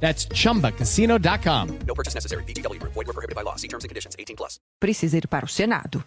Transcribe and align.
That's 0.00 0.28
chumbacasino.com. 0.28 1.78
No 1.86 1.94
purchase 1.94 2.14
necessary. 2.14 2.44
VGW 2.44 2.78
Group. 2.78 2.92
Void 2.94 3.06
were 3.06 3.12
prohibited 3.12 3.34
by 3.34 3.42
law. 3.42 3.56
See 3.56 3.68
terms 3.68 3.84
and 3.84 3.88
conditions. 3.88 4.14
18 4.18 4.36
plus. 4.36 4.60
Precisa 4.78 5.16
ir 5.16 5.26
para 5.28 5.46
o 5.46 5.48
Senado. 5.48 6.04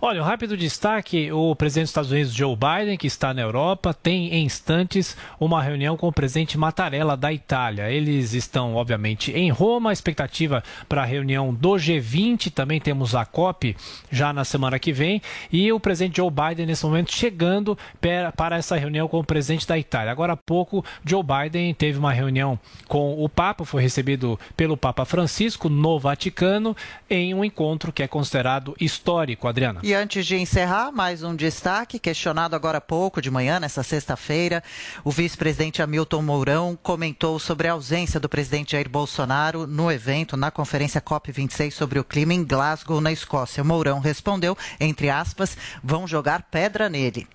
Olha, 0.00 0.20
um 0.20 0.24
rápido 0.24 0.56
destaque: 0.56 1.30
o 1.32 1.54
presidente 1.54 1.84
dos 1.84 1.90
Estados 1.90 2.10
Unidos, 2.10 2.34
Joe 2.34 2.56
Biden, 2.56 2.96
que 2.96 3.06
está 3.06 3.32
na 3.32 3.42
Europa, 3.42 3.94
tem 3.94 4.34
em 4.34 4.44
instantes 4.44 5.16
uma 5.38 5.62
reunião 5.62 5.96
com 5.96 6.08
o 6.08 6.12
presidente 6.12 6.58
Mattarella 6.58 7.16
da 7.16 7.32
Itália. 7.32 7.90
Eles 7.90 8.34
estão, 8.34 8.74
obviamente, 8.74 9.32
em 9.32 9.50
Roma. 9.50 9.90
A 9.90 9.92
expectativa 9.92 10.62
para 10.88 11.02
a 11.02 11.06
reunião 11.06 11.54
do 11.54 11.70
G20. 11.70 12.50
Também 12.52 12.80
temos 12.80 13.14
a 13.14 13.24
COP 13.24 13.76
já 14.10 14.32
na 14.32 14.44
semana 14.44 14.78
que 14.78 14.92
vem. 14.92 15.22
E 15.52 15.72
o 15.72 15.80
presidente 15.80 16.16
Joe 16.16 16.30
Biden, 16.30 16.66
nesse 16.66 16.84
momento, 16.84 17.12
chegando 17.12 17.78
para 18.00 18.56
essa 18.56 18.76
reunião 18.76 19.08
com 19.08 19.20
o 19.20 19.24
presidente 19.24 19.66
da 19.66 19.78
Itália. 19.78 20.12
Agora 20.12 20.32
há 20.34 20.36
pouco, 20.36 20.84
Joe 21.04 21.22
Biden 21.22 21.72
teve 21.74 21.98
uma 21.98 22.12
reunião 22.12 22.58
com 22.88 23.22
o 23.22 23.28
Papa, 23.28 23.64
foi 23.64 23.82
recebido 23.82 24.38
pelo 24.56 24.76
Papa 24.76 25.04
Francisco 25.04 25.68
no 25.68 25.98
Vaticano, 25.98 26.76
em 27.08 27.34
um 27.34 27.44
encontro 27.44 27.92
que 27.92 28.02
é 28.02 28.08
considerado 28.08 28.74
histórico, 28.80 29.48
Adriana. 29.48 29.80
E 29.86 29.92
antes 29.92 30.24
de 30.24 30.38
encerrar, 30.38 30.90
mais 30.90 31.22
um 31.22 31.36
destaque, 31.36 31.98
questionado 31.98 32.56
agora 32.56 32.78
há 32.78 32.80
pouco, 32.80 33.20
de 33.20 33.30
manhã, 33.30 33.60
nessa 33.60 33.82
sexta-feira, 33.82 34.64
o 35.04 35.10
vice-presidente 35.10 35.82
Hamilton 35.82 36.22
Mourão 36.22 36.78
comentou 36.82 37.38
sobre 37.38 37.68
a 37.68 37.72
ausência 37.72 38.18
do 38.18 38.26
presidente 38.26 38.72
Jair 38.72 38.88
Bolsonaro 38.88 39.66
no 39.66 39.92
evento, 39.92 40.38
na 40.38 40.50
conferência 40.50 41.02
COP26 41.02 41.72
sobre 41.72 41.98
o 41.98 42.04
clima 42.04 42.32
em 42.32 42.42
Glasgow, 42.42 42.98
na 42.98 43.12
Escócia. 43.12 43.62
Mourão 43.62 44.00
respondeu, 44.00 44.56
entre 44.80 45.10
aspas, 45.10 45.54
vão 45.82 46.06
jogar 46.06 46.44
pedra 46.50 46.88
nele. 46.88 47.28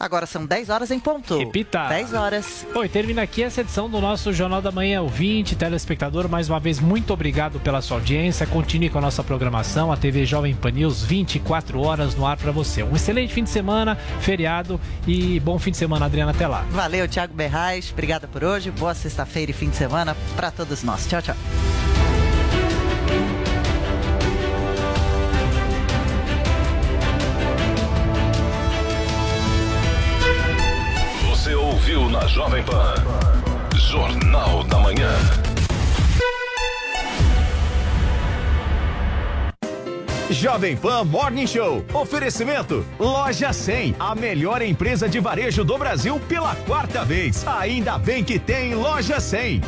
Agora 0.00 0.24
são 0.24 0.46
10 0.46 0.70
horas 0.70 0.90
em 0.90 0.98
ponto. 0.98 1.36
Repita. 1.36 1.86
10 1.88 2.14
horas. 2.14 2.66
Oi, 2.74 2.88
termina 2.88 3.20
aqui 3.20 3.42
essa 3.42 3.60
edição 3.60 3.86
do 3.86 4.00
nosso 4.00 4.32
Jornal 4.32 4.62
da 4.62 4.72
Manhã. 4.72 5.02
Ouvinte, 5.02 5.54
telespectador, 5.54 6.26
mais 6.26 6.48
uma 6.48 6.58
vez, 6.58 6.80
muito 6.80 7.12
obrigado 7.12 7.60
pela 7.60 7.82
sua 7.82 7.98
audiência. 7.98 8.46
Continue 8.46 8.88
com 8.88 8.96
a 8.96 9.02
nossa 9.02 9.22
programação. 9.22 9.92
A 9.92 9.98
TV 9.98 10.24
Jovem 10.24 10.54
Pan 10.54 10.70
News, 10.70 11.04
24 11.04 11.78
horas 11.82 12.14
no 12.14 12.26
ar 12.26 12.38
para 12.38 12.50
você. 12.50 12.82
Um 12.82 12.96
excelente 12.96 13.34
fim 13.34 13.44
de 13.44 13.50
semana, 13.50 13.94
feriado 14.20 14.80
e 15.06 15.38
bom 15.40 15.58
fim 15.58 15.70
de 15.70 15.76
semana, 15.76 16.06
Adriana. 16.06 16.30
Até 16.30 16.46
lá. 16.46 16.64
Valeu, 16.70 17.06
Thiago 17.06 17.34
Berrais. 17.34 17.90
Obrigada 17.92 18.26
por 18.26 18.42
hoje. 18.42 18.70
Boa 18.70 18.94
sexta-feira 18.94 19.50
e 19.50 19.54
fim 19.54 19.68
de 19.68 19.76
semana 19.76 20.16
para 20.34 20.50
todos 20.50 20.82
nós. 20.82 21.06
Tchau, 21.06 21.20
tchau. 21.20 21.36
Ouviu 31.90 32.08
na 32.08 32.26
Jovem 32.26 32.62
Pan. 32.62 32.94
Jornal 33.74 34.62
da 34.64 34.78
Manhã. 34.78 35.10
Jovem 40.30 40.76
Pan 40.76 41.04
Morning 41.04 41.46
Show. 41.46 41.84
Oferecimento 41.92 42.84
Loja 42.98 43.52
100, 43.52 43.96
a 43.98 44.14
melhor 44.14 44.62
empresa 44.62 45.08
de 45.08 45.18
varejo 45.18 45.64
do 45.64 45.76
Brasil 45.76 46.20
pela 46.28 46.54
quarta 46.54 47.04
vez. 47.04 47.44
Ainda 47.46 47.98
bem 47.98 48.22
que 48.22 48.38
tem 48.38 48.74
Loja 48.74 49.18
100. 49.18 49.60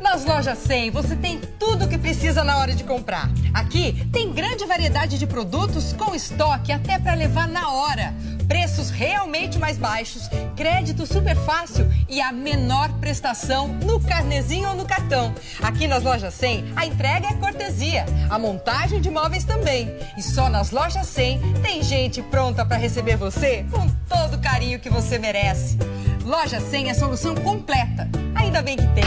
Nas 0.00 0.24
lojas 0.24 0.58
100 0.58 0.90
você 0.90 1.14
tem 1.14 1.38
tudo 1.58 1.84
o 1.84 1.88
que 1.88 1.98
precisa 1.98 2.42
na 2.42 2.58
hora 2.58 2.74
de 2.74 2.84
comprar. 2.84 3.30
Aqui 3.54 4.06
tem 4.12 4.32
grande 4.32 4.64
variedade 4.64 5.18
de 5.18 5.26
produtos 5.26 5.92
com 5.92 6.14
estoque 6.14 6.72
até 6.72 6.98
para 6.98 7.14
levar 7.14 7.46
na 7.46 7.70
hora. 7.70 8.14
Preços 8.48 8.90
realmente 8.90 9.58
mais 9.58 9.78
baixos, 9.78 10.28
crédito 10.56 11.06
super 11.06 11.36
fácil 11.36 11.88
e 12.08 12.20
a 12.20 12.32
menor 12.32 12.88
prestação 12.94 13.68
no 13.68 14.00
carnezinho 14.00 14.70
ou 14.70 14.74
no 14.74 14.84
cartão. 14.84 15.32
Aqui 15.62 15.86
nas 15.86 16.02
lojas 16.02 16.34
100 16.34 16.72
a 16.74 16.84
entrega 16.84 17.28
é 17.28 17.34
cortesia, 17.34 18.04
a 18.28 18.38
montagem 18.38 19.00
de 19.00 19.08
móveis 19.08 19.44
também. 19.44 19.88
E 20.18 20.22
só 20.22 20.48
nas 20.48 20.72
lojas 20.72 21.06
100 21.06 21.40
tem 21.62 21.82
gente 21.82 22.20
pronta 22.22 22.66
para 22.66 22.76
receber 22.76 23.16
você 23.16 23.64
com 23.70 23.88
todo 24.08 24.34
o 24.34 24.40
carinho 24.40 24.80
que 24.80 24.90
você 24.90 25.18
merece. 25.18 25.78
Loja 26.24 26.60
100 26.60 26.90
é 26.90 26.94
solução 26.94 27.34
completa. 27.34 28.08
Ainda 28.34 28.62
bem 28.62 28.76
que 28.76 28.86
tem. 28.88 29.04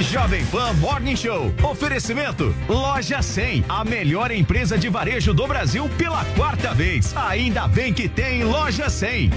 Jovem 0.00 0.44
Pan 0.46 0.72
Morning 0.74 1.16
Show. 1.16 1.52
Oferecimento 1.62 2.54
Loja 2.68 3.22
100, 3.22 3.64
a 3.68 3.84
melhor 3.84 4.30
empresa 4.30 4.78
de 4.78 4.88
varejo 4.88 5.34
do 5.34 5.46
Brasil 5.46 5.88
pela 5.98 6.24
quarta 6.36 6.74
vez. 6.74 7.14
Ainda 7.16 7.68
bem 7.68 7.92
que 7.92 8.08
tem 8.08 8.42
Loja 8.44 8.88
100. 8.88 9.30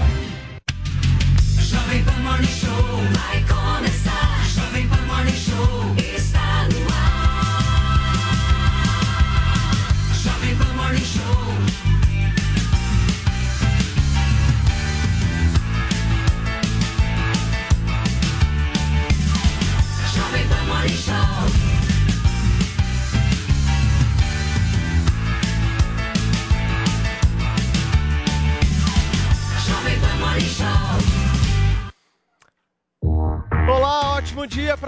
Jovem 2.32 2.38
Pan 2.38 2.38
Morning 2.38 2.46
Show 2.46 2.96
vai 3.12 3.44
começar. 3.46 3.62
Jovem 3.82 4.01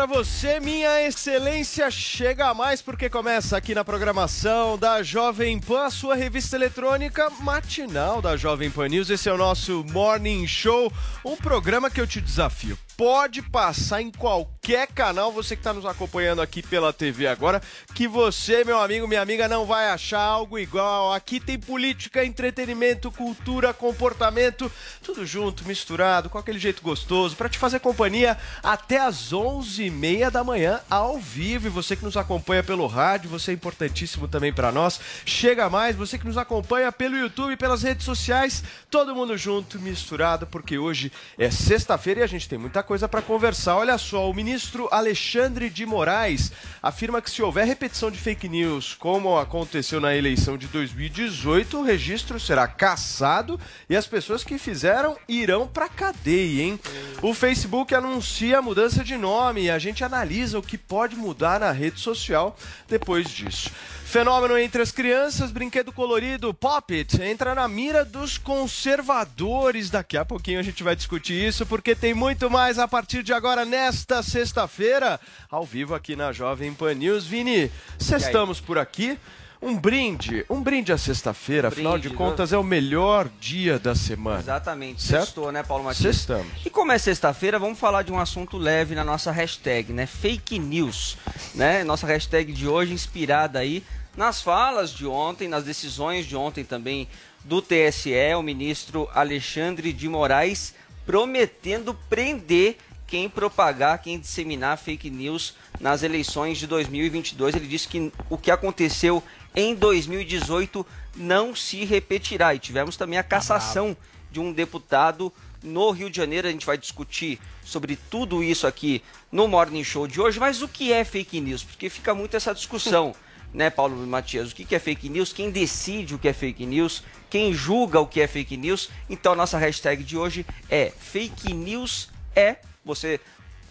para 0.06 0.18
você, 0.18 0.60
minha 0.60 1.06
excelência. 1.06 1.90
Chega 1.90 2.48
a 2.48 2.54
mais 2.54 2.82
porque 2.82 3.08
começa 3.08 3.56
aqui 3.56 3.74
na 3.74 3.82
programação 3.82 4.76
da 4.76 5.02
Jovem 5.02 5.58
Pan, 5.58 5.86
a 5.86 5.90
sua 5.90 6.14
revista 6.14 6.56
eletrônica 6.56 7.30
matinal 7.40 8.20
da 8.20 8.36
Jovem 8.36 8.70
Pan 8.70 8.88
News. 8.88 9.08
Esse 9.08 9.30
é 9.30 9.32
o 9.32 9.38
nosso 9.38 9.82
Morning 9.92 10.46
Show, 10.46 10.92
um 11.24 11.36
programa 11.36 11.90
que 11.90 12.00
eu 12.00 12.06
te 12.06 12.20
desafio. 12.20 12.78
Pode 12.96 13.42
passar 13.42 14.00
em 14.02 14.10
qualquer 14.12 14.86
canal, 14.86 15.32
você 15.32 15.56
que 15.56 15.60
está 15.60 15.72
nos 15.72 15.84
acompanhando 15.84 16.40
aqui 16.40 16.62
pela 16.62 16.92
TV 16.92 17.26
agora, 17.26 17.60
que 17.92 18.06
você, 18.06 18.62
meu 18.62 18.78
amigo, 18.78 19.08
minha 19.08 19.20
amiga, 19.20 19.48
não 19.48 19.66
vai 19.66 19.88
achar 19.88 20.20
algo 20.20 20.60
igual. 20.60 21.12
Aqui 21.12 21.40
tem 21.40 21.58
política, 21.58 22.24
entretenimento, 22.24 23.10
cultura, 23.10 23.74
comportamento, 23.74 24.70
tudo 25.02 25.26
junto, 25.26 25.66
misturado, 25.66 26.30
com 26.30 26.38
aquele 26.38 26.60
jeito 26.60 26.82
gostoso, 26.82 27.34
para 27.34 27.48
te 27.48 27.58
fazer 27.58 27.80
companhia 27.80 28.38
até 28.62 29.00
às 29.00 29.32
11h30 29.32 30.30
da 30.30 30.44
manhã, 30.44 30.80
ao 30.88 31.18
vivo. 31.18 31.66
E 31.66 31.70
você 31.70 31.96
que 31.96 32.04
nos 32.04 32.16
acompanha 32.16 32.62
pelo 32.62 32.86
rádio, 32.86 33.28
você 33.28 33.50
é 33.50 33.54
importantíssimo 33.54 34.28
também 34.28 34.52
para 34.52 34.70
nós. 34.70 35.00
Chega 35.26 35.68
mais, 35.68 35.96
você 35.96 36.16
que 36.16 36.26
nos 36.26 36.38
acompanha 36.38 36.92
pelo 36.92 37.18
YouTube, 37.18 37.56
pelas 37.56 37.82
redes 37.82 38.04
sociais, 38.04 38.62
todo 38.88 39.16
mundo 39.16 39.36
junto, 39.36 39.80
misturado, 39.80 40.46
porque 40.46 40.78
hoje 40.78 41.10
é 41.36 41.50
sexta-feira 41.50 42.20
e 42.20 42.22
a 42.22 42.28
gente 42.28 42.48
tem 42.48 42.56
muita 42.56 42.83
coisa 42.84 43.08
para 43.08 43.22
conversar. 43.22 43.76
Olha 43.76 43.98
só, 43.98 44.30
o 44.30 44.34
ministro 44.34 44.88
Alexandre 44.92 45.68
de 45.68 45.84
Moraes 45.84 46.52
afirma 46.82 47.20
que 47.20 47.30
se 47.30 47.42
houver 47.42 47.66
repetição 47.66 48.10
de 48.10 48.18
fake 48.18 48.48
news, 48.48 48.94
como 48.94 49.38
aconteceu 49.38 50.00
na 50.00 50.14
eleição 50.14 50.56
de 50.56 50.68
2018, 50.68 51.78
o 51.78 51.82
registro 51.82 52.38
será 52.38 52.68
cassado 52.68 53.58
e 53.88 53.96
as 53.96 54.06
pessoas 54.06 54.44
que 54.44 54.58
fizeram 54.58 55.16
irão 55.26 55.66
para 55.66 55.88
cadeia, 55.88 56.62
hein? 56.62 56.80
O 57.22 57.34
Facebook 57.34 57.94
anuncia 57.94 58.58
a 58.58 58.62
mudança 58.62 59.02
de 59.02 59.16
nome 59.16 59.62
e 59.62 59.70
a 59.70 59.78
gente 59.78 60.04
analisa 60.04 60.58
o 60.58 60.62
que 60.62 60.78
pode 60.78 61.16
mudar 61.16 61.58
na 61.58 61.72
rede 61.72 61.98
social 61.98 62.56
depois 62.88 63.28
disso. 63.28 63.70
Fenômeno 64.14 64.56
entre 64.56 64.80
as 64.80 64.92
crianças, 64.92 65.50
brinquedo 65.50 65.90
colorido, 65.90 66.54
Pop 66.54 66.94
It, 66.94 67.20
entra 67.20 67.52
na 67.52 67.66
mira 67.66 68.04
dos 68.04 68.38
conservadores. 68.38 69.90
Daqui 69.90 70.16
a 70.16 70.24
pouquinho 70.24 70.60
a 70.60 70.62
gente 70.62 70.84
vai 70.84 70.94
discutir 70.94 71.34
isso, 71.34 71.66
porque 71.66 71.96
tem 71.96 72.14
muito 72.14 72.48
mais 72.48 72.78
a 72.78 72.86
partir 72.86 73.24
de 73.24 73.32
agora, 73.32 73.64
nesta 73.64 74.22
sexta-feira, 74.22 75.18
ao 75.50 75.64
vivo 75.64 75.96
aqui 75.96 76.14
na 76.14 76.30
Jovem 76.30 76.72
Pan 76.72 76.94
News. 76.94 77.26
Vini, 77.26 77.68
estamos 77.98 78.60
por 78.60 78.78
aqui. 78.78 79.18
um 79.60 79.76
brinde, 79.76 80.46
um 80.48 80.62
brinde 80.62 80.92
à 80.92 80.98
sexta-feira, 80.98 81.66
afinal 81.66 81.98
de 81.98 82.10
contas 82.10 82.52
é 82.52 82.56
o 82.56 82.62
melhor 82.62 83.28
dia 83.40 83.80
da 83.80 83.96
semana. 83.96 84.38
Exatamente, 84.38 85.02
Certo? 85.02 85.24
sextou, 85.24 85.50
né, 85.50 85.64
Paulo 85.64 85.82
Matias? 85.82 86.14
Sextamos. 86.14 86.52
E 86.64 86.70
como 86.70 86.92
é 86.92 86.98
sexta-feira, 86.98 87.58
vamos 87.58 87.80
falar 87.80 88.02
de 88.02 88.12
um 88.12 88.20
assunto 88.20 88.58
leve 88.58 88.94
na 88.94 89.02
nossa 89.02 89.32
hashtag, 89.32 89.92
né? 89.92 90.06
Fake 90.06 90.56
news, 90.56 91.16
né? 91.52 91.82
Nossa 91.82 92.06
hashtag 92.06 92.52
de 92.52 92.68
hoje 92.68 92.92
inspirada 92.92 93.58
aí 93.58 93.82
nas 94.16 94.40
falas 94.40 94.90
de 94.90 95.06
ontem, 95.06 95.48
nas 95.48 95.64
decisões 95.64 96.26
de 96.26 96.36
ontem 96.36 96.64
também 96.64 97.08
do 97.44 97.60
TSE, 97.60 98.34
o 98.38 98.42
ministro 98.42 99.08
Alexandre 99.12 99.92
de 99.92 100.08
Moraes 100.08 100.74
prometendo 101.04 101.94
prender 102.08 102.78
quem 103.06 103.28
propagar, 103.28 104.00
quem 104.00 104.18
disseminar 104.18 104.78
fake 104.78 105.10
news 105.10 105.54
nas 105.78 106.02
eleições 106.02 106.58
de 106.58 106.66
2022. 106.66 107.54
Ele 107.54 107.66
disse 107.66 107.86
que 107.86 108.12
o 108.30 108.38
que 108.38 108.50
aconteceu 108.50 109.22
em 109.54 109.74
2018 109.74 110.86
não 111.14 111.54
se 111.54 111.84
repetirá. 111.84 112.54
E 112.54 112.58
tivemos 112.58 112.96
também 112.96 113.18
a 113.18 113.22
cassação 113.22 113.96
de 114.30 114.40
um 114.40 114.52
deputado 114.52 115.32
no 115.62 115.90
Rio 115.90 116.10
de 116.10 116.16
Janeiro. 116.16 116.48
A 116.48 116.50
gente 116.50 116.66
vai 116.66 116.76
discutir 116.78 117.38
sobre 117.64 117.96
tudo 117.96 118.42
isso 118.42 118.66
aqui 118.66 119.02
no 119.30 119.46
Morning 119.46 119.84
Show 119.84 120.08
de 120.08 120.20
hoje. 120.20 120.40
Mas 120.40 120.62
o 120.62 120.68
que 120.68 120.92
é 120.92 121.04
fake 121.04 121.40
news? 121.40 121.62
Porque 121.62 121.88
fica 121.88 122.14
muito 122.14 122.36
essa 122.36 122.54
discussão, 122.54 123.14
né, 123.54 123.70
Paulo 123.70 123.96
Matias? 124.06 124.50
O 124.50 124.54
que 124.54 124.64
que 124.64 124.74
é 124.74 124.78
fake 124.78 125.08
news? 125.08 125.32
Quem 125.32 125.50
decide 125.50 126.14
o 126.14 126.18
que 126.18 126.28
é 126.28 126.32
fake 126.32 126.66
news? 126.66 127.04
Quem 127.30 127.54
julga 127.54 128.00
o 128.00 128.06
que 128.06 128.20
é 128.20 128.26
fake 128.26 128.56
news? 128.56 128.90
Então, 129.08 129.32
a 129.32 129.36
nossa 129.36 129.56
hashtag 129.56 130.02
de 130.02 130.16
hoje 130.16 130.44
é 130.68 130.92
fake 130.98 131.54
news 131.54 132.10
é. 132.34 132.56
Você 132.84 133.20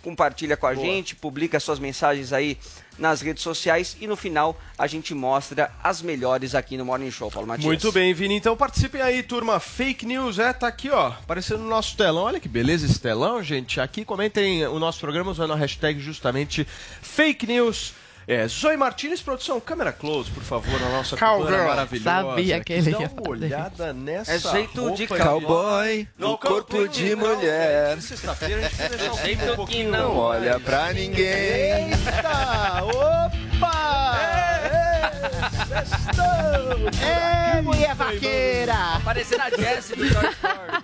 compartilha 0.01 0.57
com 0.57 0.67
a 0.67 0.75
gente, 0.75 1.15
publica 1.15 1.59
suas 1.59 1.79
mensagens 1.79 2.33
aí 2.33 2.57
nas 2.97 3.21
redes 3.21 3.41
sociais 3.41 3.95
e 4.01 4.05
no 4.05 4.15
final 4.15 4.59
a 4.77 4.85
gente 4.85 5.13
mostra 5.13 5.71
as 5.81 6.01
melhores 6.01 6.53
aqui 6.53 6.77
no 6.77 6.83
Morning 6.83 7.09
Show, 7.09 7.31
Paulo 7.31 7.47
Matias. 7.47 7.65
Muito 7.65 7.91
bem, 7.91 8.13
Vini. 8.13 8.35
Então 8.35 8.55
participem 8.55 9.01
aí, 9.01 9.23
turma. 9.23 9.59
Fake 9.59 10.05
news, 10.05 10.39
é, 10.39 10.51
tá 10.51 10.67
aqui, 10.67 10.89
ó, 10.89 11.07
aparecendo 11.07 11.61
no 11.61 11.69
nosso 11.69 11.95
telão. 11.95 12.23
Olha 12.23 12.39
que 12.39 12.49
beleza 12.49 12.85
esse 12.85 12.99
telão, 12.99 13.41
gente. 13.41 13.79
Aqui 13.79 14.03
comentem 14.03 14.65
o 14.67 14.77
nosso 14.77 14.99
programa 14.99 15.31
usando 15.31 15.53
a 15.53 15.55
hashtag 15.55 15.99
justamente 16.01 16.67
fake 17.01 17.47
news. 17.47 17.93
É, 18.27 18.47
Zoe 18.47 18.77
Martins, 18.77 19.21
produção, 19.21 19.59
câmera 19.59 19.91
close, 19.91 20.31
por 20.31 20.43
favor, 20.43 20.79
na 20.79 20.89
nossa 20.89 21.17
Cowgirl. 21.17 21.45
cubana 21.45 21.63
maravilhosa. 21.67 22.27
Sabia 22.27 22.59
que 22.63 22.73
ele 22.73 22.91
Dá 22.91 22.97
uma 22.99 23.29
olhada 23.29 23.93
nessa 23.93 24.31
É 24.33 24.39
jeito 24.39 24.91
de 24.91 25.07
cowboy 25.07 26.07
no 26.17 26.37
corpo 26.37 26.87
de 26.87 27.15
não, 27.15 27.27
mulher. 27.35 27.99
Sexta-feira 28.01 28.61
a 28.65 28.69
gente 28.69 28.77
vai 28.77 28.89
deixar 28.89 29.13
Jeito 29.23 29.43
um 29.43 29.49
que 29.49 29.55
pouquinho... 29.55 29.91
não. 29.91 29.99
Não 30.13 30.17
olha 30.17 30.59
pra 30.59 30.93
ninguém. 30.93 31.89
Eita! 31.91 32.83
Opa! 32.83 34.17
É, 34.19 35.62
sextou! 35.85 37.01
É, 37.07 37.61
mulher 37.61 37.95
vaqueira! 37.95 39.01
Parecendo 39.03 39.41
a 39.43 39.49
Jessie 39.49 39.95
do 39.95 40.03
Toy 40.13 40.29
Story. 40.31 40.83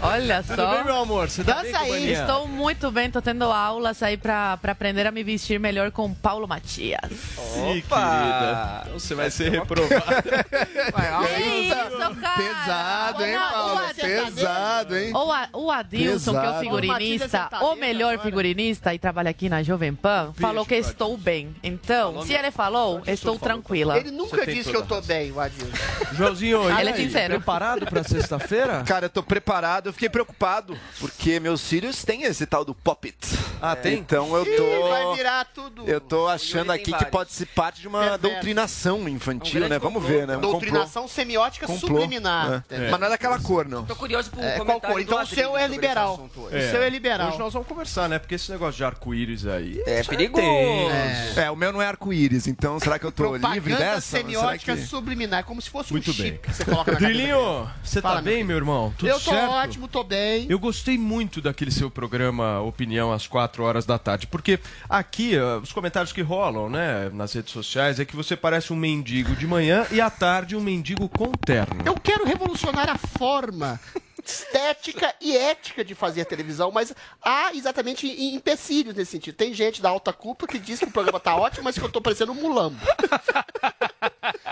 Olha 0.00 0.42
Tudo 0.42 0.56
só. 0.56 0.74
bem, 0.74 0.84
meu 0.84 0.96
amor? 0.96 1.30
Você 1.30 1.42
tá 1.44 1.54
bem, 1.62 1.72
Dança 1.72 1.78
aí. 1.82 1.88
companhia? 1.88 2.20
Estou 2.20 2.48
muito 2.48 2.90
bem, 2.90 3.10
tô 3.10 3.22
tendo 3.22 3.44
aulas 3.44 4.02
aí 4.02 4.16
pra, 4.16 4.56
pra 4.58 4.72
aprender 4.72 5.06
a 5.06 5.10
me 5.10 5.22
vestir 5.24 5.58
melhor 5.58 5.90
com 5.90 6.12
Paulo 6.12 6.46
Matias. 6.46 7.00
Ih, 7.10 7.82
querida. 7.82 8.82
Então 8.84 8.98
você 8.98 9.14
vai 9.14 9.30
ser 9.30 9.50
reprovado. 9.50 10.22
Que 10.22 11.42
isso, 11.42 12.20
cara? 12.20 12.34
Pesado, 12.36 13.24
hein, 13.24 13.38
Paulo? 13.38 13.74
o 13.74 13.78
Ad- 13.78 13.94
Pesado, 14.00 14.96
hein? 14.96 15.12
O, 15.14 15.32
A- 15.32 15.48
o 15.52 15.70
Adilson, 15.70 16.32
que 16.40 16.46
é 16.46 16.50
o 16.50 16.60
figurinista, 16.60 17.48
o 17.62 17.74
melhor 17.76 18.18
figurinista 18.18 18.92
e 18.94 18.98
trabalha 18.98 19.30
aqui 19.30 19.48
na 19.48 19.62
Jovem 19.62 19.94
Pan, 19.94 20.32
falou 20.38 20.66
que 20.66 20.74
estou 20.74 21.16
bem. 21.16 21.54
Então, 21.62 22.22
se 22.22 22.34
ele 22.34 22.50
falou, 22.50 23.02
estou 23.06 23.33
tranquila. 23.38 23.96
Ele 23.98 24.10
nunca 24.10 24.44
disse 24.46 24.70
que 24.70 24.76
eu 24.76 24.84
tô 24.84 25.00
bem, 25.00 25.30
o 25.32 25.40
Adilson. 25.40 25.66
Joãozinho, 26.12 26.78
Ele 26.78 26.90
é 26.90 26.94
sincero. 26.94 27.34
preparado 27.34 27.86
pra 27.86 28.02
sexta-feira? 28.04 28.82
Cara, 28.86 29.06
eu 29.06 29.10
tô 29.10 29.22
preparado, 29.22 29.88
eu 29.88 29.92
fiquei 29.92 30.08
preocupado, 30.08 30.76
porque 31.00 31.38
meus 31.40 31.66
filhos 31.66 32.04
têm 32.04 32.22
esse 32.24 32.46
tal 32.46 32.64
do 32.64 32.74
Pop-It. 32.74 33.16
Ah, 33.60 33.74
tem? 33.76 33.98
Então 33.98 34.34
eu 34.36 34.44
Ih, 34.44 34.88
vai 34.88 35.02
tô. 35.02 35.14
virar 35.14 35.44
tudo. 35.46 35.88
Eu 35.88 36.00
tô 36.00 36.28
achando 36.28 36.70
aqui 36.72 36.92
que 36.92 37.04
pode 37.06 37.32
ser 37.32 37.46
parte 37.46 37.80
de 37.80 37.88
uma 37.88 38.00
Perverso. 38.00 38.22
doutrinação 38.22 39.08
infantil, 39.08 39.54
grande 39.60 39.70
né? 39.70 39.78
Vamos 39.78 40.04
ver, 40.04 40.26
né? 40.26 40.36
Doutrinação 40.36 41.08
semiótica 41.08 41.66
complô. 41.66 42.00
subliminar. 42.00 42.64
É. 42.70 42.90
Mas 42.90 43.00
não 43.00 43.06
é 43.06 43.10
daquela 43.10 43.38
cor, 43.38 43.66
não. 43.66 43.84
Tô 43.84 43.96
curioso 43.96 44.30
pro 44.30 44.40
É, 44.42 44.58
qual 44.60 44.80
cor? 44.80 45.00
Então 45.00 45.22
o 45.22 45.26
seu 45.26 45.56
é 45.56 45.66
liberal. 45.66 46.28
O 46.36 46.50
seu 46.50 46.82
é 46.82 46.88
liberal. 46.90 47.28
Hoje 47.28 47.38
nós 47.38 47.52
vamos 47.52 47.66
conversar, 47.68 48.08
né? 48.08 48.18
Porque 48.18 48.34
esse 48.34 48.50
negócio 48.50 48.76
de 48.76 48.84
arco-íris 48.84 49.46
aí. 49.46 49.82
É 49.86 50.02
perigoso. 50.02 50.44
É, 51.36 51.50
o 51.50 51.56
meu 51.56 51.72
não 51.72 51.80
é 51.80 51.86
arco-íris, 51.86 52.46
então 52.46 52.78
será 52.78 52.98
que 52.98 53.06
eu 53.06 53.12
tô 53.12 53.23
livre 53.32 53.40
Propaganda 53.40 53.78
dessa? 53.78 54.00
Semiótica 54.00 54.76
que... 54.76 54.82
subliminar, 54.82 55.40
é 55.40 55.42
como 55.42 55.60
se 55.60 55.70
fosse 55.70 55.92
Muito 55.92 56.10
um 56.10 56.14
chip 56.14 56.30
bem. 56.30 56.38
que 56.40 56.52
você 56.52 56.64
coloca 56.64 56.92
na. 56.92 56.98
Drilinho, 56.98 57.68
você 57.82 58.00
tá 58.00 58.08
Fala, 58.10 58.22
bem, 58.22 58.44
meu 58.44 58.56
irmão? 58.56 58.92
Tudo 58.96 59.08
Eu 59.08 59.20
tô 59.20 59.30
certo? 59.30 59.50
ótimo, 59.50 59.88
tô 59.88 60.04
bem. 60.04 60.46
Eu 60.48 60.58
gostei 60.58 60.98
muito 60.98 61.40
daquele 61.40 61.70
seu 61.70 61.90
programa 61.90 62.60
Opinião 62.60 63.12
às 63.12 63.26
4 63.26 63.62
horas 63.62 63.84
da 63.86 63.98
tarde, 63.98 64.26
porque 64.26 64.58
aqui 64.88 65.36
ah, 65.36 65.58
os 65.62 65.72
comentários 65.72 66.12
que 66.12 66.22
rolam, 66.22 66.68
né, 66.68 67.10
nas 67.12 67.32
redes 67.32 67.52
sociais 67.52 67.98
é 67.98 68.04
que 68.04 68.16
você 68.16 68.36
parece 68.36 68.72
um 68.72 68.76
mendigo 68.76 69.34
de 69.36 69.46
manhã 69.46 69.86
e 69.90 70.00
à 70.00 70.10
tarde 70.10 70.56
um 70.56 70.60
mendigo 70.60 71.08
com 71.08 71.32
terno. 71.32 71.82
Eu 71.84 71.94
quero 71.94 72.24
revolucionar 72.24 72.88
a 72.90 72.98
forma 72.98 73.80
estética 74.24 75.14
e 75.20 75.36
ética 75.36 75.84
de 75.84 75.94
fazer 75.94 76.24
televisão, 76.24 76.70
mas 76.70 76.94
há 77.22 77.54
exatamente 77.54 78.06
empecilhos 78.06 78.94
nesse 78.94 79.12
sentido. 79.12 79.34
Tem 79.34 79.52
gente 79.52 79.82
da 79.82 79.90
alta 79.90 80.12
culpa 80.12 80.46
que 80.46 80.58
diz 80.58 80.78
que 80.78 80.86
o 80.86 80.90
programa 80.90 81.20
tá 81.20 81.36
ótimo, 81.36 81.64
mas 81.64 81.78
que 81.78 81.84
eu 81.84 81.90
tô 81.90 82.00
parecendo 82.00 82.32
um 82.32 82.36
mulambo. 82.36 82.78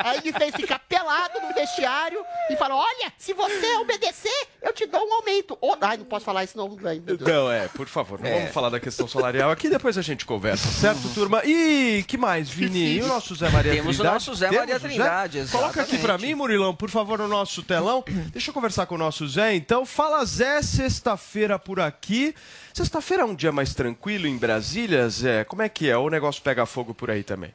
Aí 0.04 0.20
me 0.25 0.32
fez 0.32 0.54
ficar 0.54 0.78
pelado 0.81 1.40
no 1.40 1.54
vestiário 1.54 2.22
e 2.50 2.56
falou: 2.56 2.78
Olha, 2.78 3.12
se 3.19 3.32
você 3.32 3.75
obedecer, 3.76 4.49
eu 4.62 4.72
te 4.72 4.87
dou 4.87 5.00
um 5.06 5.12
aumento. 5.14 5.56
Oh, 5.60 5.76
ai, 5.81 5.96
não 5.96 6.04
posso 6.04 6.25
falar 6.25 6.44
isso, 6.44 6.56
não, 6.56 6.69
ganho. 6.75 7.02
Não, 7.20 7.50
é, 7.50 7.69
por 7.69 7.87
favor, 7.87 8.20
não 8.20 8.26
É. 8.28 8.38
vamos 8.38 8.52
falar 8.52 8.69
da 8.70 8.81
questão 8.81 9.06
salarial 9.08 9.50
aqui, 9.50 9.69
depois 9.69 9.96
a 9.99 10.02
gente 10.02 10.25
conversa, 10.26 10.69
certo, 10.69 11.08
turma? 11.14 11.43
E 11.44 12.04
que 12.06 12.16
mais, 12.16 12.49
Vini? 12.50 12.96
E 12.99 13.02
o 13.02 13.06
nosso 13.06 13.34
Zé 13.34 13.49
Maria 13.50 13.72
Temos 13.72 13.96
o 13.96 13.99
Trindade? 14.00 14.14
nosso 14.14 14.34
Zé 14.34 14.49
Temos 14.49 14.60
Maria 14.60 14.76
o 14.76 14.78
Zé? 14.78 14.88
Trindade, 14.88 15.46
Coloca 15.50 15.82
aqui 15.82 15.99
pra 15.99 16.19
mim, 16.19 16.34
Murilão, 16.34 16.75
por 16.75 16.90
favor, 16.90 17.19
no 17.19 17.28
nosso 17.28 17.62
telão. 17.62 18.05
Deixa 18.32 18.50
eu 18.50 18.55
conversar 18.55 18.87
com 18.87 18.94
o 18.94 18.98
nosso 18.98 19.26
Zé, 19.28 19.55
então. 19.55 19.84
Fala, 19.87 20.25
Zé, 20.25 20.62
sexta-feira 20.62 21.58
por 21.58 21.81
aqui. 21.81 22.34
Sexta-feira 22.72 23.22
é 23.22 23.26
um 23.26 23.34
dia 23.34 23.52
mais 23.52 23.75
tranquilo 23.75 24.26
em 24.26 24.37
Brasília, 24.37 25.08
Zé? 25.08 25.44
Como 25.44 25.62
é 25.62 25.69
que 25.69 25.88
é? 25.90 25.96
Ou 25.96 26.06
o 26.06 26.10
negócio 26.10 26.43
pega 26.43 26.64
fogo 26.66 26.94
por 26.94 27.10
aí 27.10 27.22
também? 27.22 27.52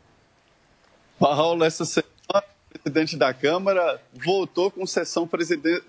Paulo, 1.19 1.63
essa 1.63 1.83
semana, 1.83 2.11
o 2.13 2.16
presidente 2.87 3.17
da 3.17 3.33
Câmara 3.33 3.99
voltou 4.13 4.71
com 4.71 4.85
sessão 4.85 5.29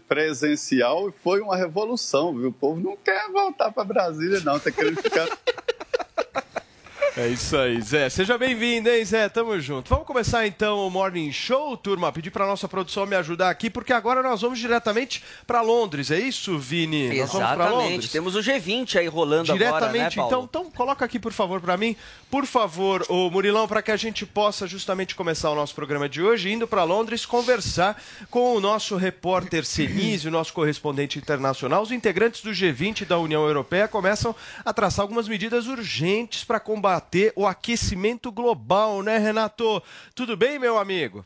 presencial 0.08 1.08
e 1.08 1.12
foi 1.23 1.40
uma 1.40 1.56
revolução, 1.56 2.37
viu? 2.37 2.49
O 2.49 2.52
povo 2.52 2.80
não 2.80 2.96
quer 2.96 3.30
voltar 3.30 3.70
para 3.70 3.84
Brasília, 3.84 4.40
não, 4.40 4.58
tá 4.58 4.70
querendo 4.70 5.00
ficar. 5.00 5.28
É 7.20 7.26
isso 7.26 7.56
aí, 7.56 7.80
Zé. 7.82 8.08
Seja 8.08 8.38
bem-vindo, 8.38 8.88
hein, 8.88 9.04
Zé? 9.04 9.28
Tamo 9.28 9.58
junto. 9.58 9.88
Vamos 9.90 10.06
começar 10.06 10.46
então 10.46 10.87
o 10.87 10.88
Morning 10.88 11.32
Show, 11.32 11.76
turma. 11.76 12.12
Pedir 12.12 12.30
pra 12.30 12.46
nossa 12.46 12.68
produção 12.68 13.04
me 13.06 13.16
ajudar 13.16 13.50
aqui, 13.50 13.68
porque 13.68 13.92
agora 13.92 14.22
nós 14.22 14.40
vamos 14.40 14.60
diretamente 14.60 15.25
pra 15.44 15.60
Londres. 15.60 16.12
É 16.12 16.20
isso, 16.20 16.56
Vini? 16.56 17.08
Nós 17.08 17.32
vamos 17.32 17.34
Exatamente. 17.34 17.90
Londres. 17.92 18.12
Temos 18.12 18.37
o 18.37 18.38
G20 18.38 19.00
aí 19.00 19.08
rolando 19.08 19.50
agora, 19.50 19.58
né, 19.58 19.78
Diretamente, 19.78 20.14
Paulo? 20.14 20.30
então, 20.30 20.62
então 20.62 20.70
coloca 20.70 21.04
aqui, 21.04 21.18
por 21.18 21.32
favor, 21.32 21.60
pra 21.60 21.76
mim. 21.76 21.96
Por 22.30 22.46
favor, 22.46 23.04
o 23.08 23.28
Murilão, 23.30 23.66
para 23.66 23.82
que 23.82 23.90
a 23.90 23.96
gente 23.96 24.25
possa 24.25 24.68
justamente 24.68 25.16
começar 25.16 25.50
o 25.50 25.56
nosso 25.56 25.75
programa 25.75 26.08
de 26.08 26.22
hoje, 26.22 26.52
indo 26.52 26.68
para 26.68 26.84
Londres 26.84 27.26
conversar 27.26 28.00
com 28.30 28.54
o 28.54 28.60
nosso 28.60 28.94
repórter 28.94 29.64
Senise, 29.64 30.28
o 30.28 30.30
nosso 30.30 30.52
correspondente 30.52 31.18
internacional. 31.18 31.82
Os 31.82 31.90
integrantes 31.90 32.42
do 32.42 32.50
G20 32.50 33.04
da 33.04 33.18
União 33.18 33.44
Europeia 33.44 33.88
começam 33.88 34.37
a 34.64 34.72
traçar 34.72 35.02
algumas 35.02 35.26
medidas 35.26 35.66
urgentes 35.66 36.44
para 36.44 36.60
combater 36.60 37.07
o 37.34 37.46
aquecimento 37.46 38.30
global, 38.30 39.02
né, 39.02 39.18
Renato? 39.18 39.82
Tudo 40.14 40.36
bem, 40.36 40.58
meu 40.58 40.78
amigo? 40.78 41.24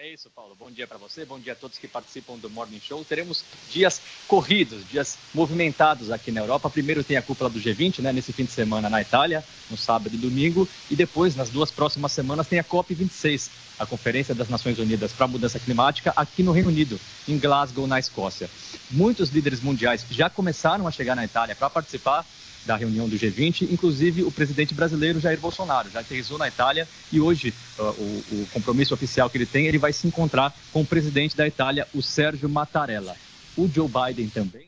É 0.00 0.12
isso, 0.12 0.30
Paulo. 0.30 0.54
Bom 0.56 0.70
dia 0.70 0.86
para 0.86 0.96
você, 0.96 1.24
bom 1.24 1.40
dia 1.40 1.54
a 1.54 1.56
todos 1.56 1.76
que 1.76 1.88
participam 1.88 2.36
do 2.36 2.48
Morning 2.48 2.78
Show. 2.78 3.04
Teremos 3.04 3.44
dias 3.68 4.00
corridos, 4.28 4.88
dias 4.88 5.18
movimentados 5.34 6.12
aqui 6.12 6.30
na 6.30 6.40
Europa. 6.40 6.70
Primeiro 6.70 7.02
tem 7.02 7.16
a 7.16 7.22
cúpula 7.22 7.50
do 7.50 7.58
G20, 7.58 7.98
né, 7.98 8.12
nesse 8.12 8.32
fim 8.32 8.44
de 8.44 8.52
semana 8.52 8.88
na 8.88 9.02
Itália, 9.02 9.42
no 9.68 9.76
sábado 9.76 10.14
e 10.14 10.16
domingo. 10.16 10.68
E 10.88 10.94
depois, 10.94 11.34
nas 11.34 11.50
duas 11.50 11.72
próximas 11.72 12.12
semanas, 12.12 12.46
tem 12.46 12.60
a 12.60 12.64
COP26, 12.64 13.50
a 13.76 13.84
Conferência 13.84 14.36
das 14.36 14.48
Nações 14.48 14.78
Unidas 14.78 15.12
para 15.12 15.24
a 15.24 15.28
Mudança 15.28 15.58
Climática, 15.58 16.12
aqui 16.14 16.44
no 16.44 16.52
Reino 16.52 16.68
Unido, 16.68 17.00
em 17.26 17.36
Glasgow, 17.36 17.84
na 17.88 17.98
Escócia. 17.98 18.48
Muitos 18.92 19.30
líderes 19.30 19.60
mundiais 19.60 20.06
já 20.08 20.30
começaram 20.30 20.86
a 20.86 20.92
chegar 20.92 21.16
na 21.16 21.24
Itália 21.24 21.56
para 21.56 21.68
participar 21.68 22.24
da 22.68 22.76
reunião 22.76 23.08
do 23.08 23.16
G20, 23.16 23.66
inclusive 23.72 24.22
o 24.22 24.30
presidente 24.30 24.74
brasileiro 24.74 25.18
Jair 25.18 25.40
Bolsonaro 25.40 25.90
já 25.90 26.00
aterrissou 26.00 26.36
na 26.36 26.46
Itália 26.46 26.86
e 27.10 27.18
hoje 27.18 27.54
uh, 27.78 27.82
o, 27.82 28.24
o 28.32 28.48
compromisso 28.52 28.92
oficial 28.92 29.30
que 29.30 29.38
ele 29.38 29.46
tem, 29.46 29.66
ele 29.66 29.78
vai 29.78 29.90
se 29.90 30.06
encontrar 30.06 30.54
com 30.70 30.82
o 30.82 30.86
presidente 30.86 31.34
da 31.34 31.48
Itália, 31.48 31.88
o 31.94 32.02
Sérgio 32.02 32.46
Mattarella. 32.46 33.16
O 33.56 33.66
Joe 33.66 33.88
Biden 33.88 34.28
também. 34.28 34.67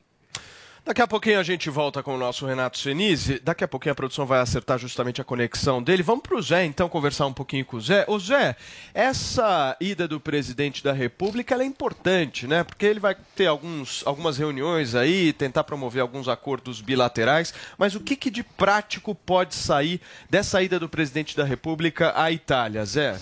Daqui 0.91 1.03
a 1.03 1.07
pouquinho 1.07 1.39
a 1.39 1.45
gente 1.45 1.71
volta 1.71 2.03
com 2.03 2.17
o 2.17 2.19
nosso 2.19 2.45
Renato 2.45 2.77
Senise. 2.77 3.39
Daqui 3.39 3.63
a 3.63 3.69
pouquinho 3.69 3.93
a 3.93 3.95
produção 3.95 4.27
vai 4.27 4.41
acertar 4.41 4.77
justamente 4.77 5.21
a 5.21 5.25
conexão 5.25 5.81
dele. 5.81 6.03
Vamos 6.03 6.25
para 6.25 6.35
o 6.35 6.43
Zé, 6.43 6.65
então, 6.65 6.89
conversar 6.89 7.27
um 7.27 7.33
pouquinho 7.33 7.65
com 7.65 7.77
o 7.77 7.81
Zé. 7.81 8.05
Ô 8.09 8.19
Zé, 8.19 8.57
essa 8.93 9.77
ida 9.81 10.09
do 10.09 10.19
presidente 10.19 10.83
da 10.83 10.93
República 10.93 11.55
ela 11.55 11.63
é 11.63 11.67
importante, 11.67 12.45
né? 12.45 12.65
Porque 12.65 12.85
ele 12.85 12.99
vai 12.99 13.17
ter 13.37 13.47
alguns, 13.47 14.05
algumas 14.05 14.37
reuniões 14.37 14.97
aí, 14.97 15.33
tentar 15.33 15.63
promover 15.63 16.03
alguns 16.03 16.27
acordos 16.27 16.81
bilaterais. 16.81 17.55
Mas 17.79 17.95
o 17.95 18.01
que, 18.01 18.17
que 18.17 18.29
de 18.29 18.43
prático 18.43 19.15
pode 19.15 19.55
sair 19.55 20.01
dessa 20.29 20.61
ida 20.61 20.77
do 20.77 20.89
presidente 20.89 21.37
da 21.37 21.45
República 21.45 22.21
à 22.21 22.33
Itália, 22.33 22.85
Zé? 22.85 23.17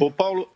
Ô 0.00 0.10
Paulo, 0.10 0.50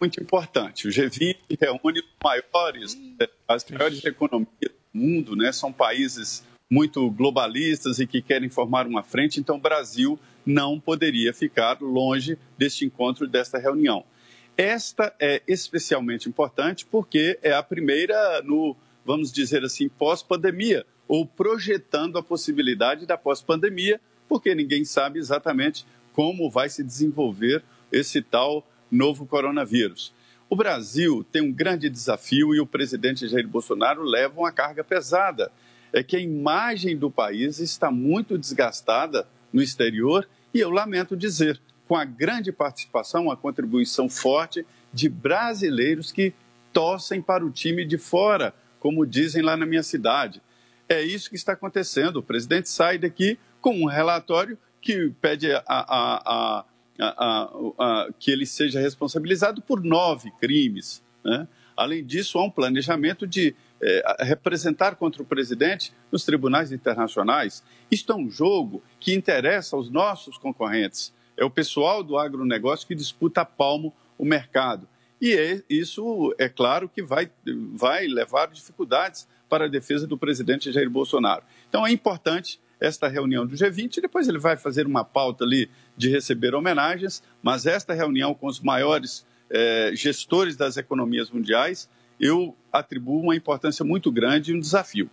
muito 0.00 0.22
importante. 0.22 0.88
O 0.88 0.90
G20 0.90 1.36
reúne 1.60 2.00
os 2.00 2.06
maiores, 2.24 2.98
as 3.46 3.62
maiores 3.68 4.02
economias 4.02 4.72
mundo, 4.96 5.36
né? 5.36 5.52
São 5.52 5.72
países 5.72 6.44
muito 6.70 7.08
globalistas 7.10 7.98
e 8.00 8.06
que 8.06 8.20
querem 8.20 8.48
formar 8.48 8.86
uma 8.86 9.02
frente, 9.02 9.38
então 9.38 9.56
o 9.56 9.60
Brasil 9.60 10.18
não 10.44 10.80
poderia 10.80 11.32
ficar 11.32 11.80
longe 11.80 12.38
deste 12.58 12.84
encontro, 12.84 13.28
desta 13.28 13.58
reunião. 13.58 14.04
Esta 14.56 15.14
é 15.20 15.42
especialmente 15.46 16.28
importante 16.28 16.86
porque 16.86 17.38
é 17.42 17.52
a 17.52 17.62
primeira 17.62 18.42
no, 18.42 18.74
vamos 19.04 19.30
dizer 19.30 19.64
assim, 19.64 19.88
pós-pandemia, 19.88 20.86
ou 21.06 21.24
projetando 21.24 22.18
a 22.18 22.22
possibilidade 22.22 23.06
da 23.06 23.16
pós-pandemia, 23.16 24.00
porque 24.28 24.54
ninguém 24.54 24.84
sabe 24.84 25.18
exatamente 25.18 25.86
como 26.12 26.50
vai 26.50 26.68
se 26.68 26.82
desenvolver 26.82 27.62
esse 27.92 28.22
tal 28.22 28.66
novo 28.90 29.26
coronavírus. 29.26 30.12
O 30.48 30.54
Brasil 30.54 31.26
tem 31.32 31.42
um 31.42 31.52
grande 31.52 31.90
desafio 31.90 32.54
e 32.54 32.60
o 32.60 32.66
presidente 32.66 33.26
Jair 33.26 33.48
Bolsonaro 33.48 34.02
leva 34.02 34.38
uma 34.38 34.52
carga 34.52 34.84
pesada. 34.84 35.50
É 35.92 36.02
que 36.02 36.16
a 36.16 36.20
imagem 36.20 36.96
do 36.96 37.10
país 37.10 37.58
está 37.58 37.90
muito 37.90 38.38
desgastada 38.38 39.26
no 39.52 39.60
exterior 39.60 40.28
e 40.54 40.60
eu 40.60 40.70
lamento 40.70 41.16
dizer, 41.16 41.60
com 41.88 41.96
a 41.96 42.04
grande 42.04 42.52
participação, 42.52 43.30
a 43.30 43.36
contribuição 43.36 44.08
forte 44.08 44.64
de 44.92 45.08
brasileiros 45.08 46.12
que 46.12 46.32
torcem 46.72 47.20
para 47.20 47.44
o 47.44 47.50
time 47.50 47.84
de 47.84 47.98
fora, 47.98 48.54
como 48.78 49.04
dizem 49.04 49.42
lá 49.42 49.56
na 49.56 49.66
minha 49.66 49.82
cidade. 49.82 50.40
É 50.88 51.02
isso 51.02 51.28
que 51.28 51.36
está 51.36 51.52
acontecendo. 51.52 52.18
O 52.18 52.22
presidente 52.22 52.68
sai 52.68 52.98
daqui 52.98 53.38
com 53.60 53.80
um 53.80 53.86
relatório 53.86 54.56
que 54.80 55.10
pede 55.20 55.50
a, 55.52 55.62
a, 55.66 56.22
a 56.24 56.64
a, 56.98 57.50
a, 57.78 58.08
que 58.18 58.30
ele 58.30 58.46
seja 58.46 58.80
responsabilizado 58.80 59.60
por 59.60 59.82
nove 59.82 60.30
crimes. 60.40 61.02
Né? 61.24 61.46
Além 61.76 62.04
disso, 62.04 62.38
há 62.38 62.44
um 62.44 62.50
planejamento 62.50 63.26
de 63.26 63.54
eh, 63.80 64.16
representar 64.20 64.96
contra 64.96 65.22
o 65.22 65.26
presidente 65.26 65.92
nos 66.10 66.24
tribunais 66.24 66.72
internacionais. 66.72 67.62
Isto 67.90 68.12
é 68.12 68.16
um 68.16 68.30
jogo 68.30 68.82
que 68.98 69.14
interessa 69.14 69.76
aos 69.76 69.90
nossos 69.90 70.38
concorrentes. 70.38 71.12
É 71.36 71.44
o 71.44 71.50
pessoal 71.50 72.02
do 72.02 72.18
agronegócio 72.18 72.86
que 72.86 72.94
disputa 72.94 73.42
a 73.42 73.44
palmo 73.44 73.92
o 74.16 74.24
mercado. 74.24 74.88
E 75.20 75.34
é, 75.34 75.62
isso, 75.68 76.34
é 76.38 76.48
claro, 76.48 76.88
que 76.88 77.02
vai, 77.02 77.30
vai 77.74 78.06
levar 78.06 78.46
dificuldades 78.46 79.28
para 79.48 79.66
a 79.66 79.68
defesa 79.68 80.06
do 80.06 80.16
presidente 80.16 80.72
Jair 80.72 80.88
Bolsonaro. 80.88 81.42
Então, 81.68 81.86
é 81.86 81.92
importante 81.92 82.58
esta 82.80 83.08
reunião 83.08 83.46
do 83.46 83.56
G20, 83.56 84.00
depois 84.00 84.28
ele 84.28 84.38
vai 84.38 84.56
fazer 84.56 84.86
uma 84.86 85.04
pauta 85.04 85.44
ali 85.44 85.70
de 85.96 86.08
receber 86.10 86.54
homenagens, 86.54 87.22
mas 87.42 87.66
esta 87.66 87.94
reunião 87.94 88.34
com 88.34 88.46
os 88.46 88.60
maiores 88.60 89.26
eh, 89.50 89.92
gestores 89.94 90.56
das 90.56 90.76
economias 90.76 91.30
mundiais, 91.30 91.88
eu 92.20 92.56
atribuo 92.72 93.22
uma 93.22 93.36
importância 93.36 93.84
muito 93.84 94.10
grande 94.10 94.52
e 94.52 94.54
um 94.54 94.60
desafio. 94.60 95.10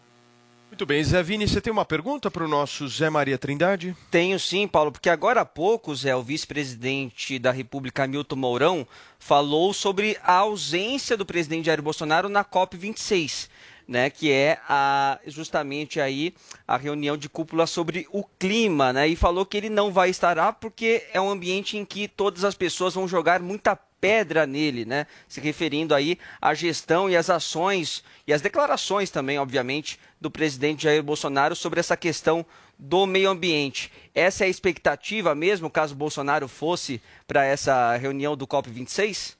Muito 0.74 0.88
bem, 0.88 1.04
Zé 1.04 1.22
Vini, 1.22 1.48
você 1.48 1.62
tem 1.62 1.72
uma 1.72 1.86
pergunta 1.86 2.32
para 2.32 2.44
o 2.44 2.48
nosso 2.48 2.88
Zé 2.88 3.08
Maria 3.08 3.38
Trindade? 3.38 3.96
Tenho 4.10 4.40
sim, 4.40 4.68
Paulo, 4.68 4.92
porque 4.92 5.08
agora 5.08 5.42
há 5.42 5.46
pouco, 5.46 5.96
Zé, 5.96 6.16
o 6.16 6.24
vice-presidente 6.24 7.38
da 7.38 7.52
República, 7.52 8.08
Milton 8.08 8.38
Mourão, 8.38 8.88
falou 9.20 9.72
sobre 9.72 10.18
a 10.24 10.34
ausência 10.34 11.16
do 11.16 11.28
presidente 11.28 11.68
Jair 11.68 11.80
Bolsonaro 11.80 12.28
na 12.28 12.44
COP26 12.44 13.50
né, 13.88 14.10
que 14.10 14.32
é 14.32 14.60
a, 14.68 15.20
justamente 15.28 16.00
aí 16.00 16.34
a 16.68 16.78
reunião 16.78 17.18
de 17.18 17.30
cúpula 17.30 17.68
sobre 17.68 18.08
o 18.12 18.24
clima, 18.40 18.94
né, 18.94 19.08
e 19.08 19.16
falou 19.16 19.46
que 19.46 19.58
ele 19.58 19.70
não 19.70 19.92
vai 19.92 20.10
estar 20.10 20.38
lá 20.38 20.52
porque 20.52 21.06
é 21.14 21.20
um 21.20 21.30
ambiente 21.30 21.78
em 21.78 21.86
que 21.86 22.08
todas 22.08 22.44
as 22.44 22.56
pessoas 22.56 22.94
vão 22.94 23.08
jogar 23.08 23.42
muita 23.42 23.76
pedra 23.76 24.46
nele, 24.46 24.84
né, 24.84 25.08
se 25.28 25.40
referindo 25.40 25.96
aí 25.96 26.18
à 26.42 26.54
gestão 26.54 27.10
e 27.10 27.16
às 27.16 27.30
ações 27.30 28.04
e 28.28 28.34
às 28.34 28.42
declarações 28.42 29.10
também, 29.10 29.40
obviamente, 29.40 30.00
do 30.20 30.30
presidente 30.30 30.84
Jair 30.84 31.02
Bolsonaro 31.02 31.56
sobre 31.56 31.80
essa 31.80 31.96
questão 31.96 32.46
do 32.78 33.06
meio 33.06 33.30
ambiente. 33.30 33.92
Essa 34.14 34.44
é 34.44 34.48
a 34.48 34.50
expectativa 34.50 35.34
mesmo, 35.34 35.70
caso 35.70 35.96
Bolsonaro 35.96 36.48
fosse 36.48 37.02
para 37.28 37.46
essa 37.46 37.96
reunião 37.96 38.36
do 38.36 38.48
COP26? 38.48 39.36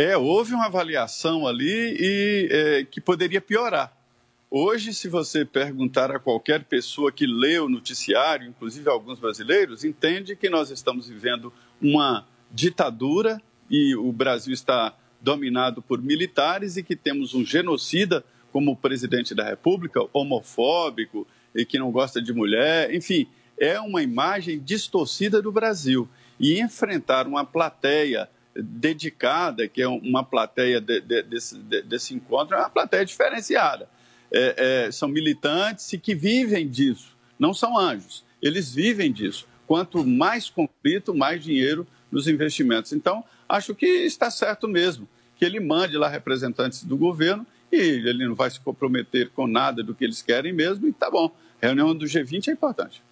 É, 0.00 0.16
houve 0.16 0.54
uma 0.54 0.66
avaliação 0.66 1.44
ali 1.44 1.96
e 1.98 2.48
é, 2.52 2.84
que 2.84 3.00
poderia 3.00 3.40
piorar. 3.40 3.92
Hoje, 4.48 4.94
se 4.94 5.08
você 5.08 5.44
perguntar 5.44 6.08
a 6.12 6.20
qualquer 6.20 6.62
pessoa 6.62 7.10
que 7.10 7.26
lê 7.26 7.58
o 7.58 7.68
noticiário, 7.68 8.46
inclusive 8.46 8.88
alguns 8.88 9.18
brasileiros, 9.18 9.82
entende 9.82 10.36
que 10.36 10.48
nós 10.48 10.70
estamos 10.70 11.08
vivendo 11.08 11.52
uma 11.82 12.24
ditadura 12.48 13.42
e 13.68 13.96
o 13.96 14.12
Brasil 14.12 14.54
está 14.54 14.96
dominado 15.20 15.82
por 15.82 16.00
militares 16.00 16.76
e 16.76 16.84
que 16.84 16.94
temos 16.94 17.34
um 17.34 17.44
genocida 17.44 18.24
como 18.52 18.76
presidente 18.76 19.34
da 19.34 19.42
República, 19.42 19.98
homofóbico 20.12 21.26
e 21.52 21.64
que 21.64 21.76
não 21.76 21.90
gosta 21.90 22.22
de 22.22 22.32
mulher, 22.32 22.94
enfim, 22.94 23.26
é 23.58 23.80
uma 23.80 24.00
imagem 24.00 24.60
distorcida 24.60 25.42
do 25.42 25.50
Brasil. 25.50 26.08
E 26.38 26.60
enfrentar 26.60 27.26
uma 27.26 27.44
plateia 27.44 28.28
dedicada, 28.54 29.68
que 29.68 29.80
é 29.80 29.88
uma 29.88 30.24
plateia 30.24 30.80
de, 30.80 31.00
de, 31.00 31.22
desse, 31.22 31.58
de, 31.58 31.82
desse, 31.82 32.14
encontro, 32.14 32.56
é 32.56 32.58
uma 32.58 32.70
plateia 32.70 33.04
diferenciada. 33.04 33.88
É, 34.30 34.86
é, 34.86 34.92
são 34.92 35.08
militantes 35.08 35.92
e 35.92 35.98
que 35.98 36.14
vivem 36.14 36.68
disso, 36.68 37.16
não 37.38 37.54
são 37.54 37.78
anjos, 37.78 38.24
eles 38.42 38.74
vivem 38.74 39.12
disso. 39.12 39.46
Quanto 39.66 40.04
mais 40.04 40.48
conflito, 40.48 41.14
mais 41.14 41.42
dinheiro 41.42 41.86
nos 42.10 42.26
investimentos. 42.26 42.92
Então, 42.92 43.22
acho 43.48 43.74
que 43.74 43.86
está 43.86 44.30
certo 44.30 44.66
mesmo 44.66 45.06
que 45.36 45.44
ele 45.44 45.60
mande 45.60 45.96
lá 45.96 46.08
representantes 46.08 46.82
do 46.82 46.96
governo 46.96 47.46
e 47.70 47.76
ele 47.76 48.26
não 48.26 48.34
vai 48.34 48.50
se 48.50 48.58
comprometer 48.60 49.30
com 49.30 49.46
nada 49.46 49.82
do 49.82 49.94
que 49.94 50.04
eles 50.04 50.20
querem 50.20 50.52
mesmo, 50.52 50.88
e 50.88 50.92
tá 50.92 51.10
bom. 51.10 51.30
reunião 51.60 51.94
do 51.94 52.06
G20 52.06 52.48
é 52.48 52.52
importante. 52.52 53.02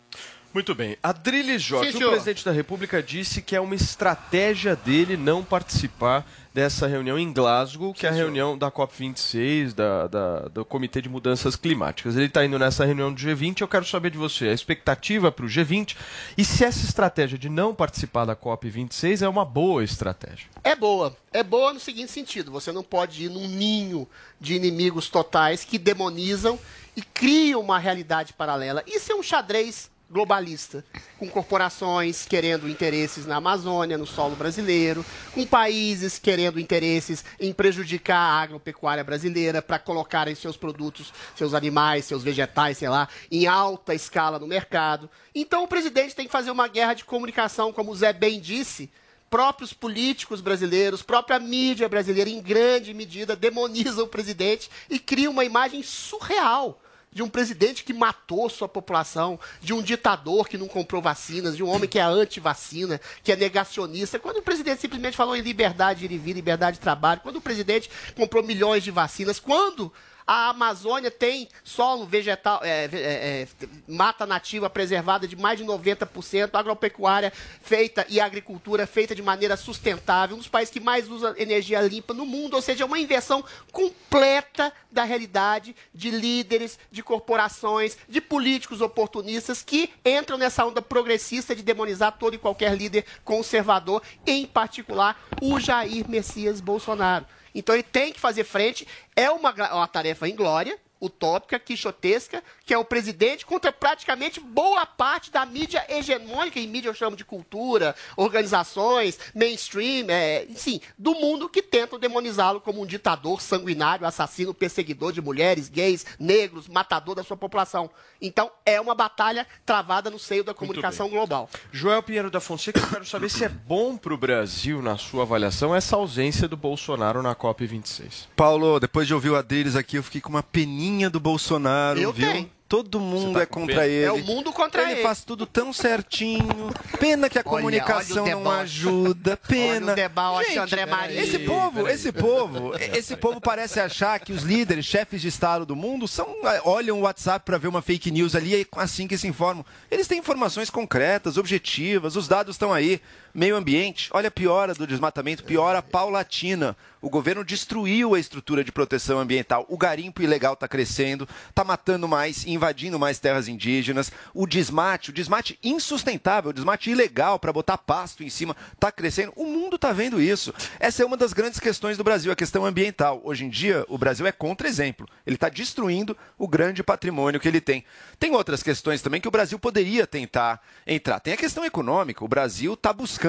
Muito 0.56 0.75
bem. 0.75 0.96
Adriles 1.02 1.60
Jorge, 1.60 1.90
Sim, 1.90 1.96
o 1.96 1.98
senhor. 1.98 2.10
presidente 2.12 2.42
da 2.42 2.50
República 2.50 3.02
disse 3.02 3.42
que 3.42 3.54
é 3.54 3.60
uma 3.60 3.75
estratégia 3.75 4.75
dele 4.75 5.14
não 5.14 5.44
participar 5.44 6.26
dessa 6.54 6.86
reunião 6.86 7.18
em 7.18 7.30
Glasgow, 7.30 7.92
que 7.92 8.06
é 8.06 8.08
a 8.08 8.12
reunião 8.12 8.56
da 8.56 8.70
COP26, 8.70 9.75
da, 9.75 10.06
da- 10.06 10.38
do 10.48 10.64
Comitê 10.64 11.02
de 11.02 11.10
Mudanças 11.10 11.56
Climáticas. 11.56 12.16
Ele 12.16 12.25
está 12.25 12.42
indo 12.42 12.58
nessa 12.58 12.86
reunião 12.86 13.12
do 13.12 13.20
G20. 13.20 13.60
Eu 13.60 13.68
quero 13.68 13.84
saber 13.84 14.08
de 14.08 14.16
você 14.16 14.48
a 14.48 14.52
expectativa 14.54 15.30
para 15.30 15.44
o 15.44 15.48
G20 15.48 15.94
e 16.38 16.42
se 16.42 16.64
essa 16.64 16.86
estratégia 16.86 17.36
de 17.36 17.50
não 17.50 17.75
participar 17.75 18.25
da 18.25 18.34
COP26 18.34 19.20
é 19.20 19.28
uma 19.28 19.44
boa 19.44 19.84
estratégia. 19.84 20.48
É 20.64 20.75
boa. 20.75 21.14
É 21.34 21.42
boa 21.42 21.75
no 21.75 21.80
seguinte 21.80 22.10
sentido: 22.10 22.50
você 22.50 22.72
não 22.72 22.82
pode 22.82 23.26
ir 23.26 23.28
num 23.28 23.46
ninho 23.46 24.08
de 24.40 24.54
inimigos 24.54 25.10
totais 25.10 25.66
que 25.66 25.76
demonizam 25.76 26.58
e 26.96 27.02
criam 27.02 27.60
uma 27.60 27.78
realidade 27.78 28.32
paralela. 28.32 28.82
Isso 28.86 29.12
é 29.12 29.14
um 29.14 29.22
xadrez 29.22 29.94
globalista, 30.08 30.84
com 31.18 31.28
corporações 31.28 32.26
querendo 32.26 32.68
interesses 32.68 33.26
na 33.26 33.36
Amazônia, 33.36 33.98
no 33.98 34.06
solo 34.06 34.36
brasileiro, 34.36 35.04
com 35.32 35.44
países 35.44 36.18
querendo 36.18 36.60
interesses 36.60 37.25
em 37.40 37.52
prejudicar 37.52 38.16
a 38.16 38.42
agropecuária 38.42 39.02
brasileira 39.02 39.60
para 39.60 39.78
colocarem 39.78 40.34
seus 40.34 40.56
produtos, 40.56 41.12
seus 41.34 41.54
animais, 41.54 42.04
seus 42.04 42.22
vegetais, 42.22 42.78
sei 42.78 42.88
lá, 42.88 43.08
em 43.30 43.46
alta 43.46 43.94
escala 43.94 44.38
no 44.38 44.46
mercado. 44.46 45.10
Então 45.34 45.64
o 45.64 45.68
presidente 45.68 46.14
tem 46.14 46.26
que 46.26 46.32
fazer 46.32 46.50
uma 46.50 46.68
guerra 46.68 46.94
de 46.94 47.04
comunicação, 47.04 47.72
como 47.72 47.90
o 47.90 47.96
Zé 47.96 48.12
bem 48.12 48.40
disse, 48.40 48.88
próprios 49.28 49.72
políticos 49.72 50.40
brasileiros, 50.40 51.02
própria 51.02 51.40
mídia 51.40 51.88
brasileira, 51.88 52.30
em 52.30 52.40
grande 52.40 52.94
medida, 52.94 53.34
demoniza 53.34 54.04
o 54.04 54.08
presidente 54.08 54.70
e 54.88 55.00
cria 55.00 55.28
uma 55.28 55.44
imagem 55.44 55.82
surreal 55.82 56.80
de 57.12 57.22
um 57.22 57.28
presidente 57.28 57.82
que 57.82 57.94
matou 57.94 58.48
sua 58.50 58.68
população, 58.68 59.40
de 59.60 59.72
um 59.72 59.82
ditador 59.82 60.48
que 60.48 60.58
não 60.58 60.68
comprou 60.68 61.00
vacinas, 61.00 61.56
de 61.56 61.62
um 61.62 61.68
homem 61.68 61.88
que 61.88 61.98
é 61.98 62.02
anti-vacina, 62.02 63.00
que 63.22 63.32
é 63.32 63.36
negacionista. 63.36 64.18
Quando 64.18 64.38
o 64.38 64.42
presidente 64.42 64.80
simplesmente 64.82 65.16
falou 65.16 65.34
em 65.34 65.40
liberdade 65.40 66.00
de 66.00 66.04
ir 66.06 66.12
e 66.12 66.18
vir, 66.18 66.34
liberdade 66.34 66.76
de 66.76 66.82
trabalho, 66.82 67.22
quando 67.22 67.36
o 67.36 67.40
presidente 67.40 67.90
comprou 68.14 68.42
milhões 68.42 68.84
de 68.84 68.90
vacinas, 68.90 69.40
quando 69.40 69.92
A 70.26 70.49
Amazônia 70.49 71.09
tem 71.09 71.49
solo 71.62 72.04
vegetal, 72.04 72.61
é, 72.64 72.87
é, 72.87 72.88
é, 72.92 73.49
mata 73.87 74.26
nativa 74.26 74.68
preservada 74.68 75.28
de 75.28 75.37
mais 75.37 75.56
de 75.56 75.64
90%, 75.64 76.50
agropecuária 76.52 77.33
feita 77.62 78.04
e 78.09 78.18
agricultura 78.18 78.88
feita 78.88 79.14
de 79.14 79.23
maneira 79.23 79.56
sustentável, 79.56 80.35
um 80.35 80.38
dos 80.40 80.49
países 80.49 80.73
que 80.73 80.80
mais 80.80 81.09
usa 81.09 81.33
energia 81.38 81.80
limpa 81.80 82.12
no 82.12 82.26
mundo, 82.26 82.54
ou 82.54 82.62
seja, 82.62 82.83
é 82.83 82.87
uma 82.87 82.99
inversão 82.99 83.45
completa 83.71 84.73
da 84.90 85.04
realidade 85.04 85.76
de 85.95 86.11
líderes, 86.11 86.76
de 86.90 87.04
corporações, 87.04 87.97
de 88.09 88.21
políticos 88.21 88.80
oportunistas 88.80 89.62
que 89.62 89.90
entram 90.04 90.37
nessa 90.37 90.66
onda 90.66 90.83
progressista 90.83 91.54
de 91.54 91.62
demonizar 91.62 92.18
todo 92.18 92.35
e 92.35 92.38
qualquer 92.38 92.76
líder 92.76 93.04
conservador, 93.25 94.02
em 94.26 94.45
particular 94.45 95.25
o 95.40 95.61
Jair 95.61 96.09
Messias 96.09 96.61
Bolsonaro. 96.61 97.26
Então 97.56 97.75
ele 97.75 97.82
tem 97.82 98.12
que 98.12 98.20
fazer 98.20 98.44
frente, 98.44 98.86
é 99.16 99.30
uma, 99.30 99.50
uma 99.72 99.88
tarefa 99.88 100.28
inglória, 100.28 100.78
utópica, 101.00 101.58
quixotesca, 101.58 102.44
que 102.66 102.75
é 102.75 102.78
o 102.78 102.85
presidente 102.85 103.46
contra 103.46 103.70
praticamente 103.73 104.40
boa 104.40 104.85
parte 104.85 105.30
da 105.30 105.46
mídia 105.46 105.87
hegemônica, 105.88 106.58
e 106.58 106.66
mídia 106.66 106.88
eu 106.88 106.94
chamo 106.94 107.16
de 107.16 107.25
cultura, 107.25 107.94
organizações, 108.16 109.18
mainstream, 109.32 110.06
é, 110.08 110.44
enfim, 110.44 110.80
do 110.99 111.14
mundo 111.14 111.49
que 111.49 111.62
tentam 111.62 111.96
demonizá-lo 111.96 112.61
como 112.61 112.82
um 112.82 112.87
ditador 112.87 113.40
sanguinário, 113.40 114.04
assassino, 114.04 114.52
perseguidor 114.52 115.12
de 115.12 115.23
mulheres, 115.23 115.68
gays, 115.68 116.04
negros, 116.18 116.66
matador 116.66 117.14
da 117.14 117.23
sua 117.23 117.37
população. 117.37 117.88
Então 118.20 118.50
é 118.64 118.80
uma 118.80 118.96
batalha 118.96 119.46
travada 119.64 120.11
no 120.11 120.18
seio 120.18 120.42
da 120.42 120.52
comunicação 120.52 121.08
global. 121.08 121.49
Joel 121.70 122.02
Pinheiro 122.02 122.30
da 122.32 122.40
Fonseca, 122.40 122.80
eu 122.80 122.88
quero 122.88 123.04
saber 123.06 123.28
se 123.30 123.44
é 123.44 123.49
bom 123.49 123.96
para 123.96 124.12
o 124.12 124.18
Brasil, 124.18 124.82
na 124.82 124.96
sua 124.99 125.23
avaliação, 125.23 125.73
essa 125.73 125.94
ausência 125.94 126.49
do 126.49 126.56
Bolsonaro 126.56 127.23
na 127.23 127.35
COP26. 127.35 128.26
Paulo, 128.35 128.80
depois 128.80 129.06
de 129.06 129.14
ouvir 129.14 129.30
o 129.30 129.37
Adriles 129.37 129.76
aqui, 129.76 129.96
eu 129.96 130.02
fiquei 130.02 130.20
com 130.20 130.30
uma 130.30 130.42
peninha 130.42 131.08
do 131.08 131.20
Bolsonaro, 131.20 132.00
Eu 132.00 132.12
viu? 132.12 132.32
tenho. 132.32 132.55
Todo 132.68 132.99
mundo 132.99 133.35
tá 133.35 133.42
é 133.42 133.46
contra 133.46 133.75
pena? 133.76 133.87
ele. 133.87 134.04
É 134.04 134.12
o 134.12 134.25
mundo 134.25 134.52
contra 134.52 134.82
ele. 134.82 134.92
ele. 134.92 135.02
faz 135.02 135.23
tudo 135.23 135.46
tão 135.46 135.73
certinho. 135.73 136.73
Pena 136.99 137.28
que 137.28 137.38
a 137.38 137.42
Olha, 137.44 137.56
comunicação 137.58 138.25
olha 138.25 138.37
o 138.37 138.42
não 138.42 138.50
ajuda. 138.50 139.37
Pena. 139.37 139.87
Olha 139.87 139.92
o 139.92 139.96
deboche, 139.96 140.49
Gente, 140.49 140.58
André 140.58 140.87
Maria. 140.87 141.20
Esse 141.20 141.38
povo, 141.38 141.88
esse 141.88 142.12
povo, 142.12 142.73
esse 142.76 143.16
povo 143.16 143.40
parece 143.40 143.78
achar 143.78 144.18
que 144.18 144.32
os 144.32 144.42
líderes, 144.42 144.85
chefes 144.85 145.20
de 145.20 145.28
Estado 145.28 145.64
do 145.64 145.76
mundo, 145.76 146.08
são 146.08 146.26
olham 146.64 146.99
o 146.99 147.02
WhatsApp 147.02 147.44
para 147.44 147.56
ver 147.58 147.68
uma 147.68 147.82
fake 147.82 148.11
news 148.11 148.35
ali 148.35 148.54
e 148.54 148.62
é 148.62 148.66
assim 148.73 149.06
que 149.06 149.16
se 149.16 149.28
informam. 149.28 149.64
Eles 149.88 150.08
têm 150.08 150.18
informações 150.18 150.68
concretas, 150.68 151.37
objetivas, 151.37 152.16
os 152.16 152.26
dados 152.26 152.56
estão 152.56 152.73
aí. 152.73 153.00
Meio 153.37 153.55
ambiente, 153.55 154.09
olha 154.14 154.28
a 154.28 154.31
piora 154.31 154.73
do 154.73 154.87
desmatamento, 154.87 155.45
piora 155.45 155.83
paulatina. 155.83 156.75
O 157.02 157.11
governo 157.11 157.45
destruiu 157.45 158.14
a 158.14 158.19
estrutura 158.19 158.64
de 158.64 158.73
proteção 158.73 159.19
ambiental. 159.19 159.66
O 159.69 159.76
garimpo 159.76 160.23
ilegal 160.23 160.55
está 160.55 160.66
crescendo, 160.66 161.28
está 161.50 161.62
matando 161.62 162.09
mais, 162.09 162.47
invadindo 162.47 162.99
mais 162.99 163.19
terras 163.19 163.47
indígenas. 163.47 164.11
O 164.33 164.47
desmate, 164.47 165.11
o 165.11 165.12
desmate 165.12 165.59
insustentável, 165.62 166.49
o 166.49 166.52
desmate 166.55 166.90
ilegal 166.90 167.38
para 167.38 167.52
botar 167.52 167.76
pasto 167.76 168.25
em 168.25 168.31
cima, 168.31 168.57
está 168.73 168.90
crescendo. 168.90 169.35
O 169.37 169.45
mundo 169.45 169.76
está 169.76 169.93
vendo 169.93 170.19
isso. 170.19 170.55
Essa 170.81 171.02
é 171.02 171.07
uma 171.07 171.19
das 171.19 171.35
grandes 171.35 171.61
questões 171.61 171.99
do 171.99 172.02
Brasil, 172.02 172.33
a 172.33 172.37
questão 172.37 172.64
ambiental. 172.64 173.21
Hoje 173.23 173.45
em 173.45 173.50
dia, 173.50 173.85
o 173.87 173.99
Brasil 173.99 174.26
é 174.26 174.33
contra-exemplo. 174.33 175.07
Ele 175.26 175.37
está 175.37 175.50
destruindo 175.50 176.16
o 176.38 176.49
grande 176.49 176.83
patrimônio 176.83 177.38
que 177.38 177.47
ele 177.47 177.61
tem. 177.61 177.85
Tem 178.19 178.35
outras 178.35 178.62
questões 178.62 179.02
também 179.02 179.21
que 179.21 179.28
o 179.28 179.31
Brasil 179.31 179.59
poderia 179.59 180.07
tentar 180.07 180.59
entrar. 180.87 181.21
Tem 181.21 181.35
a 181.35 181.37
questão 181.37 181.66
econômica. 181.66 182.25
O 182.25 182.28
Brasil 182.28 182.73
está 182.73 182.95
buscando 182.95 183.25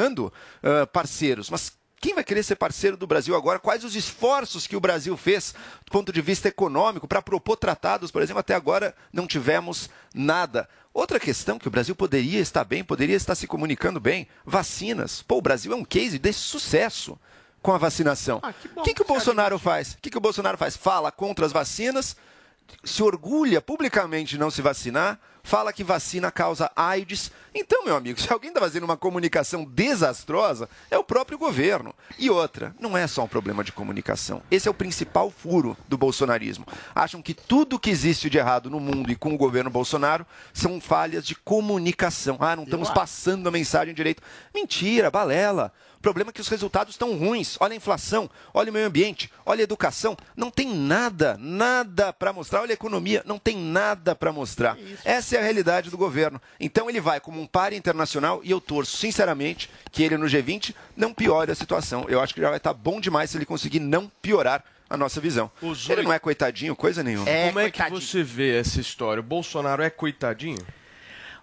ah, 0.63 0.87
parceiros, 0.87 1.49
mas 1.49 1.77
quem 1.99 2.13
vai 2.13 2.23
querer 2.23 2.43
ser 2.43 2.55
parceiro 2.55 2.95
do 2.95 3.07
Brasil 3.07 3.35
agora? 3.35 3.57
Quais 3.57 3.83
os 3.83 3.95
esforços 3.95 4.67
que 4.67 4.75
o 4.75 4.79
Brasil 4.79 5.17
fez 5.17 5.53
do 5.83 5.91
ponto 5.91 6.13
de 6.13 6.21
vista 6.21 6.47
econômico 6.47 7.07
para 7.07 7.21
propor 7.21 7.57
tratados, 7.57 8.11
por 8.11 8.21
exemplo? 8.21 8.39
Até 8.39 8.53
agora 8.53 8.95
não 9.11 9.25
tivemos 9.25 9.89
nada. 10.13 10.69
Outra 10.93 11.19
questão 11.19 11.57
que 11.57 11.67
o 11.67 11.71
Brasil 11.71 11.95
poderia 11.95 12.39
estar 12.39 12.63
bem, 12.63 12.83
poderia 12.83 13.15
estar 13.15 13.35
se 13.35 13.47
comunicando 13.47 13.99
bem: 13.99 14.27
vacinas. 14.45 15.23
Pô, 15.23 15.37
o 15.37 15.41
Brasil 15.41 15.73
é 15.73 15.75
um 15.75 15.85
case 15.85 16.19
de 16.19 16.33
sucesso 16.33 17.19
com 17.61 17.73
a 17.73 17.77
vacinação. 17.77 18.41
O 18.75 18.83
que, 18.83 18.93
que 18.93 19.01
o 19.01 19.05
Bolsonaro 19.05 19.57
faz? 19.57 19.93
O 19.93 19.97
que, 20.01 20.11
que 20.11 20.17
o 20.17 20.21
Bolsonaro 20.21 20.57
faz? 20.57 20.77
Fala 20.77 21.11
contra 21.11 21.45
as 21.45 21.51
vacinas, 21.51 22.15
se 22.83 23.03
orgulha 23.03 23.61
publicamente 23.61 24.31
de 24.31 24.37
não 24.37 24.49
se 24.49 24.61
vacinar, 24.61 25.19
fala 25.47 25.71
que 25.71 25.83
vacina 25.83 26.29
causa 26.29 26.69
AIDS. 26.75 27.31
Então, 27.55 27.85
meu 27.85 27.95
amigo, 27.95 28.19
se 28.21 28.31
alguém 28.31 28.49
está 28.49 28.59
fazendo 28.59 28.83
uma 28.83 28.97
comunicação 28.97 29.63
desastrosa, 29.63 30.69
é 30.91 30.97
o 30.97 31.03
próprio 31.03 31.37
governo. 31.37 31.95
E 32.19 32.29
outra, 32.29 32.75
não 32.79 32.97
é 32.97 33.07
só 33.07 33.23
um 33.23 33.27
problema 33.27 33.63
de 33.63 33.71
comunicação. 33.71 34.43
Esse 34.51 34.67
é 34.67 34.71
o 34.71 34.73
principal 34.73 35.31
furo 35.31 35.77
do 35.87 35.97
bolsonarismo. 35.97 36.65
Acham 36.93 37.21
que 37.21 37.33
tudo 37.33 37.79
que 37.79 37.89
existe 37.89 38.29
de 38.29 38.37
errado 38.37 38.69
no 38.69 38.79
mundo 38.79 39.09
e 39.09 39.15
com 39.15 39.33
o 39.33 39.37
governo 39.37 39.69
Bolsonaro 39.69 40.25
são 40.53 40.81
falhas 40.81 41.25
de 41.25 41.33
comunicação. 41.35 42.37
Ah, 42.41 42.55
não 42.55 42.63
estamos 42.63 42.89
passando 42.89 43.47
a 43.47 43.51
mensagem 43.51 43.93
direito. 43.93 44.21
Mentira, 44.53 45.09
balela. 45.09 45.71
O 45.97 46.01
problema 46.01 46.29
é 46.29 46.33
que 46.33 46.41
os 46.41 46.47
resultados 46.47 46.93
estão 46.93 47.17
ruins. 47.17 47.57
Olha 47.59 47.73
a 47.73 47.75
inflação, 47.75 48.29
olha 48.53 48.69
o 48.69 48.73
meio 48.73 48.85
ambiente, 48.85 49.31
olha 49.45 49.61
a 49.61 49.63
educação. 49.63 50.15
Não 50.35 50.49
tem 50.51 50.73
nada, 50.73 51.37
nada 51.39 52.13
para 52.13 52.31
mostrar. 52.31 52.61
Olha 52.61 52.71
a 52.71 52.73
economia, 52.73 53.23
não 53.25 53.39
tem 53.39 53.57
nada 53.57 54.15
para 54.15 54.31
mostrar. 54.31 54.77
Essa 55.03 55.35
é 55.35 55.39
a 55.39 55.43
realidade 55.43 55.89
do 55.89 55.97
governo. 55.97 56.41
Então 56.59 56.89
ele 56.89 57.01
vai 57.01 57.19
como 57.19 57.41
um 57.41 57.47
par 57.47 57.73
internacional 57.73 58.41
e 58.43 58.51
eu 58.51 58.61
torço, 58.61 58.97
sinceramente, 58.97 59.69
que 59.91 60.03
ele 60.03 60.17
no 60.17 60.25
G20 60.25 60.73
não 60.95 61.13
piore 61.13 61.51
a 61.51 61.55
situação. 61.55 62.05
Eu 62.07 62.21
acho 62.21 62.33
que 62.33 62.41
já 62.41 62.49
vai 62.49 62.57
estar 62.57 62.73
bom 62.73 63.01
demais 63.01 63.29
se 63.29 63.37
ele 63.37 63.45
conseguir 63.45 63.79
não 63.79 64.11
piorar 64.21 64.63
a 64.89 64.95
nossa 64.95 65.19
visão. 65.19 65.51
Ele 65.91 66.03
não 66.03 66.13
é 66.13 66.19
coitadinho, 66.19 66.75
coisa 66.75 67.03
nenhuma. 67.03 67.25
Como 67.47 67.59
é 67.59 67.69
que 67.69 67.89
você 67.89 68.23
vê 68.23 68.57
essa 68.57 68.79
história? 68.79 69.19
O 69.19 69.23
Bolsonaro 69.23 69.83
é 69.83 69.89
coitadinho? 69.89 70.65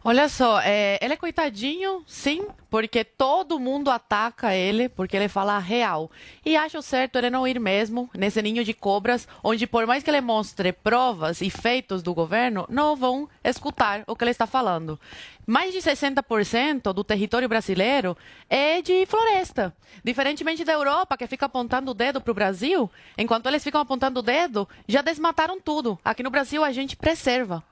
Olha 0.06 0.28
só, 0.28 0.60
é, 0.60 0.98
ele 1.00 1.14
é 1.14 1.16
coitadinho, 1.16 2.04
sim, 2.06 2.46
porque 2.68 3.02
todo 3.02 3.58
mundo 3.58 3.90
ataca 3.90 4.54
ele, 4.54 4.86
porque 4.86 5.16
ele 5.16 5.28
fala 5.28 5.58
real. 5.58 6.10
E 6.44 6.58
acho 6.58 6.82
certo 6.82 7.16
ele 7.16 7.30
não 7.30 7.48
ir 7.48 7.58
mesmo 7.58 8.10
nesse 8.14 8.42
ninho 8.42 8.62
de 8.62 8.74
cobras, 8.74 9.26
onde 9.42 9.66
por 9.66 9.86
mais 9.86 10.02
que 10.02 10.10
ele 10.10 10.20
mostre 10.20 10.74
provas 10.74 11.40
e 11.40 11.48
feitos 11.48 12.02
do 12.02 12.12
governo, 12.12 12.66
não 12.68 12.94
vão 12.94 13.26
escutar 13.42 14.04
o 14.06 14.14
que 14.14 14.24
ele 14.24 14.30
está 14.30 14.46
falando. 14.46 15.00
Mais 15.46 15.72
de 15.72 15.78
60% 15.78 16.92
do 16.92 17.02
território 17.02 17.48
brasileiro 17.48 18.14
é 18.46 18.82
de 18.82 19.06
floresta. 19.06 19.74
Diferentemente 20.04 20.66
da 20.66 20.74
Europa, 20.74 21.16
que 21.16 21.26
fica 21.26 21.46
apontando 21.46 21.92
o 21.92 21.94
dedo 21.94 22.20
para 22.20 22.30
o 22.30 22.34
Brasil, 22.34 22.90
enquanto 23.16 23.46
eles 23.46 23.64
ficam 23.64 23.80
apontando 23.80 24.20
o 24.20 24.22
dedo, 24.22 24.68
já 24.86 25.00
desmataram 25.00 25.58
tudo. 25.58 25.98
Aqui 26.04 26.22
no 26.22 26.30
Brasil 26.30 26.62
a 26.62 26.72
gente 26.72 26.94
preserva 26.94 27.64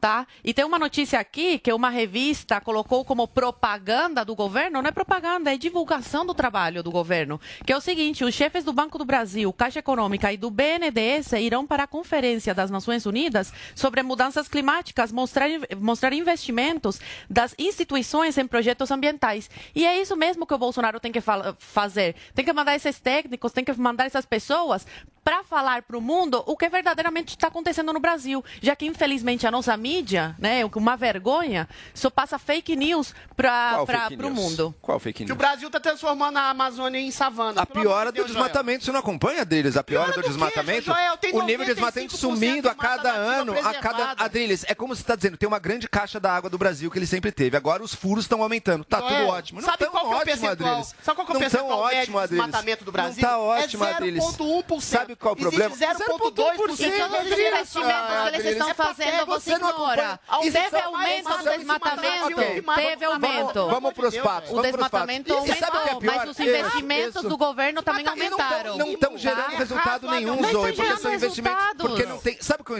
tá? 0.00 0.26
E 0.44 0.52
tem 0.52 0.64
uma 0.64 0.78
notícia 0.78 1.18
aqui 1.18 1.58
que 1.58 1.72
uma 1.72 1.90
revista 1.90 2.60
colocou 2.60 3.04
como 3.04 3.26
propaganda 3.26 4.24
do 4.24 4.34
governo, 4.34 4.82
não 4.82 4.88
é 4.88 4.92
propaganda, 4.92 5.52
é 5.52 5.56
divulgação 5.56 6.24
do 6.24 6.34
trabalho 6.34 6.82
do 6.82 6.90
governo, 6.90 7.40
que 7.64 7.72
é 7.72 7.76
o 7.76 7.80
seguinte, 7.80 8.24
os 8.24 8.34
chefes 8.34 8.64
do 8.64 8.72
Banco 8.72 8.98
do 8.98 9.04
Brasil, 9.04 9.52
Caixa 9.52 9.78
Econômica 9.78 10.32
e 10.32 10.36
do 10.36 10.50
BNDES 10.50 11.32
irão 11.32 11.66
para 11.66 11.84
a 11.84 11.86
Conferência 11.86 12.54
das 12.54 12.70
Nações 12.70 13.06
Unidas 13.06 13.52
sobre 13.74 14.02
mudanças 14.02 14.48
climáticas, 14.48 15.12
mostrar, 15.12 15.48
mostrar 15.78 16.12
investimentos 16.12 17.00
das 17.28 17.54
instituições 17.58 18.36
em 18.38 18.46
projetos 18.46 18.90
ambientais. 18.90 19.50
E 19.74 19.86
é 19.86 20.00
isso 20.00 20.16
mesmo 20.16 20.46
que 20.46 20.54
o 20.54 20.58
Bolsonaro 20.58 21.00
tem 21.00 21.12
que 21.12 21.20
fazer. 21.58 22.14
Tem 22.34 22.44
que 22.44 22.52
mandar 22.52 22.74
esses 22.74 23.00
técnicos, 23.00 23.52
tem 23.52 23.64
que 23.64 23.72
mandar 23.72 24.06
essas 24.06 24.26
pessoas 24.26 24.86
para 25.26 25.42
falar 25.42 25.82
para 25.82 25.98
o 25.98 26.00
mundo 26.00 26.40
o 26.46 26.56
que 26.56 26.68
verdadeiramente 26.68 27.30
está 27.30 27.48
acontecendo 27.48 27.92
no 27.92 27.98
Brasil, 27.98 28.44
já 28.62 28.76
que 28.76 28.86
infelizmente 28.86 29.44
a 29.44 29.50
nossa 29.50 29.76
mídia, 29.76 30.36
né, 30.38 30.60
uma 30.76 30.96
vergonha, 30.96 31.68
só 31.92 32.08
passa 32.08 32.38
fake 32.38 32.76
news 32.76 33.12
para 33.36 33.82
o 33.82 34.14
news? 34.22 34.32
mundo. 34.32 34.72
Qual 34.80 35.00
fake 35.00 35.24
Que 35.24 35.24
o 35.24 35.34
news? 35.34 35.36
Brasil 35.38 35.66
está 35.66 35.80
transformando 35.80 36.36
a 36.36 36.50
Amazônia 36.50 37.00
em 37.00 37.10
savana. 37.10 37.60
A 37.60 37.66
piora 37.66 38.12
do 38.12 38.24
desmatamento, 38.24 38.84
você 38.84 38.92
não 38.92 39.00
acompanha 39.00 39.44
deles? 39.44 39.76
A 39.76 39.82
piora 39.82 40.12
do 40.12 40.22
desmatamento? 40.22 40.82
Joel? 40.84 41.16
Tem 41.16 41.34
o 41.34 41.42
nível 41.42 41.66
de 41.66 41.74
desmatamento 41.74 42.14
95% 42.14 42.18
sumindo 42.20 42.68
a 42.68 42.74
cada 42.76 43.10
ano, 43.10 43.52
a 43.58 43.74
cada. 43.74 44.12
Adriles, 44.18 44.64
é 44.68 44.76
como 44.76 44.94
você 44.94 45.02
está 45.02 45.16
dizendo, 45.16 45.36
tem 45.36 45.48
uma 45.48 45.58
grande 45.58 45.88
caixa 45.88 46.20
da 46.20 46.32
água 46.32 46.48
do 46.48 46.56
Brasil 46.56 46.88
que 46.88 47.00
ele 47.00 47.06
sempre 47.06 47.32
teve. 47.32 47.56
Agora 47.56 47.82
os 47.82 47.92
furos 47.92 48.26
estão 48.26 48.44
aumentando. 48.44 48.84
Tá 48.84 49.00
Joel, 49.00 49.16
tudo 49.16 49.28
ótimo. 49.30 49.60
Não 49.60 49.66
sabe 49.66 49.78
tão 49.78 49.90
qual 49.90 50.04
que 50.04 50.06
é 50.06 50.14
o 50.14 50.18
ótimo, 50.18 50.24
percentual? 50.40 50.70
Adriles. 50.70 50.94
Sabe 51.02 51.16
qual 51.16 51.26
que 51.26 51.32
é 51.32 51.36
o 51.36 51.38
percentual 51.40 51.78
ótimo, 51.80 52.18
Adriles. 52.20 52.44
desmatamento 52.44 52.84
do 52.84 52.92
Brasil? 52.92 53.22
Não 53.22 53.28
tá 53.28 53.38
ótimo, 53.38 53.84
É 53.84 53.90
Adriles. 53.92 54.24
0,1%. 54.24 54.80
Sabe 54.80 55.15
qual 55.16 55.34
é 55.34 55.38
o 55.38 55.40
problema? 55.40 55.74
Existe 55.74 55.94
0,2%. 55.94 56.06
E 56.06 56.30
todos 56.30 56.72
os 56.72 56.80
investimentos 56.80 57.72
que 57.72 58.36
eles 58.36 58.46
estão 58.46 58.74
fazendo, 58.74 59.26
você 59.26 59.52
ignora. 59.54 60.20
Teve 60.42 60.78
aumento 60.78 61.38
do 61.38 61.50
desmatamento? 61.56 62.74
Teve 62.76 63.04
aumento. 63.04 63.68
Vamos 63.68 63.92
pros 63.94 64.16
fatos. 64.16 64.50
O 64.50 64.54
vamos 64.56 64.70
pros 64.70 64.72
desmatamento 64.72 65.34
fatos. 65.34 65.48
O 65.48 65.52
é 65.52 65.66
aumentou, 65.66 66.00
mas 66.02 66.30
os 66.30 66.40
investimentos 66.40 67.22
do 67.22 67.36
governo 67.36 67.82
também 67.82 68.06
aumentaram. 68.06 68.76
Não 68.76 68.88
estão 68.88 69.16
gerando 69.16 69.46
Tá? 69.46 69.58
resultado 69.58 70.10
nenhum, 70.10 70.42
Zoe, 70.50 70.72
porque 70.72 70.96
são 70.96 71.14
investimentos. 71.14 71.56
Porque 71.78 72.06
não 72.06 72.18
tem. 72.18 72.36
Sabe, 72.40 72.62
o 72.62 72.64
que, 72.64 72.74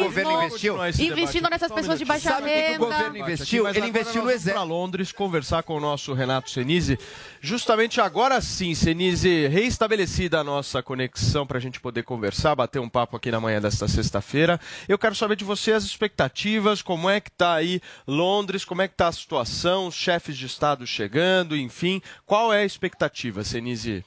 o 0.00 0.04
governo 0.04 0.32
investiu? 0.44 0.76
investindo 0.98 1.48
nessas 1.48 1.70
pessoas 1.72 1.98
de 1.98 2.04
baixa 2.04 2.30
Sabe 2.30 2.42
o 2.42 2.44
que, 2.46 2.52
o 2.52 2.62
renda. 2.62 2.78
governo 2.78 3.16
investiu? 3.18 3.68
Ele 3.68 3.86
investiu 3.86 4.22
no 4.22 4.30
exército. 4.30 4.54
para 4.54 4.62
Londres 4.62 5.12
conversar 5.12 5.62
com 5.62 5.76
o 5.76 5.80
nosso 5.80 6.12
Renato 6.12 6.50
Senise. 6.50 6.98
Justamente 7.40 8.00
agora 8.00 8.40
sim, 8.40 8.74
Senise, 8.74 9.48
reestabelecida 9.48 10.40
a 10.40 10.44
nossa 10.44 10.82
conexão. 10.82 11.21
Conexão 11.22 11.46
para 11.46 11.58
a 11.58 11.60
gente 11.60 11.80
poder 11.80 12.02
conversar, 12.02 12.56
bater 12.56 12.80
um 12.80 12.88
papo 12.88 13.16
aqui 13.16 13.30
na 13.30 13.40
manhã 13.40 13.60
desta 13.60 13.86
sexta-feira. 13.86 14.60
Eu 14.88 14.98
quero 14.98 15.14
saber 15.14 15.36
de 15.36 15.44
você 15.44 15.72
as 15.72 15.84
expectativas, 15.84 16.82
como 16.82 17.08
é 17.08 17.20
que 17.20 17.30
está 17.30 17.54
aí 17.54 17.80
Londres, 18.06 18.64
como 18.64 18.82
é 18.82 18.88
que 18.88 18.94
está 18.94 19.08
a 19.08 19.12
situação, 19.12 19.86
os 19.86 19.94
chefes 19.94 20.36
de 20.36 20.46
Estado 20.46 20.86
chegando, 20.86 21.56
enfim. 21.56 22.02
Qual 22.26 22.52
é 22.52 22.62
a 22.62 22.64
expectativa, 22.64 23.44
Senise? 23.44 24.04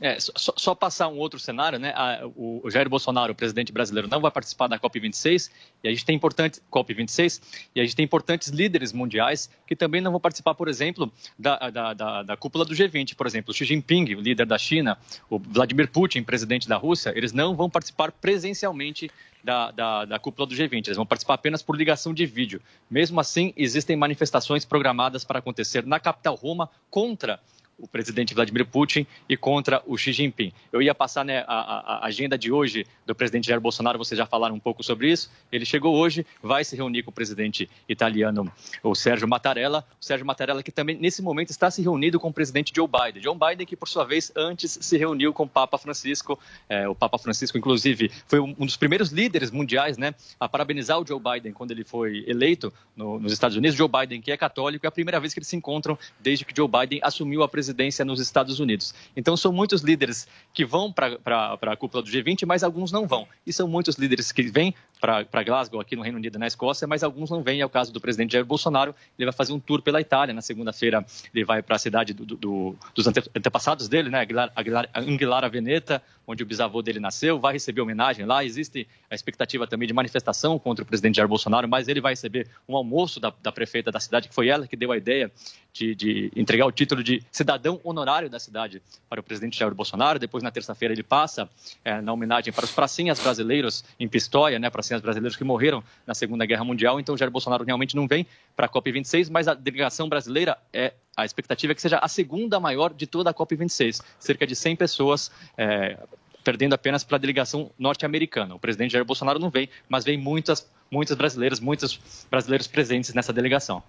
É, 0.00 0.18
só, 0.20 0.52
só, 0.56 0.74
passar 0.74 1.08
um 1.08 1.18
outro 1.18 1.38
cenário, 1.38 1.78
né? 1.78 1.92
A, 1.94 2.26
o, 2.36 2.60
o, 2.64 2.70
Jair 2.70 2.88
Bolsonaro, 2.88 3.32
o 3.32 3.34
presidente 3.34 3.72
brasileiro, 3.72 4.08
não 4.08 4.20
vai 4.20 4.30
participar 4.30 4.68
da 4.68 4.78
COP26 4.78 5.50
e 5.82 5.88
a 5.88 5.90
gente 5.90 6.04
tem 6.04 6.14
importantes 6.14 6.62
COP26 6.70 7.42
e 7.74 7.80
a 7.80 7.84
gente 7.84 7.96
tem 7.96 8.04
importantes 8.04 8.48
líderes 8.48 8.92
mundiais 8.92 9.50
que 9.66 9.74
também 9.74 10.00
não 10.00 10.12
vão 10.12 10.20
participar, 10.20 10.54
por 10.54 10.68
exemplo, 10.68 11.12
da, 11.38 11.70
da, 11.70 11.94
da, 11.94 12.22
da 12.22 12.36
cúpula 12.36 12.64
do 12.64 12.74
G20, 12.74 13.16
por 13.16 13.26
exemplo, 13.26 13.52
Xi 13.52 13.64
Jinping, 13.64 14.14
o 14.14 14.20
líder 14.20 14.46
da 14.46 14.56
China, 14.56 14.96
o 15.28 15.38
Vladimir 15.38 15.90
Putin, 15.90 16.22
presidente 16.22 16.68
da 16.68 16.76
Rússia, 16.76 17.12
eles 17.16 17.32
não 17.32 17.56
vão 17.56 17.68
participar 17.68 18.12
presencialmente 18.12 19.10
da, 19.42 19.70
da, 19.70 20.04
da, 20.04 20.18
cúpula 20.18 20.46
do 20.46 20.54
G20. 20.54 20.86
Eles 20.86 20.96
vão 20.96 21.06
participar 21.06 21.34
apenas 21.34 21.62
por 21.62 21.76
ligação 21.76 22.12
de 22.12 22.26
vídeo. 22.26 22.60
Mesmo 22.90 23.20
assim, 23.20 23.52
existem 23.56 23.96
manifestações 23.96 24.64
programadas 24.64 25.24
para 25.24 25.38
acontecer 25.38 25.86
na 25.86 25.98
capital 25.98 26.34
Roma 26.34 26.68
contra 26.90 27.40
o 27.78 27.86
presidente 27.86 28.34
Vladimir 28.34 28.66
Putin 28.66 29.06
e 29.28 29.36
contra 29.36 29.82
o 29.86 29.96
Xi 29.96 30.12
Jinping. 30.12 30.52
Eu 30.72 30.82
ia 30.82 30.94
passar 30.94 31.24
né, 31.24 31.44
a, 31.46 32.00
a, 32.02 32.06
agenda 32.06 32.36
de 32.36 32.50
hoje 32.50 32.84
do 33.06 33.14
presidente 33.14 33.46
Jair 33.46 33.60
Bolsonaro, 33.60 33.96
vocês 33.96 34.18
já 34.18 34.26
falaram 34.26 34.54
um 34.54 34.60
pouco 34.60 34.82
sobre 34.82 35.10
isso. 35.10 35.30
Ele 35.52 35.64
chegou 35.64 35.96
hoje, 35.96 36.26
vai 36.42 36.64
se 36.64 36.74
reunir 36.74 37.04
com 37.04 37.10
o 37.10 37.14
presidente 37.14 37.70
italiano, 37.88 38.52
o 38.82 38.94
Sérgio 38.94 39.28
Mattarella. 39.28 39.86
O 40.00 40.04
Sérgio 40.04 40.26
Mattarella 40.26 40.62
que 40.62 40.72
também, 40.72 40.96
nesse 40.96 41.22
momento, 41.22 41.50
está 41.50 41.70
se 41.70 41.80
reunindo 41.80 42.18
com 42.18 42.28
o 42.28 42.32
presidente 42.32 42.72
Joe 42.74 42.88
Biden. 42.88 43.22
Joe 43.22 43.36
Biden 43.36 43.66
que, 43.66 43.76
por 43.76 43.88
sua 43.88 44.04
vez, 44.04 44.32
antes 44.34 44.78
se 44.80 44.96
reuniu 44.96 45.32
com 45.32 45.44
o 45.44 45.48
Papa 45.48 45.78
Francisco. 45.78 46.38
É, 46.68 46.88
o 46.88 46.94
Papa 46.94 47.18
Francisco, 47.18 47.56
inclusive, 47.56 48.10
foi 48.26 48.40
um 48.40 48.52
dos 48.52 48.76
primeiros 48.76 49.10
líderes 49.10 49.50
mundiais 49.50 49.96
né, 49.96 50.14
a 50.40 50.48
parabenizar 50.48 51.00
o 51.00 51.06
Joe 51.06 51.20
Biden 51.20 51.52
quando 51.52 51.70
ele 51.70 51.84
foi 51.84 52.24
eleito 52.26 52.72
no, 52.96 53.20
nos 53.20 53.32
Estados 53.32 53.56
Unidos. 53.56 53.76
Joe 53.76 53.88
Biden, 53.88 54.20
que 54.20 54.32
é 54.32 54.36
católico, 54.36 54.84
é 54.84 54.88
a 54.88 54.92
primeira 54.92 55.20
vez 55.20 55.32
que 55.32 55.38
eles 55.38 55.48
se 55.48 55.56
encontram 55.56 55.96
desde 56.18 56.44
que 56.44 56.54
Joe 56.56 56.68
Biden 56.68 57.00
assumiu 57.02 57.42
a 57.42 57.48
presidência 57.48 57.67
presidência 57.68 58.04
nos 58.04 58.18
Estados 58.18 58.60
Unidos. 58.60 58.94
Então, 59.16 59.36
são 59.36 59.52
muitos 59.52 59.82
líderes 59.82 60.26
que 60.54 60.64
vão 60.64 60.90
para 60.90 61.18
a 61.60 61.76
cúpula 61.76 62.02
do 62.02 62.08
G20, 62.08 62.46
mas 62.46 62.64
alguns 62.64 62.90
não 62.90 63.06
vão. 63.06 63.28
E 63.46 63.52
são 63.52 63.68
muitos 63.68 63.96
líderes 63.96 64.32
que 64.32 64.42
vêm 64.42 64.74
para 65.00 65.42
Glasgow, 65.44 65.80
aqui 65.80 65.94
no 65.94 66.02
Reino 66.02 66.18
Unido 66.18 66.38
na 66.38 66.46
Escócia, 66.46 66.86
mas 66.86 67.02
alguns 67.02 67.30
não 67.30 67.42
vêm. 67.42 67.60
É 67.60 67.66
o 67.66 67.68
caso 67.68 67.92
do 67.92 68.00
presidente 68.00 68.32
Jair 68.32 68.44
Bolsonaro. 68.44 68.94
Ele 69.18 69.26
vai 69.26 69.32
fazer 69.32 69.52
um 69.52 69.60
tour 69.60 69.80
pela 69.80 70.00
Itália. 70.00 70.34
Na 70.34 70.42
segunda-feira, 70.42 71.04
ele 71.32 71.44
vai 71.44 71.62
para 71.62 71.76
a 71.76 71.78
cidade 71.78 72.12
do, 72.12 72.24
do, 72.24 72.76
dos 72.94 73.06
antepassados 73.06 73.88
dele, 73.88 74.10
né? 74.10 74.20
Aguilar, 74.20 74.52
Aguilar, 74.56 74.88
Anguilara 74.94 75.48
Veneta, 75.48 76.02
onde 76.26 76.42
o 76.42 76.46
bisavô 76.46 76.82
dele 76.82 76.98
nasceu. 76.98 77.38
Vai 77.38 77.52
receber 77.52 77.80
homenagem 77.80 78.26
lá. 78.26 78.44
Existe 78.44 78.88
a 79.10 79.14
expectativa 79.14 79.66
também 79.66 79.86
de 79.86 79.94
manifestação 79.94 80.58
contra 80.58 80.82
o 80.82 80.86
presidente 80.86 81.16
Jair 81.16 81.28
Bolsonaro, 81.28 81.68
mas 81.68 81.86
ele 81.86 82.00
vai 82.00 82.12
receber 82.12 82.48
um 82.68 82.76
almoço 82.76 83.20
da, 83.20 83.32
da 83.42 83.52
prefeita 83.52 83.92
da 83.92 84.00
cidade, 84.00 84.28
que 84.28 84.34
foi 84.34 84.48
ela 84.48 84.66
que 84.66 84.76
deu 84.76 84.90
a 84.90 84.96
ideia 84.96 85.30
de, 85.72 85.94
de 85.94 86.32
entregar 86.34 86.66
o 86.66 86.72
título 86.72 87.02
de 87.02 87.22
cidadão 87.30 87.57
honorário 87.84 88.28
da 88.28 88.38
cidade 88.38 88.82
para 89.08 89.20
o 89.20 89.22
presidente 89.22 89.58
Jair 89.58 89.74
Bolsonaro. 89.74 90.18
Depois, 90.18 90.42
na 90.42 90.50
terça-feira, 90.50 90.94
ele 90.94 91.02
passa 91.02 91.48
é, 91.84 92.00
na 92.00 92.12
homenagem 92.12 92.52
para 92.52 92.64
os 92.64 92.72
pracinhas 92.72 93.18
brasileiros 93.20 93.84
em 93.98 94.08
Pistoia, 94.08 94.58
né? 94.58 94.70
Pracinhas 94.70 95.02
brasileiros 95.02 95.36
que 95.36 95.44
morreram 95.44 95.82
na 96.06 96.14
Segunda 96.14 96.44
Guerra 96.46 96.64
Mundial. 96.64 97.00
Então, 97.00 97.16
Jair 97.16 97.30
Bolsonaro 97.30 97.64
realmente 97.64 97.96
não 97.96 98.06
vem 98.06 98.26
para 98.56 98.66
a 98.66 98.68
COP26, 98.68 99.30
mas 99.30 99.48
a 99.48 99.54
delegação 99.54 100.08
brasileira 100.08 100.58
é 100.72 100.92
a 101.16 101.24
expectativa 101.24 101.72
é 101.72 101.74
que 101.74 101.82
seja 101.82 101.98
a 101.98 102.06
segunda 102.06 102.60
maior 102.60 102.94
de 102.94 103.04
toda 103.04 103.30
a 103.30 103.34
COP26, 103.34 104.00
cerca 104.20 104.46
de 104.46 104.54
100 104.54 104.76
pessoas. 104.76 105.32
É, 105.56 105.98
perdendo 106.44 106.72
apenas 106.72 107.04
para 107.04 107.16
a 107.16 107.18
delegação 107.18 107.70
norte-americana. 107.78 108.54
O 108.54 108.58
presidente 108.58 108.92
Jair 108.92 109.04
Bolsonaro 109.04 109.38
não 109.38 109.50
vem, 109.50 109.68
mas 109.86 110.02
vem 110.02 110.16
muitas, 110.16 110.66
muitas 110.90 111.14
brasileiras, 111.14 111.60
muitos 111.60 112.00
brasileiros 112.30 112.66
presentes 112.66 113.12
nessa 113.12 113.34
delegação. 113.34 113.82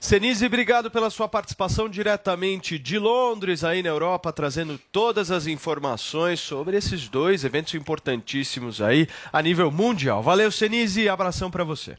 Senise, 0.00 0.46
obrigado 0.46 0.90
pela 0.90 1.10
sua 1.10 1.28
participação 1.28 1.88
diretamente 1.88 2.78
de 2.78 2.98
Londres, 2.98 3.64
aí 3.64 3.82
na 3.82 3.88
Europa, 3.88 4.32
trazendo 4.32 4.78
todas 4.90 5.30
as 5.30 5.46
informações 5.46 6.40
sobre 6.40 6.76
esses 6.76 7.08
dois 7.08 7.44
eventos 7.44 7.74
importantíssimos 7.74 8.80
aí 8.80 9.08
a 9.32 9.42
nível 9.42 9.70
mundial. 9.70 10.22
Valeu, 10.22 10.50
Senise, 10.50 11.08
abração 11.08 11.50
para 11.50 11.64
você. 11.64 11.96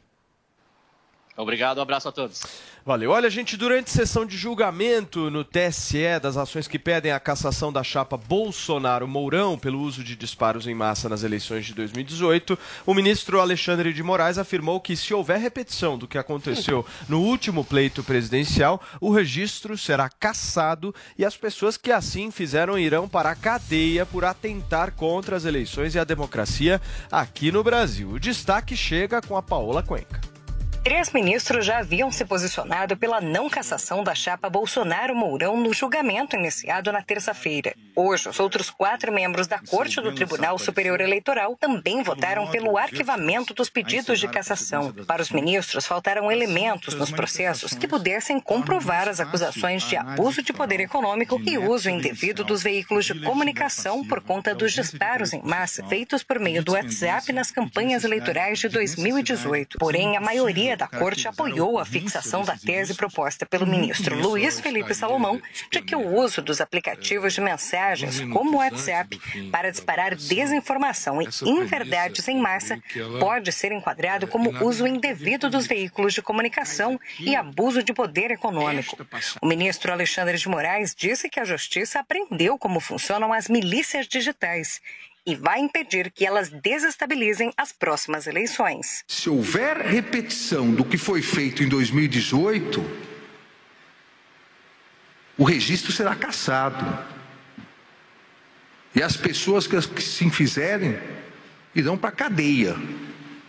Obrigado, 1.36 1.78
um 1.78 1.82
abraço 1.82 2.08
a 2.08 2.12
todos. 2.12 2.42
Valeu. 2.86 3.10
Olha, 3.10 3.28
gente, 3.28 3.56
durante 3.56 3.90
sessão 3.90 4.24
de 4.24 4.36
julgamento 4.36 5.28
no 5.28 5.42
TSE 5.42 6.20
das 6.22 6.36
ações 6.36 6.68
que 6.68 6.78
pedem 6.78 7.10
a 7.10 7.18
cassação 7.18 7.72
da 7.72 7.82
chapa 7.82 8.16
Bolsonaro-Mourão 8.16 9.58
pelo 9.58 9.80
uso 9.80 10.04
de 10.04 10.14
disparos 10.14 10.68
em 10.68 10.74
massa 10.74 11.08
nas 11.08 11.24
eleições 11.24 11.66
de 11.66 11.74
2018, 11.74 12.56
o 12.86 12.94
ministro 12.94 13.40
Alexandre 13.40 13.92
de 13.92 14.04
Moraes 14.04 14.38
afirmou 14.38 14.80
que 14.80 14.96
se 14.96 15.12
houver 15.12 15.40
repetição 15.40 15.98
do 15.98 16.06
que 16.06 16.16
aconteceu 16.16 16.86
no 17.08 17.20
último 17.20 17.64
pleito 17.64 18.04
presidencial, 18.04 18.80
o 19.00 19.12
registro 19.12 19.76
será 19.76 20.08
cassado 20.08 20.94
e 21.18 21.24
as 21.24 21.36
pessoas 21.36 21.76
que 21.76 21.90
assim 21.90 22.30
fizeram 22.30 22.78
irão 22.78 23.08
para 23.08 23.30
a 23.30 23.36
cadeia 23.36 24.06
por 24.06 24.24
atentar 24.24 24.92
contra 24.92 25.34
as 25.34 25.44
eleições 25.44 25.96
e 25.96 25.98
a 25.98 26.04
democracia 26.04 26.80
aqui 27.10 27.50
no 27.50 27.64
Brasil. 27.64 28.10
O 28.10 28.20
destaque 28.20 28.76
chega 28.76 29.20
com 29.20 29.36
a 29.36 29.42
Paola 29.42 29.82
Cuenca. 29.82 30.35
Três 30.86 31.10
ministros 31.10 31.66
já 31.66 31.78
haviam 31.78 32.12
se 32.12 32.24
posicionado 32.24 32.96
pela 32.96 33.20
não 33.20 33.50
cassação 33.50 34.04
da 34.04 34.14
chapa 34.14 34.48
Bolsonaro-Mourão 34.48 35.56
no 35.60 35.74
julgamento 35.74 36.36
iniciado 36.36 36.92
na 36.92 37.02
terça-feira. 37.02 37.74
Hoje, 37.96 38.28
os 38.28 38.38
outros 38.38 38.70
quatro 38.70 39.12
membros 39.12 39.48
da 39.48 39.58
Corte 39.58 40.00
do 40.00 40.14
Tribunal 40.14 40.56
Superior 40.60 41.00
Eleitoral 41.00 41.56
também 41.56 42.04
votaram 42.04 42.46
pelo 42.52 42.78
arquivamento 42.78 43.52
dos 43.52 43.68
pedidos 43.68 44.20
de 44.20 44.28
cassação. 44.28 44.92
Para 45.08 45.22
os 45.22 45.30
ministros, 45.30 45.86
faltaram 45.86 46.30
elementos 46.30 46.94
nos 46.94 47.10
processos 47.10 47.74
que 47.74 47.88
pudessem 47.88 48.38
comprovar 48.38 49.08
as 49.08 49.18
acusações 49.18 49.82
de 49.88 49.96
abuso 49.96 50.40
de 50.40 50.52
poder 50.52 50.78
econômico 50.78 51.40
e 51.44 51.58
uso 51.58 51.90
indevido 51.90 52.44
dos 52.44 52.62
veículos 52.62 53.06
de 53.06 53.18
comunicação 53.22 54.06
por 54.06 54.20
conta 54.20 54.54
dos 54.54 54.72
disparos 54.72 55.32
em 55.32 55.42
massa 55.42 55.84
feitos 55.88 56.22
por 56.22 56.38
meio 56.38 56.62
do 56.62 56.74
WhatsApp 56.74 57.32
nas 57.32 57.50
campanhas 57.50 58.04
eleitorais 58.04 58.60
de 58.60 58.68
2018. 58.68 59.78
Porém, 59.80 60.16
a 60.16 60.20
maioria 60.20 60.75
da 60.76 60.86
Corte 60.86 61.26
apoiou 61.26 61.78
a 61.78 61.84
fixação 61.84 62.42
da 62.42 62.56
tese 62.56 62.94
proposta 62.94 63.46
pelo 63.46 63.66
ministro 63.66 64.18
Luiz 64.18 64.60
Felipe 64.60 64.94
Salomão 64.94 65.40
de 65.70 65.82
que 65.82 65.96
o 65.96 66.16
uso 66.16 66.42
dos 66.42 66.60
aplicativos 66.60 67.34
de 67.34 67.40
mensagens, 67.40 68.20
como 68.32 68.52
o 68.52 68.56
WhatsApp, 68.58 69.18
para 69.50 69.70
disparar 69.70 70.14
desinformação 70.14 71.20
e 71.22 71.28
inverdades 71.48 72.28
em 72.28 72.38
massa 72.38 72.78
pode 73.18 73.52
ser 73.52 73.72
enquadrado 73.72 74.26
como 74.26 74.50
uso 74.64 74.86
indevido 74.86 75.48
dos 75.48 75.66
veículos 75.66 76.14
de 76.14 76.22
comunicação 76.22 77.00
e 77.18 77.34
abuso 77.34 77.82
de 77.82 77.92
poder 77.92 78.30
econômico. 78.30 78.96
O 79.40 79.46
ministro 79.46 79.92
Alexandre 79.92 80.36
de 80.36 80.48
Moraes 80.48 80.94
disse 80.94 81.28
que 81.28 81.40
a 81.40 81.44
Justiça 81.44 82.00
aprendeu 82.00 82.58
como 82.58 82.80
funcionam 82.80 83.32
as 83.32 83.48
milícias 83.48 84.06
digitais 84.06 84.80
e 85.26 85.34
vai 85.34 85.58
impedir 85.58 86.12
que 86.12 86.24
elas 86.24 86.48
desestabilizem 86.48 87.52
as 87.56 87.72
próximas 87.72 88.26
eleições. 88.26 89.02
Se 89.08 89.28
houver 89.28 89.78
repetição 89.78 90.72
do 90.72 90.84
que 90.84 90.96
foi 90.96 91.20
feito 91.20 91.62
em 91.64 91.68
2018, 91.68 92.84
o 95.36 95.44
registro 95.44 95.90
será 95.90 96.14
cassado. 96.14 97.04
E 98.94 99.02
as 99.02 99.16
pessoas 99.16 99.66
que 99.66 100.00
se 100.00 100.30
fizerem 100.30 100.98
irão 101.74 101.98
para 101.98 102.10
a 102.10 102.12
cadeia 102.12 102.76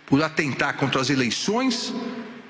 por 0.06 0.22
atentar 0.22 0.76
contra 0.76 1.00
as 1.00 1.10
eleições 1.10 1.94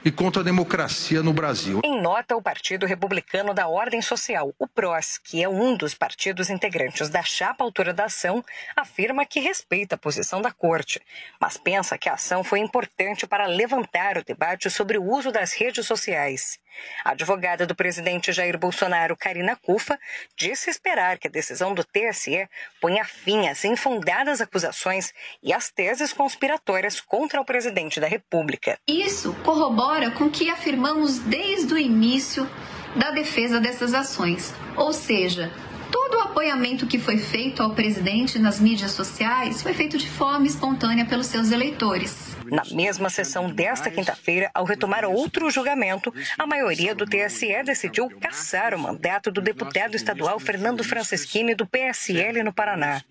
e 0.07 0.11
contra 0.11 0.41
a 0.41 0.45
democracia 0.45 1.21
no 1.21 1.33
Brasil. 1.33 1.81
Em 1.83 2.01
nota, 2.01 2.33
o 2.33 2.41
Partido 2.41 2.85
Republicano 2.85 3.53
da 3.53 3.67
Ordem 3.67 4.01
Social, 4.01 4.55
o 4.57 4.65
PROS, 4.65 5.17
que 5.17 5.43
é 5.43 5.49
um 5.49 5.75
dos 5.75 5.93
partidos 5.93 6.49
integrantes 6.49 7.09
da 7.09 7.21
chapa 7.21 7.61
autora 7.61 7.93
da 7.93 8.05
ação, 8.05 8.41
afirma 8.73 9.25
que 9.25 9.41
respeita 9.41 9.95
a 9.95 9.97
posição 9.97 10.41
da 10.41 10.49
corte, 10.49 11.01
mas 11.41 11.57
pensa 11.57 11.97
que 11.97 12.07
a 12.07 12.13
ação 12.13 12.41
foi 12.41 12.59
importante 12.59 13.27
para 13.27 13.47
levantar 13.47 14.17
o 14.17 14.23
debate 14.23 14.69
sobre 14.69 14.97
o 14.97 15.03
uso 15.03 15.29
das 15.29 15.51
redes 15.51 15.85
sociais. 15.85 16.57
A 17.03 17.11
advogada 17.11 17.65
do 17.65 17.75
presidente 17.75 18.31
Jair 18.31 18.57
Bolsonaro, 18.57 19.15
Karina 19.15 19.55
Cufa, 19.55 19.99
disse 20.35 20.69
esperar 20.69 21.17
que 21.17 21.27
a 21.27 21.31
decisão 21.31 21.73
do 21.73 21.83
TSE 21.83 22.47
ponha 22.81 23.05
fim 23.05 23.47
às 23.47 23.63
infundadas 23.65 24.41
acusações 24.41 25.13
e 25.41 25.53
às 25.53 25.69
teses 25.69 26.13
conspiratórias 26.13 26.99
contra 26.99 27.41
o 27.41 27.45
presidente 27.45 27.99
da 27.99 28.07
República. 28.07 28.79
Isso 28.87 29.33
corrobora 29.43 30.11
com 30.11 30.25
o 30.25 30.31
que 30.31 30.49
afirmamos 30.49 31.19
desde 31.19 31.73
o 31.73 31.77
início 31.77 32.49
da 32.95 33.11
defesa 33.11 33.59
dessas 33.59 33.93
ações. 33.93 34.53
Ou 34.75 34.93
seja, 34.93 35.51
todo 35.91 36.17
o 36.17 36.21
apoiamento 36.21 36.87
que 36.87 36.99
foi 36.99 37.17
feito 37.17 37.61
ao 37.61 37.71
presidente 37.71 38.39
nas 38.39 38.59
mídias 38.59 38.91
sociais 38.91 39.61
foi 39.61 39.73
feito 39.73 39.97
de 39.97 40.09
forma 40.09 40.47
espontânea 40.47 41.05
pelos 41.05 41.27
seus 41.27 41.51
eleitores. 41.51 42.36
Na 42.51 42.63
mesma 42.71 43.09
sessão 43.09 43.49
desta 43.49 43.89
quinta-feira, 43.89 44.49
ao 44.53 44.65
retomar 44.65 45.05
outro 45.05 45.49
julgamento, 45.49 46.13
a 46.37 46.45
maioria 46.45 46.95
do 46.95 47.05
TSE 47.05 47.63
decidiu 47.63 48.09
cassar 48.19 48.73
o 48.73 48.79
mandato 48.79 49.31
do 49.31 49.41
deputado 49.41 49.95
estadual 49.95 50.39
Fernando 50.39 50.83
Francischini 50.83 51.55
do 51.55 51.65
PSL 51.65 52.43
no 52.43 52.53
Paraná. 52.53 53.01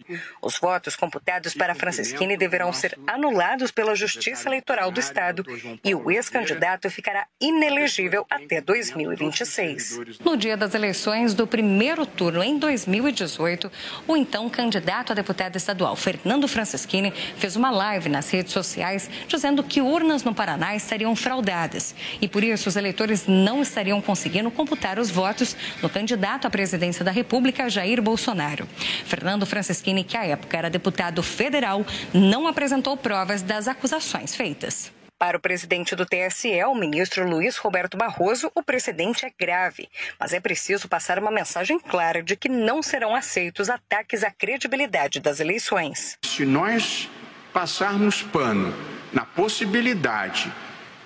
Os 0.42 0.58
votos 0.58 0.96
computados 0.96 1.54
para 1.54 1.74
Francischini 1.74 2.36
deverão 2.36 2.72
ser 2.72 2.98
anulados 3.06 3.70
pela 3.70 3.94
Justiça 3.94 4.48
Eleitoral 4.48 4.90
do 4.90 5.00
Estado 5.00 5.44
e 5.84 5.94
o 5.94 6.10
ex-candidato 6.10 6.90
ficará 6.90 7.26
inelegível 7.40 8.26
até 8.30 8.60
2026. 8.60 10.18
No 10.24 10.36
dia 10.36 10.56
das 10.56 10.74
eleições 10.74 11.34
do 11.34 11.46
primeiro 11.46 12.06
turno 12.06 12.42
em 12.42 12.58
2018, 12.58 13.70
o 14.06 14.16
então 14.16 14.48
candidato 14.48 15.12
a 15.12 15.14
deputado 15.14 15.56
estadual 15.56 15.96
Fernando 15.96 16.48
Francischini 16.48 17.12
fez 17.36 17.56
uma 17.56 17.70
live 17.70 18.08
nas 18.08 18.30
redes 18.30 18.52
sociais 18.52 19.08
dizendo 19.26 19.62
que 19.62 19.80
urnas 19.80 20.22
no 20.24 20.34
Paraná 20.34 20.74
estariam 20.74 21.14
fraudadas 21.14 21.94
e 22.20 22.28
por 22.28 22.42
isso 22.44 22.68
os 22.68 22.76
eleitores 22.76 23.26
não 23.26 23.62
estariam 23.62 24.00
conseguindo 24.00 24.50
computar 24.50 24.98
os 24.98 25.10
votos 25.10 25.56
no 25.82 25.88
candidato 25.88 26.46
à 26.46 26.50
presidência 26.50 27.04
da 27.04 27.10
República, 27.10 27.68
Jair 27.68 28.00
Bolsonaro. 28.02 28.66
Fernando 29.04 29.46
Francischini, 29.46 30.04
que 30.04 30.16
à 30.16 30.24
época 30.26 30.56
era 30.56 30.70
deputado 30.70 31.22
federal, 31.22 31.84
não 32.12 32.46
apresentou 32.46 32.96
provas 32.96 33.42
das 33.42 33.68
acusações 33.68 34.34
feitas. 34.34 34.92
Para 35.18 35.38
o 35.38 35.40
presidente 35.40 35.96
do 35.96 36.04
TSE, 36.04 36.62
o 36.64 36.74
ministro 36.74 37.26
Luiz 37.26 37.56
Roberto 37.56 37.96
Barroso, 37.96 38.52
o 38.54 38.62
precedente 38.62 39.24
é 39.24 39.32
grave, 39.38 39.88
mas 40.20 40.34
é 40.34 40.40
preciso 40.40 40.88
passar 40.88 41.18
uma 41.18 41.30
mensagem 41.30 41.78
clara 41.78 42.22
de 42.22 42.36
que 42.36 42.50
não 42.50 42.82
serão 42.82 43.14
aceitos 43.14 43.70
ataques 43.70 44.22
à 44.22 44.30
credibilidade 44.30 45.18
das 45.18 45.40
eleições. 45.40 46.18
Se 46.22 46.44
nós 46.44 47.08
passarmos 47.50 48.20
pano 48.20 48.74
na 49.12 49.24
possibilidade 49.24 50.52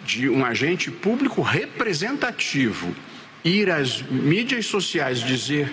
de 0.04 0.28
um 0.28 0.44
agente 0.44 0.90
público 0.90 1.42
representativo 1.42 2.94
ir 3.44 3.70
às 3.70 4.02
mídias 4.02 4.66
sociais 4.66 5.20
dizer 5.20 5.72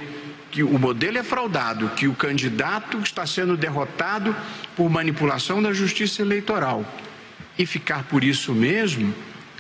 que 0.52 0.64
o 0.64 0.80
modelo 0.80 1.18
é 1.18 1.24
fraudado, 1.24 1.90
que 1.90 2.08
o 2.08 2.14
candidato 2.14 3.00
está 3.00 3.26
sendo 3.26 3.58
derrotado 3.58 4.36
por 4.76 4.90
manipulação 4.90 5.62
da 5.62 5.74
justiça 5.74 6.22
eleitoral 6.22 6.86
e 7.60 7.66
ficar 7.66 8.04
por 8.04 8.24
isso 8.24 8.54
mesmo, 8.54 9.14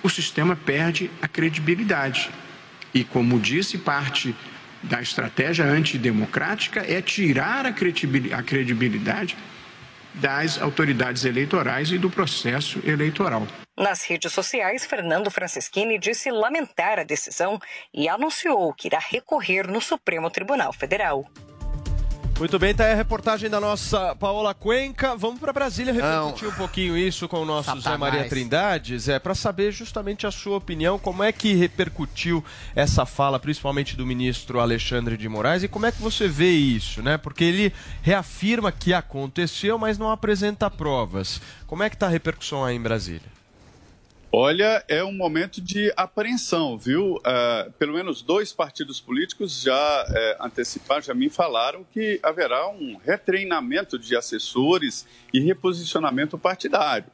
o 0.03 0.09
sistema 0.09 0.55
perde 0.55 1.09
a 1.21 1.27
credibilidade. 1.27 2.29
E, 2.93 3.03
como 3.03 3.39
disse, 3.39 3.77
parte 3.77 4.35
da 4.81 5.01
estratégia 5.01 5.65
antidemocrática 5.65 6.79
é 6.79 7.01
tirar 7.01 7.65
a 7.65 7.73
credibil- 7.73 8.33
a 8.33 8.41
credibilidade 8.41 9.35
das 10.19 10.61
autoridades 10.61 11.25
eleitorais 11.25 11.91
e 11.91 11.97
do 11.97 12.09
processo 12.09 12.79
eleitoral. 12.85 13.47
Nas 13.77 14.03
redes 14.03 14.33
sociais, 14.33 14.85
Fernando 14.85 15.29
Francischini 15.29 15.99
disse 15.99 16.31
lamentar 16.31 16.99
a 16.99 17.03
decisão 17.03 17.59
e 17.93 18.09
anunciou 18.09 18.73
que 18.73 18.87
irá 18.87 18.99
recorrer 18.99 19.67
no 19.67 19.79
Supremo 19.79 20.29
Tribunal 20.31 20.73
Federal. 20.73 21.29
Muito 22.39 22.59
bem, 22.59 22.71
tá 22.71 22.85
aí 22.85 22.91
a 22.91 22.95
reportagem 22.95 23.49
da 23.49 23.59
nossa 23.59 24.15
Paola 24.15 24.53
Cuenca. 24.53 25.15
Vamos 25.15 25.39
para 25.39 25.51
Brasília 25.51 25.91
repercutir 25.91 26.47
um 26.47 26.51
pouquinho 26.51 26.95
isso 26.95 27.27
com 27.27 27.41
o 27.41 27.45
nosso 27.45 27.71
Zé 27.71 27.77
Satanás. 27.77 27.99
Maria 27.99 28.29
Trindade, 28.29 28.99
Zé, 28.99 29.17
para 29.17 29.33
saber 29.33 29.71
justamente 29.71 30.27
a 30.27 30.29
sua 30.29 30.57
opinião, 30.57 30.99
como 30.99 31.23
é 31.23 31.31
que 31.31 31.55
repercutiu 31.55 32.45
essa 32.75 33.07
fala, 33.07 33.39
principalmente 33.39 33.97
do 33.97 34.05
ministro 34.05 34.59
Alexandre 34.59 35.17
de 35.17 35.27
Moraes, 35.27 35.63
e 35.63 35.67
como 35.67 35.87
é 35.87 35.91
que 35.91 35.99
você 35.99 36.27
vê 36.27 36.51
isso, 36.51 37.01
né? 37.01 37.17
Porque 37.17 37.43
ele 37.43 37.73
reafirma 38.03 38.71
que 38.71 38.93
aconteceu, 38.93 39.79
mas 39.79 39.97
não 39.97 40.11
apresenta 40.11 40.69
provas. 40.69 41.41
Como 41.65 41.81
é 41.81 41.89
que 41.89 41.97
tá 41.97 42.05
a 42.05 42.09
repercussão 42.09 42.63
aí 42.63 42.75
em 42.75 42.81
Brasília? 42.81 43.36
Olha, 44.31 44.83
é 44.89 45.01
um 45.05 45.13
momento 45.13 45.61
de 45.61 45.91
apreensão, 45.95 46.77
viu? 46.77 47.17
Ah, 47.23 47.69
pelo 47.79 47.93
menos 47.93 48.21
dois 48.21 48.51
partidos 48.51 48.99
políticos 48.99 49.61
já 49.61 50.05
eh, 50.09 50.37
anteciparam, 50.41 51.01
já 51.01 51.13
me 51.13 51.29
falaram 51.29 51.85
que 51.93 52.19
haverá 52.21 52.67
um 52.69 52.97
retreinamento 52.97 53.97
de 53.97 54.17
assessores 54.17 55.07
e 55.33 55.39
reposicionamento 55.39 56.37
partidário. 56.37 57.09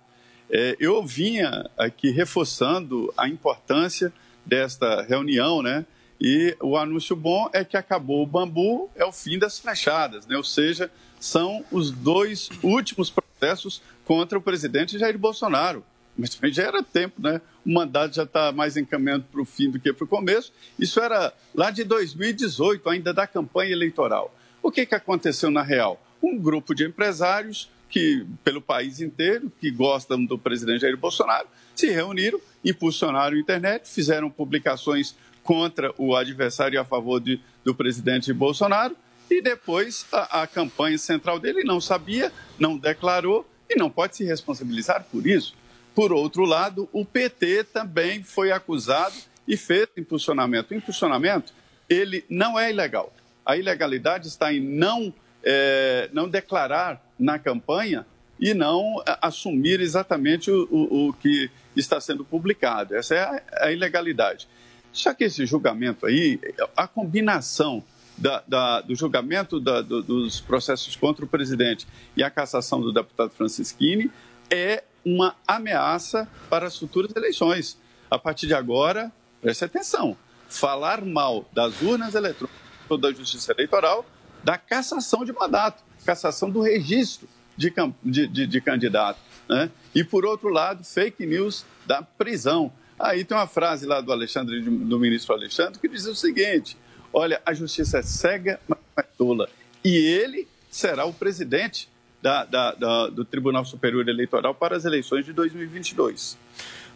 Eh, 0.49 0.75
eu 0.79 1.05
vinha 1.05 1.69
aqui 1.77 2.09
reforçando 2.09 3.13
a 3.15 3.27
importância 3.27 4.11
desta 4.43 5.03
reunião, 5.03 5.61
né? 5.61 5.85
E 6.19 6.57
o 6.59 6.75
anúncio 6.75 7.15
bom 7.15 7.47
é 7.53 7.63
que 7.63 7.77
acabou 7.77 8.23
o 8.23 8.27
bambu, 8.27 8.89
é 8.95 9.05
o 9.05 9.11
fim 9.11 9.37
das 9.37 9.59
flechadas, 9.59 10.25
né? 10.25 10.35
Ou 10.35 10.43
seja, 10.43 10.89
são 11.19 11.63
os 11.71 11.91
dois 11.91 12.49
últimos 12.63 13.11
processos 13.11 13.83
contra 14.03 14.35
o 14.35 14.41
presidente 14.41 14.97
Jair 14.97 15.17
Bolsonaro 15.17 15.85
mas 16.17 16.35
também 16.35 16.53
já 16.53 16.63
era 16.63 16.83
tempo, 16.83 17.21
né? 17.21 17.41
O 17.65 17.71
mandato 17.71 18.15
já 18.15 18.23
está 18.23 18.51
mais 18.51 18.77
encaminhando 18.77 19.25
para 19.31 19.41
o 19.41 19.45
fim 19.45 19.69
do 19.69 19.79
que 19.79 19.91
para 19.91 20.05
o 20.05 20.07
começo. 20.07 20.51
Isso 20.77 20.99
era 20.99 21.33
lá 21.53 21.71
de 21.71 21.83
2018, 21.83 22.87
ainda 22.89 23.13
da 23.13 23.25
campanha 23.25 23.71
eleitoral. 23.71 24.33
O 24.61 24.71
que, 24.71 24.85
que 24.85 24.95
aconteceu 24.95 25.49
na 25.49 25.61
real? 25.61 26.01
Um 26.21 26.37
grupo 26.37 26.73
de 26.73 26.85
empresários 26.85 27.69
que, 27.89 28.25
pelo 28.43 28.61
país 28.61 29.01
inteiro, 29.01 29.51
que 29.59 29.69
gostam 29.69 30.23
do 30.25 30.37
presidente 30.37 30.81
Jair 30.81 30.97
Bolsonaro, 30.97 31.47
se 31.75 31.89
reuniram, 31.89 32.39
impulsionaram 32.63 33.35
a 33.35 33.39
internet, 33.39 33.87
fizeram 33.87 34.29
publicações 34.29 35.15
contra 35.43 35.93
o 35.97 36.15
adversário 36.15 36.75
e 36.75 36.79
a 36.79 36.85
favor 36.85 37.19
de, 37.19 37.39
do 37.63 37.75
presidente 37.75 38.31
Bolsonaro, 38.33 38.95
e 39.29 39.41
depois 39.41 40.05
a, 40.11 40.43
a 40.43 40.47
campanha 40.47 40.97
central 40.97 41.39
dele 41.39 41.63
não 41.63 41.79
sabia, 41.81 42.31
não 42.57 42.77
declarou 42.77 43.47
e 43.69 43.75
não 43.75 43.89
pode 43.89 44.15
se 44.15 44.23
responsabilizar 44.23 45.05
por 45.11 45.27
isso. 45.27 45.55
Por 45.95 46.11
outro 46.11 46.43
lado, 46.45 46.89
o 46.91 47.05
PT 47.05 47.65
também 47.65 48.23
foi 48.23 48.51
acusado 48.51 49.15
e 49.47 49.55
fez 49.57 49.87
impulsionamento. 49.97 50.73
O 50.73 50.77
impulsionamento, 50.77 51.53
ele 51.89 52.25
não 52.29 52.57
é 52.59 52.69
ilegal. 52.71 53.13
A 53.45 53.57
ilegalidade 53.57 54.27
está 54.27 54.51
em 54.53 54.59
não, 54.59 55.13
eh, 55.43 56.09
não 56.13 56.27
declarar 56.29 57.01
na 57.19 57.37
campanha 57.37 58.05
e 58.39 58.53
não 58.53 59.03
eh, 59.07 59.17
assumir 59.21 59.79
exatamente 59.81 60.49
o, 60.49 60.67
o- 60.71 61.09
o 61.09 61.13
que 61.13 61.49
está 61.75 61.99
sendo 62.01 62.23
publicado. 62.25 62.95
Essa 62.95 63.15
é 63.15 63.19
a, 63.21 63.43
a 63.67 63.71
ilegalidade. 63.71 64.47
Só 64.91 65.13
que 65.13 65.25
esse 65.25 65.45
julgamento 65.45 66.05
aí, 66.05 66.39
a 66.75 66.87
combinação 66.87 67.83
da- 68.17 68.43
da- 68.47 68.81
do 68.81 68.95
julgamento 68.95 69.59
da- 69.59 69.81
do- 69.81 70.01
dos 70.01 70.39
processos 70.39 70.95
contra 70.95 71.25
o 71.25 71.27
presidente 71.27 71.85
e 72.15 72.23
a 72.23 72.29
cassação 72.29 72.79
do 72.81 72.91
deputado 72.93 73.31
Francisquini 73.31 74.09
é 74.49 74.83
uma 75.05 75.35
ameaça 75.47 76.27
para 76.49 76.67
as 76.67 76.77
futuras 76.77 77.15
eleições. 77.15 77.77
A 78.09 78.17
partir 78.17 78.47
de 78.47 78.53
agora, 78.53 79.11
preste 79.41 79.65
atenção, 79.65 80.15
falar 80.47 81.03
mal 81.03 81.45
das 81.53 81.81
urnas 81.81 82.15
eletrônicas 82.15 82.61
ou 82.89 82.97
da 82.97 83.11
justiça 83.11 83.51
eleitoral, 83.53 84.05
da 84.43 84.57
cassação 84.57 85.23
de 85.25 85.31
mandato, 85.33 85.83
cassação 86.05 86.49
do 86.49 86.61
registro 86.61 87.27
de, 87.57 87.73
de- 88.03 88.27
de- 88.27 88.47
de 88.47 88.61
candidato. 88.61 89.19
né? 89.47 89.69
E, 89.95 90.03
por 90.03 90.25
outro 90.25 90.49
lado, 90.49 90.83
fake 90.83 91.25
news 91.25 91.65
da 91.85 92.01
prisão. 92.01 92.71
Aí 92.99 93.23
tem 93.25 93.35
uma 93.35 93.47
frase 93.47 93.85
lá 93.85 93.99
do 94.01 94.11
Alexandre, 94.11 94.61
do 94.61 94.99
ministro 94.99 95.33
Alexandre, 95.33 95.79
que 95.79 95.87
diz 95.89 96.05
o 96.05 96.15
seguinte: 96.15 96.77
olha, 97.11 97.41
a 97.45 97.53
justiça 97.53 97.97
é 97.99 98.01
cega, 98.01 98.59
mas 98.67 98.79
é 98.97 99.01
tola. 99.01 99.49
E 99.83 99.95
ele 99.97 100.47
será 100.71 101.05
o 101.05 101.13
presidente 101.13 101.89
da- 102.23 102.45
da- 102.45 102.71
da- 102.73 103.07
do 103.09 103.25
Tribunal 103.25 103.65
Superior 103.65 104.07
Eleitoral 104.07 104.55
para 104.55 104.77
as 104.77 104.85
eleições 104.85 105.25
de 105.25 105.33
2022. 105.33 106.37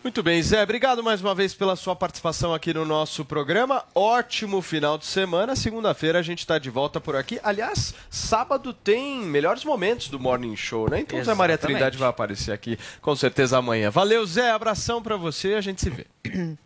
Muito 0.04 0.24
bem, 0.24 0.42
Zé, 0.42 0.63
obrigado 0.63 1.04
mais 1.04 1.20
uma 1.22 1.36
vez 1.36 1.54
pela 1.54 1.76
sua 1.76 1.96
participação 1.96 2.54
aqui 2.54 2.74
no 2.74 2.86
nosso 2.86 3.26
programa. 3.26 3.84
Ótimo 3.94 4.62
final 4.62 4.98
de 4.98 5.06
semana. 5.06 5.54
Segunda-feira 5.56 6.20
a 6.20 6.22
gente 6.22 6.40
está 6.40 6.58
de 6.58 6.70
volta 6.70 7.02
por 7.02 7.16
aqui. 7.16 7.40
Aliás, 7.44 7.94
sábado 8.10 8.72
tem 8.72 9.18
melhores 9.20 9.66
momentos 9.66 10.08
do 10.08 10.18
Morning 10.20 10.56
Show, 10.56 10.90
né? 10.90 11.02
Então 11.02 11.22
Zé 11.22 11.34
Maria 11.34 11.56
Exatamente. 11.56 11.78
Trindade 11.78 11.98
vai 11.98 12.08
aparecer 12.08 12.54
aqui 12.54 12.78
com 13.02 13.16
certeza 13.16 13.58
amanhã. 13.58 13.90
Valeu, 13.90 14.26
Zé. 14.26 14.52
Abração 14.52 15.02
para 15.04 15.18
você. 15.18 15.56
A 15.56 15.62
gente 15.62 15.82
se 15.82 15.90
vê. 15.90 16.06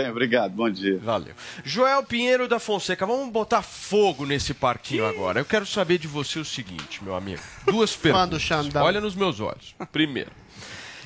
Bem, 0.00 0.10
obrigado. 0.10 0.52
Bom 0.52 0.70
dia. 0.70 0.98
Valeu. 0.98 1.34
Joel 1.62 2.02
Pinheiro 2.02 2.48
da 2.48 2.58
Fonseca, 2.58 3.04
vamos 3.04 3.30
botar 3.30 3.60
fogo 3.60 4.24
nesse 4.24 4.54
parquinho 4.54 5.04
agora. 5.04 5.40
Eu 5.40 5.44
quero 5.44 5.66
saber 5.66 5.98
de 5.98 6.08
você 6.08 6.38
o 6.38 6.44
seguinte, 6.44 7.04
meu 7.04 7.14
amigo. 7.14 7.42
Duas 7.66 7.94
perguntas. 7.96 8.42
Olha 8.76 8.98
nos 8.98 9.14
meus 9.14 9.40
olhos. 9.40 9.74
Primeiro, 9.92 10.30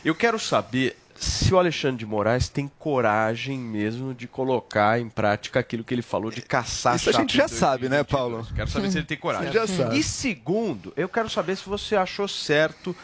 eu 0.04 0.14
quero 0.14 0.38
saber 0.38 0.96
se 1.16 1.52
o 1.52 1.59
Alexandre 1.59 1.98
de 1.98 2.07
Moraes 2.07 2.48
tem 2.48 2.70
coragem 2.78 3.59
mesmo 3.59 4.14
de 4.14 4.28
colocar 4.28 5.00
em 5.00 5.09
prática 5.09 5.59
aquilo 5.59 5.83
que 5.83 5.92
ele 5.94 6.02
falou 6.02 6.30
de 6.30 6.42
caçar 6.42 6.96
Isso 6.96 7.11
a 7.11 7.12
gente 7.12 7.37
já 7.37 7.48
sabe, 7.48 7.88
né, 7.88 8.04
2022. 8.04 8.07
Paulo? 8.07 8.46
Quero 8.54 8.70
saber 8.70 8.90
se 8.92 8.98
ele 8.98 9.07
tem 9.07 9.16
coragem. 9.16 9.48
Você 9.48 9.59
já 9.59 9.66
sabe. 9.66 9.98
E 9.98 10.02
segundo, 10.04 10.92
eu 10.96 11.09
quero 11.09 11.28
saber 11.28 11.57
se 11.57 11.68
você 11.68 11.96
achou 11.96 12.28
certo 12.28 12.94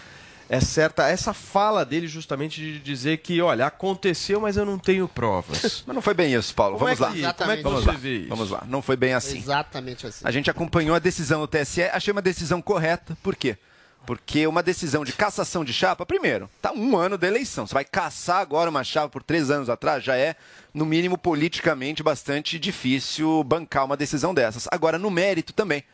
é 0.53 0.59
certa 0.61 1.07
essa 1.09 1.33
fala 1.33 1.85
dele 1.85 2.09
justamente 2.09 2.61
de 2.61 2.81
dizer 2.81 3.19
que, 3.19 3.41
olha, 3.41 3.67
aconteceu, 3.67 4.41
mas 4.41 4.57
eu 4.57 4.67
não 4.67 4.81
tenho 4.81 5.07
provas. 5.07 5.85
Mas 5.87 5.95
não 5.95 6.03
foi 6.03 6.13
bem 6.13 6.35
isso, 6.35 6.53
Paulo. 6.53 6.77
Como 6.77 6.87
Vamos 6.95 7.01
é 7.01 7.03
lá. 7.27 7.33
que- 7.33 7.39
como 7.39 7.51
é 7.53 7.57
que 7.57 7.63
Vamos 7.63 7.85
você 7.85 7.91
lá. 7.91 7.97
vê 7.97 8.17
isso? 8.19 8.29
Vamos 8.29 8.51
lá. 8.51 8.65
Não 8.67 8.83
foi 8.83 8.97
bem 8.97 9.15
assim. 9.15 9.39
Exatamente 9.39 10.07
assim. 10.09 10.25
A 10.27 10.31
gente 10.33 10.51
acompanhou 10.51 10.97
a 10.97 10.99
decisão 10.99 11.41
do 11.41 11.47
TSE, 11.47 11.83
achei 11.85 12.11
uma 12.11 12.21
decisão 12.21 12.61
correta. 12.61 13.17
Por 13.23 13.37
quê? 13.37 13.57
Porque 14.05 14.45
uma 14.47 14.61
decisão 14.63 15.05
de 15.05 15.13
cassação 15.13 15.65
de 15.65 15.73
chapa, 15.73 16.05
primeiro, 16.05 16.51
tá 16.61 16.73
um 16.73 16.97
ano 16.97 17.17
da 17.17 17.29
eleição. 17.29 17.65
Você 17.67 17.75
vai 17.75 17.85
caçar 17.85 18.39
agora 18.39 18.69
uma 18.71 18.83
chapa 18.83 19.09
por 19.09 19.23
três 19.23 19.51
anos 19.53 19.69
atrás, 19.71 20.03
já 20.03 20.17
é, 20.17 20.35
no 20.75 20.85
mínimo, 20.85 21.17
politicamente 21.17 22.03
bastante 22.03 22.59
difícil 22.59 23.45
bancar 23.45 23.85
uma 23.85 23.97
decisão 23.97 24.35
dessas. 24.35 24.67
Agora, 24.73 24.99
no 24.99 25.11
mérito 25.11 25.53
também. 25.53 25.85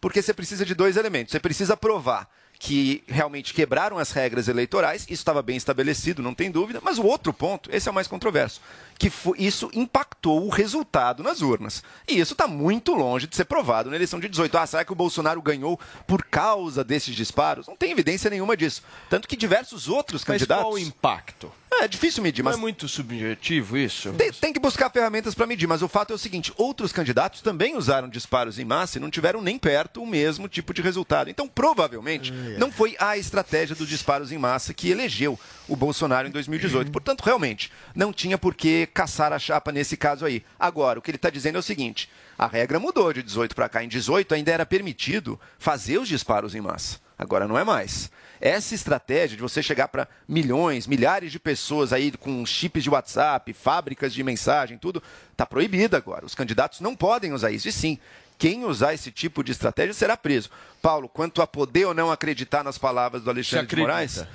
Porque 0.00 0.20
você 0.20 0.34
precisa 0.34 0.64
de 0.66 0.74
dois 0.74 0.96
elementos. 0.96 1.30
Você 1.30 1.38
precisa 1.38 1.76
provar 1.76 2.28
que 2.64 3.02
realmente 3.08 3.52
quebraram 3.52 3.98
as 3.98 4.12
regras 4.12 4.46
eleitorais, 4.46 5.02
isso 5.02 5.14
estava 5.14 5.42
bem 5.42 5.56
estabelecido, 5.56 6.22
não 6.22 6.32
tem 6.32 6.48
dúvida, 6.48 6.80
mas 6.80 6.96
o 6.96 7.02
outro 7.02 7.32
ponto, 7.32 7.68
esse 7.72 7.88
é 7.88 7.90
o 7.90 7.94
mais 7.94 8.06
controverso, 8.06 8.60
que 8.98 9.10
fo- 9.10 9.34
isso 9.36 9.70
impactou 9.74 10.46
o 10.46 10.48
resultado 10.48 11.22
nas 11.22 11.40
urnas. 11.42 11.82
E 12.08 12.18
isso 12.20 12.32
está 12.34 12.46
muito 12.46 12.94
longe 12.94 13.26
de 13.26 13.34
ser 13.36 13.44
provado 13.44 13.90
na 13.90 13.96
eleição 13.96 14.20
de 14.20 14.28
18. 14.28 14.56
Ah, 14.58 14.66
será 14.66 14.84
que 14.84 14.92
o 14.92 14.96
Bolsonaro 14.96 15.42
ganhou 15.42 15.78
por 16.06 16.24
causa 16.24 16.84
desses 16.84 17.14
disparos? 17.14 17.66
Não 17.66 17.76
tem 17.76 17.90
evidência 17.90 18.30
nenhuma 18.30 18.56
disso. 18.56 18.82
Tanto 19.10 19.26
que 19.28 19.36
diversos 19.36 19.88
outros 19.88 20.22
Mas 20.22 20.38
candidatos. 20.38 20.64
qual 20.64 20.74
o 20.74 20.78
impacto? 20.78 21.52
É 21.80 21.88
difícil 21.88 22.22
medir, 22.22 22.42
Não 22.42 22.50
mas 22.50 22.58
é 22.58 22.60
muito 22.60 22.86
subjetivo 22.86 23.78
isso? 23.78 24.12
tem, 24.12 24.30
tem 24.30 24.52
que 24.52 24.60
buscar 24.60 24.90
ferramentas 24.90 25.34
para 25.34 25.46
medir, 25.46 25.66
mas 25.66 25.80
o 25.82 25.88
fato 25.88 26.12
é 26.12 26.14
o 26.14 26.18
seguinte: 26.18 26.52
outros 26.58 26.92
candidatos 26.92 27.40
também 27.40 27.76
usaram 27.76 28.08
disparos 28.10 28.58
em 28.58 28.64
massa 28.64 28.98
e 28.98 29.00
não 29.00 29.10
tiveram 29.10 29.40
nem 29.40 29.58
perto 29.58 30.02
o 30.02 30.06
mesmo 30.06 30.48
tipo 30.48 30.74
de 30.74 30.82
resultado. 30.82 31.30
Então, 31.30 31.48
provavelmente, 31.48 32.30
não 32.58 32.70
foi 32.70 32.94
a 33.00 33.16
estratégia 33.16 33.74
dos 33.74 33.88
disparos 33.88 34.30
em 34.30 34.38
massa 34.38 34.74
que 34.74 34.90
elegeu 34.90 35.40
o 35.66 35.74
Bolsonaro 35.74 36.28
em 36.28 36.30
2018. 36.30 36.90
Portanto, 36.92 37.22
realmente, 37.22 37.72
não 37.94 38.12
tinha 38.12 38.36
por 38.36 38.54
que 38.54 38.81
caçar 38.86 39.32
a 39.32 39.38
chapa 39.38 39.72
nesse 39.72 39.96
caso 39.96 40.24
aí. 40.24 40.44
Agora, 40.58 40.98
o 40.98 41.02
que 41.02 41.10
ele 41.10 41.16
está 41.16 41.30
dizendo 41.30 41.56
é 41.56 41.58
o 41.58 41.62
seguinte: 41.62 42.10
a 42.38 42.46
regra 42.46 42.78
mudou 42.78 43.12
de 43.12 43.22
18 43.22 43.54
para 43.54 43.68
cá. 43.68 43.84
Em 43.84 43.88
18 43.88 44.34
ainda 44.34 44.50
era 44.50 44.66
permitido 44.66 45.38
fazer 45.58 45.98
os 45.98 46.08
disparos 46.08 46.54
em 46.54 46.60
massa. 46.60 47.00
Agora 47.18 47.46
não 47.46 47.58
é 47.58 47.64
mais. 47.64 48.10
Essa 48.40 48.74
estratégia 48.74 49.36
de 49.36 49.42
você 49.42 49.62
chegar 49.62 49.86
para 49.86 50.08
milhões, 50.26 50.88
milhares 50.88 51.30
de 51.30 51.38
pessoas 51.38 51.92
aí 51.92 52.10
com 52.10 52.44
chips 52.44 52.82
de 52.82 52.90
WhatsApp, 52.90 53.52
fábricas 53.52 54.12
de 54.12 54.24
mensagem, 54.24 54.76
tudo, 54.76 55.00
está 55.30 55.46
proibida 55.46 55.96
agora. 55.96 56.26
Os 56.26 56.34
candidatos 56.34 56.80
não 56.80 56.96
podem 56.96 57.32
usar 57.32 57.52
isso. 57.52 57.68
E 57.68 57.72
sim, 57.72 57.98
quem 58.36 58.64
usar 58.64 58.92
esse 58.92 59.12
tipo 59.12 59.44
de 59.44 59.52
estratégia 59.52 59.94
será 59.94 60.16
preso. 60.16 60.50
Paulo, 60.82 61.08
quanto 61.08 61.40
a 61.40 61.46
poder 61.46 61.84
ou 61.84 61.94
não 61.94 62.10
acreditar 62.10 62.64
nas 62.64 62.76
palavras 62.76 63.22
do 63.22 63.30
Alexandre 63.30 63.76
de? 63.76 63.80
Moraes, 63.80 64.26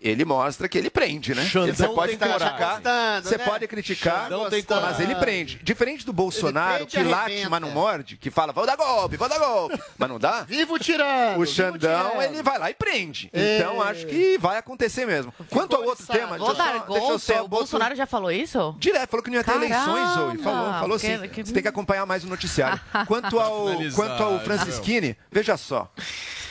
ele 0.00 0.24
mostra 0.24 0.68
que 0.68 0.78
ele 0.78 0.88
prende, 0.90 1.34
né? 1.34 1.44
Xandão 1.44 1.74
você 1.74 1.88
pode 1.88 2.16
criticar, 2.16 2.58
Gostando, 2.80 3.28
você 3.28 3.36
né? 3.38 3.44
pode 3.44 3.66
criticar, 3.68 4.22
Xandão 4.30 4.48
mas 4.82 5.00
ele 5.00 5.14
prende. 5.16 5.60
Diferente 5.62 6.06
do 6.06 6.12
Bolsonaro, 6.12 6.86
prende 6.86 6.96
que 6.96 7.02
late, 7.02 7.48
mas 7.48 7.60
não 7.60 7.70
morde, 7.70 8.16
que 8.16 8.30
fala, 8.30 8.52
vou 8.52 8.64
dar 8.66 8.76
golpe, 8.76 9.16
vou 9.16 9.28
dar 9.28 9.38
golpe, 9.38 9.78
mas 9.98 10.08
não 10.08 10.18
dá. 10.18 10.42
Vivo 10.44 10.78
tirando! 10.78 11.38
O 11.40 11.46
Xandão, 11.46 12.10
tirando. 12.12 12.22
ele 12.22 12.42
vai 12.42 12.58
lá 12.58 12.70
e 12.70 12.74
prende. 12.74 13.28
É. 13.32 13.58
Então, 13.58 13.80
acho 13.82 14.06
que 14.06 14.38
vai 14.38 14.56
acontecer 14.58 15.06
mesmo. 15.06 15.32
Quanto 15.50 15.76
ao 15.76 15.84
outro 15.84 16.06
tema, 16.06 16.38
Vou 16.38 16.48
deixa 16.48 16.52
eu 16.52 16.56
dar 16.56 16.64
só- 16.64 16.86
deixa 16.86 16.98
eu 17.04 17.08
golpe? 17.08 17.24
só 17.24 17.44
O 17.44 17.48
Bolsonaro 17.48 17.94
já 17.94 18.06
falou 18.06 18.30
isso? 18.30 18.74
Direto, 18.78 19.10
falou 19.10 19.22
que 19.22 19.30
não 19.30 19.36
ia 19.36 19.44
ter 19.44 19.54
eleições, 19.54 20.08
Zoe. 20.14 20.38
Falou, 20.38 20.60
Caramba, 20.64 20.80
falou 20.80 20.98
sim. 20.98 21.18
que- 21.20 21.28
que- 21.28 21.44
Você 21.46 21.52
tem 21.52 21.62
que 21.62 21.68
acompanhar 21.68 22.06
mais 22.06 22.24
o 22.24 22.26
noticiário. 22.28 22.80
Quanto 23.06 23.38
ao, 23.38 23.66
quanto 23.94 24.22
ao 24.22 24.40
Francisquini, 24.40 25.16
veja 25.30 25.56
só. 25.56 25.90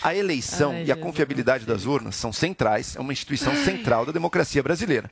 A 0.02 0.16
eleição 0.16 0.72
Ai, 0.72 0.86
e 0.86 0.92
a 0.92 0.96
confiabilidade 0.96 1.66
das 1.66 1.86
urnas 1.86 2.16
são 2.16 2.32
centrais, 2.32 2.96
é 2.96 3.00
uma 3.00 3.14
instituição 3.14 3.54
central 3.64 4.06
da 4.06 4.12
democracia 4.12 4.64
brasileira. 4.64 5.12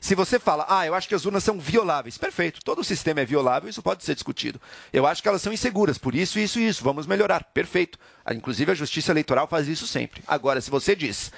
Se 0.00 0.14
você 0.14 0.38
fala, 0.38 0.66
ah, 0.68 0.86
eu 0.86 0.94
acho 0.94 1.08
que 1.08 1.14
as 1.14 1.24
urnas 1.24 1.42
são 1.42 1.58
violáveis, 1.58 2.18
perfeito, 2.18 2.60
todo 2.62 2.80
o 2.80 2.84
sistema 2.84 3.20
é 3.20 3.24
violável, 3.24 3.68
isso 3.68 3.82
pode 3.82 4.04
ser 4.04 4.14
discutido. 4.14 4.60
Eu 4.92 5.06
acho 5.06 5.22
que 5.22 5.28
elas 5.28 5.42
são 5.42 5.52
inseguras, 5.52 5.98
por 5.98 6.14
isso, 6.14 6.38
isso 6.38 6.60
e 6.60 6.68
isso, 6.68 6.84
vamos 6.84 7.06
melhorar, 7.06 7.44
perfeito. 7.44 7.98
Ah, 8.24 8.34
Inclusive 8.34 8.72
a 8.72 8.74
justiça 8.74 9.10
eleitoral 9.10 9.48
faz 9.48 9.66
isso 9.68 9.86
sempre. 9.86 10.22
Agora, 10.26 10.60
se 10.60 10.70
você 10.70 10.94
diz, 10.94 11.32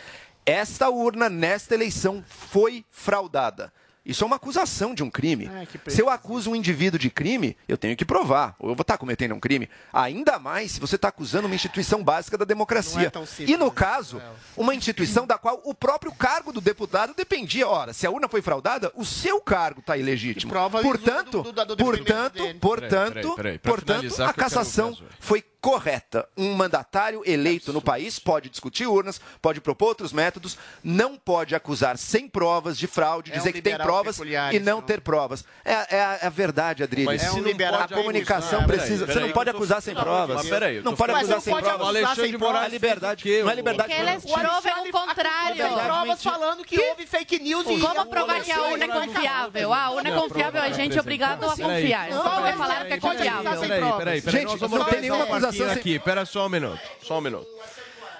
esta 0.44 0.90
urna 0.90 1.28
nesta 1.28 1.74
eleição 1.74 2.24
foi 2.26 2.84
fraudada. 2.90 3.72
Isso 4.08 4.24
é 4.24 4.26
uma 4.26 4.36
acusação 4.36 4.94
de 4.94 5.02
um 5.02 5.10
crime. 5.10 5.50
Ai, 5.52 5.66
que 5.66 5.78
se 5.90 6.00
eu 6.00 6.08
acuso 6.08 6.50
um 6.50 6.56
indivíduo 6.56 6.98
de 6.98 7.10
crime, 7.10 7.54
eu 7.68 7.76
tenho 7.76 7.94
que 7.94 8.06
provar. 8.06 8.56
Ou 8.58 8.70
eu 8.70 8.74
vou 8.74 8.80
estar 8.80 8.96
cometendo 8.96 9.34
um 9.34 9.38
crime. 9.40 9.68
Ainda 9.92 10.38
mais 10.38 10.72
se 10.72 10.80
você 10.80 10.96
está 10.96 11.08
acusando 11.08 11.46
uma 11.46 11.54
instituição 11.54 12.02
básica 12.02 12.38
da 12.38 12.46
democracia. 12.46 13.00
Não 13.00 13.06
é 13.06 13.10
tão 13.10 13.26
simples, 13.26 13.50
e 13.50 13.56
no 13.58 13.66
né, 13.66 13.72
caso, 13.74 14.16
Rafael? 14.16 14.34
uma 14.56 14.74
instituição 14.74 15.26
da 15.26 15.36
qual 15.36 15.60
o 15.62 15.74
próprio 15.74 16.10
cargo 16.10 16.52
do 16.52 16.60
deputado 16.60 17.12
dependia. 17.14 17.68
Ora, 17.68 17.92
se 17.92 18.06
a 18.06 18.10
urna 18.10 18.28
foi 18.28 18.40
fraudada, 18.40 18.90
o 18.94 19.04
seu 19.04 19.42
cargo 19.42 19.80
está 19.80 19.94
ilegítimo. 19.96 20.50
E 20.56 20.82
portanto, 20.82 21.42
do- 21.42 21.52
do- 21.52 21.64
do 21.66 21.76
portanto, 21.76 22.42
portanto, 22.60 23.12
Peraí, 23.12 23.22
peraí, 23.22 23.36
peraí, 23.36 23.58
pra 23.58 23.72
portanto, 23.72 23.96
finalizar 24.00 24.30
a 24.30 24.32
cassação 24.32 24.96
foi 25.20 25.42
correta. 25.60 26.28
Um 26.36 26.54
mandatário 26.54 27.22
eleito 27.26 27.72
no 27.72 27.80
país 27.82 28.18
pode 28.18 28.48
discutir 28.48 28.86
urnas, 28.86 29.20
pode 29.42 29.60
propor 29.60 29.88
outros 29.88 30.12
métodos, 30.12 30.56
não 30.82 31.16
pode 31.16 31.54
acusar 31.54 31.98
sem 31.98 32.28
provas 32.28 32.78
de 32.78 32.86
fraude, 32.86 33.30
É 33.32 33.34
um 33.34 33.38
dizer 33.38 33.52
que 33.52 33.62
tem 33.62 33.76
provas 33.76 34.18
e 34.18 34.58
não 34.60 34.78
então. 34.78 34.82
ter 34.82 35.00
provas. 35.00 35.44
É, 35.64 35.72
é 35.96 36.00
a, 36.04 36.18
é 36.22 36.26
a 36.26 36.30
verdade, 36.30 36.82
Adriles. 36.82 37.06
Mas 37.06 37.22
É 37.24 37.30
um 37.30 37.34
se 37.34 37.40
não 37.40 37.48
liberal 37.48 37.82
a 37.82 37.88
comunicação 37.88 38.60
acusar- 38.60 38.66
precisa. 38.66 39.06
Peraí, 39.06 39.20
você 39.20 39.26
não 39.26 39.32
pode 39.32 39.50
acusar 39.50 39.82
sem 39.82 39.94
Não, 39.94 40.02
provas. 40.02 40.36
Mas 40.36 40.48
peraí, 40.48 40.76
eu 40.76 40.82
não 40.82 40.94
pode 40.96 41.12
acusar 41.12 41.34
não 41.36 41.40
sem 41.40 41.54
provas. 41.56 41.88
Alexandre 41.88 42.30
de. 42.30 42.38
Moraes 42.38 42.58
Não 42.60 42.66
é 42.66 42.68
liberdade. 42.68 43.22
fez 43.22 43.34
o 43.34 43.38
quê? 43.38 43.44
Não 43.44 43.50
é 43.50 43.54
liberdade. 43.54 43.88
Porque 43.94 44.10
eles 44.10 44.24
Não. 44.24 44.32
provam 44.34 44.84
o 44.88 44.92
contrário. 44.92 45.56
Tem 45.56 45.78
provas 45.84 46.22
falando 46.22 46.64
que 46.64 46.80
houve 46.80 47.06
fake 47.06 47.38
news 47.40 47.66
e... 47.68 47.78
Como 47.80 48.06
provar 48.06 48.40
que 48.42 48.52
a 48.52 48.62
urna 48.62 48.84
é 48.84 48.88
confiável? 48.88 49.72
Ah, 49.72 49.84
a 49.84 49.90
urna 49.90 50.08
é 50.08 50.12
confiável, 50.12 50.62
a 50.62 50.70
gente 50.70 50.96
é 50.96 51.00
obrigado 51.00 51.44
a 51.44 51.56
confiar. 51.56 52.10
Não, 52.10 52.22
Só 52.22 52.40
vai 52.40 52.54
mas 52.54 52.58
falar 52.58 52.84
que 52.86 52.92
é 52.92 52.96
pode 53.00 53.28
acusar 53.28 53.56
confiável. 53.56 54.30
Gente, 54.30 54.56
vamos 54.56 54.78
não 54.78 54.86
tem 54.86 55.00
nenhuma 55.00 55.20
um 55.20 55.22
acusação 55.24 55.47
sem- 55.52 55.66
aqui. 55.70 55.98
Pera 55.98 56.24
só 56.24 56.46
um 56.46 56.48
minuto, 56.48 56.80
só 57.02 57.18
um 57.18 57.20
minuto. 57.20 57.46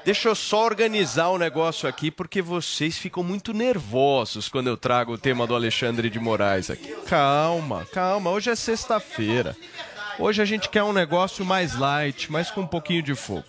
Deixa 0.05 0.29
eu 0.29 0.35
só 0.35 0.65
organizar 0.65 1.29
o 1.29 1.37
negócio 1.39 1.89
aqui, 1.89 2.11
porque 2.11 2.41
vocês 2.41 2.97
ficam 2.97 3.23
muito 3.23 3.53
nervosos 3.53 4.49
quando 4.49 4.69
eu 4.69 4.77
trago 4.77 5.13
o 5.13 5.19
tema 5.19 5.47
do 5.47 5.55
Alexandre 5.55 6.09
de 6.09 6.19
Moraes 6.19 6.71
aqui. 6.71 6.95
Calma, 7.07 7.87
calma. 7.93 8.31
Hoje 8.31 8.49
é 8.51 8.57
sexta-feira. 8.57 9.55
Hoje 10.19 10.41
a 10.41 10.45
gente 10.45 10.69
quer 10.69 10.83
um 10.83 10.93
negócio 10.93 11.45
mais 11.45 11.77
light, 11.79 12.31
mas 12.33 12.51
com 12.51 12.63
um 12.63 12.67
pouquinho 12.67 13.03
de 13.03 13.15
fogo. 13.15 13.45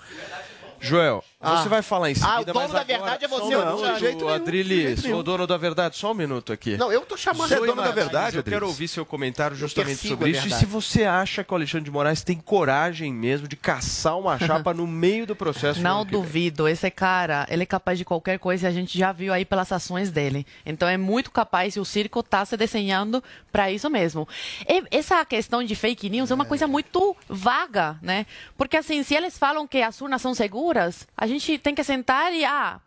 Joel, 0.81 1.23
Ah. 1.41 1.63
você 1.63 1.69
vai 1.69 1.81
falar 1.81 2.09
em 2.11 2.15
Ah, 2.15 2.15
o 2.15 2.39
seguida, 2.39 2.53
dono 2.53 2.59
mas 2.65 2.71
da 2.73 2.81
agora... 2.81 2.97
verdade 2.99 3.23
é 3.23 3.27
você, 3.29 3.53
eu 3.55 3.65
não, 3.65 3.75
minuto, 3.77 3.93
de 3.93 3.99
jeito 4.01 4.17
nenhum, 4.25 4.29
Adrilis, 4.35 5.03
nenhum. 5.03 5.17
o 5.19 5.23
dono 5.23 5.47
da 5.47 5.55
verdade, 5.55 5.95
só 5.95 6.11
um 6.11 6.13
minuto 6.13 6.51
aqui. 6.51 6.75
Não, 6.75 6.91
eu 6.91 6.99
tô 7.01 7.15
chamando... 7.15 7.47
Você 7.47 7.53
é 7.55 7.59
dono 7.59 7.81
da 7.81 7.91
verdade, 7.91 8.35
Eu 8.35 8.39
Adriles? 8.41 8.43
quero 8.59 8.67
ouvir 8.67 8.87
seu 8.89 9.05
comentário 9.05 9.55
justamente 9.55 9.89
persigo 9.99 10.15
sobre 10.15 10.25
a 10.27 10.31
isso. 10.31 10.39
E 10.39 10.49
verdade. 10.49 10.59
se 10.59 10.65
você 10.69 11.05
acha 11.05 11.41
que 11.41 11.53
o 11.53 11.55
Alexandre 11.55 11.85
de 11.85 11.91
Moraes 11.91 12.23
tem 12.23 12.37
coragem 12.37 13.13
mesmo 13.13 13.47
de 13.47 13.55
caçar 13.55 14.19
uma 14.19 14.37
chapa 14.45 14.73
no 14.73 14.85
meio 14.85 15.25
do 15.25 15.33
processo. 15.33 15.79
Não 15.81 16.01
ano 16.01 16.05
que 16.07 16.11
vem? 16.11 16.21
duvido, 16.21 16.67
esse 16.67 16.91
cara, 16.91 17.47
ele 17.49 17.63
é 17.63 17.65
capaz 17.65 17.97
de 17.97 18.03
qualquer 18.03 18.37
coisa 18.37 18.65
e 18.65 18.69
a 18.69 18.71
gente 18.71 18.97
já 18.97 19.13
viu 19.13 19.31
aí 19.31 19.45
pelas 19.45 19.71
ações 19.71 20.11
dele. 20.11 20.45
Então 20.65 20.89
é 20.89 20.97
muito 20.97 21.31
capaz 21.31 21.75
e 21.77 21.79
o 21.79 21.85
circo 21.85 22.19
está 22.19 22.43
se 22.43 22.57
desenhando 22.57 23.23
para 23.49 23.71
isso 23.71 23.89
mesmo. 23.89 24.27
E 24.67 24.83
essa 24.91 25.23
questão 25.23 25.63
de 25.63 25.73
fake 25.73 26.09
news 26.09 26.31
é 26.31 26.35
uma 26.35 26.43
coisa 26.45 26.67
muito 26.67 27.15
vaga, 27.29 27.97
né? 28.01 28.25
Porque 28.57 28.75
assim, 28.75 29.01
se 29.03 29.15
eles 29.15 29.37
falam 29.37 29.65
que 29.65 29.81
as 29.81 30.01
urnas 30.01 30.21
são 30.21 30.33
seguras, 30.33 31.07
a 31.17 31.28
gente 31.29 31.57
tem 31.57 31.73
que 31.75 31.83
sentar 31.83 32.33
e 32.33 32.43
ah, 32.45 32.79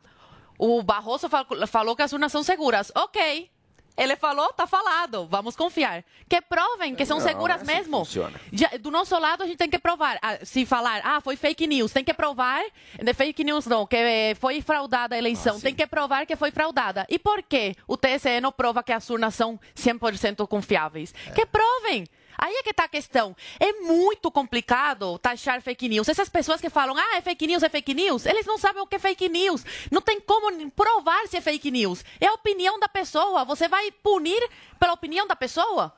o 0.58 0.82
Barroso 0.82 1.28
fal- 1.28 1.46
falou 1.66 1.96
que 1.96 2.02
as 2.02 2.12
urnas 2.12 2.30
são 2.32 2.42
seguras. 2.42 2.92
OK. 2.94 3.50
Ele 3.94 4.16
falou, 4.16 4.50
tá 4.54 4.66
falado, 4.66 5.26
vamos 5.26 5.54
confiar. 5.54 6.02
Que 6.26 6.40
provem 6.40 6.94
que 6.94 7.04
são 7.04 7.18
Não, 7.18 7.26
seguras 7.26 7.58
é 7.58 7.62
assim 7.62 7.74
mesmo. 7.90 8.06
Já- 8.50 8.70
do 8.80 8.90
nosso 8.90 9.18
lado, 9.18 9.42
a 9.42 9.46
gente 9.46 9.58
tem 9.58 9.68
que 9.68 9.78
provar. 9.78 10.18
Ah, 10.22 10.38
se 10.42 10.64
falar, 10.64 11.02
ah, 11.04 11.20
foi 11.20 11.36
fake 11.36 11.66
news, 11.66 11.92
tem 11.92 12.02
que 12.02 12.14
provar. 12.14 12.62
De 13.02 13.12
fake 13.12 13.44
news 13.44 13.66
não, 13.66 13.86
que 13.86 13.96
eh, 13.96 14.34
foi 14.34 14.62
fraudada 14.62 15.14
a 15.14 15.18
eleição. 15.18 15.60
tem 15.60 15.74
que 15.74 15.86
provar 15.86 16.24
que 16.24 16.34
foi 16.36 16.50
fraudada. 16.50 17.06
E 17.10 17.18
por 17.18 17.42
que 17.42 17.76
o 17.86 17.94
TSE 17.98 18.40
não 18.40 18.50
prova 18.50 18.82
que 18.82 18.92
as 18.92 19.10
urnas 19.10 19.34
são 19.34 19.60
100% 19.76 20.46
confiáveis? 20.48 21.12
Que 21.34 21.44
provem. 21.44 22.06
Aí 22.42 22.56
é 22.56 22.62
que 22.64 22.74
tá 22.74 22.84
a 22.84 22.88
questão. 22.88 23.36
É 23.60 23.72
muito 23.82 24.28
complicado 24.28 25.16
taxar 25.20 25.62
fake 25.62 25.88
news. 25.88 26.08
Essas 26.08 26.28
pessoas 26.28 26.60
que 26.60 26.68
falam, 26.68 26.96
ah, 26.98 27.16
é 27.16 27.20
fake 27.20 27.46
news, 27.46 27.62
é 27.62 27.68
fake 27.68 27.94
news, 27.94 28.26
eles 28.26 28.44
não 28.44 28.58
sabem 28.58 28.82
o 28.82 28.86
que 28.86 28.96
é 28.96 28.98
fake 28.98 29.28
news. 29.28 29.64
Não 29.92 30.02
tem 30.02 30.20
como 30.20 30.68
provar 30.72 31.28
se 31.28 31.36
é 31.36 31.40
fake 31.40 31.70
news. 31.70 32.04
É 32.20 32.26
a 32.26 32.32
opinião 32.32 32.80
da 32.80 32.88
pessoa. 32.88 33.44
Você 33.44 33.68
vai 33.68 33.92
punir 33.92 34.42
pela 34.76 34.92
opinião 34.92 35.24
da 35.24 35.36
pessoa? 35.36 35.94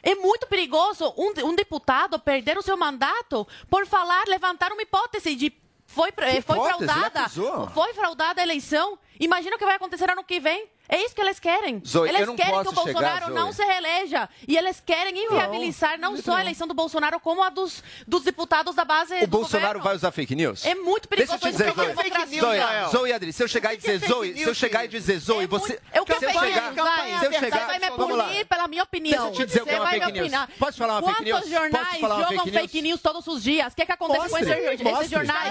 É 0.00 0.14
muito 0.14 0.46
perigoso 0.46 1.12
um, 1.18 1.32
um 1.48 1.56
deputado 1.56 2.20
perder 2.20 2.56
o 2.56 2.62
seu 2.62 2.76
mandato 2.76 3.44
por 3.68 3.84
falar, 3.84 4.28
levantar 4.28 4.70
uma 4.70 4.82
hipótese 4.82 5.34
de 5.34 5.52
foi, 5.86 6.10
eh, 6.18 6.40
foi 6.40 6.56
hipótese? 6.56 6.84
Fraudada. 6.84 7.28
Foi 7.74 7.94
fraudada 7.94 8.40
a 8.40 8.44
eleição. 8.44 8.96
Imagina 9.18 9.56
o 9.56 9.58
que 9.58 9.64
vai 9.64 9.74
acontecer 9.74 10.08
ano 10.08 10.22
que 10.22 10.38
vem. 10.38 10.68
É 10.90 11.04
isso 11.04 11.14
que 11.14 11.20
eles 11.20 11.38
querem. 11.38 11.80
Zoe, 11.86 12.08
eles 12.08 12.20
eu 12.22 12.26
não 12.26 12.36
querem 12.36 12.52
que 12.52 12.58
o 12.60 12.70
chegar, 12.70 12.74
Bolsonaro 12.84 13.26
Zoe. 13.26 13.34
não 13.34 13.52
se 13.52 13.64
reeleja. 13.64 14.28
E 14.48 14.56
eles 14.56 14.82
querem 14.84 15.16
inviabilizar 15.24 15.98
não, 15.98 16.16
só 16.16 16.34
a 16.36 16.40
eleição 16.40 16.66
do 16.66 16.74
Bolsonaro, 16.74 17.20
como 17.20 17.42
a 17.42 17.48
dos, 17.48 17.82
dos 18.06 18.24
deputados 18.24 18.74
da 18.74 18.84
base 18.84 19.14
O 19.14 19.20
do 19.20 19.26
Bolsonaro 19.28 19.78
governo. 19.78 19.84
vai 19.84 19.94
usar 19.96 20.10
fake 20.10 20.34
news? 20.34 20.64
É 20.66 20.74
muito 20.74 21.08
Deixa 21.08 21.38
perigoso 21.38 21.46
eu 21.46 21.52
te 21.52 21.52
dizer, 21.52 22.40
Zoe. 22.40 22.58
Zoe, 22.58 22.90
Zoe 22.90 23.12
Adri, 23.12 23.32
se 23.32 23.42
eu 23.42 23.48
chegar 23.48 23.74
e 23.74 23.76
dizer, 23.76 23.98
Zoe, 23.98 24.34
se 24.34 24.42
eu 24.42 24.54
chegar 24.54 24.84
e 24.84 24.88
dizer, 24.88 25.18
Zoe, 25.18 25.46
você... 25.46 25.80
Eu 25.94 26.04
que 26.04 26.14
se 26.18 26.24
eu 26.24 26.30
fake 26.30 26.44
chegar, 26.46 26.72
news, 26.72 26.88
vai. 26.88 27.06
se 27.20 27.26
eu 27.26 27.30
Você 27.32 27.38
chegar, 27.38 27.66
vai 27.66 27.78
me 27.78 27.90
punir 27.92 28.44
pela 28.46 28.68
minha 28.68 28.82
opinião. 28.82 29.26
Deixa 29.28 29.42
eu 29.42 29.46
te 29.46 29.48
dizer 29.48 29.62
o 29.62 29.66
que 29.66 29.70
é 29.70 29.72
Você 29.74 29.78
uma 29.80 29.84
vai 29.84 29.94
fake 30.00 30.06
me 30.06 30.12
news. 30.12 30.26
opinar. 30.26 30.48
Posso 30.58 30.78
falar 30.78 30.98
uma 30.98 31.08
fake 31.14 31.24
news? 31.24 31.38
Quantos 31.40 31.50
jornais 31.50 32.00
jogam 32.00 32.46
fake 32.46 32.82
news? 32.82 33.00
todos 33.00 33.26
os 33.28 33.42
dias? 33.42 33.72
O 33.72 33.76
que, 33.76 33.86
que 33.86 33.92
acontece 33.92 34.28
com 34.28 34.38
esses, 34.38 35.10
jornais? 35.10 35.50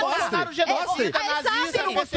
mostre, 0.00 0.62
É, 0.62 0.72
mostre. 0.72 1.12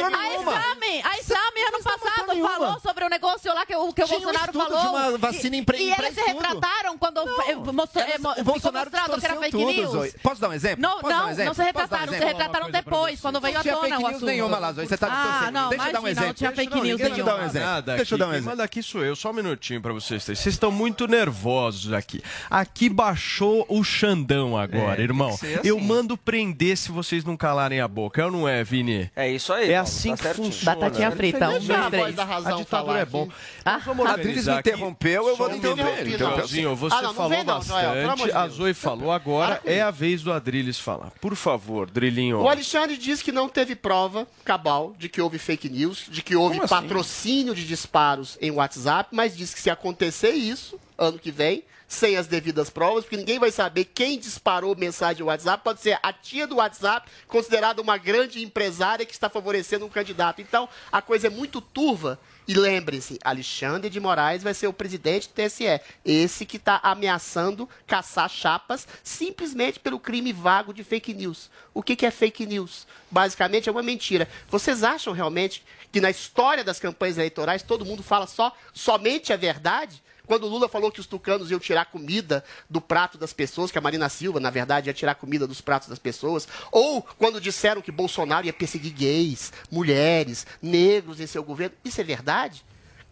A 0.04 0.10
Não. 0.10 0.34
Exame, 0.34 1.02
a 1.02 1.18
Exame 1.18 1.60
ano 1.68 1.82
passado 1.82 2.43
nenhuma. 2.48 2.66
falou 2.66 2.80
sobre 2.80 3.04
o 3.04 3.08
negócio 3.08 3.54
lá 3.54 3.66
que 3.66 3.74
o, 3.76 3.92
que 3.92 4.02
o 4.02 4.06
Tinha 4.06 4.18
um 4.18 4.22
Bolsonaro 4.22 4.50
estudo 4.52 4.64
falou. 4.76 4.80
de 4.80 4.86
uma 5.12 5.18
vacina 5.18 5.56
em 5.56 5.64
pre- 5.64 5.78
e, 5.78 5.88
e 5.88 5.92
eles 5.92 6.14
se 6.14 6.20
retrataram 6.20 6.98
quando 6.98 7.24
mostrou, 7.72 8.04
mo- 8.20 8.34
O 8.38 8.44
Bolsonaro 8.44 8.90
mostrado 8.90 9.20
que 9.20 9.26
era 9.26 9.36
fake 9.36 9.50
tudo, 9.50 9.72
news. 9.72 9.90
Zoe. 9.90 10.12
Posso 10.22 10.40
dar 10.40 10.48
um 10.48 10.52
exemplo? 10.52 10.82
Não, 10.82 11.00
Posso 11.00 11.08
dar 11.08 11.16
um 11.16 11.22
não, 11.24 11.30
exemplo? 11.30 11.44
não 11.46 11.54
se 11.54 11.60
um 11.60 11.64
retrataram, 11.64 12.08
se 12.08 12.14
exemplo? 12.14 12.28
retrataram 12.38 12.70
depois, 12.70 13.20
quando 13.20 13.40
veio 13.40 13.54
Não 13.54 13.60
à 13.60 13.62
tinha 13.62 13.74
tona 13.74 13.86
fake 13.88 13.94
o 13.96 13.98
news 14.06 14.16
assunto. 14.16 14.26
nenhuma 14.26 14.58
lá, 14.58 14.72
Zoe, 14.72 14.86
você 14.86 14.96
tá 14.96 15.06
Ah, 15.06 15.10
distorcendo. 15.22 15.52
não, 15.52 15.68
Deixa 15.70 15.86
eu 15.86 15.92
dar 15.92 15.98
um 15.98 16.02
imagina, 16.02 16.14
não 16.20 16.22
exemplo. 16.24 16.34
tinha 16.34 16.52
fake 16.52 16.74
Não, 16.74 16.82
news 16.82 17.00
Deixa 17.00 17.14
eu 17.20 17.24
dar 17.24 17.32
um 17.34 17.36
nenhuma. 17.38 17.50
exemplo. 17.50 17.82
Deixa 17.96 18.14
eu 18.14 18.18
dar 18.18 18.26
um 18.26 18.30
exemplo. 18.32 18.50
manda 18.50 18.64
aqui 18.64 18.82
sou 18.82 19.04
eu, 19.04 19.16
só 19.16 19.30
um 19.30 19.32
minutinho 19.32 19.80
pra 19.80 19.92
vocês. 19.92 20.22
Vocês 20.22 20.46
estão 20.46 20.70
muito 20.70 21.06
nervosos 21.06 21.92
aqui. 21.92 22.22
Aqui 22.50 22.88
baixou 22.88 23.64
o 23.68 23.82
Xandão 23.84 24.56
agora, 24.56 25.00
É, 25.00 25.04
irmão. 25.04 25.28
assim. 25.30 25.46
Eu 25.64 25.78
mando 25.80 26.16
prender 26.16 26.76
se 26.76 26.90
vocês 26.90 27.24
não 27.24 27.36
calarem 27.36 27.80
a 27.80 27.88
boca. 27.88 28.20
É 28.22 28.24
ou 28.24 28.30
não 28.30 28.48
é, 28.48 28.62
Vini? 28.64 29.10
É 29.14 29.28
isso 29.30 29.52
aí. 29.52 29.70
É 29.70 29.76
assim 29.76 30.14
tá 30.14 30.28
que 30.28 30.34
funciona. 30.34 30.76
Batatinha 30.76 31.10
frita, 31.10 31.48
um, 31.48 31.58
dois, 31.60 31.86
três. 31.88 32.18
Razão 32.34 32.54
A 32.54 32.58
ditadura 32.58 32.98
é 33.00 33.04
bom. 33.04 33.22
aqui. 33.24 33.32
Nós 33.64 33.84
vamos 33.84 34.06
A 34.06 34.12
Adriles 34.12 34.46
me 34.46 34.58
interrompeu, 34.58 35.28
eu 35.28 35.36
vou 35.36 35.50
interromper. 35.54 36.06
Então, 36.08 36.34
Joãozinho, 36.36 36.76
você 36.76 36.94
Ah, 36.94 37.02
não, 37.02 37.08
não 37.08 37.14
falou 37.14 37.30
vem 37.30 37.44
não, 37.44 37.62
Joel, 37.62 38.06
bastante. 38.08 38.30
de 38.30 38.36
a. 38.36 38.48
Zoe 38.48 38.74
falou 38.74 39.12
agora. 39.12 39.60
É 39.64 39.80
a 39.82 39.90
vez 39.90 40.22
do 40.22 40.32
Adriles 40.32 40.78
falar. 40.78 41.10
Por 41.20 41.34
favor, 41.36 41.90
Drilinho. 41.90 42.40
O 42.40 42.48
Alexandre 42.48 42.96
diz 42.96 43.22
que 43.22 43.32
não 43.32 43.48
teve 43.48 43.74
prova 43.74 44.26
cabal 44.44 44.94
de 44.98 45.08
que 45.08 45.20
houve 45.20 45.38
fake 45.38 45.68
news, 45.68 46.06
de 46.08 46.22
que 46.22 46.36
houve 46.36 46.54
Como 46.56 46.64
assim? 46.64 46.74
patrocínio 46.74 47.54
de 47.54 47.66
disparos 47.66 48.36
em 48.40 48.50
WhatsApp, 48.50 49.08
mas 49.12 49.36
diz 49.36 49.52
que 49.54 49.60
se 49.60 49.70
acontecer 49.70 50.30
isso, 50.30 50.78
ano 50.98 51.18
que 51.18 51.30
vem, 51.30 51.62
sem 51.94 52.16
as 52.16 52.26
devidas 52.26 52.68
provas, 52.68 53.04
porque 53.04 53.16
ninguém 53.16 53.38
vai 53.38 53.50
saber 53.50 53.84
quem 53.84 54.18
disparou 54.18 54.76
mensagem 54.76 55.20
no 55.20 55.26
WhatsApp, 55.26 55.62
pode 55.62 55.80
ser 55.80 55.98
a 56.02 56.12
tia 56.12 56.46
do 56.46 56.56
WhatsApp, 56.56 57.08
considerada 57.28 57.80
uma 57.80 57.96
grande 57.96 58.42
empresária 58.42 59.06
que 59.06 59.12
está 59.12 59.30
favorecendo 59.30 59.86
um 59.86 59.88
candidato. 59.88 60.42
Então, 60.42 60.68
a 60.90 61.00
coisa 61.00 61.28
é 61.28 61.30
muito 61.30 61.60
turva. 61.60 62.18
E 62.46 62.52
lembre-se, 62.52 63.18
Alexandre 63.24 63.88
de 63.88 63.98
Moraes 63.98 64.42
vai 64.42 64.52
ser 64.52 64.66
o 64.66 64.72
presidente 64.72 65.28
do 65.28 65.32
TSE. 65.32 65.80
Esse 66.04 66.44
que 66.44 66.58
está 66.58 66.78
ameaçando 66.82 67.66
caçar 67.86 68.28
chapas 68.28 68.86
simplesmente 69.02 69.80
pelo 69.80 69.98
crime 69.98 70.30
vago 70.30 70.74
de 70.74 70.84
fake 70.84 71.14
news. 71.14 71.50
O 71.72 71.82
que, 71.82 71.96
que 71.96 72.04
é 72.04 72.10
fake 72.10 72.44
news? 72.44 72.86
Basicamente 73.10 73.68
é 73.68 73.72
uma 73.72 73.82
mentira. 73.82 74.28
Vocês 74.50 74.82
acham 74.82 75.14
realmente 75.14 75.64
que 75.90 76.02
na 76.02 76.10
história 76.10 76.62
das 76.62 76.78
campanhas 76.78 77.16
eleitorais 77.16 77.62
todo 77.62 77.86
mundo 77.86 78.02
fala 78.02 78.26
só 78.26 78.54
somente 78.74 79.32
a 79.32 79.36
verdade? 79.36 80.03
Quando 80.26 80.44
o 80.44 80.48
Lula 80.48 80.68
falou 80.68 80.90
que 80.90 81.00
os 81.00 81.06
tucanos 81.06 81.50
iam 81.50 81.60
tirar 81.60 81.86
comida 81.86 82.44
do 82.68 82.80
prato 82.80 83.18
das 83.18 83.32
pessoas, 83.32 83.70
que 83.70 83.78
a 83.78 83.80
Marina 83.80 84.08
Silva, 84.08 84.40
na 84.40 84.50
verdade, 84.50 84.88
ia 84.88 84.94
tirar 84.94 85.14
comida 85.14 85.46
dos 85.46 85.60
pratos 85.60 85.88
das 85.88 85.98
pessoas, 85.98 86.48
ou 86.72 87.02
quando 87.18 87.40
disseram 87.40 87.82
que 87.82 87.92
Bolsonaro 87.92 88.46
ia 88.46 88.52
perseguir 88.52 88.92
gays, 88.92 89.52
mulheres, 89.70 90.46
negros 90.62 91.20
em 91.20 91.26
seu 91.26 91.44
governo, 91.44 91.76
isso 91.84 92.00
é 92.00 92.04
verdade? 92.04 92.64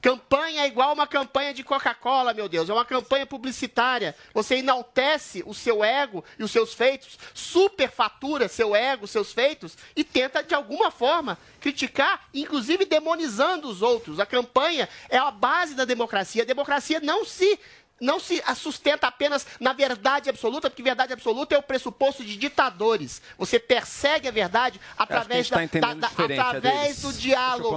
Campanha 0.02 0.64
é 0.64 0.66
igual 0.66 0.92
uma 0.92 1.06
campanha 1.06 1.54
de 1.54 1.62
Coca-Cola, 1.62 2.34
meu 2.34 2.48
Deus. 2.48 2.68
É 2.68 2.72
uma 2.72 2.84
campanha 2.84 3.24
publicitária. 3.24 4.16
Você 4.34 4.56
enaltece 4.56 5.44
o 5.46 5.54
seu 5.54 5.84
ego 5.84 6.24
e 6.36 6.42
os 6.42 6.50
seus 6.50 6.74
feitos, 6.74 7.16
superfatura 7.32 8.48
seu 8.48 8.74
ego, 8.74 9.06
seus 9.06 9.32
feitos 9.32 9.78
e 9.94 10.02
tenta, 10.02 10.42
de 10.42 10.56
alguma 10.56 10.90
forma, 10.90 11.38
criticar, 11.60 12.26
inclusive 12.34 12.84
demonizando 12.84 13.68
os 13.68 13.80
outros. 13.80 14.18
A 14.18 14.26
campanha 14.26 14.88
é 15.08 15.18
a 15.18 15.30
base 15.30 15.76
da 15.76 15.84
democracia. 15.84 16.42
A 16.42 16.46
democracia 16.46 16.98
não 16.98 17.24
se 17.24 17.56
não 18.00 18.18
se 18.18 18.42
sustenta 18.56 19.06
apenas 19.06 19.46
na 19.60 19.72
verdade 19.72 20.28
absoluta, 20.28 20.68
porque 20.68 20.82
verdade 20.82 21.12
absoluta 21.12 21.54
é 21.54 21.58
o 21.58 21.62
pressuposto 21.62 22.24
de 22.24 22.36
ditadores. 22.36 23.22
Você 23.38 23.58
persegue 23.60 24.26
a 24.26 24.30
verdade 24.32 24.80
através, 24.98 25.48
tá 25.48 25.56
da- 25.80 25.94
da- 26.00 26.08
através 26.48 27.00
do 27.02 27.12
diálogo. 27.20 27.68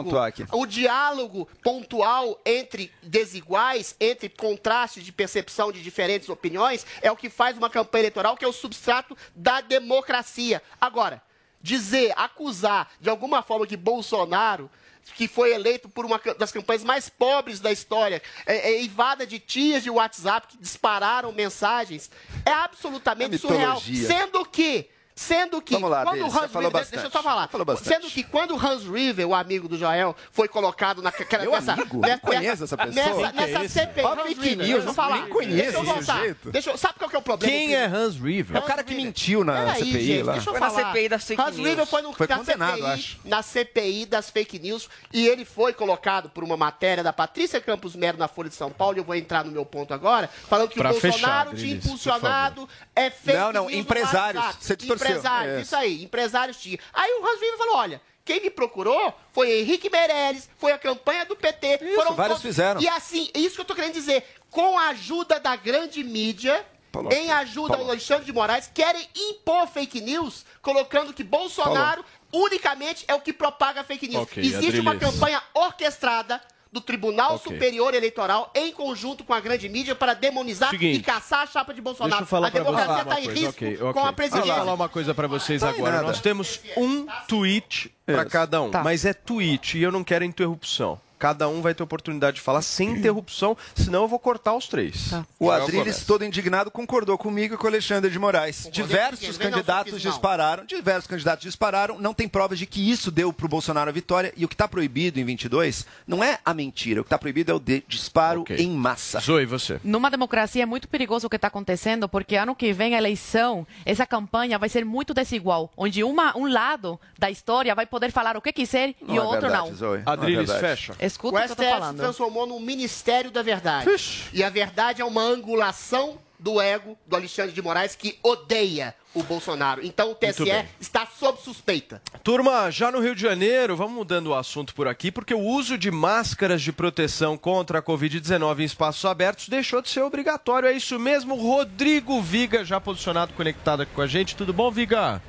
O 0.51 0.66
diálogo 0.66 1.47
pontual 1.61 2.39
entre 2.45 2.91
desiguais, 3.03 3.95
entre 3.99 4.30
contrastes 4.30 5.03
de 5.03 5.11
percepção 5.11 5.72
de 5.72 5.82
diferentes 5.82 6.28
opiniões, 6.30 6.86
é 7.01 7.11
o 7.11 7.16
que 7.16 7.30
faz 7.30 7.57
uma 7.57 7.70
campanha 7.70 8.01
eleitoral, 8.03 8.36
que 8.36 8.45
é 8.45 8.47
o 8.47 8.51
substrato 8.53 9.16
da 9.36 9.61
democracia. 9.61 10.61
Agora, 10.82 11.22
dizer, 11.61 12.13
acusar 12.16 12.89
de 12.99 13.09
alguma 13.09 13.41
forma 13.41 13.66
que 13.68 13.78
Bolsonaro 13.78 14.70
que 15.14 15.28
foi 15.28 15.53
eleito 15.53 15.88
por 15.88 16.06
uma 16.06 16.20
das 16.38 16.51
campanhas 16.51 16.84
mais 16.84 17.10
pobres 17.10 17.60
da 17.60 17.72
história, 17.72 18.22
é, 18.45 18.72
é 18.72 18.82
eivada 18.82 19.26
de 19.26 19.39
tias 19.39 19.84
de 19.84 19.89
WhatsApp 19.89 20.47
que 20.47 20.58
dispararam 20.58 21.32
mensagens, 21.32 22.10
é 22.45 22.51
absolutamente 22.51 23.36
É 23.36 23.38
surreal. 23.38 23.80
Sendo 23.80 24.45
que, 24.45 24.89
sendo 25.16 25.61
que, 25.61 25.74
Vamos 25.74 25.89
lá, 25.89 26.03
quando 26.03 26.22
o 26.22 26.26
Hans 26.26 26.51
falou 26.51 26.70
River, 26.70 26.72
deixa 26.72 26.95
eu 26.97 27.01
bastante. 27.03 27.11
só 27.13 27.24
falar, 27.24 27.47
Falou 27.47 27.66
bastante. 27.66 27.88
sendo 27.88 28.11
que 28.11 28.22
quando 28.24 28.51
o 28.53 28.59
Hans 28.59 28.84
River, 28.84 29.26
o 29.28 29.34
amigo 29.34 29.68
do 29.70 29.78
Joel, 29.78 30.13
foi 30.32 30.47
colocado 30.49 31.01
na 31.01 31.05
naquela, 31.18 31.43
Meu 31.43 31.53
nessa, 31.53 31.72
amigo? 31.74 31.99
nessa, 32.01 32.20
conheço 32.20 32.63
essa 32.66 32.78
pessoa. 32.78 32.93
Nessa, 32.93 33.28
é 33.28 33.32
nessa 33.32 33.63
esse? 33.66 33.74
CPI, 33.80 34.05
Hans 34.05 34.22
fake 34.24 34.41
River, 34.41 34.57
news, 34.57 34.68
deixa 34.84 34.89
eu 34.89 34.93
falar. 34.93 35.16
nem 35.22 35.30
conheço 35.30 35.55
deixa 35.55 35.78
eu 35.78 35.84
voltar. 35.84 36.36
Deixa 36.51 36.70
eu, 36.72 36.78
sabe 36.78 36.93
qual 36.99 37.09
que 37.09 37.16
é 37.16 37.20
o 37.20 37.22
problema? 37.22 37.53
Quem 37.53 37.74
é? 37.74 37.86
Hans 37.86 38.16
River? 38.20 38.57
É 38.57 38.59
o 38.59 38.63
cara 38.63 38.84
que 38.84 38.93
mentiu 38.93 39.43
na 39.45 39.53
Peraí, 39.53 39.86
CPI 39.86 40.05
gente, 40.05 40.24
lá. 40.24 40.34
Deixa 40.34 40.49
eu 40.49 40.53
Foi 40.53 40.59
na 40.59 40.70
falar. 40.70 40.88
CPI 40.91 41.09
das 41.09 41.24
fake 41.24 41.41
Hans 41.41 41.55
news. 41.55 41.70
River 41.70 41.86
foi, 41.86 42.01
no, 42.01 42.13
Foi 42.13 42.28
na, 42.28 42.38
condenado, 42.38 42.72
CPI, 42.76 42.86
acho. 42.91 43.18
na 43.24 43.41
CPI 43.41 44.05
das 44.05 44.30
fake 44.30 44.59
news 44.59 44.89
e 45.13 45.28
ele 45.28 45.45
foi 45.45 45.72
colocado 45.72 46.30
por 46.30 46.43
uma 46.43 46.57
matéria 46.57 47.01
da 47.03 47.13
Patrícia 47.13 47.61
Campos 47.61 47.95
Mero 47.95 48.18
na 48.18 48.28
Folha 48.28 48.49
de 48.49 48.55
São 48.55 48.70
Paulo, 48.70 48.97
e 48.97 48.99
eu 48.99 49.03
vou 49.05 49.16
entrar 49.16 49.45
no 49.45 49.51
meu 49.51 49.66
ponto 49.66 49.93
agora, 49.93 50.30
falando 50.49 50.68
que 50.70 50.76
Pra 50.76 50.89
o 50.89 50.99
Bolsonaro 50.99 51.51
fechar, 51.51 51.55
tinha 51.55 51.76
impulsionado 51.76 52.68
é 52.93 53.09
fake 53.09 53.38
Não, 53.38 53.53
não, 53.53 53.61
news 53.63 53.74
no 53.74 53.80
empresários. 53.80 54.43
Você 54.59 54.76
distorceu. 54.76 55.05
Empresários, 55.10 55.58
É. 55.58 55.62
isso 55.62 55.76
aí, 55.76 56.03
empresários 56.03 56.58
tinham. 56.58 56.80
Aí 56.93 57.12
o 57.20 57.26
Hans 57.28 57.39
River 57.39 57.58
falou, 57.58 57.76
olha, 57.78 58.01
quem 58.24 58.41
me 58.41 58.49
procurou 58.49 59.14
foi 59.32 59.60
Henrique 59.60 59.89
Meirelles, 59.89 60.49
foi 60.58 60.72
a 60.72 60.78
campanha 60.78 61.26
do 61.26 61.36
PT. 61.36 61.80
Isso, 61.82 62.14
vários 62.14 62.41
fizeram. 62.41 62.82
E 62.82 62.88
assim, 62.88 63.30
isso 63.36 63.56
que 63.56 63.62
eu 63.62 63.66
tô 63.66 63.76
querendo 63.76 63.93
dizer, 63.93 64.24
com 64.49 64.78
a 64.80 64.88
ajuda 64.89 65.39
da 65.39 65.56
grande 65.56 66.03
mídia, 66.03 66.66
Paulo, 66.91 67.12
em 67.14 67.30
ajuda 67.32 67.70
Paulo. 67.74 67.84
ao 67.84 67.89
Alexandre 67.91 68.26
de 68.26 68.32
Moraes, 68.34 68.70
querem 68.74 69.08
impor 69.16 69.68
fake 69.68 70.01
news, 70.01 70.45
colocando 70.62 71.14
que 71.14 71.24
Bolsonaro 71.24 72.03
unicamente 72.32 73.06
é 73.08 73.14
o 73.14 73.22
que 73.22 73.32
propaga 73.34 73.84
fake 73.84 74.08
news. 74.08 74.24
Ok, 74.24 74.43
Existe 74.43 74.80
uma 74.80 74.91
Adriles. 74.91 75.14
campanha 75.14 75.41
orquestrada 75.53 76.41
do 76.76 76.82
Tribunal 76.82 77.36
Ok. 77.36 77.54
Superior 77.54 77.94
Eleitoral 77.94 78.52
em 78.54 78.72
conjunto 78.72 79.24
com 79.24 79.34
a 79.34 79.40
grande 79.40 79.68
mídia 79.70 79.96
para 79.96 80.14
demonizar 80.14 80.70
Seguinte. 80.70 81.00
e 81.00 81.04
caçar 81.04 81.40
a 81.44 81.48
chapa 81.48 81.74
de 81.74 81.82
Bolsonaro. 81.82 82.12
Deixa 82.12 82.24
eu 82.24 82.28
falar 82.28 82.48
a 82.48 82.50
democracia 82.52 82.94
está 82.98 83.04
uma 83.06 83.20
em 83.22 83.24
coisa. 83.26 83.40
risco 83.40 83.50
ok, 83.66 83.78
com 83.78 83.86
ok. 83.88 83.88
a 83.88 83.94
Deixa 83.94 84.10
eu 84.10 84.14
presidência. 84.14 84.56
falar 84.56 84.74
uma 84.74 84.90
coisa 84.90 85.14
pra 85.16 85.28
vocês 85.28 85.62
Tá 85.62 85.70
agora. 85.70 85.92
nada. 85.96 86.08
Nós 86.08 86.20
temos 86.22 86.60
um 86.78 87.08
tweet 87.28 87.92
pra 88.06 88.22
Isso. 88.24 88.32
cada 88.32 88.62
um, 88.62 88.70
Tá. 88.70 88.84
mas 88.84 89.06
é 89.06 89.14
tweet 89.14 89.78
e 89.78 89.84
eu 89.84 89.92
não 89.92 90.04
quero 90.04 90.24
interrupção. 90.26 91.00
Cada 91.18 91.47
um 91.47 91.61
vai 91.61 91.74
ter 91.74 91.84
oportunidade 91.84 92.36
de 92.36 92.41
falar 92.41 92.61
sem 92.61 92.89
interrupção, 92.91 93.57
senão 93.76 94.03
eu 94.03 94.07
vou 94.07 94.20
cortar 94.20 94.53
os 94.55 94.68
três. 94.68 95.09
Tá. 95.09 95.26
O 95.39 95.45
Joel 95.45 95.63
Adriles, 95.63 96.03
todo 96.05 96.24
indignado, 96.26 96.70
concordou 96.72 97.18
comigo 97.18 97.55
e 97.55 97.57
com 97.57 97.66
o 97.66 97.68
Alexandre 97.68 98.09
de 98.11 98.20
Moraes. 98.20 98.68
Diversos 98.72 99.38
candidatos 99.38 100.01
dispararam, 100.01 100.66
diversos 100.66 101.07
candidatos 101.07 101.43
dispararam, 101.43 101.99
não 101.99 102.13
tem 102.13 102.28
provas 102.28 102.59
de 102.59 102.66
que 102.66 102.89
isso 102.91 103.11
deu 103.11 103.32
pro 103.32 103.47
Bolsonaro 103.47 103.89
a 103.89 103.93
vitória. 103.93 104.34
E 104.36 104.45
o 104.45 104.47
que 104.47 104.53
está 104.53 104.68
proibido 104.68 105.20
em 105.20 105.24
22 105.26 105.86
não 106.07 106.24
é 106.24 106.39
a 106.45 106.53
mentira, 106.53 107.01
o 107.01 107.03
que 107.03 107.07
está 107.07 107.18
proibido 107.18 107.51
é 107.51 107.55
o 107.55 107.59
de- 107.59 107.84
disparo 107.88 108.41
Ok. 108.41 108.55
em 108.57 108.70
massa. 108.72 109.20
Zoe, 109.20 109.45
você. 109.45 109.80
Numa 109.84 110.09
democracia 110.09 110.63
é 110.63 110.66
muito 110.66 110.88
perigoso 110.88 111.28
o 111.28 111.30
que 111.30 111.36
está 111.36 111.47
acontecendo, 111.47 112.07
porque 112.09 112.36
ano 112.36 112.55
que 112.55 112.74
vem 112.74 112.95
a 112.95 112.97
eleição, 112.97 113.66
essa 113.86 114.05
campanha 114.05 114.57
vai 114.59 114.70
ser 114.70 114.84
muito 114.86 115.13
desigual, 115.13 115.72
onde 115.78 116.03
uma, 116.03 116.38
um 116.38 116.47
lado 116.51 116.99
da 117.18 117.30
história 117.32 117.74
vai 117.74 117.86
poder 117.86 118.11
falar 118.11 118.36
o 118.38 118.41
que 118.41 118.51
quiser 118.51 118.89
e 118.89 118.95
Não 119.07 119.16
o 119.16 119.18
é 119.18 119.22
outro 119.22 119.41
verdade, 119.41 119.70
não. 119.70 119.76
Zoe. 119.76 120.01
Não 120.03 120.11
é 120.11 120.13
Adriles, 120.13 120.51
fecha. 120.53 120.95
Escuta 121.06 121.36
O 121.38 121.39
o 121.39 121.45
que 121.45 121.51
eu 121.51 121.56
tô 121.56 121.64
STF 121.64 121.74
se 121.74 121.80
falando. 121.80 121.97
transformou 121.97 122.45
num 122.47 122.60
Ministério 122.60 123.32
da 123.32 123.41
Verdade. 123.41 123.89
E 124.34 124.43
a 124.43 124.49
verdade 124.49 125.01
é 125.01 125.06
uma 125.06 125.22
angulação 125.22 126.18
do 126.38 126.60
ego 126.62 126.97
do 127.08 127.16
Alexandre 127.16 127.53
de 127.53 127.62
Moraes 127.62 127.95
que 127.95 128.20
odeia 128.22 128.93
o 129.14 129.24
Bolsonaro. 129.24 129.84
Então 129.86 130.12
o 130.12 130.16
TSE 130.16 130.43
está 130.80 131.08
sob 131.18 131.39
suspeita. 131.41 132.01
Turma, 132.22 132.70
já 132.70 132.91
no 132.91 132.99
Rio 132.99 133.16
de 133.16 133.22
Janeiro, 133.22 133.76
vamos 133.78 133.93
mudando 133.93 134.28
o 134.28 134.36
assunto 134.36 134.76
por 134.76 134.88
aqui, 134.88 135.10
porque 135.12 135.34
o 135.34 135.39
uso 135.39 135.78
de 135.78 135.89
máscaras 135.89 136.62
de 136.62 136.74
proteção 136.74 137.38
contra 137.38 137.80
a 137.80 137.82
Covid-19 137.82 138.60
em 138.60 138.64
espaços 138.64 139.06
abertos 139.06 139.47
deixou 139.47 139.82
de 139.82 139.89
ser 139.89 140.01
obrigatório. 140.01 140.68
É 140.68 140.74
isso 140.74 140.99
mesmo, 140.99 141.36
Rodrigo 141.36 142.22
Viga, 142.22 142.66
já 142.66 142.82
posicionado, 142.82 143.34
conectado 143.34 143.84
aqui 143.84 143.93
com 143.95 144.01
a 144.01 144.08
gente. 144.08 144.36
Tudo 144.36 144.51
bom, 144.51 144.70
Viga? 144.70 145.22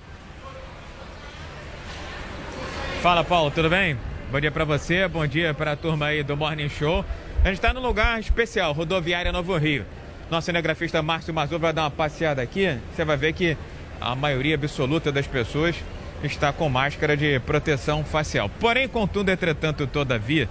Fala, 3.00 3.22
Paulo, 3.22 3.52
tudo 3.52 3.70
bem? 3.70 3.96
Bom 4.28 4.40
dia 4.40 4.50
para 4.50 4.64
você, 4.64 5.06
bom 5.06 5.24
dia 5.24 5.54
para 5.54 5.72
a 5.72 5.76
turma 5.76 6.06
aí 6.06 6.20
do 6.24 6.36
Morning 6.36 6.68
Show. 6.68 7.04
A 7.44 7.46
gente 7.46 7.58
está 7.58 7.72
num 7.72 7.80
lugar 7.80 8.18
especial, 8.18 8.72
rodoviária 8.72 9.30
Novo 9.30 9.56
Rio. 9.56 9.86
Nosso 10.28 10.46
cinegrafista 10.46 11.00
Márcio 11.00 11.32
Mazur 11.32 11.60
vai 11.60 11.72
dar 11.72 11.84
uma 11.84 11.92
passeada 11.92 12.42
aqui. 12.42 12.76
Você 12.92 13.04
vai 13.04 13.16
ver 13.16 13.32
que 13.34 13.56
a 14.00 14.16
maioria 14.16 14.56
absoluta 14.56 15.12
das 15.12 15.28
pessoas 15.28 15.76
está 16.24 16.52
com 16.52 16.68
máscara 16.68 17.16
de 17.16 17.38
proteção 17.38 18.02
facial. 18.02 18.50
Porém, 18.58 18.88
contudo, 18.88 19.30
entretanto, 19.30 19.86
todavia, 19.86 20.48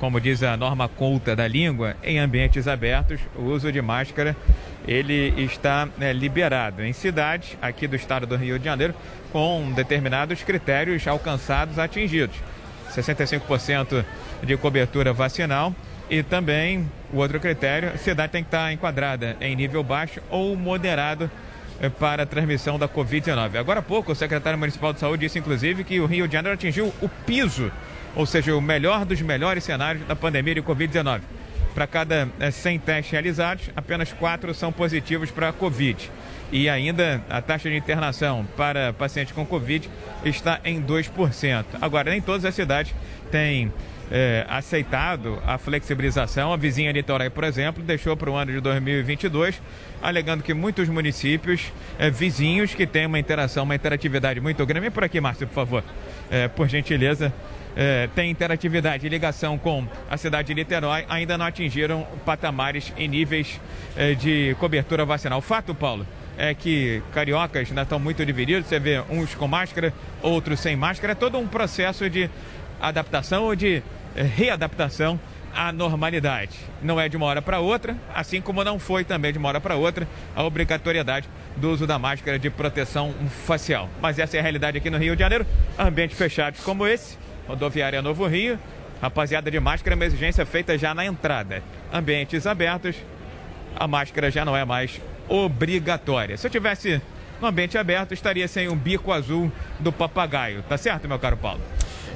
como 0.00 0.18
diz 0.18 0.42
a 0.42 0.56
norma 0.56 0.88
culta 0.88 1.36
da 1.36 1.46
língua, 1.46 1.96
em 2.02 2.18
ambientes 2.18 2.66
abertos, 2.66 3.20
o 3.36 3.42
uso 3.42 3.70
de 3.70 3.82
máscara 3.82 4.34
ele 4.86 5.34
está 5.36 5.86
né, 5.98 6.14
liberado 6.14 6.82
em 6.82 6.94
cidades 6.94 7.58
aqui 7.60 7.86
do 7.86 7.94
estado 7.94 8.26
do 8.26 8.36
Rio 8.36 8.58
de 8.58 8.64
Janeiro 8.64 8.94
com 9.30 9.70
determinados 9.72 10.42
critérios 10.42 11.06
alcançados, 11.06 11.78
atingidos. 11.78 12.34
65% 12.94 14.04
de 14.42 14.56
cobertura 14.56 15.12
vacinal 15.12 15.74
e 16.10 16.22
também 16.22 16.88
o 17.12 17.18
outro 17.18 17.38
critério, 17.38 17.90
a 17.94 17.98
cidade 17.98 18.32
tem 18.32 18.42
que 18.42 18.48
estar 18.48 18.72
enquadrada 18.72 19.36
em 19.40 19.54
nível 19.54 19.82
baixo 19.82 20.20
ou 20.30 20.56
moderado 20.56 21.30
eh, 21.80 21.88
para 21.88 22.22
a 22.22 22.26
transmissão 22.26 22.78
da 22.78 22.88
Covid-19. 22.88 23.56
Agora 23.56 23.80
há 23.80 23.82
pouco, 23.82 24.12
o 24.12 24.14
secretário 24.14 24.58
municipal 24.58 24.92
de 24.92 25.00
saúde 25.00 25.26
disse, 25.26 25.38
inclusive, 25.38 25.84
que 25.84 26.00
o 26.00 26.06
Rio 26.06 26.26
de 26.26 26.32
Janeiro 26.32 26.54
atingiu 26.54 26.92
o 27.00 27.08
piso, 27.26 27.70
ou 28.16 28.26
seja, 28.26 28.54
o 28.56 28.60
melhor 28.60 29.04
dos 29.04 29.20
melhores 29.20 29.64
cenários 29.64 30.06
da 30.06 30.16
pandemia 30.16 30.54
de 30.54 30.62
Covid-19. 30.62 31.20
Para 31.74 31.86
cada 31.86 32.28
eh, 32.40 32.50
100 32.50 32.78
testes 32.80 33.12
realizados, 33.12 33.70
apenas 33.76 34.12
4 34.12 34.54
são 34.54 34.72
positivos 34.72 35.30
para 35.30 35.50
a 35.50 35.52
Covid. 35.52 36.10
E 36.50 36.68
ainda 36.68 37.22
a 37.28 37.42
taxa 37.42 37.68
de 37.68 37.76
internação 37.76 38.46
para 38.56 38.92
pacientes 38.92 39.32
com 39.34 39.44
Covid 39.44 39.88
está 40.24 40.60
em 40.64 40.82
2%. 40.82 41.64
Agora, 41.80 42.10
nem 42.10 42.20
todas 42.22 42.44
as 42.44 42.54
cidades 42.54 42.94
têm 43.30 43.70
eh, 44.10 44.46
aceitado 44.48 45.38
a 45.46 45.58
flexibilização. 45.58 46.50
A 46.50 46.56
vizinha 46.56 46.90
Niterói, 46.90 47.28
por 47.28 47.44
exemplo, 47.44 47.82
deixou 47.82 48.16
para 48.16 48.30
o 48.30 48.36
ano 48.36 48.50
de 48.50 48.60
2022, 48.60 49.60
alegando 50.02 50.42
que 50.42 50.54
muitos 50.54 50.88
municípios 50.88 51.70
eh, 51.98 52.08
vizinhos 52.08 52.74
que 52.74 52.86
têm 52.86 53.04
uma 53.04 53.18
interação, 53.18 53.64
uma 53.64 53.74
interatividade 53.74 54.40
muito 54.40 54.64
grande. 54.64 54.80
Vem 54.80 54.90
por 54.90 55.04
aqui, 55.04 55.20
Márcio, 55.20 55.46
por 55.46 55.54
favor, 55.54 55.84
Eh, 56.30 56.48
por 56.48 56.68
gentileza. 56.68 57.32
Tem 58.12 58.28
interatividade 58.28 59.06
e 59.06 59.08
ligação 59.08 59.56
com 59.56 59.86
a 60.10 60.16
cidade 60.16 60.48
de 60.48 60.54
Niterói, 60.54 61.04
ainda 61.08 61.38
não 61.38 61.46
atingiram 61.46 62.04
patamares 62.26 62.92
e 62.96 63.06
níveis 63.06 63.60
de 64.18 64.56
cobertura 64.58 65.04
vacinal. 65.04 65.40
Fato, 65.40 65.72
Paulo, 65.76 66.04
é 66.38 66.54
que 66.54 67.02
cariocas 67.12 67.68
ainda 67.68 67.82
estão 67.82 67.98
muito 67.98 68.24
divididos. 68.24 68.68
Você 68.68 68.78
vê 68.78 69.02
uns 69.10 69.34
com 69.34 69.48
máscara, 69.48 69.92
outros 70.22 70.60
sem 70.60 70.76
máscara. 70.76 71.12
É 71.12 71.16
todo 71.16 71.36
um 71.36 71.48
processo 71.48 72.08
de 72.08 72.30
adaptação 72.80 73.42
ou 73.42 73.56
de 73.56 73.82
eh, 74.14 74.22
readaptação 74.22 75.18
à 75.52 75.72
normalidade. 75.72 76.56
Não 76.80 77.00
é 77.00 77.08
de 77.08 77.16
uma 77.16 77.26
hora 77.26 77.42
para 77.42 77.58
outra, 77.58 77.96
assim 78.14 78.40
como 78.40 78.62
não 78.62 78.78
foi 78.78 79.02
também 79.02 79.32
de 79.32 79.38
uma 79.38 79.48
hora 79.48 79.60
para 79.60 79.74
outra 79.74 80.06
a 80.36 80.44
obrigatoriedade 80.44 81.28
do 81.56 81.70
uso 81.70 81.88
da 81.88 81.98
máscara 81.98 82.38
de 82.38 82.48
proteção 82.48 83.12
facial. 83.44 83.88
Mas 84.00 84.20
essa 84.20 84.36
é 84.36 84.40
a 84.40 84.42
realidade 84.42 84.78
aqui 84.78 84.88
no 84.88 84.98
Rio 84.98 85.16
de 85.16 85.20
Janeiro. 85.20 85.44
Ambientes 85.76 86.16
fechados 86.16 86.60
como 86.60 86.86
esse, 86.86 87.18
rodoviária 87.48 88.00
Novo 88.00 88.26
Rio, 88.28 88.56
rapaziada 89.02 89.50
de 89.50 89.58
máscara 89.58 89.96
uma 89.96 90.04
exigência 90.04 90.46
feita 90.46 90.78
já 90.78 90.94
na 90.94 91.04
entrada. 91.04 91.64
Ambientes 91.92 92.46
abertos, 92.46 92.94
a 93.74 93.88
máscara 93.88 94.30
já 94.30 94.44
não 94.44 94.56
é 94.56 94.64
mais 94.64 95.00
obrigatória. 95.28 96.36
Se 96.36 96.46
eu 96.46 96.50
tivesse 96.50 97.00
no 97.40 97.46
ambiente 97.46 97.78
aberto, 97.78 98.12
estaria 98.12 98.48
sem 98.48 98.68
um 98.68 98.76
bico 98.76 99.12
azul 99.12 99.50
do 99.78 99.92
papagaio. 99.92 100.62
Tá 100.68 100.76
certo, 100.76 101.06
meu 101.06 101.18
caro 101.18 101.36
Paulo? 101.36 101.60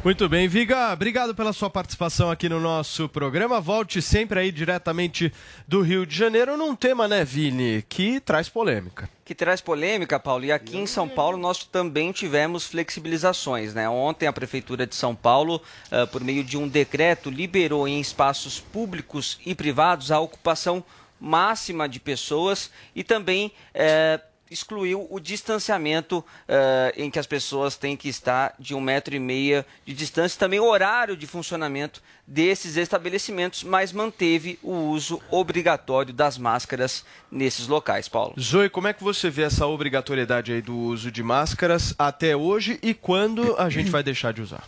Muito 0.05 0.29
bem, 0.29 0.49
Viga, 0.49 0.93
obrigado 0.93 1.33
pela 1.33 1.53
sua 1.53 1.71
participação 1.71 2.29
aqui 2.29 2.49
no 2.49 2.59
nosso 2.59 3.09
programa. 3.09 3.61
Volte 3.61 4.03
sempre 4.03 4.41
aí 4.41 4.51
diretamente 4.51 5.33
do 5.69 5.81
Rio 5.81 6.05
de 6.05 6.17
Janeiro 6.17 6.57
num 6.57 6.75
tema, 6.75 7.07
né, 7.07 7.25
Vini, 7.25 7.85
que 7.89 8.19
traz 8.19 8.49
polêmica. 8.49 9.09
que 9.25 9.33
traz 9.33 9.61
polêmica, 9.61 10.19
Paulo. 10.19 10.45
E 10.45 10.51
aqui 10.51 10.77
em 10.77 10.89
São 10.89 11.09
Paulo 11.09 11.39
nós 11.39 11.65
também 11.65 12.11
tivemos 12.11 12.67
flexibilizações. 12.67 13.75
Né? 13.75 13.89
Ontem 13.89 14.27
a 14.27 14.33
Prefeitura 14.33 14.89
de 14.89 14.97
São 14.97 15.15
Paulo, 15.15 15.63
ah, 15.93 16.05
por 16.09 16.25
meio 16.25 16.43
de 16.43 16.59
um 16.59 16.67
decreto, 16.67 17.31
liberou 17.31 17.87
em 17.87 18.01
espaços 18.01 18.59
públicos 18.59 19.39
e 19.47 19.55
privados 19.55 20.11
a 20.11 20.19
ocupação 20.19 20.85
máxima 21.23 21.89
de 21.89 22.01
pessoas 22.01 22.69
e 22.97 23.05
também 23.05 23.53
eh, 23.73 24.21
excluiu 24.51 25.07
o 25.09 25.21
distanciamento 25.21 26.25
eh, 26.49 26.93
em 26.97 27.09
que 27.09 27.19
as 27.19 27.29
pessoas 27.29 27.77
têm 27.77 27.97
que 27.97 28.09
estar 28.09 28.55
de 28.59 28.75
um 28.75 28.81
metro 28.81 29.15
e 29.15 29.21
meia 29.21 29.65
de 29.87 29.95
distância, 29.95 30.37
também 30.37 30.59
o 30.59 30.65
horário 30.65 31.17
de 31.17 31.25
funcionamento 31.25 32.03
desses 32.27 32.77
estabelecimentos, 32.77 33.65
mas 33.65 33.93
manteve 33.93 34.59
o 34.63 34.73
uso 34.73 35.21
obrigatório 35.31 36.13
das 36.13 36.39
máscaras 36.39 37.05
nesses 37.31 37.67
locais, 37.67 38.09
Paulo. 38.09 38.35
Zoe, 38.41 38.71
como 38.71 38.89
é 38.89 38.93
que 38.93 39.03
você 39.03 39.29
vê 39.29 39.43
essa 39.43 39.67
obrigatoriedade 39.67 40.53
aí 40.53 40.63
do 40.63 40.77
uso 40.77 41.11
de 41.11 41.23
máscaras 41.23 41.95
até 41.99 42.37
hoje 42.37 42.79
e 42.83 42.95
quando 42.95 43.57
a 43.59 43.69
gente 43.69 43.91
vai 43.91 44.03
deixar 44.03 44.33
de 44.33 44.43
usar? 44.43 44.65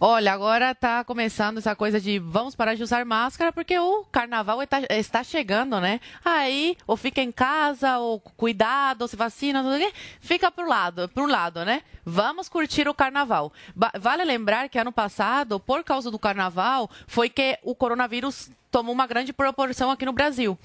Olha, 0.00 0.32
agora 0.32 0.74
tá 0.74 1.04
começando 1.04 1.58
essa 1.58 1.74
coisa 1.74 2.00
de 2.00 2.18
vamos 2.18 2.54
parar 2.54 2.74
de 2.74 2.82
usar 2.82 3.04
máscara 3.04 3.52
porque 3.52 3.78
o 3.78 4.04
carnaval 4.10 4.62
está, 4.62 4.82
está 4.90 5.22
chegando, 5.22 5.80
né? 5.80 6.00
Aí, 6.24 6.76
ou 6.86 6.96
fica 6.96 7.22
em 7.22 7.30
casa, 7.30 7.98
ou 7.98 8.18
cuidado, 8.18 9.02
ou 9.02 9.08
se 9.08 9.16
vacina, 9.16 9.62
não 9.62 9.70
sei 9.70 9.86
o 9.86 9.86
quê, 9.86 9.96
fica 10.20 10.50
pro 10.50 10.68
lado, 10.68 11.08
pro 11.08 11.26
lado, 11.26 11.64
né? 11.64 11.82
Vamos 12.04 12.48
curtir 12.48 12.86
o 12.86 12.94
carnaval. 12.94 13.52
Vale 13.98 14.24
lembrar 14.24 14.68
que 14.68 14.78
ano 14.78 14.92
passado, 14.92 15.58
por 15.58 15.82
causa 15.82 16.10
do 16.10 16.18
carnaval, 16.18 16.83
foi 17.06 17.28
que 17.28 17.58
o 17.62 17.74
coronavírus 17.74 18.50
tomou 18.70 18.92
uma 18.92 19.06
grande 19.06 19.32
proporção 19.32 19.90
aqui 19.90 20.04
no 20.04 20.12
Brasil. 20.12 20.58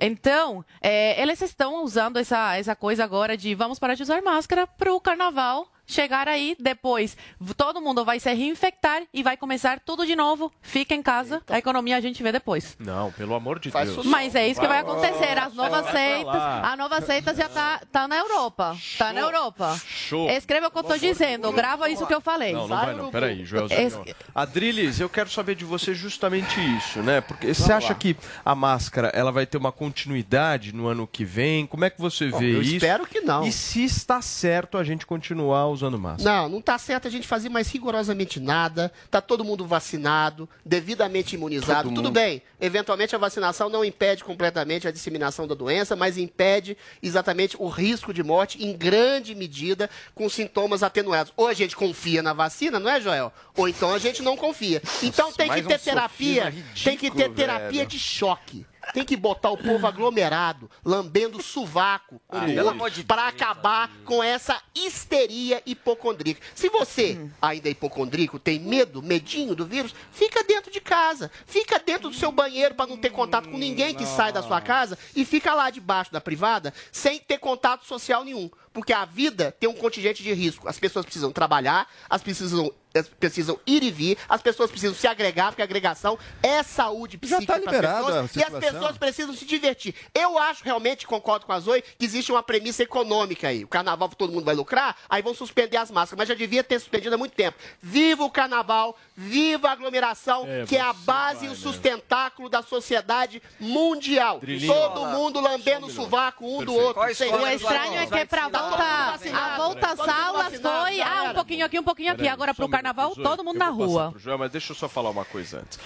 Então, 0.00 0.64
é, 0.80 1.20
eles 1.20 1.40
estão 1.42 1.82
usando 1.82 2.18
essa, 2.18 2.56
essa 2.56 2.76
coisa 2.76 3.02
agora 3.02 3.36
de 3.36 3.54
vamos 3.54 3.78
parar 3.78 3.94
de 3.94 4.02
usar 4.02 4.22
máscara 4.22 4.66
para 4.66 4.92
o 4.92 5.00
carnaval 5.00 5.68
chegar 5.88 6.28
aí 6.28 6.54
depois. 6.60 7.16
Todo 7.56 7.80
mundo 7.80 8.04
vai 8.04 8.20
se 8.20 8.32
reinfectar 8.32 9.02
e 9.12 9.22
vai 9.22 9.36
começar 9.36 9.80
tudo 9.80 10.06
de 10.06 10.14
novo. 10.14 10.52
Fica 10.60 10.94
em 10.94 11.02
casa, 11.02 11.42
a 11.48 11.58
economia 11.58 11.96
a 11.96 12.00
gente 12.00 12.22
vê 12.22 12.30
depois. 12.30 12.76
Não, 12.78 13.10
pelo 13.12 13.34
amor 13.34 13.58
de 13.58 13.70
Faz 13.70 13.90
Deus. 13.90 14.06
Mas 14.06 14.34
é 14.34 14.46
isso 14.46 14.60
que 14.60 14.66
vai 14.68 14.80
acontecer. 14.80 15.38
As 15.38 15.54
novas 15.54 15.86
seitas, 15.90 16.34
a 16.34 16.76
nova 16.76 17.00
seita 17.00 17.34
já 17.34 17.48
tá, 17.48 17.80
tá 17.90 18.06
na 18.06 18.18
Europa. 18.18 18.76
Tá 18.98 19.12
na 19.12 19.20
Europa. 19.20 19.80
Show. 19.86 20.28
Escreva 20.30 20.66
o 20.66 20.70
que 20.70 20.78
eu 20.78 20.84
tô 20.84 20.96
dizendo, 20.98 21.50
grava 21.52 21.88
isso 21.88 22.06
que 22.06 22.14
eu 22.14 22.20
falei. 22.20 22.52
Não, 22.52 22.68
não 22.68 22.76
vai 22.76 22.94
não. 22.94 23.10
Peraí, 23.10 23.44
Joelzinho. 23.44 23.80
Es- 23.80 23.98
Adriles, 24.34 25.00
eu 25.00 25.08
quero 25.08 25.30
saber 25.30 25.54
de 25.54 25.64
você 25.64 25.94
justamente 25.94 26.60
isso, 26.76 27.00
né? 27.00 27.20
Porque 27.22 27.54
você 27.54 27.72
acha 27.72 27.94
que 27.94 28.14
a 28.44 28.54
máscara 28.54 29.08
ela 29.14 29.32
vai 29.32 29.46
ter 29.46 29.56
uma 29.56 29.72
continuidade 29.72 30.74
no 30.74 30.86
ano 30.86 31.06
que 31.06 31.24
vem? 31.24 31.66
Como 31.66 31.84
é 31.84 31.90
que 31.90 31.98
você 32.00 32.28
Bom, 32.28 32.38
vê 32.38 32.56
eu 32.56 32.62
isso? 32.62 32.74
espero 32.76 33.06
que 33.06 33.20
não. 33.20 33.46
E 33.46 33.52
se 33.52 33.82
está 33.84 34.20
certo 34.20 34.76
a 34.76 34.84
gente 34.84 35.06
continuar 35.06 35.66
usando 35.68 35.77
máscara? 35.98 36.42
Não, 36.42 36.48
não 36.48 36.60
tá 36.60 36.76
certo 36.78 37.08
a 37.08 37.10
gente 37.10 37.26
fazer 37.26 37.48
mais 37.48 37.68
rigorosamente 37.70 38.40
nada. 38.40 38.92
Tá 39.10 39.20
todo 39.20 39.44
mundo 39.44 39.66
vacinado, 39.66 40.48
devidamente 40.64 41.34
imunizado. 41.36 41.84
Todo 41.84 41.94
Tudo 41.94 42.06
mundo. 42.06 42.14
bem. 42.14 42.42
Eventualmente 42.60 43.14
a 43.14 43.18
vacinação 43.18 43.68
não 43.68 43.84
impede 43.84 44.24
completamente 44.24 44.88
a 44.88 44.90
disseminação 44.90 45.46
da 45.46 45.54
doença, 45.54 45.94
mas 45.94 46.18
impede 46.18 46.76
exatamente 47.02 47.56
o 47.58 47.68
risco 47.68 48.12
de 48.12 48.22
morte 48.22 48.62
em 48.64 48.76
grande 48.76 49.34
medida 49.34 49.88
com 50.14 50.28
sintomas 50.28 50.82
atenuados. 50.82 51.32
Ou 51.36 51.46
a 51.46 51.54
gente 51.54 51.76
confia 51.76 52.22
na 52.22 52.32
vacina, 52.32 52.78
não 52.78 52.90
é, 52.90 53.00
Joel? 53.00 53.32
Ou 53.56 53.68
então 53.68 53.94
a 53.94 53.98
gente 53.98 54.22
não 54.22 54.36
confia. 54.36 54.82
Então 55.02 55.32
tem 55.32 55.46
que 55.46 55.52
mais 55.54 55.66
um 55.66 55.68
ter 55.68 55.78
terapia, 55.78 56.54
tem 56.82 56.96
que 56.96 57.10
ter 57.10 57.30
terapia 57.30 57.70
velho. 57.70 57.86
de 57.86 57.98
choque. 57.98 58.66
Tem 58.92 59.04
que 59.04 59.16
botar 59.16 59.50
o 59.50 59.56
povo 59.56 59.86
aglomerado, 59.86 60.70
lambendo 60.84 61.42
sovaco 61.42 62.20
Ah, 62.28 62.46
de 62.46 63.04
para 63.04 63.28
acabar 63.28 63.90
com 64.04 64.22
essa 64.22 64.60
histeria 64.74 65.62
hipocondríaca. 65.66 66.40
Se 66.54 66.68
você 66.68 67.30
ainda 67.40 67.68
é 67.68 67.72
hipocondríaco, 67.72 68.38
tem 68.38 68.58
medo, 68.58 69.02
medinho 69.02 69.54
do 69.54 69.66
vírus, 69.66 69.94
fica 70.10 70.42
dentro 70.44 70.70
de 70.70 70.80
casa. 70.80 71.30
Fica 71.46 71.78
dentro 71.78 72.10
do 72.10 72.16
seu 72.16 72.32
banheiro 72.32 72.74
para 72.74 72.86
não 72.86 72.96
ter 72.96 73.10
contato 73.10 73.48
com 73.48 73.58
ninguém 73.58 73.94
que 73.94 74.06
sai 74.06 74.32
da 74.32 74.42
sua 74.42 74.60
casa 74.60 74.98
e 75.14 75.24
fica 75.24 75.54
lá 75.54 75.70
debaixo 75.70 76.12
da 76.12 76.20
privada 76.20 76.72
sem 76.92 77.18
ter 77.18 77.38
contato 77.38 77.84
social 77.86 78.24
nenhum. 78.24 78.50
Porque 78.72 78.92
a 78.92 79.04
vida 79.04 79.54
tem 79.58 79.68
um 79.68 79.74
contingente 79.74 80.22
de 80.22 80.32
risco. 80.32 80.68
As 80.68 80.78
pessoas 80.78 81.04
precisam 81.04 81.32
trabalhar, 81.32 81.88
as 82.08 82.22
precisam 82.22 82.72
precisam 83.20 83.58
ir 83.66 83.82
e 83.82 83.90
vir, 83.90 84.18
as 84.28 84.40
pessoas 84.40 84.70
precisam 84.70 84.94
se 84.94 85.06
agregar, 85.06 85.48
porque 85.48 85.62
a 85.62 85.64
agregação 85.64 86.18
é 86.42 86.62
saúde 86.62 87.18
Já 87.22 87.36
psíquica 87.36 87.52
tá 87.54 87.60
pras 87.60 87.74
liberado 87.74 88.06
pessoas, 88.06 88.36
e 88.36 88.42
as 88.42 88.58
pessoas 88.58 88.98
precisam 88.98 89.34
se 89.34 89.44
divertir. 89.44 89.94
Eu 90.14 90.38
acho 90.38 90.64
realmente, 90.64 91.06
concordo 91.06 91.46
com 91.46 91.52
a 91.52 91.60
Zoe, 91.60 91.82
que 91.82 92.04
existe 92.04 92.32
uma 92.32 92.42
premissa 92.42 92.82
econômica 92.82 93.48
aí. 93.48 93.64
O 93.64 93.68
carnaval 93.68 94.08
todo 94.08 94.32
mundo 94.32 94.44
vai 94.44 94.54
lucrar, 94.54 94.96
aí 95.08 95.22
vão 95.22 95.34
suspender 95.34 95.76
as 95.76 95.90
máscaras, 95.90 96.18
mas 96.18 96.28
já 96.28 96.34
devia 96.34 96.64
ter 96.64 96.78
suspendido 96.78 97.14
há 97.14 97.18
muito 97.18 97.34
tempo. 97.34 97.58
Viva 97.80 98.24
o 98.24 98.30
carnaval, 98.30 98.96
viva 99.14 99.68
a 99.68 99.72
aglomeração, 99.72 100.46
É, 100.48 100.64
que 100.64 100.76
é 100.76 100.80
a 100.80 100.92
base 100.92 101.46
e 101.46 101.48
o 101.48 101.54
sustentáculo 101.54 102.48
da 102.48 102.62
sociedade 102.62 103.42
mundial. 103.60 104.40
Drilinho. 104.40 104.72
Todo 104.72 105.06
mundo 105.06 105.40
lambendo 105.40 105.86
o 105.86 105.90
sovaco 105.90 106.46
um 106.46 106.64
do 106.64 106.74
outro. 106.74 107.02
O 107.02 107.08
estranho 107.08 107.96
é 107.96 108.06
que 108.06 108.24
para 108.24 108.48
volta, 108.60 109.36
a 109.36 109.56
volta 109.56 109.86
às 109.88 110.00
aulas 110.00 110.60
foi 110.60 111.00
ah, 111.00 111.24
um 111.30 111.34
pouquinho 111.34 111.66
aqui, 111.66 111.78
um 111.78 111.82
pouquinho 111.82 112.12
aqui. 112.12 112.28
Agora 112.28 112.54
pro 112.54 112.66
um 112.66 112.70
carnaval, 112.70 113.14
todo 113.14 113.44
mundo 113.44 113.58
na 113.58 113.68
rua. 113.68 114.14
João, 114.16 114.38
mas 114.38 114.50
deixa 114.50 114.72
eu 114.72 114.76
só 114.76 114.88
falar 114.88 115.10
uma 115.10 115.24
coisa 115.24 115.60
antes. 115.60 115.78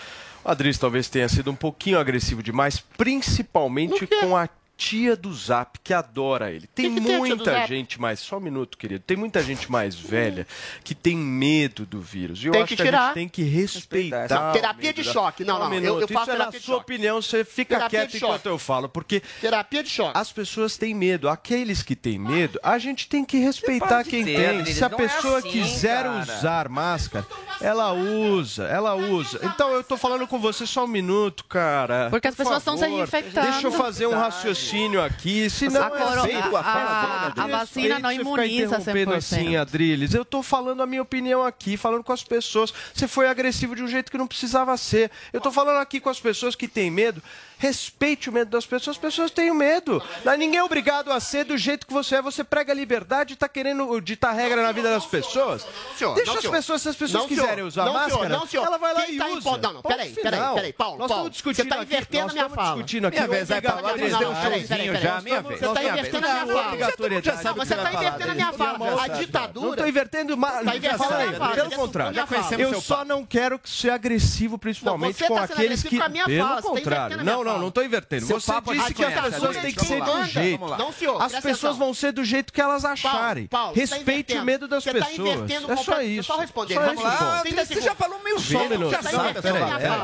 O 0.45 0.51
Adris 0.51 0.79
talvez 0.79 1.09
tenha 1.09 1.29
sido 1.29 1.51
um 1.51 1.55
pouquinho 1.55 1.99
agressivo 1.99 2.43
demais, 2.43 2.81
principalmente 2.97 4.07
com 4.07 4.37
a 4.37 4.49
tia 4.83 5.14
do 5.16 5.33
Zap, 5.33 5.78
que 5.83 5.95
adora 5.95 6.51
ele. 6.51 6.66
Tem 6.74 6.93
Que 6.93 7.12
a 7.14 7.18
muita 7.18 7.66
gente 7.66 8.01
mais, 8.01 8.18
só 8.20 8.37
um 8.39 8.41
minuto, 8.41 8.76
querido, 8.76 9.03
tem 9.07 9.16
muita 9.16 9.41
gente 9.43 9.70
mais 9.70 9.95
velha 9.95 10.47
que 10.83 10.95
tem 10.95 11.16
medo 11.16 11.87
do 11.87 12.01
vírus. 12.01 12.43
E 12.43 12.47
eu 12.49 12.53
Tem 12.53 12.62
acho 12.62 12.68
que 12.70 12.76
que, 12.76 12.83
a 12.83 12.85
gente 12.87 12.95
tirar. 12.95 13.14
tem 13.14 13.28
que 13.28 13.43
respeitar. 13.43 14.28
Não, 14.28 14.53
terapia 14.53 14.89
medo 14.89 15.03
de 15.03 15.05
choque. 15.05 15.45
Não, 15.45 15.57
Só 15.57 15.61
um 15.61 15.68
não, 15.68 15.74
eu- 15.74 15.80
minuto. 15.80 16.01
eu 16.03 16.09
faço 16.09 16.30
Isso 16.33 16.43
é 16.43 16.51
de 16.51 16.59
sua 16.61 16.74
choque. 16.76 16.83
opinião, 16.93 17.22
você 17.22 17.45
fica 17.45 17.76
Terapia 17.76 18.01
quieto 18.01 18.11
de 18.12 18.16
enquanto 18.18 18.47
eu 18.47 18.59
falo, 18.59 18.89
porque 18.89 19.22
Terapia 19.41 19.83
de 19.83 19.91
choque. 19.91 20.18
as 20.18 20.33
pessoas 20.33 20.76
têm 20.76 20.95
medo. 20.95 21.28
Aqueles 21.28 21.83
que 21.83 21.95
têm 21.95 22.18
medo, 22.18 22.59
a 22.62 22.78
gente 22.78 23.09
tem 23.09 23.24
que 23.24 23.39
respeitar 23.39 24.03
quem 24.05 24.24
ter, 24.24 24.64
tem. 24.64 24.74
Se 24.74 24.85
a 24.85 24.89
não 24.89 24.99
é 24.99 25.03
pessoa 25.03 25.39
assim, 25.39 25.51
quiser 25.51 26.03
cara. 26.05 26.20
usar 26.22 26.68
máscara, 26.68 27.26
ela 27.63 27.93
usa, 27.93 28.65
ela 28.65 28.95
usa. 28.95 29.39
Então 29.43 29.71
eu 29.73 29.83
tô 29.85 29.97
falando 29.97 30.27
com 30.27 30.39
você 30.39 30.67
só 30.67 30.85
um 30.85 30.89
minuto, 30.89 31.45
cara. 31.45 32.09
Porque 32.11 32.29
as 32.29 32.35
Por 32.35 32.43
pessoas 32.45 32.59
estão 32.59 32.77
se 32.77 32.87
infectando. 32.87 33.51
Deixa 33.51 33.67
eu 33.67 33.73
fazer 33.73 34.07
um 34.07 34.15
raciocínio 34.19 35.03
aqui, 35.03 35.49
senão 35.49 35.83
A 35.83 35.91
coro- 35.91 36.27
é 36.31 36.35
a- 36.37 37.33
a- 37.37 37.45
a 37.45 37.47
vacina 37.47 37.99
não 37.99 38.11
imuniza 38.13 38.77
interrompendo 38.77 39.13
100%. 39.13 39.17
assim, 39.17 39.57
Adriles. 39.57 40.15
Eu 40.15 40.25
tô 40.25 40.43
falando 40.43 40.83
a 40.83 40.87
minha 40.87 41.03
opinião 41.03 41.43
aqui, 41.45 41.77
falando 41.77 42.03
com 42.05 42.13
as 42.13 42.23
pessoas. 42.25 42.73
Você 42.93 43.07
foi 43.09 43.29
agressivo 43.29 43.75
de 43.77 43.83
um 43.83 43.89
jeito 43.89 44.11
que 44.11 44.19
não 44.19 44.27
precisava 44.27 44.77
ser. 44.77 45.11
Eu 45.33 45.41
tô 45.41 45.51
falando 45.53 45.79
aqui 45.79 46.01
com 46.01 46.11
as 46.11 46.21
pessoas 46.21 46.55
que 46.55 46.67
têm 46.69 46.91
medo. 46.91 47.23
Respeite 47.63 48.29
o 48.29 48.33
medo 48.33 48.51
das 48.51 48.67
pessoas. 48.67 48.97
As 48.97 49.01
pessoas 49.01 49.31
têm 49.31 49.55
medo. 49.55 50.03
Não, 50.25 50.37
ninguém 50.37 50.59
é 50.59 50.65
obrigado 50.65 51.13
a 51.13 51.21
ser 51.21 51.45
do 51.45 51.57
jeito 51.57 51.87
que 51.87 51.93
você 51.93 52.17
é. 52.17 52.23
Você 52.23 52.43
prega 52.43 52.75
liberdade 52.75 53.35
e 53.35 53.37
tá 53.37 53.49
querendo 53.49 54.01
ditar 54.01 54.33
regra 54.35 54.61
na 54.65 54.73
vida 54.73 54.91
das 54.91 55.07
pessoas. 55.07 55.65
Deixa 55.97 56.33
não, 56.33 56.39
as 56.41 56.47
pessoas, 56.47 56.83
se 56.83 56.89
as 56.89 56.97
pessoas 56.97 57.23
Não, 57.23 57.29
quiserem 57.29 57.63
usar 57.63 57.85
Não, 57.85 57.93
máscara, 57.93 58.29
Não, 58.29 58.47
ela 58.65 58.79
vai 58.79 58.93
lá 58.95 59.09
e 59.09 59.17
tá 59.17 59.29
usa. 59.29 59.57
não, 59.59 59.73
não, 59.75 59.83
peraí, 59.83 60.11
peraí, 60.11 60.55
peraí, 60.55 60.73
Paulo, 60.73 60.99
Nós 60.99 61.09
estamos 61.09 61.31
discutindo 61.31 61.63
você 61.63 61.69
tá 61.69 61.75
aqui- 61.77 61.85
invertendo 61.95 62.31
a 62.31 62.33
minha 62.33 62.49
fala. 62.49 62.75
discutindo 62.75 63.07
aqui 63.07 63.17
Minha 63.17 63.29
vez, 63.29 63.49
vai, 63.49 63.59
obrigatoriedade. 63.59 64.03
Adriles, 64.03 64.19
deu 64.19 64.29
um 64.29 64.33
Não, 64.33 64.43
showzinho 64.43 64.97
já, 64.97 65.21
minha 65.21 65.43
vez. 65.43 65.61
Você 65.61 65.67
tá 65.67 65.73
nós 65.73 65.79
estamos 65.79 65.93
invertendo 65.93 66.27
a 66.27 66.35
minha 66.35 66.47
fala. 66.47 67.49
Não, 67.53 67.65
você 67.65 67.75
tá 67.77 67.93
invertendo 67.93 68.31
a 68.31 68.35
minha 68.35 68.53
fala. 68.53 69.03
A 69.05 69.09
ditadura- 69.09 69.67
Não 69.69 69.77
tô 69.77 69.87
invertendo 69.87 70.37
Tá 70.37 70.59
a. 70.59 71.55
Pelo 71.55 71.71
contrário. 71.71 72.19
Eu 72.59 72.81
só 72.81 73.05
não 73.05 73.25
quero 73.25 73.61
ser 73.65 73.91
agressivo, 73.91 74.59
principalmente 74.59 75.21
Não, 75.21 75.29
com 75.29 75.35
tá 75.37 75.45
aqueles 75.45 75.83
que. 75.83 76.01
a 76.01 76.11
Pelo 76.11 76.49
tá 76.57 76.63
contrário. 76.63 77.21
a 77.21 77.23
minha 77.23 77.37
Não, 77.37 77.45
não, 77.53 77.59
não 77.61 77.71
tô 77.71 77.83
invertendo. 77.83 78.27
Seu 78.27 78.41
Você 78.41 78.53
disse 78.73 78.95
que 78.95 79.05
as 79.05 79.15
pessoas 79.15 79.57
Adriles. 79.57 79.63
têm 79.63 79.73
que 79.75 79.85
ser 79.85 80.03
do 80.03 80.25
jeito. 80.25 80.67
Não, 80.77 80.93
senhor, 80.93 81.23
As 81.23 81.33
pessoas 81.41 81.77
vão 81.77 81.95
ser 81.95 82.13
do 82.13 82.25
jeito 82.25 82.53
que 82.53 82.61
elas 82.61 82.85
acharem. 82.85 83.47
Tá 83.47 83.71
Respeite 83.75 84.37
o 84.37 84.45
medo 84.45 84.67
das 84.69 84.85
Você 84.85 84.93
tá 84.95 85.07
pessoas. 85.07 85.29
invertendo 85.35 85.73
É 85.73 85.77
só 85.77 86.03
isso. 86.03 86.23
Só 86.25 86.37
responder. 86.39 86.75
Vamos 86.75 87.03
lá. 87.03 87.17
ponto. 87.17 87.43
30 87.43 87.65
Você 87.65 87.81
já 87.81 87.95
falou 87.95 88.23
mil 88.23 88.39
Só 88.39 88.59
um 88.63 88.69
minuto. 88.69 88.97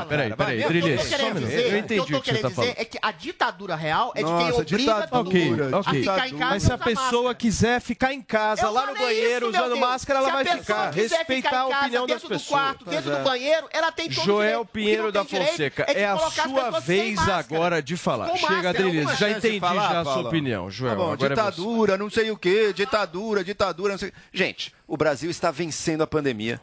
Peraí, 0.07 0.35
peraí, 0.35 0.57
que 0.57 0.63
eu 0.65 0.69
um 0.69 1.39
Eu 1.49 1.69
o 1.69 1.71
que 1.71 1.77
entendi 1.77 1.95
eu 1.97 2.03
o 2.03 2.07
tô 2.07 2.21
que 2.21 2.31
você 2.31 2.37
querendo 2.37 2.41
tá 2.41 2.47
dizer 2.49 2.55
falando. 2.55 2.73
é 2.77 2.85
que 2.85 2.99
a 3.01 3.11
ditadura 3.11 3.75
real 3.75 4.11
é 4.15 4.23
de 4.23 4.29
quem 4.29 4.51
obriga 4.51 4.77
ditadura, 4.77 5.07
todo 5.07 5.31
mundo 5.31 5.75
a 5.75 5.83
ficar 5.83 6.27
em 6.27 6.37
casa 6.37 6.49
Mas 6.51 6.63
se 6.63 6.73
a 6.73 6.77
pessoa 6.77 7.35
quiser 7.35 7.81
ficar 7.81 8.13
em 8.13 8.21
casa, 8.21 8.69
lá 8.69 8.85
no 8.87 8.95
banheiro, 8.95 9.49
usando 9.49 9.77
máscara, 9.77 10.19
ela 10.19 10.31
vai 10.31 10.45
ficar. 10.45 10.91
Respeitar 10.91 11.59
a 11.59 11.67
opinião 11.67 12.05
das 12.07 12.21
dentro 12.21 12.29
do 12.29 12.39
pessoas. 12.39 12.49
quarto, 12.49 12.85
dentro 12.85 13.11
do 13.11 13.23
banheiro, 13.23 13.67
ela 13.71 13.91
tem 13.91 14.09
todo 14.09 14.25
Joel 14.25 14.65
Pinheiro 14.65 15.11
da 15.11 15.23
Fonseca, 15.23 15.85
é 15.87 15.99
é 16.01 16.05
a 16.05 16.17
sua 16.17 16.31
pessoas 16.43 16.83
vez 16.85 17.15
máscara. 17.15 17.38
Agora 17.39 17.81
de 17.81 17.97
falar. 17.97 18.29
Com 18.29 18.37
Chega, 18.37 18.69
Adriles, 18.69 19.17
já 19.17 19.31
entendi 19.31 19.59
falar, 19.59 19.91
já 19.91 19.99
a 20.01 20.03
sua 20.03 20.13
Paulo? 20.13 20.27
opinião, 20.27 20.69
Joel. 20.69 20.91
Tá 20.91 20.97
bom, 20.97 21.13
é 21.13 21.17
ditadura, 21.17 21.97
não 21.97 22.09
sei 22.09 22.31
o 22.31 22.37
quê, 22.37 22.73
ditadura, 22.73 23.43
ditadura, 23.43 23.93
não 23.93 23.99
sei. 23.99 24.11
Gente, 24.33 24.73
o 24.87 24.95
Brasil 24.97 25.29
está 25.29 25.51
vencendo 25.51 26.01
a 26.01 26.07
pandemia. 26.07 26.61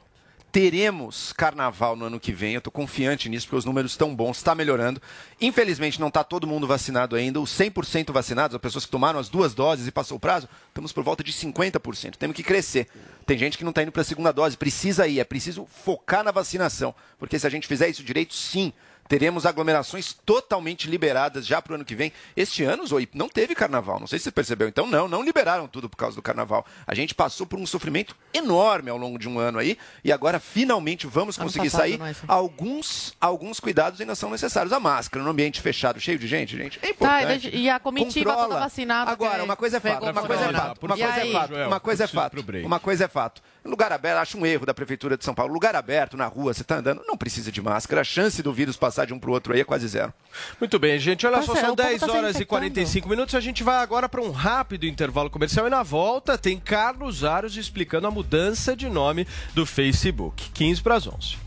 Teremos 0.53 1.35
carnaval 1.35 1.97
no 1.97 2.07
ano 2.07 2.19
que 2.19 2.33
vem, 2.33 2.55
eu 2.55 2.59
estou 2.59 2.73
confiante 2.73 3.29
nisso, 3.29 3.47
porque 3.47 3.59
os 3.59 3.65
números 3.67 3.91
estão 3.91 4.17
bons, 4.17 4.39
está 4.39 4.55
melhorando. 4.55 5.03
Infelizmente, 5.39 6.01
não 6.01 6.09
está 6.09 6.25
todo 6.25 6.47
mundo 6.47 6.67
vacinado 6.67 7.15
ainda. 7.15 7.39
Os 7.39 7.51
100% 7.51 8.11
vacinados, 8.11 8.55
as 8.55 8.61
pessoas 8.61 8.87
que 8.87 8.91
tomaram 8.91 9.19
as 9.19 9.29
duas 9.29 9.55
doses 9.55 9.87
e 9.87 9.93
passou 9.93 10.17
o 10.17 10.21
prazo, 10.21 10.49
estamos 10.69 10.93
por 10.95 11.05
volta 11.05 11.23
de 11.23 11.31
50%. 11.31 12.17
Temos 12.17 12.35
que 12.35 12.43
crescer. 12.43 12.89
Tem 13.27 13.37
gente 13.37 13.59
que 13.59 13.65
não 13.65 13.71
está 13.71 13.83
indo 13.83 13.93
para 13.93 14.01
a 14.01 14.05
segunda 14.05 14.33
dose, 14.33 14.57
precisa 14.57 15.07
ir, 15.07 15.21
é 15.21 15.25
preciso 15.25 15.67
focar 15.85 16.25
na 16.25 16.31
vacinação. 16.31 16.95
Porque 17.19 17.39
se 17.39 17.47
a 17.47 17.51
gente 17.51 17.67
fizer 17.67 17.89
isso 17.91 18.03
direito, 18.03 18.33
sim, 18.35 18.73
teremos 19.09 19.47
aglomerações 19.47 20.13
totalmente 20.25 20.89
liberadas 20.89 21.47
já 21.47 21.61
para 21.63 21.73
o 21.73 21.75
ano 21.77 21.85
que 21.85 21.95
vem. 21.95 22.13
Este 22.37 22.63
ano, 22.65 22.87
Zoe, 22.87 23.09
não 23.15 23.29
teve 23.29 23.55
carnaval. 23.55 23.99
Não 24.01 24.07
sei 24.07 24.19
se 24.19 24.25
você 24.25 24.31
percebeu. 24.33 24.69
Então, 24.69 24.87
não, 24.87 25.07
não 25.09 25.23
liberaram 25.23 25.67
tudo 25.69 25.89
por 25.89 25.97
causa 25.97 26.17
do 26.17 26.23
carnaval. 26.23 26.65
A 26.87 26.95
gente 26.95 27.15
passou 27.15 27.47
por 27.47 27.59
um 27.59 27.67
sofrimento 27.67 28.17
enorme 28.35 28.91
ao 28.91 28.97
longo 28.97 29.19
de 29.19 29.29
um 29.29 29.39
ano 29.39 29.59
aí 29.59 29.79
e 30.05 30.13
agora 30.13 30.39
finalmente 30.41 31.07
vamos 31.07 31.37
Ano 31.39 31.47
conseguir 31.47 31.71
passado, 31.71 31.89
sair. 31.89 32.01
é? 32.01 32.15
Alguns, 32.29 33.15
alguns 33.21 33.61
cuidados 33.61 34.01
ainda 34.01 34.15
são 34.15 34.31
necessários. 34.31 34.73
A 34.73 34.81
máscara 34.81 35.25
no 35.25 35.31
ambiente 35.31 35.61
fechado, 35.61 36.01
cheio 36.01 36.19
de 36.19 36.27
gente, 36.27 36.57
gente, 36.57 36.79
é 36.79 36.81
Tá, 36.81 36.87
e, 36.89 36.91
importante. 36.93 37.27
deixa- 37.43 37.57
e 37.57 37.71
a 37.71 37.79
comitiva 37.79 38.31
Controla. 38.31 38.49
toda 38.49 38.61
vacinada. 38.61 39.11
Agora, 39.11 39.45
uma 39.45 39.57
coisa 39.57 39.77
é 39.77 39.81
fato, 39.81 40.03
uma 40.03 40.13
coisa 40.23 40.45
é 40.45 40.53
fato, 40.53 40.85
uma 40.85 40.97
coisa 40.97 41.23
é 41.23 41.33
fato, 41.33 41.55
uma 41.67 41.81
coisa 41.81 42.05
é 42.05 42.07
fato, 42.07 42.37
uma 42.65 42.81
coisa 42.81 43.05
é 43.05 43.09
fato. 43.09 43.43
Lugar 43.67 43.93
aberto, 43.93 44.19
acho 44.19 44.39
um 44.39 44.47
erro 44.47 44.65
da 44.65 44.75
prefeitura 44.75 45.17
de 45.17 45.25
São 45.25 45.35
Paulo. 45.35 45.53
Lugar 45.53 45.75
aberto, 45.75 46.17
na 46.17 46.27
rua, 46.27 46.55
você 46.55 46.63
está 46.63 46.77
andando, 46.77 47.03
não 47.07 47.17
precisa 47.17 47.51
de 47.53 47.61
máscara. 47.61 48.01
A 48.01 48.05
chance 48.05 48.43
do 48.43 48.53
vírus 48.53 48.77
passar 48.77 49.07
de 49.07 49.15
um 49.15 49.19
para 49.19 49.31
o 49.31 49.33
outro 49.33 49.53
aí 49.53 49.61
é 49.61 49.65
quase 49.65 49.87
zero. 49.89 50.13
Muito 50.61 50.79
bem, 50.79 50.99
gente. 50.99 51.27
Olha 51.27 51.43
só, 51.43 51.55
são 51.55 51.73
o 51.73 51.77
povo 51.77 51.89
10 51.89 52.01
tá 52.01 52.07
horas 52.07 52.17
e 52.17 52.31
infectando. 52.31 52.47
45 52.47 53.09
minutos. 53.09 53.35
A 53.35 53.41
gente 53.41 53.63
vai 53.63 53.77
agora 53.77 54.09
para 54.09 54.21
um 54.21 54.31
rápido 54.31 54.87
intervalo 54.87 55.31
comercial 55.31 55.67
e 55.67 55.71
na 55.71 55.83
volta 55.83 56.39
tem 56.39 56.59
Carlos 56.59 57.25
Aros 57.25 57.57
explicando 57.57 58.07
a 58.07 58.11
mudança 58.11 58.77
de 58.77 58.89
nome 58.89 59.27
do 59.55 59.67
Facebook. 59.67 60.51
15 60.53 60.83
para 60.83 60.95
as 60.97 61.07
11. 61.07 61.47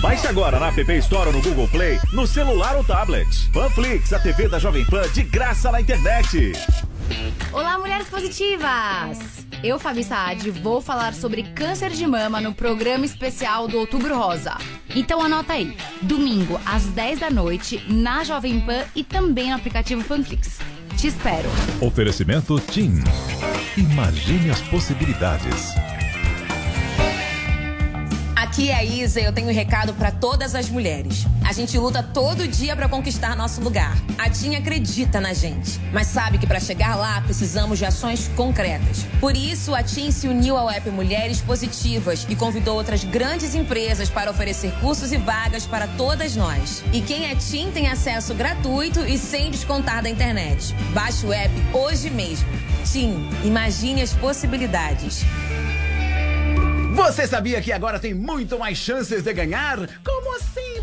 Baixe 0.00 0.26
agora 0.26 0.58
na 0.58 0.68
App 0.68 0.92
Store 0.94 1.26
ou 1.26 1.32
no 1.34 1.42
Google 1.42 1.68
Play, 1.68 2.00
no 2.14 2.26
celular 2.26 2.74
ou 2.74 2.82
tablet. 2.82 3.50
Panflix, 3.52 4.10
a 4.14 4.18
TV 4.18 4.48
da 4.48 4.58
Jovem 4.58 4.82
Pan 4.86 5.02
de 5.12 5.22
graça 5.22 5.70
na 5.70 5.78
internet. 5.78 6.52
Olá, 7.52 7.78
mulheres 7.78 8.08
positivas! 8.08 9.46
Eu, 9.62 9.78
Fabi 9.78 10.02
Saad, 10.02 10.50
vou 10.52 10.80
falar 10.80 11.12
sobre 11.12 11.42
câncer 11.42 11.90
de 11.90 12.06
mama 12.06 12.40
no 12.40 12.54
programa 12.54 13.04
especial 13.04 13.68
do 13.68 13.76
Outubro 13.76 14.16
Rosa. 14.16 14.56
Então 14.96 15.20
anota 15.20 15.52
aí, 15.52 15.76
domingo 16.00 16.58
às 16.64 16.84
10 16.84 17.20
da 17.20 17.30
noite, 17.30 17.84
na 17.86 18.24
Jovem 18.24 18.58
Pan 18.60 18.84
e 18.96 19.04
também 19.04 19.50
no 19.50 19.56
aplicativo 19.56 20.02
Panflix. 20.02 20.60
Te 20.96 21.08
espero! 21.08 21.50
Oferecimento 21.78 22.58
TIM. 22.58 23.04
Imagine 23.76 24.50
as 24.50 24.62
possibilidades. 24.62 25.74
Aqui 28.60 28.68
é 28.68 28.74
a 28.74 28.84
Isa 28.84 29.18
e 29.18 29.24
eu 29.24 29.32
tenho 29.32 29.48
um 29.48 29.54
recado 29.54 29.94
para 29.94 30.10
todas 30.10 30.54
as 30.54 30.68
mulheres. 30.68 31.24
A 31.48 31.50
gente 31.50 31.78
luta 31.78 32.02
todo 32.02 32.46
dia 32.46 32.76
para 32.76 32.90
conquistar 32.90 33.34
nosso 33.34 33.58
lugar. 33.62 33.96
A 34.18 34.28
TIM 34.28 34.54
acredita 34.54 35.18
na 35.18 35.32
gente, 35.32 35.80
mas 35.94 36.08
sabe 36.08 36.36
que 36.36 36.46
para 36.46 36.60
chegar 36.60 36.94
lá 36.94 37.22
precisamos 37.22 37.78
de 37.78 37.86
ações 37.86 38.28
concretas. 38.36 39.06
Por 39.18 39.34
isso, 39.34 39.74
a 39.74 39.82
TIM 39.82 40.10
se 40.10 40.28
uniu 40.28 40.58
ao 40.58 40.68
app 40.68 40.90
Mulheres 40.90 41.40
Positivas 41.40 42.26
e 42.28 42.36
convidou 42.36 42.76
outras 42.76 43.02
grandes 43.02 43.54
empresas 43.54 44.10
para 44.10 44.30
oferecer 44.30 44.72
cursos 44.72 45.10
e 45.10 45.16
vagas 45.16 45.64
para 45.64 45.86
todas 45.96 46.36
nós. 46.36 46.84
E 46.92 47.00
quem 47.00 47.30
é 47.30 47.34
TIM 47.34 47.70
tem 47.70 47.88
acesso 47.88 48.34
gratuito 48.34 49.00
e 49.06 49.16
sem 49.16 49.50
descontar 49.50 50.02
da 50.02 50.10
internet. 50.10 50.74
Baixe 50.92 51.24
o 51.24 51.32
app 51.32 51.54
hoje 51.72 52.10
mesmo. 52.10 52.46
TIM, 52.84 53.26
imagine 53.42 54.02
as 54.02 54.12
possibilidades. 54.12 55.24
Você 56.92 57.26
sabia 57.26 57.62
que 57.62 57.72
agora 57.72 57.98
tem 58.00 58.12
muito 58.12 58.58
mais 58.58 58.76
chances 58.76 59.22
de 59.22 59.32
ganhar? 59.32 59.78
Como 60.04 60.36
assim, 60.36 60.80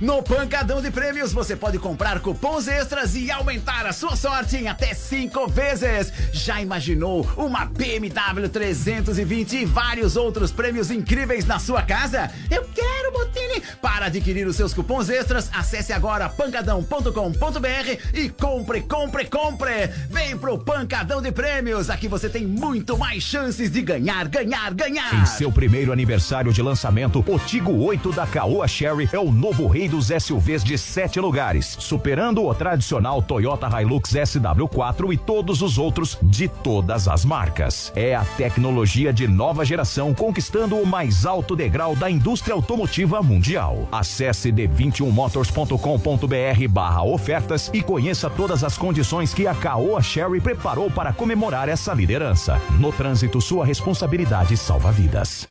No 0.00 0.22
Pancadão 0.22 0.82
de 0.82 0.90
Prêmios 0.90 1.32
você 1.32 1.56
pode 1.56 1.78
comprar 1.78 2.20
cupons 2.20 2.68
extras 2.68 3.14
e 3.14 3.30
aumentar 3.30 3.86
a 3.86 3.92
sua 3.92 4.16
sorte 4.16 4.56
em 4.56 4.68
até 4.68 4.94
cinco 4.94 5.46
vezes. 5.48 6.12
Já 6.32 6.60
imaginou 6.60 7.26
uma 7.36 7.64
BMW 7.64 8.48
320 8.48 9.56
e 9.56 9.64
vários 9.64 10.16
outros 10.16 10.50
prêmios 10.52 10.90
incríveis 10.90 11.44
na 11.44 11.58
sua 11.58 11.82
casa? 11.82 12.30
Eu 12.50 12.64
quero, 12.74 13.12
Botini! 13.12 13.62
Para 13.80 14.06
adquirir 14.06 14.46
os 14.46 14.56
seus 14.56 14.74
cupons 14.74 15.08
extras, 15.08 15.50
acesse 15.52 15.92
agora 15.92 16.28
pancadão.com.br 16.28 17.98
e 18.14 18.28
compre, 18.28 18.82
compre, 18.82 19.24
compre. 19.26 19.86
Vem 20.10 20.36
pro 20.36 20.58
Pancadão 20.58 21.22
de 21.22 21.32
Prêmios. 21.32 21.90
Aqui 21.90 22.08
você 22.08 22.28
tem 22.28 22.46
muito 22.46 22.98
mais 22.98 23.22
chances 23.22 23.70
de 23.70 23.82
ganhar, 23.82 24.28
ganhar, 24.28 24.72
ganhar. 24.74 25.14
Em 25.14 25.26
seu 25.26 25.50
primeiro 25.50 25.92
aniversário 25.92 26.52
de 26.52 26.62
lançamento, 26.62 27.24
o 27.26 27.38
Tigo 27.38 27.72
8 27.72 28.12
da 28.12 28.26
Caoa 28.26 28.68
Sherry 28.68 29.08
é 29.12 29.18
o 29.18 29.30
novo 29.30 29.65
rei 29.66 29.88
dos 29.88 30.08
SUVs 30.08 30.62
de 30.64 30.78
sete 30.78 31.20
lugares, 31.20 31.76
superando 31.78 32.44
o 32.44 32.54
tradicional 32.54 33.22
Toyota 33.22 33.68
Hilux 33.80 34.10
SW4 34.10 35.12
e 35.12 35.16
todos 35.16 35.62
os 35.62 35.78
outros 35.78 36.18
de 36.22 36.48
todas 36.48 37.08
as 37.08 37.24
marcas. 37.24 37.90
É 37.94 38.14
a 38.14 38.24
tecnologia 38.24 39.12
de 39.12 39.26
nova 39.26 39.64
geração 39.64 40.14
conquistando 40.14 40.76
o 40.76 40.86
mais 40.86 41.26
alto 41.26 41.56
degrau 41.56 41.96
da 41.96 42.10
indústria 42.10 42.54
automotiva 42.54 43.22
mundial. 43.22 43.88
Acesse 43.90 44.52
d21motors.com.br 44.52 46.68
barra 46.68 47.04
ofertas 47.04 47.70
e 47.72 47.82
conheça 47.82 48.28
todas 48.28 48.62
as 48.64 48.76
condições 48.76 49.32
que 49.32 49.46
a 49.46 49.54
Caoa 49.54 50.02
Sherry 50.02 50.40
preparou 50.40 50.90
para 50.90 51.12
comemorar 51.12 51.68
essa 51.68 51.92
liderança. 51.92 52.60
No 52.78 52.92
trânsito, 52.92 53.40
sua 53.40 53.64
responsabilidade 53.64 54.56
salva 54.56 54.92
vidas. 54.92 55.46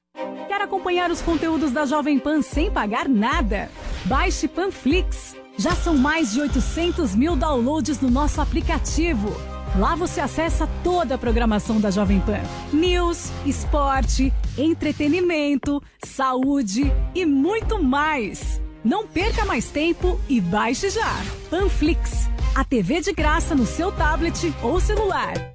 Quer 0.47 0.61
acompanhar 0.61 1.11
os 1.11 1.22
conteúdos 1.22 1.72
da 1.72 1.86
Jovem 1.86 2.20
Pan 2.20 2.41
sem 2.41 2.72
pagar 2.72 3.09
nada? 3.09 3.70
Baixe 4.06 4.47
Panflix. 4.47 5.36
Já 5.58 5.72
são 5.72 5.97
mais 5.97 6.34
de 6.34 6.41
800 6.41 7.16
mil 7.16 7.36
downloads 7.36 7.99
no 8.01 8.10
nosso 8.10 8.39
aplicativo. 8.39 9.34
Lá 9.80 9.95
você 9.95 10.22
acessa 10.22 10.70
toda 10.84 11.16
a 11.16 11.18
programação 11.18 11.80
da 11.82 11.89
Jovem 11.89 12.20
Pan: 12.20 12.41
news, 12.72 13.32
esporte, 13.45 14.32
entretenimento, 14.58 15.82
saúde 16.03 16.91
e 17.14 17.26
muito 17.26 17.82
mais. 17.82 18.62
Não 18.84 19.08
perca 19.08 19.43
mais 19.45 19.70
tempo 19.70 20.20
e 20.30 20.39
baixe 20.39 20.89
já. 20.89 21.16
Panflix, 21.49 22.30
a 22.53 22.64
TV 22.64 23.01
de 23.01 23.12
graça 23.12 23.56
no 23.56 23.66
seu 23.66 23.91
tablet 23.91 24.53
ou 24.62 24.80
celular. 24.80 25.55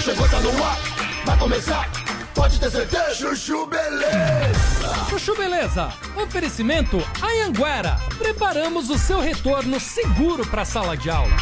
Chegou, 0.00 0.26
tá 0.30 0.40
no 0.40 0.64
ar, 0.64 0.78
vai 1.26 1.38
começar. 1.38 1.90
Pode 2.34 2.58
ter 2.58 2.70
certeza. 2.70 3.14
Chuchu 3.14 3.66
Beleza. 3.66 5.06
Chuchu 5.10 5.36
Beleza, 5.36 5.92
oferecimento 6.16 6.96
Anhanguera. 7.22 7.98
Preparamos 8.16 8.88
o 8.88 8.96
seu 8.96 9.20
retorno 9.20 9.78
seguro 9.78 10.46
para 10.46 10.62
a 10.62 10.64
sala 10.64 10.96
de 10.96 11.10
aula. 11.10 11.36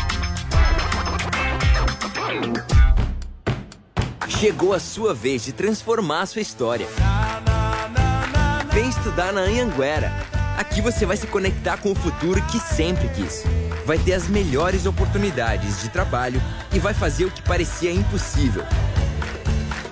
Chegou 4.28 4.74
a 4.74 4.80
sua 4.80 5.14
vez 5.14 5.44
de 5.44 5.52
transformar 5.52 6.22
a 6.22 6.26
sua 6.26 6.42
história. 6.42 6.88
Vem 8.72 8.88
estudar 8.88 9.32
na 9.32 9.42
Anhanguera. 9.42 10.12
Aqui 10.56 10.80
você 10.80 11.06
vai 11.06 11.16
se 11.16 11.28
conectar 11.28 11.76
com 11.76 11.92
o 11.92 11.94
futuro 11.94 12.42
que 12.46 12.58
sempre 12.58 13.08
quis. 13.10 13.44
Vai 13.88 13.96
ter 13.98 14.12
as 14.12 14.28
melhores 14.28 14.84
oportunidades 14.84 15.80
de 15.80 15.88
trabalho 15.88 16.42
e 16.74 16.78
vai 16.78 16.92
fazer 16.92 17.24
o 17.24 17.30
que 17.30 17.40
parecia 17.40 17.90
impossível. 17.90 18.62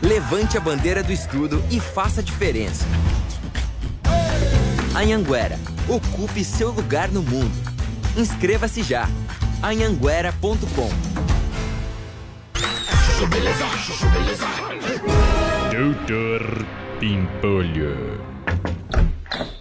Levante 0.02 0.58
a 0.58 0.60
bandeira 0.60 1.02
do 1.02 1.10
estudo 1.10 1.64
e 1.70 1.80
faça 1.80 2.20
a 2.20 2.22
diferença. 2.22 2.84
Anhanguera, 4.94 5.58
ocupe 5.88 6.44
seu 6.44 6.72
lugar 6.72 7.08
no 7.08 7.22
mundo. 7.22 7.50
Inscreva-se 8.14 8.82
já. 8.82 9.08
anhanguera.com. 9.62 10.90
Doutor 15.72 16.66
Pimpolho. 17.00 18.20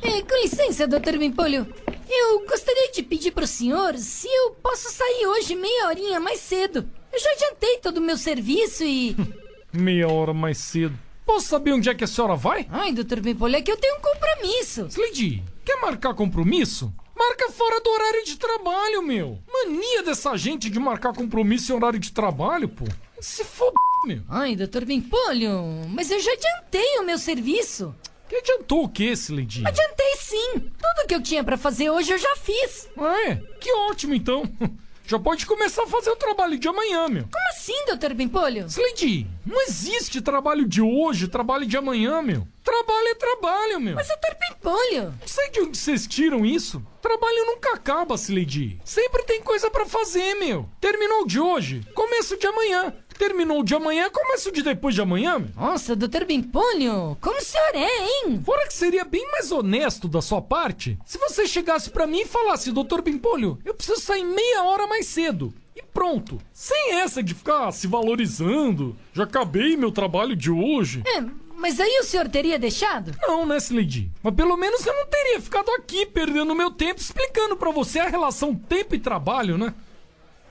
É, 0.01 0.21
com 0.23 0.43
licença, 0.43 0.86
doutor 0.86 1.17
Bimpolho. 1.17 1.84
Eu 2.09 2.45
gostaria 2.47 2.91
de 2.91 3.03
pedir 3.03 3.31
pro 3.31 3.47
senhor 3.47 3.97
se 3.97 4.27
eu 4.27 4.51
posso 4.51 4.89
sair 4.91 5.25
hoje 5.27 5.55
meia 5.55 5.87
horinha 5.87 6.19
mais 6.19 6.39
cedo. 6.39 6.87
Eu 7.11 7.19
já 7.19 7.31
adiantei 7.31 7.77
todo 7.77 7.97
o 7.97 8.01
meu 8.01 8.17
serviço 8.17 8.83
e. 8.83 9.15
Meia 9.73 10.07
hora 10.07 10.33
mais 10.33 10.57
cedo. 10.57 10.97
Posso 11.25 11.47
saber 11.47 11.73
onde 11.73 11.89
é 11.89 11.95
que 11.95 12.03
a 12.03 12.07
senhora 12.07 12.35
vai? 12.35 12.67
Ai, 12.69 12.93
doutor 12.93 13.19
Bimpolho, 13.19 13.55
é 13.55 13.61
que 13.61 13.71
eu 13.71 13.77
tenho 13.77 13.97
um 13.97 14.01
compromisso. 14.01 14.85
Slidy, 14.87 15.43
quer 15.65 15.81
marcar 15.81 16.13
compromisso? 16.13 16.93
Marca 17.17 17.51
fora 17.51 17.81
do 17.81 17.89
horário 17.89 18.23
de 18.23 18.37
trabalho, 18.37 19.01
meu. 19.01 19.39
Mania 19.51 20.03
dessa 20.03 20.37
gente 20.37 20.69
de 20.69 20.79
marcar 20.79 21.13
compromisso 21.13 21.71
em 21.71 21.75
horário 21.75 21.99
de 21.99 22.11
trabalho, 22.11 22.69
pô. 22.69 22.85
Se 23.19 23.43
foda, 23.43 23.73
meu. 24.05 24.21
Ai, 24.29 24.55
doutor 24.55 24.85
Bimpolho, 24.85 25.51
mas 25.89 26.11
eu 26.11 26.19
já 26.19 26.31
adiantei 26.31 26.99
o 26.99 27.03
meu 27.03 27.17
serviço. 27.17 27.95
Que 28.28 28.36
adiantou 28.38 28.84
o 28.84 28.89
que, 28.89 29.11
Slidy? 29.11 29.63
Adiantei 29.65 30.15
sim. 30.17 30.59
Tudo 30.59 31.07
que 31.07 31.15
eu 31.15 31.21
tinha 31.21 31.43
pra 31.43 31.57
fazer 31.57 31.89
hoje 31.89 32.11
eu 32.11 32.17
já 32.17 32.36
fiz. 32.36 32.89
Ah, 32.97 33.30
é? 33.30 33.36
Que 33.59 33.71
ótimo, 33.71 34.13
então. 34.13 34.43
Já 35.07 35.19
pode 35.19 35.45
começar 35.45 35.84
a 35.84 35.88
fazer 35.88 36.09
o 36.09 36.15
trabalho 36.15 36.57
de 36.57 36.67
amanhã, 36.67 37.07
meu. 37.07 37.26
Como 37.32 37.47
assim, 37.49 37.86
doutor 37.86 38.15
Bimpolho? 38.15 38.65
Slidy, 38.65 39.28
não 39.45 39.61
existe 39.61 40.19
trabalho 40.19 40.67
de 40.67 40.82
hoje, 40.82 41.28
trabalho 41.28 41.63
de 41.67 41.78
amanhã, 41.78 42.23
meu. 42.23 42.47
Trabalho 42.63 43.09
é 43.09 43.13
trabalho, 43.13 43.80
meu. 43.80 43.93
Mas, 43.93 44.07
doutor 44.07 44.36
Pimpolho... 44.36 45.03
Não 45.21 45.28
sei 45.28 45.51
de 45.51 45.59
onde 45.61 45.78
vocês 45.78 46.07
tiram 46.07 46.43
isso. 46.43 46.82
Trabalho 47.03 47.45
nunca 47.45 47.76
acaba, 47.76 48.15
Slidy. 48.15 48.82
Sempre 48.84 49.21
tem 49.26 49.43
coisa 49.43 49.69
pra 49.69 49.86
fazer, 49.86 50.34
meu. 50.36 50.67
Terminou 50.82 51.28
de 51.28 51.39
hoje, 51.39 51.86
começo 51.93 52.36
de 52.36 52.47
amanhã. 52.47 52.91
Terminou 53.18 53.61
o 53.61 53.63
de 53.63 53.74
amanhã, 53.74 54.09
começo 54.09 54.51
de 54.51 54.61
depois 54.61 54.93
de 54.93 55.01
amanhã, 55.01 55.39
meu. 55.39 55.49
Nossa, 55.55 55.95
doutor 55.95 56.26
Bimpolho, 56.26 57.18
como 57.22 57.38
o 57.38 57.43
senhor 57.43 57.72
é, 57.74 58.07
hein? 58.07 58.41
Fora 58.45 58.68
que 58.68 58.74
seria 58.74 59.05
bem 59.05 59.26
mais 59.32 59.51
honesto 59.51 60.07
da 60.07 60.22
sua 60.22 60.41
parte 60.41 60.97
se 61.05 61.18
você 61.18 61.47
chegasse 61.47 61.89
pra 61.89 62.05
mim 62.07 62.22
e 62.22 62.26
falasse, 62.26 62.72
doutor 62.72 63.01
Bimpolho, 63.01 63.57
eu 63.63 63.74
preciso 63.74 64.01
sair 64.01 64.24
meia 64.24 64.63
hora 64.63 64.86
mais 64.88 65.05
cedo. 65.05 65.53
E 65.76 65.82
pronto. 65.82 66.39
Sem 66.53 66.95
essa 66.95 67.22
de 67.22 67.34
ficar 67.34 67.72
se 67.72 67.88
valorizando. 67.88 68.95
Já 69.13 69.24
acabei 69.24 69.76
meu 69.76 69.91
trabalho 69.91 70.36
de 70.36 70.49
hoje. 70.49 71.03
É, 71.05 71.22
mas 71.57 71.80
aí 71.80 71.99
o 71.99 72.03
senhor 72.03 72.28
teria 72.30 72.57
deixado? 72.57 73.11
Não, 73.22 73.45
né, 73.45 73.57
Slade? 73.57 74.11
Mas 74.24 74.36
pelo 74.36 74.55
menos 74.57 74.86
eu 74.86 74.93
não 74.93 75.05
teria 75.07 75.41
ficado 75.41 75.70
aqui 75.72 76.05
perdendo 76.05 76.55
meu 76.55 76.72
tempo 76.72 76.99
explicando 76.99 77.55
pra 77.57 77.72
você 77.72 77.99
a 77.99 78.09
relação 78.09 78.55
tempo 78.55 78.95
e 78.95 78.99
trabalho, 78.99 79.57
né? 79.57 79.74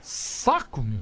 Saco, 0.01 0.83
meu. 0.83 1.01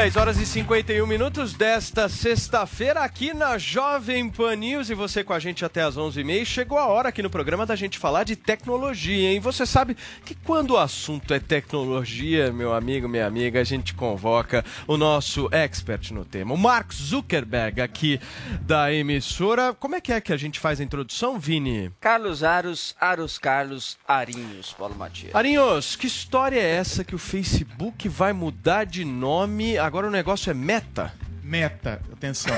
10 0.00 0.16
horas 0.16 0.38
e 0.38 0.46
51 0.46 1.06
minutos 1.06 1.52
desta 1.52 2.08
sexta-feira 2.08 3.00
aqui 3.00 3.34
na 3.34 3.58
Jovem 3.58 4.30
Pan 4.30 4.56
News 4.56 4.88
e 4.88 4.94
você 4.94 5.22
com 5.22 5.34
a 5.34 5.38
gente 5.38 5.62
até 5.62 5.82
as 5.82 5.98
11h30. 5.98 6.46
Chegou 6.46 6.78
a 6.78 6.86
hora 6.86 7.10
aqui 7.10 7.22
no 7.22 7.28
programa 7.28 7.66
da 7.66 7.76
gente 7.76 7.98
falar 7.98 8.24
de 8.24 8.34
tecnologia, 8.34 9.30
hein? 9.30 9.40
Você 9.40 9.66
sabe 9.66 9.94
que 10.24 10.34
quando 10.34 10.70
o 10.70 10.78
assunto 10.78 11.34
é 11.34 11.38
tecnologia, 11.38 12.50
meu 12.50 12.72
amigo, 12.72 13.10
minha 13.10 13.26
amiga, 13.26 13.60
a 13.60 13.64
gente 13.64 13.92
convoca 13.92 14.64
o 14.86 14.96
nosso 14.96 15.50
expert 15.52 16.12
no 16.12 16.24
tema, 16.24 16.54
o 16.54 16.56
Mark 16.56 16.94
Zuckerberg 16.94 17.82
aqui 17.82 18.18
da 18.62 18.90
emissora. 18.90 19.74
Como 19.74 19.96
é 19.96 20.00
que 20.00 20.14
é 20.14 20.20
que 20.22 20.32
a 20.32 20.38
gente 20.38 20.58
faz 20.58 20.80
a 20.80 20.82
introdução, 20.82 21.38
Vini? 21.38 21.92
Carlos 22.00 22.42
Aros, 22.42 22.96
Aros 22.98 23.38
Carlos 23.38 23.98
Arinhos, 24.08 24.72
Paulo 24.72 24.94
Matias. 24.94 25.34
Arinhos, 25.34 25.94
que 25.94 26.06
história 26.06 26.58
é 26.58 26.76
essa 26.76 27.04
que 27.04 27.14
o 27.14 27.18
Facebook 27.18 28.08
vai 28.08 28.32
mudar 28.32 28.84
de 28.84 29.04
nome? 29.04 29.76
Agora 29.76 29.89
o 29.98 30.10
negócio 30.10 30.50
é 30.50 30.54
Meta? 30.54 31.12
Meta, 31.42 32.00
atenção. 32.12 32.54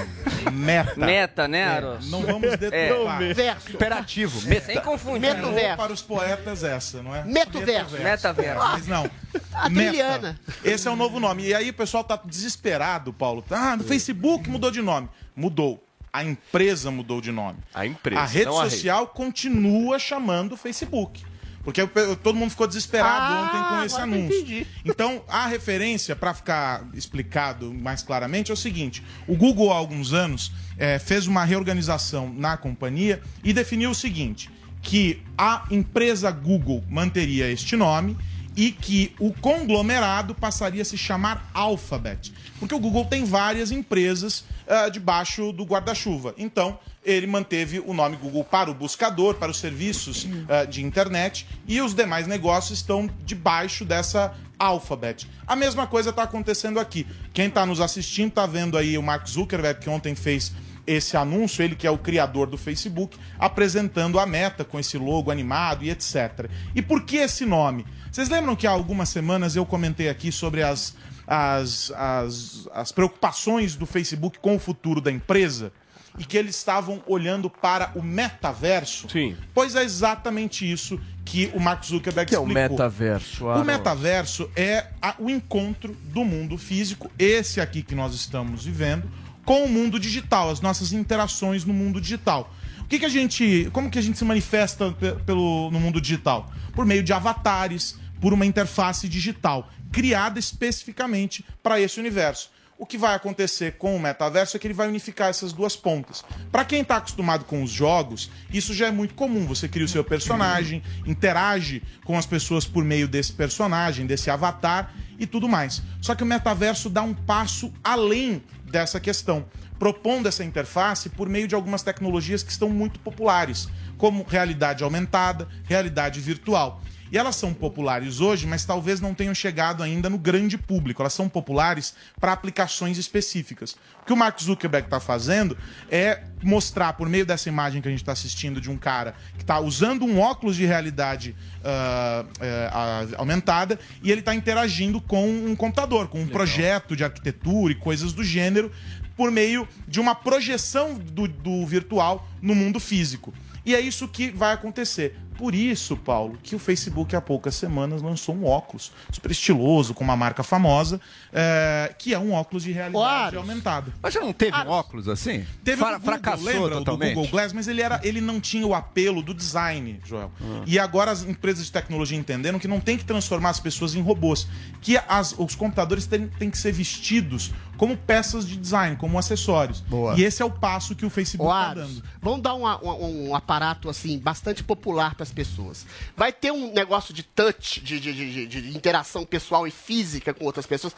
Meta. 0.53 0.95
Meta, 1.01 1.49
né, 1.49 1.61
É, 1.61 1.64
Aros? 1.64 2.11
não 2.11 2.20
vamos 2.26 2.51
deturpar. 2.59 3.22
É. 3.22 3.33
Verso. 3.33 3.70
Imperativo. 3.72 4.39
Sem 4.61 4.80
confundir. 4.83 5.20
Metoverso. 5.35 5.76
Para 5.78 5.93
os 5.95 6.03
poetas 6.03 6.62
essa, 6.62 7.03
não 7.03 7.14
é? 7.16 7.24
Metoverso. 7.24 7.97
Metaverso. 7.99 8.59
Mas 8.62 8.87
não. 8.87 9.11
A 9.55 9.70
trilhana. 9.70 10.39
Esse 10.62 10.89
é 10.89 10.91
o 10.91 10.97
novo 10.97 11.18
nome. 11.18 11.45
E 11.45 11.55
aí 11.55 11.70
o 11.70 11.74
pessoal 11.74 12.05
tá 12.05 12.20
desesperado, 12.22 13.14
Paulo. 13.14 13.43
Ah, 13.51 13.76
no 13.76 13.85
Facebook 13.85 14.51
mudou 14.51 14.70
de 14.70 14.83
nome. 14.83 15.09
Mudou. 15.35 15.83
A 16.12 16.22
empresa 16.22 16.91
mudou 16.91 17.22
de 17.22 17.33
nome. 17.33 17.59
A 17.72 17.87
empresa, 17.87 18.20
A 18.20 18.26
rede 18.26 18.45
não 18.47 18.61
a 18.61 18.64
rede. 18.64 18.74
social 18.74 19.07
continua 19.07 19.99
chamando 19.99 20.55
Facebook. 20.55 21.24
Porque 21.64 21.86
todo 22.22 22.34
mundo 22.34 22.50
ficou 22.50 22.66
desesperado 22.66 23.32
Ah, 23.34 23.42
ontem 23.44 23.76
com 23.78 23.84
esse 23.84 24.00
anúncio. 24.00 24.36
entendi. 24.40 24.66
Então, 24.84 25.22
a 25.28 25.46
referência, 25.46 26.16
para 26.16 26.34
ficar 26.34 26.84
explicado 26.92 27.72
mais 27.72 28.02
claramente, 28.02 28.50
é 28.50 28.54
o 28.54 28.56
seguinte: 28.56 29.02
o 29.28 29.36
Google, 29.36 29.72
há 29.72 29.76
alguns 29.76 30.12
anos, 30.12 30.50
eh, 30.76 30.98
fez 30.98 31.26
uma 31.26 31.44
reorganização 31.44 32.32
na 32.32 32.56
companhia 32.56 33.22
e 33.44 33.52
definiu 33.52 33.90
o 33.90 33.94
seguinte: 33.94 34.50
que 34.82 35.22
a 35.38 35.64
empresa 35.70 36.30
Google 36.32 36.82
manteria 36.88 37.48
este 37.50 37.76
nome 37.76 38.16
e 38.56 38.70
que 38.72 39.14
o 39.18 39.32
conglomerado 39.32 40.34
passaria 40.34 40.82
a 40.82 40.84
se 40.84 40.98
chamar 40.98 41.48
Alphabet. 41.54 42.32
Porque 42.58 42.74
o 42.74 42.78
Google 42.80 43.04
tem 43.06 43.24
várias 43.24 43.70
empresas 43.70 44.44
ah, 44.68 44.88
debaixo 44.88 45.52
do 45.52 45.64
guarda-chuva. 45.64 46.34
Então, 46.36 46.78
ele 47.05 47.26
manteve 47.26 47.80
o 47.80 47.92
nome 47.92 48.16
Google 48.16 48.44
para 48.44 48.70
o 48.70 48.74
buscador, 48.74 49.34
para 49.34 49.50
os 49.50 49.59
serviços 49.59 50.26
ah, 50.48 50.64
de 50.64 50.84
internet, 50.84 51.46
e 51.66 51.80
os 51.80 51.94
demais 51.94 52.26
negócios 52.26 52.78
estão 52.78 53.11
debaixo 53.24 53.84
dessa 53.84 54.34
Alphabet. 54.59 55.28
A 55.46 55.57
mesma 55.57 55.86
coisa 55.86 56.11
está 56.11 56.22
acontecendo 56.22 56.78
aqui. 56.78 57.07
Quem 57.32 57.48
está 57.48 57.66
nos 57.66 57.80
assistindo 57.80 58.28
está 58.28 58.46
vendo 58.46 58.78
aí 58.78 58.96
o 58.96 59.03
Mark 59.03 59.26
Zuckerberg, 59.26 59.80
que 59.80 59.90
ontem 59.90 60.14
fez 60.14 60.53
esse 60.86 61.16
anúncio, 61.16 61.62
ele 61.62 61.76
que 61.76 61.86
é 61.86 61.90
o 61.90 61.98
criador 61.98 62.48
do 62.48 62.59
Facebook, 62.59 63.16
apresentando 63.38 64.18
a 64.18 64.26
meta 64.26 64.64
com 64.64 64.78
esse 64.78 64.98
logo 64.98 65.30
animado 65.30 65.84
e 65.84 65.90
etc. 65.90 66.48
E 66.74 66.82
por 66.82 67.05
que 67.05 67.16
esse 67.16 67.44
nome? 67.44 67.86
Vocês 68.11 68.28
lembram 68.28 68.57
que 68.57 68.66
há 68.66 68.70
algumas 68.70 69.09
semanas 69.09 69.57
eu 69.57 69.64
comentei 69.64 70.09
aqui 70.09 70.30
sobre 70.32 70.62
as, 70.62 70.94
as, 71.26 71.92
as, 71.92 72.68
as 72.72 72.92
preocupações 72.92 73.76
do 73.76 73.86
Facebook 73.86 74.38
com 74.38 74.57
o 74.57 74.59
futuro 74.59 75.00
da 75.00 75.11
empresa? 75.11 75.72
E 76.18 76.24
que 76.24 76.36
eles 76.36 76.56
estavam 76.56 77.02
olhando 77.06 77.48
para 77.48 77.90
o 77.94 78.02
metaverso? 78.02 79.08
Sim. 79.10 79.36
Pois 79.54 79.74
é 79.74 79.82
exatamente 79.82 80.70
isso 80.70 81.00
que 81.24 81.50
o 81.54 81.60
Mark 81.60 81.84
Zuckerberg 81.84 82.28
que 82.28 82.34
é 82.34 82.38
o 82.38 82.42
explicou. 82.42 82.70
metaverso? 82.70 83.44
O 83.44 83.48
Aaron? 83.50 83.64
metaverso 83.64 84.50
é 84.54 84.86
a- 85.00 85.14
o 85.18 85.30
encontro 85.30 85.96
do 86.12 86.24
mundo 86.24 86.58
físico, 86.58 87.10
esse 87.18 87.60
aqui 87.60 87.82
que 87.82 87.94
nós 87.94 88.14
estamos 88.14 88.64
vivendo, 88.64 89.10
com 89.44 89.64
o 89.64 89.68
mundo 89.68 89.98
digital, 89.98 90.50
as 90.50 90.60
nossas 90.60 90.92
interações 90.92 91.64
no 91.64 91.72
mundo 91.72 92.00
digital. 92.00 92.52
O 92.80 92.84
que, 92.84 92.98
que 92.98 93.06
a 93.06 93.08
gente. 93.08 93.70
Como 93.72 93.90
que 93.90 93.98
a 93.98 94.02
gente 94.02 94.18
se 94.18 94.24
manifesta 94.24 94.92
pe- 94.92 95.12
pelo, 95.24 95.70
no 95.70 95.80
mundo 95.80 95.98
digital? 96.00 96.52
Por 96.74 96.84
meio 96.84 97.02
de 97.02 97.12
avatares, 97.12 97.96
por 98.20 98.32
uma 98.34 98.44
interface 98.44 99.08
digital, 99.08 99.70
criada 99.90 100.38
especificamente 100.38 101.44
para 101.62 101.80
esse 101.80 101.98
universo. 101.98 102.50
O 102.83 102.85
que 102.85 102.99
vai 102.99 103.14
acontecer 103.14 103.74
com 103.78 103.95
o 103.95 104.01
metaverso 104.01 104.57
é 104.57 104.59
que 104.59 104.66
ele 104.66 104.74
vai 104.74 104.89
unificar 104.89 105.28
essas 105.28 105.53
duas 105.53 105.76
pontas. 105.76 106.24
Para 106.51 106.64
quem 106.64 106.83
está 106.83 106.97
acostumado 106.97 107.45
com 107.45 107.62
os 107.62 107.70
jogos, 107.70 108.28
isso 108.53 108.74
já 108.74 108.89
é 108.89 108.91
muito 108.91 109.14
comum. 109.14 109.47
Você 109.47 109.68
cria 109.68 109.85
o 109.85 109.89
seu 109.89 110.03
personagem, 110.03 110.83
interage 111.07 111.80
com 112.05 112.18
as 112.18 112.26
pessoas 112.26 112.66
por 112.66 112.83
meio 112.83 113.07
desse 113.07 113.35
personagem, 113.35 114.05
desse 114.05 114.30
avatar 114.30 114.93
e 115.16 115.28
tudo 115.28 115.49
mais. 115.49 115.80
Só 116.01 116.16
que 116.16 116.24
o 116.24 116.26
metaverso 116.26 116.91
dá 116.91 117.03
um 117.03 117.14
passo 117.14 117.72
além 117.85 118.43
dessa 118.64 118.99
questão, 118.99 119.47
propondo 119.78 120.26
essa 120.26 120.43
interface 120.43 121.09
por 121.09 121.28
meio 121.28 121.47
de 121.47 121.55
algumas 121.55 121.85
tecnologias 121.85 122.43
que 122.43 122.51
estão 122.51 122.68
muito 122.68 122.99
populares, 122.99 123.68
como 123.97 124.24
realidade 124.24 124.83
aumentada, 124.83 125.47
realidade 125.68 126.18
virtual. 126.20 126.83
E 127.12 127.18
elas 127.18 127.36
são 127.36 127.52
populares 127.52 128.20
hoje, 128.20 128.46
mas 128.46 128.64
talvez 128.64 128.98
não 128.98 129.12
tenham 129.12 129.34
chegado 129.34 129.82
ainda 129.82 130.08
no 130.08 130.16
grande 130.16 130.56
público. 130.56 131.02
Elas 131.02 131.12
são 131.12 131.28
populares 131.28 131.94
para 132.18 132.32
aplicações 132.32 132.96
específicas. 132.96 133.76
O 134.00 134.06
que 134.06 134.14
o 134.14 134.16
Mark 134.16 134.40
Zuckerberg 134.40 134.86
está 134.86 134.98
fazendo 134.98 135.56
é 135.90 136.22
mostrar, 136.42 136.94
por 136.94 137.10
meio 137.10 137.26
dessa 137.26 137.50
imagem 137.50 137.82
que 137.82 137.88
a 137.88 137.90
gente 137.90 138.00
está 138.00 138.12
assistindo 138.12 138.62
de 138.62 138.70
um 138.70 138.78
cara 138.78 139.14
que 139.36 139.42
está 139.42 139.60
usando 139.60 140.06
um 140.06 140.18
óculos 140.18 140.56
de 140.56 140.64
realidade 140.64 141.36
eh, 141.62 142.70
ah, 142.72 143.04
aumentada 143.18 143.78
e 144.02 144.10
ele 144.10 144.20
está 144.20 144.34
interagindo 144.34 144.98
com 144.98 145.28
um 145.28 145.54
computador, 145.54 146.08
com 146.08 146.18
um 146.18 146.26
projeto 146.26 146.96
de 146.96 147.04
arquitetura 147.04 147.74
e 147.74 147.76
coisas 147.76 148.14
do 148.14 148.24
gênero, 148.24 148.72
por 149.14 149.30
meio 149.30 149.68
de 149.86 150.00
uma 150.00 150.14
projeção 150.14 150.94
do, 150.94 151.28
do 151.28 151.66
virtual 151.66 152.26
no 152.40 152.54
mundo 152.54 152.80
físico. 152.80 153.34
E 153.64 153.74
é 153.74 153.80
isso 153.80 154.08
que 154.08 154.30
vai 154.30 154.54
acontecer. 154.54 155.16
Por 155.37 155.55
isso, 155.55 155.97
Paulo, 155.97 156.39
que 156.43 156.55
o 156.55 156.59
Facebook 156.59 157.14
há 157.16 157.20
poucas 157.20 157.55
semanas 157.55 158.01
lançou 158.03 158.35
um 158.35 158.45
óculos 158.45 158.93
super 159.11 159.30
estiloso, 159.30 159.95
com 159.95 160.05
uma 160.05 160.16
marca 160.16 160.43
famosa, 160.43 161.01
é, 161.33 161.95
que 161.99 162.12
é 162.14 162.18
um 162.18 162.33
óculos 162.33 162.62
de 162.64 162.72
realidade 162.72 163.37
aumentada. 163.37 163.93
Mas 164.03 164.14
já 164.14 164.20
não 164.20 164.33
teve 164.33 164.57
um 164.57 164.68
óculos 164.68 165.09
assim? 165.09 165.45
Teve 165.64 165.78
Fra- 165.78 165.91
o 165.97 165.99
Google, 165.99 166.05
fracassou 166.12 166.45
lembra 166.47 166.76
totalmente? 166.78 167.11
do 167.11 167.14
Google 167.16 167.30
Glass, 167.30 167.53
mas 167.53 167.68
ele, 167.68 167.80
era, 167.83 168.01
ele 168.03 168.20
não 168.20 168.41
tinha 168.41 168.66
o 168.66 168.74
apelo 168.74 169.22
do 169.22 169.33
design, 169.35 170.01
Joel. 170.05 170.30
Ah. 170.41 170.62
E 170.66 170.78
agora 170.78 171.11
as 171.11 171.22
empresas 171.22 171.66
de 171.66 171.72
tecnologia 171.72 172.16
entenderam 172.18 172.59
que 172.59 172.68
não 172.68 172.80
tem 172.80 172.97
que 172.99 173.05
transformar 173.05 173.51
as 173.51 173.61
pessoas 173.61 173.95
em 173.95 174.01
robôs, 174.03 174.47
que 174.80 174.97
as- 175.09 175.35
os 175.39 175.55
computadores 175.55 176.07
têm, 176.07 176.28
têm 176.28 176.51
que 176.51 176.59
ser 176.59 176.72
vestidos 176.72 177.53
como 177.76 177.97
peças 177.97 178.47
de 178.47 178.57
design, 178.57 178.95
como 178.97 179.18
acessórios. 179.18 179.83
E 180.16 180.22
esse 180.22 180.41
é 180.41 180.45
o 180.45 180.51
passo 180.51 180.95
que 180.95 181.05
o 181.05 181.11
Facebook 181.11 181.51
está 181.51 181.70
Aros, 181.70 181.89
dando. 181.95 182.05
vamos 182.20 182.43
dar 182.43 182.55
uma- 182.55 182.80
um, 182.85 183.30
um 183.30 183.35
aparato 183.35 183.89
assim 183.89 184.18
bastante 184.18 184.62
popular 184.62 185.14
para 185.16 185.22
as 185.23 185.33
pessoas. 185.33 185.87
Vai 186.16 186.33
ter 186.33 186.53
um 186.53 186.73
negócio 186.73 187.14
de 187.14 187.23
touch, 187.23 187.81
de, 187.81 187.99
de- 188.01 188.12
de- 188.14 188.47
de- 188.49 188.62
de 188.62 188.77
interação 188.77 189.25
pessoal 189.25 189.66
e 189.66 189.70
física 189.70 190.35
com 190.35 190.45
outras 190.45 190.66
pessoas. 190.66 190.95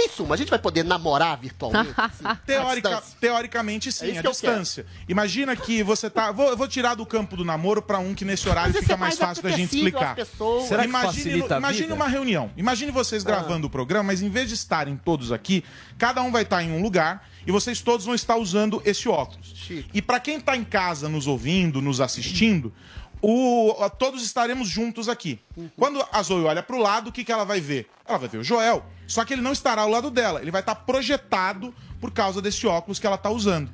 Em 0.00 0.08
suma, 0.08 0.34
a 0.36 0.38
gente 0.38 0.50
vai 0.50 0.60
poder 0.60 0.84
namorar 0.84 1.36
virtualmente? 1.40 1.92
assim, 1.96 2.22
teoricamente, 3.20 3.88
É 3.88 3.92
sim, 3.92 4.10
isso 4.10 4.20
a 4.20 4.22
que 4.22 4.28
distância. 4.30 4.86
Imagina 5.08 5.56
que 5.56 5.82
você 5.82 6.08
tá. 6.08 6.30
Vou, 6.30 6.48
eu 6.50 6.56
vou 6.56 6.68
tirar 6.68 6.94
do 6.94 7.04
campo 7.04 7.36
do 7.36 7.44
namoro 7.44 7.82
pra 7.82 7.98
um 7.98 8.14
que 8.14 8.24
nesse 8.24 8.48
horário 8.48 8.72
fica 8.72 8.92
é 8.92 8.96
mais 8.96 9.18
mais 9.18 9.18
fácil 9.18 9.42
da 9.42 9.50
gente 9.50 9.74
explicar. 9.74 10.16
Será 10.68 10.82
que 10.82 10.88
imagine 10.88 11.14
facilita 11.14 11.54
a 11.56 11.58
imagine 11.58 11.82
vida? 11.82 11.94
uma 11.94 12.06
reunião. 12.06 12.50
Imagine 12.56 12.92
vocês 12.92 13.24
gravando 13.24 13.66
o 13.66 13.70
programa, 13.70 14.04
mas 14.04 14.22
em 14.22 14.28
vez 14.28 14.48
de 14.48 14.54
estarem 14.54 14.96
todos 14.96 15.32
aqui, 15.32 15.64
cada 15.96 16.22
um 16.22 16.30
vai 16.30 16.42
estar 16.42 16.62
em 16.62 16.70
um 16.70 16.80
lugar 16.82 17.26
e 17.44 17.50
vocês 17.50 17.80
todos 17.80 18.06
vão 18.06 18.14
estar 18.14 18.36
usando 18.36 18.80
esse 18.84 19.08
óculos. 19.08 19.54
E 19.92 20.00
pra 20.00 20.20
quem 20.20 20.38
tá 20.40 20.56
em 20.56 20.64
casa 20.64 21.08
nos 21.08 21.26
ouvindo, 21.26 21.82
nos 21.82 22.00
assistindo, 22.00 22.72
o- 23.22 23.74
todos 23.98 24.22
estaremos 24.22 24.68
juntos 24.68 25.08
aqui. 25.08 25.40
Quando 25.76 26.04
a 26.12 26.22
Zoe 26.22 26.44
olha 26.44 26.62
pro 26.62 26.78
lado, 26.78 27.08
o 27.10 27.12
que, 27.12 27.24
que 27.24 27.32
ela 27.32 27.44
vai 27.44 27.60
ver? 27.60 27.88
Ela 28.06 28.18
vai 28.18 28.28
ver 28.28 28.38
o 28.38 28.44
Joel. 28.44 28.84
Só 29.06 29.24
que 29.24 29.32
ele 29.32 29.42
não 29.42 29.52
estará 29.52 29.82
ao 29.82 29.88
lado 29.90 30.10
dela. 30.10 30.40
Ele 30.40 30.50
vai 30.50 30.60
estar 30.60 30.74
projetado 30.74 31.74
por 32.00 32.10
causa 32.12 32.40
desse 32.42 32.66
óculos 32.66 32.98
que 32.98 33.06
ela 33.06 33.16
está 33.16 33.30
usando. 33.30 33.70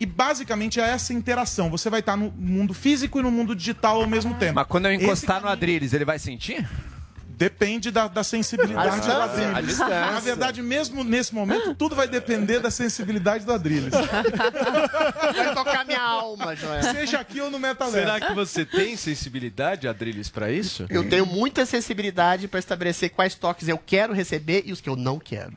E 0.00 0.06
basicamente 0.06 0.80
é 0.80 0.84
essa 0.88 1.12
interação. 1.12 1.70
Você 1.70 1.90
vai 1.90 2.00
estar 2.00 2.16
no 2.16 2.30
mundo 2.30 2.72
físico 2.72 3.18
e 3.18 3.22
no 3.22 3.30
mundo 3.30 3.54
digital 3.54 4.00
ao 4.00 4.06
mesmo 4.06 4.34
tempo. 4.34 4.54
Mas 4.54 4.66
quando 4.66 4.86
eu 4.86 4.92
Esse 4.92 5.04
encostar 5.04 5.40
no 5.42 5.48
Adrilles, 5.48 5.92
ele 5.92 6.04
vai 6.04 6.18
sentir? 6.18 6.68
Depende 7.38 7.92
da, 7.92 8.08
da 8.08 8.24
sensibilidade 8.24 8.88
A 8.88 8.90
do 8.90 8.96
distância. 8.96 9.24
Adrilles. 9.24 9.54
A 9.56 9.60
distância. 9.60 10.12
Na 10.12 10.18
verdade, 10.18 10.60
mesmo 10.60 11.04
nesse 11.04 11.32
momento, 11.32 11.72
tudo 11.72 11.94
vai 11.94 12.08
depender 12.08 12.58
da 12.58 12.68
sensibilidade 12.68 13.44
do 13.44 13.52
Adrilles. 13.52 13.92
Vai 15.38 15.54
tocar 15.54 15.84
minha 15.84 16.02
alma, 16.02 16.56
Joel. 16.56 16.82
Seja 16.82 17.20
aqui 17.20 17.40
ou 17.40 17.48
no 17.48 17.60
metaverso. 17.60 17.96
Será 17.96 18.20
que 18.20 18.34
você 18.34 18.64
tem 18.64 18.96
sensibilidade, 18.96 19.86
Adrilles, 19.86 20.28
pra 20.28 20.50
isso? 20.50 20.86
Eu 20.90 21.08
tenho 21.08 21.24
muita 21.26 21.64
sensibilidade 21.64 22.48
para 22.48 22.58
estabelecer 22.58 23.10
quais 23.10 23.36
toques 23.36 23.68
eu 23.68 23.78
quero 23.78 24.12
receber 24.12 24.64
e 24.66 24.72
os 24.72 24.80
que 24.80 24.88
eu 24.88 24.96
não 24.96 25.18
quero. 25.20 25.52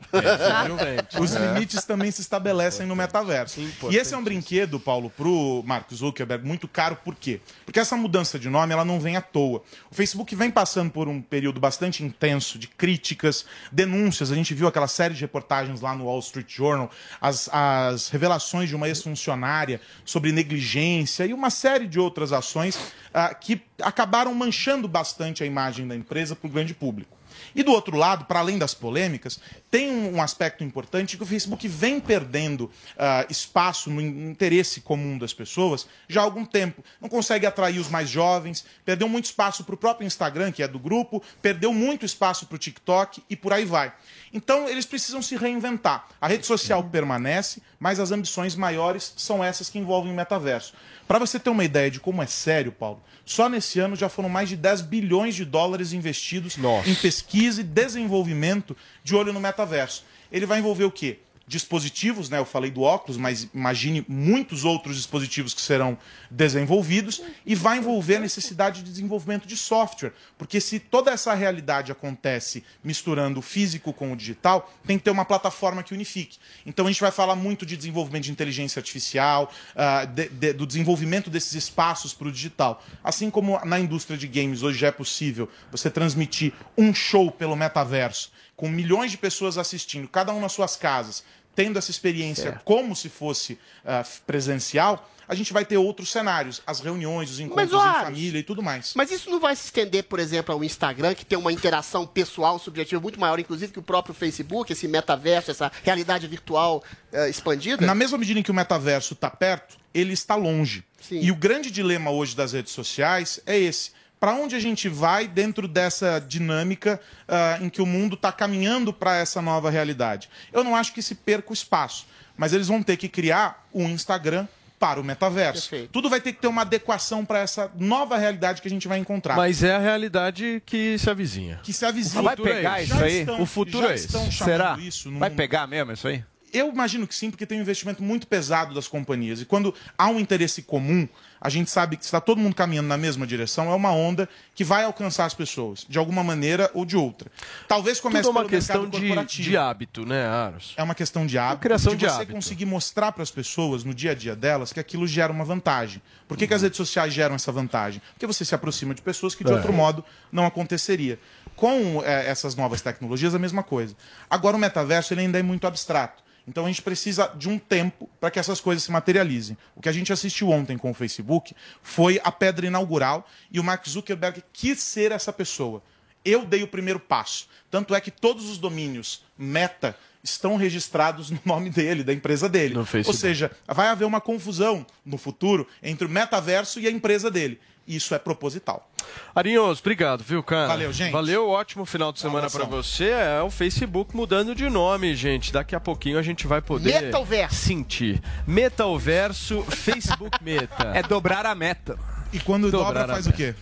Os 1.18 1.32
limites 1.32 1.84
também 1.84 2.12
se 2.12 2.20
estabelecem 2.20 2.86
no 2.86 2.94
metaverso. 2.94 3.60
E 3.90 3.96
esse 3.96 4.14
é 4.14 4.16
um 4.16 4.22
brinquedo, 4.22 4.78
Paulo, 4.78 5.10
pro 5.10 5.64
Mark 5.66 5.92
Zuckerberg 5.92 6.46
muito 6.46 6.68
caro, 6.68 6.96
por 7.04 7.16
quê? 7.16 7.40
Porque 7.64 7.80
essa 7.80 7.96
mudança 7.96 8.38
de 8.38 8.48
nome 8.48 8.72
ela 8.72 8.84
não 8.84 9.00
vem 9.00 9.16
à 9.16 9.20
toa. 9.20 9.62
O 9.90 9.94
Facebook 9.94 10.36
vem 10.36 10.50
passando 10.50 10.90
por 10.90 11.08
um 11.08 11.20
período 11.20 11.58
bastante 11.58 11.71
intenso 12.04 12.58
de 12.58 12.66
críticas, 12.68 13.44
denúncias. 13.70 14.30
A 14.30 14.34
gente 14.34 14.54
viu 14.54 14.66
aquela 14.66 14.88
série 14.88 15.14
de 15.14 15.20
reportagens 15.20 15.80
lá 15.80 15.94
no 15.94 16.04
Wall 16.04 16.18
Street 16.20 16.50
Journal, 16.52 16.90
as, 17.20 17.48
as 17.52 18.08
revelações 18.08 18.68
de 18.68 18.76
uma 18.76 18.88
ex-funcionária 18.88 19.80
sobre 20.04 20.32
negligência 20.32 21.24
e 21.26 21.32
uma 21.32 21.50
série 21.50 21.86
de 21.86 21.98
outras 21.98 22.32
ações 22.32 22.78
ah, 23.14 23.34
que 23.34 23.60
acabaram 23.80 24.34
manchando 24.34 24.86
bastante 24.88 25.42
a 25.42 25.46
imagem 25.46 25.86
da 25.86 25.96
empresa 25.96 26.36
para 26.36 26.46
o 26.46 26.50
grande 26.50 26.74
público. 26.74 27.21
E 27.54 27.62
do 27.62 27.72
outro 27.72 27.96
lado, 27.96 28.24
para 28.24 28.40
além 28.40 28.58
das 28.58 28.74
polêmicas, 28.74 29.38
tem 29.70 29.90
um, 29.90 30.20
aspecto 30.22 30.62
importante 30.62 31.16
que 31.16 31.22
o 31.22 31.26
Facebook 31.26 31.66
vem 31.68 31.98
perdendo 32.00 32.70
ah, 32.98 33.26
espaço 33.28 33.90
no 33.90 34.00
in- 34.00 34.30
interesse 34.30 34.80
comum 34.80 35.18
das 35.18 35.32
pessoas 35.32 35.86
já 36.08 36.20
há 36.20 36.24
algum 36.24 36.44
tempo. 36.44 36.84
Não 37.00 37.08
consegue 37.08 37.46
atrair 37.46 37.78
os 37.78 37.88
mais 37.88 38.08
jovens, 38.08 38.64
perdeu 38.84 39.08
muito 39.08 39.24
espaço 39.26 39.64
para 39.64 39.74
o 39.74 39.78
próprio 39.78 40.06
Instagram, 40.06 40.52
que 40.52 40.62
é 40.62 40.68
do 40.68 40.78
grupo, 40.78 41.22
perdeu 41.40 41.72
muito 41.72 42.06
espaço 42.06 42.46
para 42.46 42.56
o 42.56 42.58
TikTok 42.58 43.22
e 43.28 43.36
por 43.36 43.52
aí 43.52 43.64
vai. 43.64 43.92
Então 44.32 44.68
eles 44.68 44.86
precisam 44.86 45.20
se 45.20 45.36
reinventar. 45.36 46.06
A 46.20 46.26
rede 46.28 46.46
social 46.46 46.82
permanece, 46.84 47.62
mas 47.78 48.00
as 48.00 48.10
ambições 48.12 48.54
maiores 48.56 49.12
são 49.16 49.42
essas 49.44 49.68
que 49.68 49.78
envolvem 49.78 50.12
o 50.12 50.14
metaverso. 50.16 50.74
Para 51.06 51.18
você 51.18 51.38
ter 51.38 51.50
uma 51.50 51.64
ideia 51.64 51.90
de 51.90 52.00
como 52.00 52.22
é 52.22 52.26
sério, 52.26 52.72
Paulo, 52.72 53.02
só 53.24 53.48
nesse 53.48 53.78
ano 53.78 53.94
já 53.96 54.08
foram 54.08 54.28
mais 54.28 54.48
de 54.48 54.56
10 54.56 54.82
bilhões 54.82 55.34
de 55.34 55.44
dólares 55.44 55.92
investidos 55.92 56.56
em 56.86 56.94
pesquisa 56.94 57.41
e 57.42 57.62
desenvolvimento 57.62 58.76
de 59.02 59.14
olho 59.14 59.32
no 59.32 59.40
metaverso. 59.40 60.04
Ele 60.30 60.46
vai 60.46 60.58
envolver 60.58 60.84
o 60.84 60.90
quê? 60.90 61.18
Dispositivos, 61.46 62.28
né? 62.30 62.38
Eu 62.38 62.44
falei 62.44 62.70
do 62.70 62.82
óculos, 62.82 63.16
mas 63.16 63.48
imagine 63.54 64.04
muitos 64.08 64.64
outros 64.64 64.96
dispositivos 64.96 65.52
que 65.54 65.60
serão 65.60 65.98
desenvolvidos 66.30 67.22
e 67.46 67.54
vai 67.54 67.78
envolver 67.78 68.16
a 68.16 68.20
necessidade 68.20 68.82
de 68.82 68.90
desenvolvimento 68.90 69.46
de 69.46 69.56
software, 69.56 70.12
porque 70.36 70.60
se 70.60 70.78
toda 70.78 71.10
essa 71.10 71.34
realidade 71.34 71.92
acontece 71.92 72.64
misturando 72.82 73.40
o 73.40 73.42
físico 73.42 73.92
com 73.92 74.12
o 74.12 74.16
digital, 74.16 74.72
tem 74.86 74.98
que 74.98 75.04
ter 75.04 75.10
uma 75.10 75.24
plataforma 75.24 75.82
que 75.82 75.94
unifique. 75.94 76.38
Então 76.66 76.86
a 76.86 76.90
gente 76.90 77.00
vai 77.00 77.10
falar 77.10 77.36
muito 77.36 77.64
de 77.64 77.76
desenvolvimento 77.76 78.24
de 78.24 78.32
inteligência 78.32 78.80
artificial, 78.80 79.52
ah, 79.76 80.04
de- 80.04 80.28
de- 80.28 80.52
do 80.52 80.66
desenvolvimento 80.66 81.30
desses 81.30 81.54
espaços 81.54 82.12
para 82.14 82.28
o 82.28 82.32
digital. 82.32 82.82
Assim 83.04 83.30
como 83.30 83.58
na 83.64 83.78
indústria 83.78 84.16
de 84.18 84.26
games 84.26 84.62
hoje 84.62 84.84
é 84.84 84.90
possível 84.90 85.48
você 85.70 85.90
transmitir 85.90 86.52
um 86.76 86.94
show 86.94 87.30
pelo 87.30 87.54
metaverso, 87.56 88.32
com 88.62 88.68
milhões 88.68 89.10
de 89.10 89.18
pessoas 89.18 89.58
assistindo, 89.58 90.06
cada 90.06 90.32
um 90.32 90.38
nas 90.40 90.52
suas 90.52 90.76
casas, 90.76 91.24
tendo 91.52 91.80
essa 91.80 91.90
experiência 91.90 92.44
Certo. 92.52 92.62
como 92.62 92.94
se 92.94 93.08
fosse 93.08 93.58
ah, 93.84 94.04
presencial, 94.24 95.10
a 95.26 95.34
gente 95.34 95.52
vai 95.52 95.64
ter 95.64 95.78
outros 95.78 96.12
cenários, 96.12 96.62
as 96.64 96.78
reuniões, 96.78 97.28
os 97.28 97.40
encontros 97.40 97.72
ô, 97.72 97.76
em 97.84 97.92
família 98.04 98.38
e 98.38 98.42
tudo 98.44 98.62
mais. 98.62 98.92
Mas 98.94 99.10
isso 99.10 99.28
não 99.28 99.40
vai 99.40 99.56
se 99.56 99.64
estender, 99.64 100.04
por 100.04 100.20
exemplo, 100.20 100.54
ao 100.54 100.62
Instagram, 100.62 101.12
que 101.12 101.24
tem 101.24 101.36
uma 101.36 101.52
interação 101.52 102.06
pessoal, 102.06 102.56
subjetiva 102.56 103.00
muito 103.00 103.18
maior, 103.18 103.40
inclusive, 103.40 103.72
que 103.72 103.80
o 103.80 103.82
próprio 103.82 104.14
Facebook, 104.14 104.72
esse 104.72 104.86
metaverso, 104.86 105.50
essa 105.50 105.72
realidade 105.82 106.28
virtual 106.28 106.84
eh, 107.12 107.28
expandida? 107.28 107.84
Na 107.84 107.96
mesma 107.96 108.16
medida 108.16 108.38
em 108.38 108.44
que 108.44 108.50
o 108.52 108.54
metaverso 108.54 109.14
está 109.14 109.28
perto, 109.28 109.76
ele 109.92 110.12
está 110.12 110.36
longe. 110.36 110.84
E 111.10 111.32
o 111.32 111.34
grande 111.34 111.68
dilema 111.68 112.12
hoje 112.12 112.36
das 112.36 112.52
redes 112.52 112.72
sociais 112.72 113.40
é 113.44 113.58
esse. 113.58 113.90
Para 114.22 114.34
onde 114.34 114.54
a 114.54 114.60
gente 114.60 114.88
vai 114.88 115.26
dentro 115.26 115.66
dessa 115.66 116.20
dinâmica 116.20 117.00
ah, 117.26 117.58
em 117.60 117.68
que 117.68 117.82
o 117.82 117.86
mundo 117.86 118.14
está 118.14 118.30
caminhando 118.30 118.92
para 118.92 119.16
essa 119.16 119.42
nova 119.42 119.68
realidade? 119.68 120.30
Eu 120.52 120.62
não 120.62 120.76
acho 120.76 120.92
que 120.92 121.02
se 121.02 121.16
perca 121.16 121.50
o 121.50 121.52
espaço, 121.52 122.06
mas 122.36 122.52
eles 122.52 122.68
vão 122.68 122.84
ter 122.84 122.96
que 122.96 123.08
criar 123.08 123.66
um 123.74 123.88
Instagram 123.88 124.46
para 124.78 125.00
o 125.00 125.02
metaverso. 125.02 125.68
Tudo 125.90 126.08
vai 126.08 126.20
ter 126.20 126.34
que 126.34 126.40
ter 126.40 126.46
uma 126.46 126.62
adequação 126.62 127.24
para 127.24 127.40
essa 127.40 127.68
nova 127.76 128.16
realidade 128.16 128.62
que 128.62 128.68
a 128.68 128.70
gente 128.70 128.86
vai 128.86 128.98
encontrar. 129.00 129.34
Mas 129.34 129.64
é 129.64 129.74
a 129.74 129.78
realidade 129.80 130.62
que 130.64 130.96
se 130.98 131.10
avizinha. 131.10 131.58
Que 131.64 131.72
se 131.72 131.84
avizinha. 131.84 132.22
Vai 132.22 132.36
pegar 132.36 132.76
Já 132.78 132.82
isso 132.84 133.04
aí? 133.04 133.20
estão- 133.22 133.42
o 133.42 133.46
futuro 133.46 133.88
já 133.88 133.90
é 133.92 133.94
esse. 133.96 134.32
Será? 134.32 134.78
isso 134.78 135.10
no 135.10 135.18
Vai 135.18 135.30
mundo. 135.30 135.36
pegar 135.36 135.66
mesmo 135.66 135.90
isso 135.94 136.06
aí? 136.06 136.24
Eu 136.52 136.68
imagino 136.68 137.08
que 137.08 137.14
sim, 137.14 137.28
porque 137.30 137.46
tem 137.46 137.58
um 137.58 137.62
investimento 137.62 138.02
muito 138.02 138.26
pesado 138.28 138.72
das 138.72 138.86
companhias. 138.86 139.40
E 139.40 139.44
quando 139.46 139.74
há 139.98 140.06
um 140.08 140.20
interesse 140.20 140.62
comum, 140.62 141.08
a 141.44 141.48
gente 141.48 141.68
sabe 141.68 141.96
que 141.96 142.04
se 142.04 142.06
está 142.08 142.20
todo 142.20 142.38
mundo 142.38 142.54
caminhando 142.54 142.86
na 142.86 142.96
mesma 142.96 143.26
direção, 143.26 143.68
é 143.70 143.74
uma 143.74 143.90
onda 143.90 144.28
que 144.54 144.62
vai 144.62 144.84
alcançar 144.84 145.24
as 145.24 145.34
pessoas, 145.34 145.84
de 145.88 145.98
alguma 145.98 146.22
maneira 146.22 146.70
ou 146.72 146.84
de 146.84 146.96
outra. 146.96 147.28
Talvez 147.66 147.98
comece 147.98 148.22
Tudo 148.22 148.28
é 148.28 148.30
uma 148.30 148.40
pelo 148.48 148.50
questão 148.50 148.82
mercado 148.82 149.26
de, 149.26 149.42
de 149.42 149.56
hábito, 149.56 150.06
né, 150.06 150.24
Aros? 150.24 150.72
É 150.76 150.82
uma 150.84 150.94
questão 150.94 151.26
de 151.26 151.36
hábito. 151.36 151.62
criação 151.62 151.96
de 151.96 152.06
você 152.06 152.14
hábito. 152.14 152.32
conseguir 152.32 152.64
mostrar 152.64 153.10
para 153.10 153.24
as 153.24 153.30
pessoas, 153.32 153.82
no 153.82 153.92
dia 153.92 154.12
a 154.12 154.14
dia 154.14 154.36
delas, 154.36 154.72
que 154.72 154.78
aquilo 154.78 155.04
gera 155.04 155.32
uma 155.32 155.44
vantagem. 155.44 156.00
Por 156.28 156.36
que, 156.36 156.46
que 156.46 156.54
as 156.54 156.62
redes 156.62 156.76
sociais 156.76 157.12
geram 157.12 157.34
essa 157.34 157.50
vantagem? 157.50 158.00
Porque 158.14 158.26
você 158.26 158.44
se 158.44 158.54
aproxima 158.54 158.94
de 158.94 159.02
pessoas 159.02 159.34
que, 159.34 159.42
de 159.42 159.50
É. 159.50 159.54
outro 159.56 159.72
modo, 159.72 160.04
não 160.30 160.46
aconteceria. 160.46 161.18
Com 161.56 162.02
eh, 162.04 162.30
essas 162.30 162.54
novas 162.54 162.80
tecnologias, 162.80 163.34
a 163.34 163.38
mesma 163.38 163.64
coisa. 163.64 163.96
Agora, 164.30 164.56
o 164.56 164.60
metaverso 164.60 165.12
ele 165.12 165.22
ainda 165.22 165.38
é 165.38 165.42
muito 165.42 165.66
abstrato. 165.66 166.22
Então, 166.46 166.64
a 166.64 166.68
gente 166.68 166.82
precisa 166.82 167.28
de 167.36 167.48
um 167.48 167.58
tempo 167.58 168.08
para 168.20 168.30
que 168.30 168.38
essas 168.38 168.60
coisas 168.60 168.82
se 168.84 168.90
materializem. 168.90 169.56
O 169.76 169.80
que 169.80 169.88
a 169.88 169.92
gente 169.92 170.12
assistiu 170.12 170.50
ontem 170.50 170.76
com 170.76 170.90
o 170.90 170.94
Facebook 170.94 171.54
foi 171.82 172.20
a 172.24 172.32
pedra 172.32 172.66
inaugural 172.66 173.28
e 173.50 173.60
o 173.60 173.64
Mark 173.64 173.86
Zuckerberg 173.88 174.42
quis 174.52 174.82
ser 174.82 175.12
essa 175.12 175.32
pessoa. 175.32 175.82
Eu 176.24 176.44
dei 176.44 176.62
o 176.62 176.68
primeiro 176.68 177.00
passo. 177.00 177.48
Tanto 177.70 177.94
é 177.94 178.00
que 178.00 178.10
todos 178.10 178.48
os 178.48 178.58
domínios 178.58 179.24
Meta 179.36 179.96
estão 180.22 180.56
registrados 180.56 181.30
no 181.30 181.40
nome 181.44 181.68
dele, 181.70 182.04
da 182.04 182.12
empresa 182.12 182.48
dele. 182.48 182.74
Ou 183.08 183.14
seja, 183.14 183.50
vai 183.66 183.88
haver 183.88 184.04
uma 184.04 184.20
confusão 184.20 184.86
no 185.04 185.18
futuro 185.18 185.66
entre 185.82 186.06
o 186.06 186.10
metaverso 186.10 186.78
e 186.78 186.86
a 186.86 186.90
empresa 186.90 187.30
dele. 187.30 187.60
Isso 187.86 188.14
é 188.14 188.18
proposital. 188.18 188.88
Arinhos, 189.34 189.80
obrigado, 189.80 190.22
viu, 190.22 190.42
cara? 190.42 190.68
Valeu, 190.68 190.92
gente. 190.92 191.10
Valeu, 191.12 191.48
ótimo 191.48 191.84
final 191.84 192.12
de 192.12 192.20
semana 192.20 192.48
pra 192.48 192.62
abração. 192.64 192.82
você. 192.82 193.10
É 193.10 193.42
o 193.42 193.50
Facebook 193.50 194.16
mudando 194.16 194.54
de 194.54 194.68
nome, 194.68 195.14
gente. 195.14 195.52
Daqui 195.52 195.74
a 195.74 195.80
pouquinho 195.80 196.18
a 196.18 196.22
gente 196.22 196.46
vai 196.46 196.60
poder 196.62 197.02
Metalverso. 197.02 197.54
sentir. 197.56 198.22
Metalverso, 198.46 199.62
Facebook 199.62 200.38
Meta. 200.42 200.92
É 200.94 201.02
dobrar 201.02 201.46
a 201.46 201.54
meta. 201.54 201.98
E 202.32 202.38
quando 202.38 202.70
Dobrar 202.70 203.00
dobra, 203.00 203.14
faz 203.14 203.26
o 203.26 203.32
quê? 203.32 203.54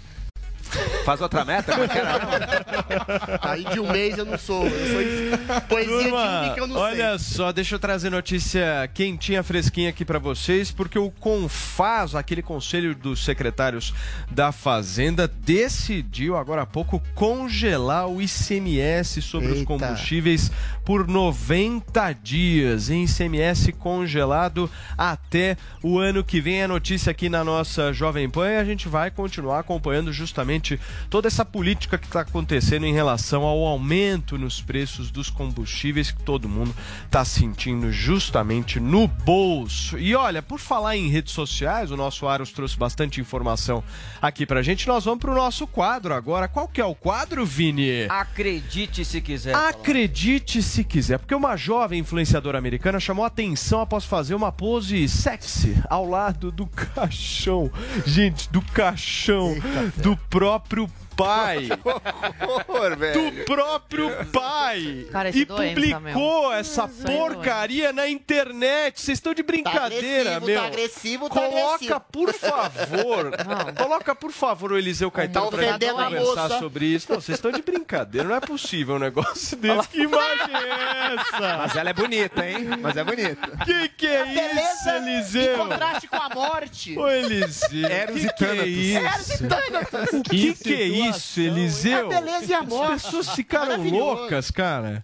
Faz 1.11 1.21
outra 1.23 1.45
meta? 1.45 1.73
Como 1.73 1.83
é 1.83 1.99
era? 1.99 3.41
Aí 3.51 3.65
de 3.65 3.81
um 3.81 3.91
mês 3.91 4.17
eu 4.17 4.25
não 4.25 4.39
sou. 4.39 4.65
Eu 4.65 4.71
sou 4.71 5.61
poesia 5.69 6.03
de 6.05 6.51
um 6.51 6.55
que 6.55 6.61
eu 6.61 6.69
não 6.69 6.77
olha 6.77 7.19
sei. 7.19 7.37
só, 7.37 7.51
deixa 7.51 7.75
eu 7.75 7.81
trazer 7.81 8.11
notícia 8.11 8.89
quentinha, 8.95 9.43
fresquinha 9.43 9.91
aqui 9.91 10.05
pra 10.05 10.21
vocês, 10.21 10.71
porque 10.71 11.01
o 11.01 11.11
Confaz, 11.11 12.15
aquele 12.15 12.43
conselho 12.43 12.95
dos 12.95 13.25
secretários 13.25 13.93
da 14.31 14.53
Fazenda, 14.53 15.27
decidiu 15.27 16.37
agora 16.37 16.63
há 16.63 16.67
pouco 16.67 17.03
congelar 17.13 18.07
o 18.07 18.23
ICMS 18.23 19.21
sobre 19.21 19.49
os 19.49 19.59
Eita. 19.59 19.67
combustíveis 19.67 20.53
por 20.85 21.09
90 21.09 22.13
dias. 22.23 22.89
Em 22.89 23.05
ICMS 23.05 23.73
congelado 23.73 24.71
até 24.97 25.57
o 25.83 25.99
ano 25.99 26.23
que 26.23 26.41
vem. 26.41 26.63
A 26.63 26.69
notícia 26.69 27.11
aqui 27.11 27.29
na 27.29 27.43
nossa 27.43 27.93
Jovem 27.93 28.31
Pan 28.31 28.49
e 28.49 28.57
a 28.59 28.65
gente 28.65 28.89
vai 28.89 29.11
continuar 29.11 29.59
acompanhando 29.59 30.13
justamente 30.13 30.79
toda 31.09 31.29
essa 31.29 31.45
política 31.45 31.99
que 31.99 32.07
está 32.07 32.21
acontecendo 32.21 32.85
em 32.87 32.93
relação 32.93 33.43
ao 33.43 33.67
aumento 33.67 34.37
nos 34.37 34.61
preços 34.61 35.11
dos 35.11 35.31
combustíveis 35.31 36.11
que 36.11 36.23
todo 36.23 36.49
mundo 36.49 36.75
está 37.05 37.25
sentindo 37.25 37.93
justamente 37.93 38.79
no 38.79 39.07
bolso. 39.07 39.99
E 39.99 40.15
olha, 40.15 40.43
por 40.43 40.59
falar 40.59 40.97
em 40.97 41.09
redes 41.09 41.33
sociais, 41.33 41.91
o 41.91 41.97
nosso 41.97 42.27
Aros 42.27 42.53
trouxe 42.53 42.77
bastante 42.77 43.21
informação 43.21 43.83
aqui 44.21 44.45
pra 44.45 44.63
gente. 44.63 44.87
Nós 44.87 45.05
vamos 45.05 45.21
pro 45.21 45.35
nosso 45.35 45.67
quadro 45.67 46.15
agora. 46.15 46.49
Qual 46.49 46.69
que 46.69 46.81
é 46.81 46.85
o 46.85 46.95
quadro, 46.95 47.47
Vini? 47.47 48.07
Acredite 48.09 49.05
se 49.05 49.21
quiser. 49.21 49.55
Acredite 49.55 50.63
se 50.63 50.85
quiser, 50.85 51.19
porque 51.19 51.35
uma 51.35 51.57
jovem 51.57 52.01
influenciadora 52.01 52.59
americana 52.59 52.99
chamou 52.99 53.25
atenção 53.25 53.81
após 53.81 54.05
fazer 54.05 54.35
uma 54.35 54.51
pose 54.51 55.09
sexy 55.09 55.77
ao 55.89 56.09
lado 56.09 56.51
do 56.51 56.67
caixão. 56.67 57.71
Gente, 58.05 58.51
do 58.51 58.61
caixão 58.63 59.55
do 59.97 60.17
próprio 60.29 60.90
pai. 61.17 61.69
Horror, 62.69 62.97
velho. 62.97 63.31
Do 63.31 63.45
próprio 63.45 64.27
pai. 64.27 65.07
Cara, 65.11 65.29
isso 65.31 65.39
e 65.39 65.43
é 65.43 65.45
doença 65.45 65.75
publicou 66.01 66.53
essa 66.53 66.85
Isso 66.87 67.07
é 67.07 67.17
porcaria 67.17 67.93
na 67.93 68.09
internet. 68.09 69.01
Vocês 69.01 69.19
estão 69.19 69.35
de 69.35 69.43
brincadeira, 69.43 70.37
agressivo, 70.37 70.47
meu. 70.47 70.61
tá 70.61 70.67
agressivo, 70.67 71.29
tá 71.29 71.35
Coloca, 71.35 71.75
agressivo. 71.75 72.01
por 72.13 72.33
favor. 72.35 73.31
Coloca, 73.77 74.15
por 74.15 74.33
favor, 74.33 74.73
o 74.73 74.79
Eliseu 74.79 75.11
Caetano 75.11 75.47
Tá 75.51 75.57
pra 75.57 75.67
gente 75.73 75.87
conversar 75.91 76.43
moça. 76.49 76.59
sobre 76.59 76.87
isso. 76.87 77.13
Não, 77.13 77.21
vocês 77.21 77.37
estão 77.39 77.51
de 77.53 77.63
brincadeira. 77.63 78.27
Não 78.29 78.35
é 78.37 78.41
possível 78.41 78.97
um 78.97 78.99
negócio 78.99 79.57
desse. 79.57 79.89
Que 79.89 80.03
imagem 80.03 80.55
é 80.55 81.15
essa? 81.15 81.57
Mas 81.59 81.77
ela 81.77 81.91
é 81.91 81.93
bonita, 81.93 82.49
hein? 82.49 82.69
Mas 82.81 82.97
é 82.97 83.05
bonita. 83.05 83.51
Que 83.65 83.89
que 83.91 84.07
é 84.07 84.25
isso, 84.25 84.35
Beleza 84.35 84.99
em 84.99 85.15
Eliseu? 85.15 85.57
contraste 85.59 86.09
com 86.09 86.17
a 86.17 86.29
morte. 86.35 86.99
Ô, 86.99 87.09
Eliseu, 87.09 87.89
Eros 87.89 88.21
que 88.21 88.27
e 88.27 88.33
que 88.33 88.45
é 88.45 88.49
Thanatos. 88.49 88.71
isso? 88.71 88.99
Eros 88.99 89.31
e 89.31 89.49
Thanatos. 89.49 90.13
O 90.13 90.23
que, 90.23 90.55
que 90.55 90.75
é 90.75 90.83
isso, 90.85 91.00
Eliseu? 91.39 92.07
A 92.07 92.21
beleza 92.21 92.53
e 92.53 92.55
a 92.55 92.63
morte. 92.63 92.93
As 92.93 93.03
pessoas 93.05 93.31
ficaram 93.31 93.83
loucas, 93.83 94.51
cara. 94.51 95.03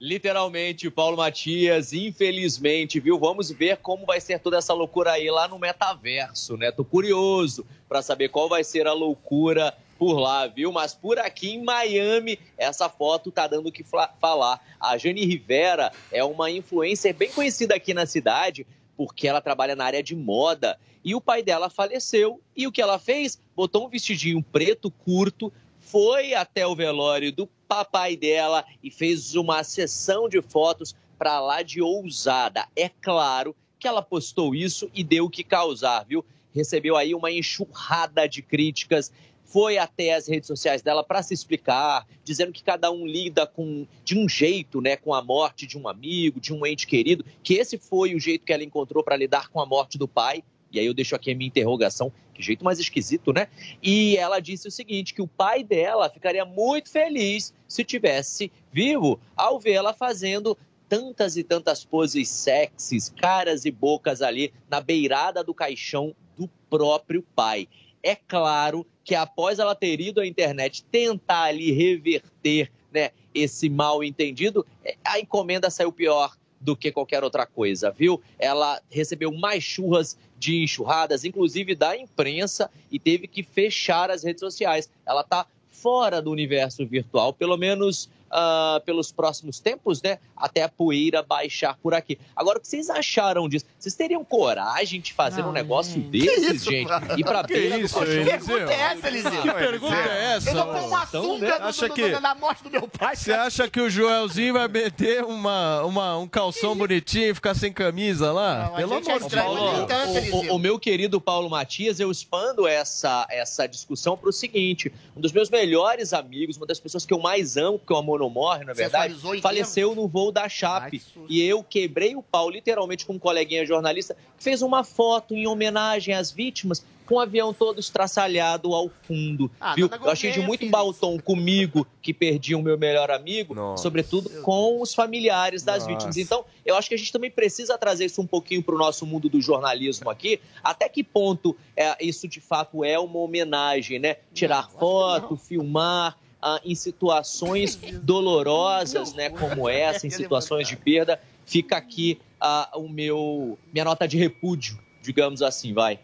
Literalmente, 0.00 0.90
Paulo 0.90 1.16
Matias, 1.16 1.92
infelizmente, 1.92 2.98
viu? 2.98 3.20
Vamos 3.20 3.52
ver 3.52 3.76
como 3.76 4.04
vai 4.04 4.20
ser 4.20 4.40
toda 4.40 4.58
essa 4.58 4.74
loucura 4.74 5.12
aí 5.12 5.30
lá 5.30 5.46
no 5.46 5.60
metaverso, 5.60 6.56
né? 6.56 6.72
Tô 6.72 6.84
curioso 6.84 7.64
para 7.88 8.02
saber 8.02 8.28
qual 8.28 8.48
vai 8.48 8.64
ser 8.64 8.88
a 8.88 8.92
loucura 8.92 9.72
por 9.96 10.18
lá, 10.18 10.48
viu? 10.48 10.72
Mas 10.72 10.92
por 10.92 11.20
aqui 11.20 11.50
em 11.50 11.62
Miami, 11.62 12.36
essa 12.58 12.88
foto 12.88 13.30
tá 13.30 13.46
dando 13.46 13.68
o 13.68 13.72
que 13.72 13.84
falar. 13.84 14.60
A 14.80 14.98
Jane 14.98 15.24
Rivera 15.24 15.92
é 16.10 16.24
uma 16.24 16.50
influencer 16.50 17.14
bem 17.14 17.30
conhecida 17.30 17.76
aqui 17.76 17.94
na 17.94 18.04
cidade, 18.04 18.66
porque 18.96 19.28
ela 19.28 19.40
trabalha 19.40 19.76
na 19.76 19.84
área 19.84 20.02
de 20.02 20.16
moda. 20.16 20.76
E 21.04 21.14
o 21.14 21.20
pai 21.20 21.42
dela 21.42 21.68
faleceu. 21.68 22.40
E 22.56 22.66
o 22.66 22.72
que 22.72 22.80
ela 22.80 22.98
fez? 22.98 23.38
Botou 23.54 23.86
um 23.86 23.88
vestidinho 23.88 24.42
preto 24.42 24.90
curto, 24.90 25.52
foi 25.80 26.32
até 26.34 26.66
o 26.66 26.76
velório 26.76 27.32
do 27.32 27.46
papai 27.68 28.16
dela 28.16 28.64
e 28.82 28.90
fez 28.90 29.34
uma 29.34 29.64
sessão 29.64 30.28
de 30.28 30.40
fotos 30.40 30.94
para 31.18 31.40
lá 31.40 31.62
de 31.62 31.80
ousada. 31.80 32.66
É 32.74 32.88
claro 32.88 33.54
que 33.78 33.86
ela 33.86 34.02
postou 34.02 34.54
isso 34.54 34.90
e 34.94 35.02
deu 35.02 35.24
o 35.24 35.30
que 35.30 35.42
causar, 35.42 36.04
viu? 36.04 36.24
Recebeu 36.54 36.96
aí 36.96 37.14
uma 37.14 37.30
enxurrada 37.30 38.28
de 38.28 38.40
críticas. 38.40 39.12
Foi 39.44 39.76
até 39.76 40.14
as 40.14 40.26
redes 40.28 40.46
sociais 40.46 40.82
dela 40.82 41.04
para 41.04 41.22
se 41.22 41.34
explicar, 41.34 42.06
dizendo 42.24 42.52
que 42.52 42.62
cada 42.62 42.90
um 42.90 43.06
lida 43.06 43.46
com 43.46 43.86
de 44.04 44.16
um 44.16 44.28
jeito, 44.28 44.80
né, 44.80 44.96
com 44.96 45.12
a 45.12 45.20
morte 45.20 45.66
de 45.66 45.76
um 45.76 45.88
amigo, 45.88 46.40
de 46.40 46.54
um 46.54 46.64
ente 46.64 46.86
querido, 46.86 47.24
que 47.42 47.54
esse 47.54 47.76
foi 47.76 48.14
o 48.14 48.20
jeito 48.20 48.46
que 48.46 48.52
ela 48.52 48.64
encontrou 48.64 49.04
para 49.04 49.16
lidar 49.16 49.48
com 49.48 49.60
a 49.60 49.66
morte 49.66 49.98
do 49.98 50.08
pai. 50.08 50.42
E 50.72 50.78
aí 50.78 50.86
eu 50.86 50.94
deixo 50.94 51.14
aqui 51.14 51.30
a 51.30 51.34
minha 51.34 51.48
interrogação, 51.48 52.12
que 52.32 52.42
jeito 52.42 52.64
mais 52.64 52.78
esquisito, 52.78 53.32
né? 53.32 53.48
E 53.82 54.16
ela 54.16 54.40
disse 54.40 54.66
o 54.66 54.70
seguinte, 54.70 55.12
que 55.12 55.22
o 55.22 55.28
pai 55.28 55.62
dela 55.62 56.08
ficaria 56.08 56.44
muito 56.44 56.90
feliz 56.90 57.52
se 57.68 57.84
tivesse 57.84 58.50
vivo 58.72 59.20
ao 59.36 59.60
vê-la 59.60 59.92
fazendo 59.92 60.56
tantas 60.88 61.36
e 61.36 61.42
tantas 61.42 61.84
poses 61.84 62.28
sexys, 62.28 63.08
caras 63.08 63.64
e 63.64 63.70
bocas 63.70 64.20
ali 64.20 64.52
na 64.68 64.80
beirada 64.80 65.42
do 65.42 65.54
caixão 65.54 66.14
do 66.36 66.48
próprio 66.68 67.22
pai. 67.34 67.68
É 68.02 68.16
claro 68.16 68.86
que 69.04 69.14
após 69.14 69.58
ela 69.58 69.74
ter 69.74 70.00
ido 70.00 70.20
à 70.20 70.26
internet 70.26 70.84
tentar 70.84 71.44
ali 71.44 71.72
reverter 71.72 72.70
né, 72.92 73.10
esse 73.34 73.68
mal 73.68 74.02
entendido, 74.02 74.66
a 75.04 75.18
encomenda 75.18 75.70
saiu 75.70 75.92
pior 75.92 76.36
do 76.60 76.76
que 76.76 76.92
qualquer 76.92 77.24
outra 77.24 77.44
coisa, 77.44 77.90
viu? 77.90 78.22
Ela 78.38 78.80
recebeu 78.88 79.32
mais 79.32 79.64
churras 79.64 80.16
de 80.42 80.60
enxurradas, 80.60 81.24
inclusive 81.24 81.76
da 81.76 81.96
imprensa, 81.96 82.68
e 82.90 82.98
teve 82.98 83.28
que 83.28 83.44
fechar 83.44 84.10
as 84.10 84.24
redes 84.24 84.40
sociais. 84.40 84.90
Ela 85.06 85.22
tá 85.22 85.46
fora 85.70 86.20
do 86.20 86.32
universo 86.32 86.84
virtual, 86.84 87.32
pelo 87.32 87.56
menos 87.56 88.08
ah, 88.32 88.80
pelos 88.84 89.12
próximos 89.12 89.60
tempos, 89.60 90.00
né? 90.02 90.18
Até 90.36 90.62
a 90.62 90.68
poeira 90.68 91.22
baixar 91.22 91.76
por 91.82 91.92
aqui. 91.94 92.18
Agora, 92.34 92.58
o 92.58 92.60
que 92.60 92.66
vocês 92.68 92.88
acharam 92.90 93.48
disso? 93.48 93.66
Vocês 93.78 93.94
teriam 93.94 94.24
coragem 94.24 95.00
de 95.00 95.12
fazer 95.12 95.42
um 95.44 95.52
negócio 95.52 96.00
desses, 96.00 96.54
isso, 96.54 96.70
gente? 96.70 96.88
mano? 96.88 97.18
Ir 97.18 97.24
pra 97.24 97.44
Que 97.44 97.52
beira 97.54 97.78
do 97.78 97.84
isso, 97.84 97.94
colchão? 97.94 98.14
Eliseu? 98.14 98.38
Que 98.38 98.46
pergunta 98.46 98.72
é 98.72 98.80
essa, 98.80 99.08
Eliseu? 99.08 99.42
Que 99.42 99.52
pergunta 99.52 99.94
é 99.96 100.24
essa? 100.36 100.50
Eu 100.50 100.54
vou 100.54 100.66
pôr 100.66 100.82
uma 100.86 101.04
Então, 101.04 101.22
sunga 101.24 101.46
né? 101.50 101.58
do- 101.58 101.64
Acha 101.64 101.88
do- 101.88 101.94
que- 101.94 102.08
do- 102.10 102.20
na 102.20 102.34
morte 102.34 102.62
do 102.64 102.70
meu 102.70 102.88
pai. 102.88 103.16
Você 103.16 103.32
acha 103.32 103.68
que 103.68 103.80
o 103.80 103.90
Joelzinho 103.90 104.54
vai 104.54 104.68
meter 104.68 105.24
uma, 105.24 105.82
uma, 105.84 106.18
um 106.18 106.26
calção 106.28 106.74
bonitinho 106.76 107.30
e 107.30 107.34
ficar 107.34 107.54
sem 107.54 107.72
camisa 107.72 108.32
lá? 108.32 108.70
Pelo 108.76 108.94
amor 108.94 109.20
de 109.28 109.36
Paulo, 109.36 109.86
Deus. 109.86 110.32
o, 110.32 110.36
o- 110.52 110.56
o 110.56 110.58
meu 110.58 110.78
querido 110.78 111.20
Paulo 111.20 111.50
Matias, 111.50 112.00
eu 112.00 112.10
expando 112.10 112.66
essa, 112.66 113.26
essa 113.30 113.66
discussão 113.66 114.16
para 114.16 114.28
o 114.28 114.32
seguinte: 114.32 114.92
um 115.16 115.20
dos 115.20 115.32
meus 115.32 115.50
melhores 115.50 116.12
amigos, 116.12 116.56
uma 116.56 116.66
das 116.66 116.80
pessoas 116.80 117.04
que 117.04 117.12
eu 117.12 117.18
mais 117.18 117.56
amo, 117.56 117.78
porque 117.78 117.92
o 117.92 117.96
amor 117.96 118.21
não 118.22 118.30
morre, 118.30 118.64
na 118.64 118.72
verdade, 118.72 119.14
faleceu 119.40 119.94
no 119.94 120.08
voo 120.08 120.32
da 120.32 120.48
Chape. 120.48 121.02
e 121.28 121.42
eu 121.42 121.62
quebrei 121.62 122.16
o 122.16 122.22
pau, 122.22 122.48
literalmente, 122.48 123.04
com 123.04 123.14
um 123.14 123.18
coleguinha 123.18 123.66
jornalista 123.66 124.16
que 124.36 124.42
fez 124.42 124.62
uma 124.62 124.84
foto 124.84 125.34
em 125.34 125.46
homenagem 125.46 126.14
às 126.14 126.30
vítimas 126.30 126.84
com 127.12 127.16
o 127.16 127.20
avião 127.20 127.52
todo 127.52 127.78
estraçalhado 127.78 128.74
ao 128.74 128.88
fundo. 129.02 129.50
Ah, 129.60 129.74
viu? 129.74 129.90
Eu 130.02 130.10
achei 130.10 130.30
de 130.32 130.40
muito 130.40 130.68
baltom 130.70 131.18
comigo, 131.18 131.86
que 132.00 132.14
perdi 132.14 132.54
o 132.54 132.62
meu 132.62 132.78
melhor 132.78 133.10
amigo, 133.10 133.54
sobretudo 133.76 134.30
com 134.42 134.80
os 134.80 134.94
familiares 134.94 135.62
das 135.62 135.82
Nossa. 135.82 135.90
vítimas. 135.90 136.16
Então, 136.16 136.44
eu 136.64 136.76
acho 136.76 136.88
que 136.88 136.94
a 136.94 136.98
gente 136.98 137.12
também 137.12 137.30
precisa 137.30 137.76
trazer 137.76 138.06
isso 138.06 138.20
um 138.20 138.26
pouquinho 138.26 138.62
para 138.62 138.74
o 138.74 138.78
nosso 138.78 139.04
mundo 139.04 139.28
do 139.28 139.40
jornalismo 139.40 140.08
aqui. 140.08 140.40
Até 140.62 140.88
que 140.88 141.02
ponto 141.02 141.56
é, 141.76 141.96
isso 142.04 142.26
de 142.26 142.40
fato 142.40 142.84
é 142.84 142.98
uma 142.98 143.18
homenagem, 143.18 143.98
né? 143.98 144.16
Tirar 144.32 144.70
foto, 144.70 145.36
filmar. 145.36 146.16
Ah, 146.42 146.60
em 146.64 146.74
situações 146.74 147.76
dolorosas, 148.02 149.14
né, 149.14 149.30
como 149.30 149.68
essa, 149.68 150.06
em 150.06 150.10
situações 150.10 150.66
de 150.66 150.76
perda, 150.76 151.20
fica 151.46 151.76
aqui 151.76 152.20
ah, 152.40 152.70
o 152.74 152.88
meu 152.88 153.58
minha 153.72 153.84
nota 153.84 154.06
de 154.08 154.18
repúdio, 154.18 154.78
digamos 155.00 155.40
assim, 155.40 155.72
vai. 155.72 156.00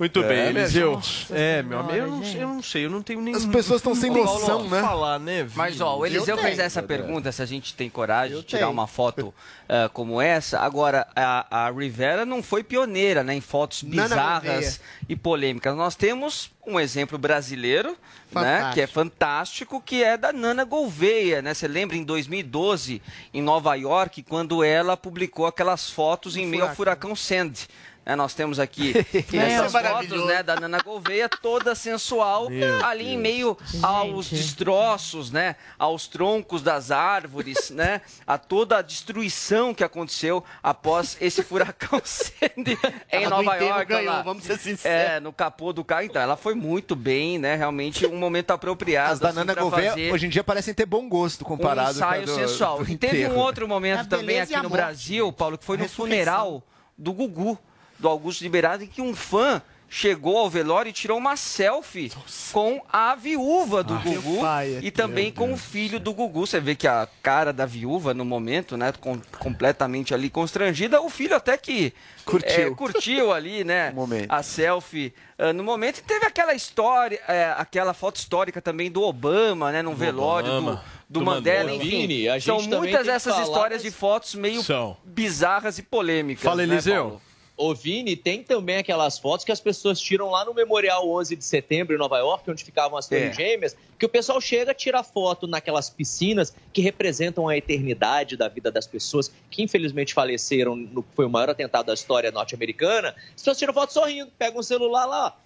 Muito 0.00 0.22
É, 0.22 0.28
bem? 0.28 0.38
Eliseu. 0.46 0.92
Nossa 0.92 1.36
É, 1.36 1.62
meu 1.62 1.78
amigo, 1.78 1.94
eu 1.98 2.06
não, 2.06 2.24
eu 2.24 2.48
não 2.48 2.62
sei, 2.62 2.86
eu 2.86 2.90
não 2.90 3.02
tenho 3.02 3.20
nem. 3.20 3.34
As 3.34 3.44
pessoas 3.44 3.80
estão 3.80 3.94
sem 3.94 4.10
noção, 4.10 4.66
né? 4.66 4.80
Falar, 4.80 5.20
né 5.20 5.46
Mas, 5.54 5.78
ó, 5.78 5.98
o? 5.98 6.06
Eliseu 6.06 6.36
Eu 6.36 6.42
fez 6.42 6.56
tenho. 6.56 6.64
essa 6.64 6.82
pergunta 6.82 7.30
se 7.30 7.42
a 7.42 7.44
gente 7.44 7.74
tem 7.74 7.90
coragem 7.90 8.38
de 8.38 8.42
tirar 8.42 8.60
tenho. 8.60 8.70
uma 8.70 8.86
foto 8.86 9.34
ah, 9.72 9.88
como 9.92 10.20
essa. 10.20 10.58
Agora, 10.58 11.06
a, 11.14 11.66
a 11.66 11.70
Rivera 11.70 12.26
não 12.26 12.42
foi 12.42 12.64
pioneira 12.64 13.22
né, 13.22 13.34
em 13.34 13.40
fotos 13.40 13.82
bizarras 13.84 14.80
e 15.08 15.14
polêmicas. 15.14 15.76
Nós 15.76 15.94
temos 15.94 16.50
um 16.66 16.80
exemplo 16.80 17.16
brasileiro, 17.16 17.96
né, 18.32 18.72
que 18.74 18.80
é 18.80 18.86
fantástico, 18.88 19.80
que 19.80 20.02
é 20.02 20.16
da 20.16 20.32
Nana 20.32 20.64
Gouveia. 20.64 21.40
Né? 21.40 21.54
Você 21.54 21.68
lembra 21.68 21.96
em 21.96 22.02
2012, 22.02 23.00
em 23.32 23.40
Nova 23.40 23.74
York, 23.76 24.24
quando 24.24 24.64
ela 24.64 24.96
publicou 24.96 25.46
aquelas 25.46 25.88
fotos 25.88 26.36
em 26.36 26.46
meio 26.46 26.64
ao 26.64 26.74
furacão 26.74 27.14
Sandy. 27.14 27.68
Né? 28.04 28.16
nós 28.16 28.34
temos 28.34 28.58
aqui 28.58 28.94
essas 29.32 29.72
fotos 29.72 30.26
né, 30.26 30.42
da 30.42 30.56
Nana 30.56 30.78
Gouveia, 30.78 31.28
toda 31.28 31.74
sensual, 31.74 32.50
Meu 32.50 32.84
ali 32.84 33.04
em 33.04 33.10
Deus. 33.10 33.22
meio 33.22 33.58
aos 33.82 34.28
destroços, 34.28 35.30
né, 35.30 35.56
aos 35.78 36.06
troncos 36.08 36.62
das 36.62 36.90
árvores, 36.90 37.70
né, 37.70 38.00
a 38.26 38.38
toda 38.38 38.78
a 38.78 38.82
destruição 38.82 39.74
que 39.74 39.84
aconteceu 39.84 40.44
após 40.62 41.16
esse 41.20 41.42
furacão 41.42 42.00
Sandy 42.04 42.78
em 43.12 43.24
Ela 43.24 43.36
do 43.36 43.42
Nova 43.42 43.56
York. 43.56 43.84
ganhou, 43.86 44.12
lá. 44.12 44.22
vamos 44.22 44.44
ser 44.44 44.58
sinceros. 44.58 45.10
É, 45.10 45.20
no 45.20 45.32
capô 45.32 45.72
do 45.72 45.84
carro. 45.84 46.02
Então, 46.02 46.20
ela 46.20 46.36
foi 46.36 46.54
muito 46.54 46.96
bem, 46.96 47.38
né, 47.38 47.56
realmente 47.56 48.06
um 48.06 48.16
momento 48.16 48.50
apropriado. 48.50 49.12
As 49.12 49.18
da 49.18 49.28
assim, 49.28 49.38
Nana 49.38 49.54
Gouveia 49.54 49.90
fazer 49.90 50.12
hoje 50.12 50.26
em 50.26 50.28
dia 50.28 50.44
parecem 50.44 50.74
ter 50.74 50.86
bom 50.86 51.08
gosto 51.08 51.44
comparado 51.44 51.90
um 51.90 51.92
ensaio 51.92 52.24
com 52.24 52.32
a 52.32 52.34
do, 52.34 52.40
sensual. 52.40 52.84
do 52.84 52.90
E 52.90 52.96
teve 52.96 53.26
um 53.26 53.36
outro 53.36 53.68
momento 53.68 54.00
A 54.00 54.04
também 54.04 54.40
aqui 54.40 54.56
no 54.56 54.62
morte. 54.62 54.72
Brasil, 54.72 55.32
Paulo, 55.32 55.58
que 55.58 55.64
foi 55.64 55.76
no 55.76 55.88
funeral 55.88 56.62
do 56.96 57.12
Gugu, 57.12 57.58
do 58.00 58.08
Augusto 58.08 58.42
Liberado, 58.42 58.82
em 58.84 58.86
que 58.86 59.00
um 59.02 59.14
fã 59.14 59.62
chegou 59.92 60.38
ao 60.38 60.48
velório 60.48 60.88
e 60.88 60.92
tirou 60.92 61.18
uma 61.18 61.34
selfie 61.36 62.12
com 62.52 62.80
a 62.92 63.16
viúva 63.16 63.82
do 63.82 63.94
Ah, 63.94 63.98
Gugu 64.04 64.40
pai, 64.40 64.78
e 64.82 64.88
também 64.88 65.32
com 65.32 65.52
o 65.52 65.56
filho 65.56 65.98
do 65.98 66.14
Gugu. 66.14 66.46
Você 66.46 66.60
vê 66.60 66.76
que 66.76 66.86
a 66.86 67.08
cara 67.20 67.52
da 67.52 67.66
viúva 67.66 68.14
no 68.14 68.24
momento, 68.24 68.76
né, 68.76 68.92
com- 69.00 69.20
completamente 69.40 70.14
ali 70.14 70.30
constrangida, 70.30 71.00
o 71.02 71.10
filho 71.10 71.34
até 71.34 71.56
que 71.56 71.92
Curtiu. 72.24 72.68
é, 72.68 72.70
curtiu 72.70 73.32
ali, 73.34 73.64
né, 73.64 73.92
a 74.28 74.44
selfie 74.44 75.12
ah, 75.36 75.52
no 75.52 75.64
momento. 75.64 75.98
E 75.98 76.02
teve 76.02 76.24
aquela 76.24 76.54
história, 76.54 77.20
é, 77.26 77.52
aquela 77.58 77.92
foto 77.92 78.14
histórica 78.14 78.62
também 78.62 78.92
do 78.92 79.02
Obama, 79.02 79.72
né, 79.72 79.82
num 79.82 79.96
velório 79.96 80.50
do, 80.52 80.56
Obama, 80.58 80.84
do 81.08 81.18
do 81.18 81.26
Mandela, 81.26 81.64
Mandela. 81.64 81.84
enfim. 81.84 82.06
Vini, 82.06 82.28
a 82.28 82.38
gente 82.38 82.44
São 82.44 82.78
muitas 82.78 83.08
essas 83.08 83.32
falar 83.34 83.44
histórias 83.44 83.82
das- 83.82 83.92
de 83.92 83.98
fotos 83.98 84.36
meio 84.36 84.62
São. 84.62 84.96
bizarras 85.04 85.78
e 85.78 85.82
polêmicas. 85.82 86.44
Fala, 86.44 86.64
né, 86.64 86.74
Eliseu. 86.74 87.02
Paulo? 87.02 87.22
Ô, 87.62 87.74
Vini, 87.74 88.16
tem 88.16 88.42
também 88.42 88.76
aquelas 88.78 89.18
fotos 89.18 89.44
que 89.44 89.52
as 89.52 89.60
pessoas 89.60 90.00
tiram 90.00 90.30
lá 90.30 90.46
no 90.46 90.54
Memorial 90.54 91.06
11 91.10 91.36
de 91.36 91.44
setembro 91.44 91.94
em 91.94 91.98
Nova 91.98 92.16
York, 92.18 92.50
onde 92.50 92.64
ficavam 92.64 92.96
as 92.96 93.06
Torres 93.06 93.30
É. 93.30 93.32
Gêmeas, 93.34 93.76
que 93.98 94.06
o 94.06 94.08
pessoal 94.08 94.40
chega, 94.40 94.72
tira 94.72 95.02
foto 95.02 95.46
naquelas 95.46 95.90
piscinas 95.90 96.54
que 96.72 96.80
representam 96.80 97.46
a 97.48 97.56
eternidade 97.58 98.34
da 98.34 98.48
vida 98.48 98.70
das 98.72 98.86
pessoas 98.86 99.30
que 99.50 99.62
infelizmente 99.62 100.14
faleceram 100.14 100.74
no 100.74 101.02
que 101.02 101.14
foi 101.14 101.26
o 101.26 101.28
maior 101.30 101.50
atentado 101.50 101.86
da 101.86 101.94
história 101.94 102.30
norte-americana. 102.30 103.14
As 103.28 103.42
pessoas 103.42 103.58
tiram 103.58 103.74
foto 103.74 103.92
sorrindo, 103.92 104.30
pegam 104.38 104.60
um 104.60 104.62
celular 104.62 105.04
lá. 105.04 105.36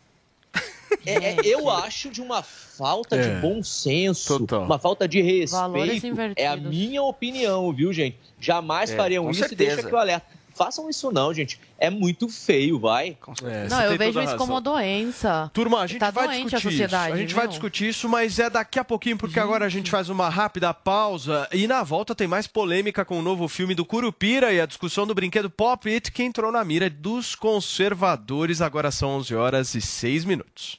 É, 1.04 1.12
é, 1.30 1.36
eu 1.44 1.68
acho 1.68 2.08
de 2.08 2.22
uma 2.22 2.40
falta 2.42 3.16
É. 3.16 3.22
de 3.22 3.40
bom 3.40 3.62
senso, 3.64 4.46
uma 4.52 4.78
falta 4.78 5.08
de 5.08 5.44
Valores 5.46 5.94
respeito. 5.94 6.06
invertidos. 6.06 6.44
É 6.44 6.46
a 6.46 6.56
minha 6.56 7.02
opinião, 7.02 7.72
viu, 7.72 7.92
gente? 7.92 8.16
Jamais 8.38 8.90
É, 8.92 8.96
fariam 8.96 9.28
isso 9.28 9.44
e 9.44 9.48
certeza. 9.48 9.70
deixa 9.74 9.86
aqui 9.88 9.94
o 9.94 9.98
alerta. 9.98 10.26
Façam 10.54 10.88
isso 10.88 11.10
não, 11.10 11.34
gente. 11.34 11.58
É 11.78 11.90
muito 11.90 12.28
feio, 12.28 12.78
vai. 12.78 13.16
É, 13.42 13.68
Não, 13.68 13.80
eu 13.82 13.88
tem 13.90 13.98
vejo 13.98 14.20
isso 14.20 14.30
razão. 14.30 14.38
como 14.38 14.60
doença. 14.60 15.50
Turma, 15.52 15.80
a 15.80 15.86
gente 15.86 15.98
tá 15.98 16.10
vai 16.10 16.28
doente 16.28 16.44
discutir 16.44 16.56
a 16.56 16.70
sociedade. 16.70 17.06
isso. 17.06 17.14
A 17.14 17.18
gente 17.18 17.34
vai 17.34 17.48
discutir 17.48 17.88
isso, 17.88 18.08
mas 18.08 18.38
é 18.38 18.48
daqui 18.48 18.78
a 18.78 18.84
pouquinho, 18.84 19.18
porque 19.18 19.40
agora 19.40 19.66
a 19.66 19.68
gente 19.68 19.90
faz 19.90 20.08
uma 20.08 20.28
rápida 20.28 20.72
pausa 20.72 21.48
e 21.52 21.66
na 21.66 21.82
volta 21.82 22.14
tem 22.14 22.28
mais 22.28 22.46
polêmica 22.46 23.04
com 23.04 23.18
o 23.18 23.22
novo 23.22 23.48
filme 23.48 23.74
do 23.74 23.84
Curupira 23.84 24.52
e 24.52 24.60
a 24.60 24.66
discussão 24.66 25.06
do 25.06 25.14
brinquedo 25.14 25.50
Pop 25.50 25.88
It 25.92 26.12
que 26.12 26.22
entrou 26.22 26.52
na 26.52 26.64
mira 26.64 26.88
dos 26.88 27.34
conservadores. 27.34 28.60
Agora 28.60 28.90
são 28.92 29.10
11 29.16 29.34
horas 29.34 29.74
e 29.74 29.80
6 29.80 30.24
minutos. 30.24 30.78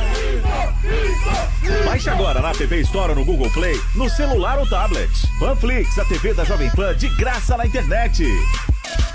Baixe 1.85 2.09
agora 2.09 2.41
na 2.41 2.51
TV 2.53 2.81
Store 2.81 3.13
no 3.13 3.23
Google 3.23 3.49
Play, 3.51 3.79
no 3.95 4.09
celular 4.09 4.57
ou 4.59 4.67
tablet. 4.67 5.11
Panflix, 5.39 5.97
a 5.97 6.05
TV 6.05 6.33
da 6.33 6.43
Jovem 6.43 6.69
Pan 6.71 6.95
de 6.95 7.09
graça 7.15 7.57
na 7.57 7.65
internet. 7.65 8.23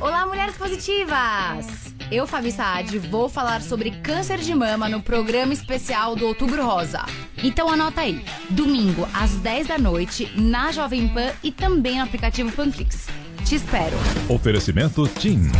Olá, 0.00 0.26
mulheres 0.26 0.56
positivas! 0.56 1.94
Eu, 2.10 2.26
Fabi 2.26 2.52
Saad, 2.52 2.98
vou 2.98 3.28
falar 3.28 3.60
sobre 3.60 3.90
câncer 3.90 4.38
de 4.38 4.54
mama 4.54 4.88
no 4.88 5.02
programa 5.02 5.52
especial 5.52 6.14
do 6.14 6.26
Outubro 6.26 6.64
Rosa. 6.64 7.04
Então 7.42 7.68
anota 7.68 8.02
aí, 8.02 8.24
domingo 8.48 9.08
às 9.12 9.32
10 9.32 9.66
da 9.66 9.78
noite, 9.78 10.32
na 10.36 10.72
Jovem 10.72 11.08
Pan 11.08 11.32
e 11.42 11.50
também 11.50 11.96
no 11.96 12.04
aplicativo 12.04 12.52
Panflix. 12.52 13.08
Te 13.44 13.56
espero. 13.56 13.96
Oferecimento 14.28 15.06
TIM. 15.06 15.50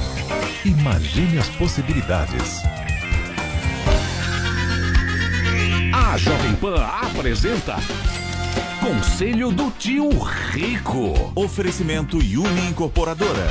Imagine 0.65 1.39
as 1.39 1.49
possibilidades. 1.51 2.63
A 5.93 6.17
Jovem 6.17 6.55
Pan 6.57 6.83
apresenta 6.83 7.77
Conselho 8.89 9.53
do 9.53 9.71
Tio 9.73 10.09
Rico. 10.19 11.31
Oferecimento 11.35 12.17
Uni 12.17 12.71
Incorporadora. 12.71 13.47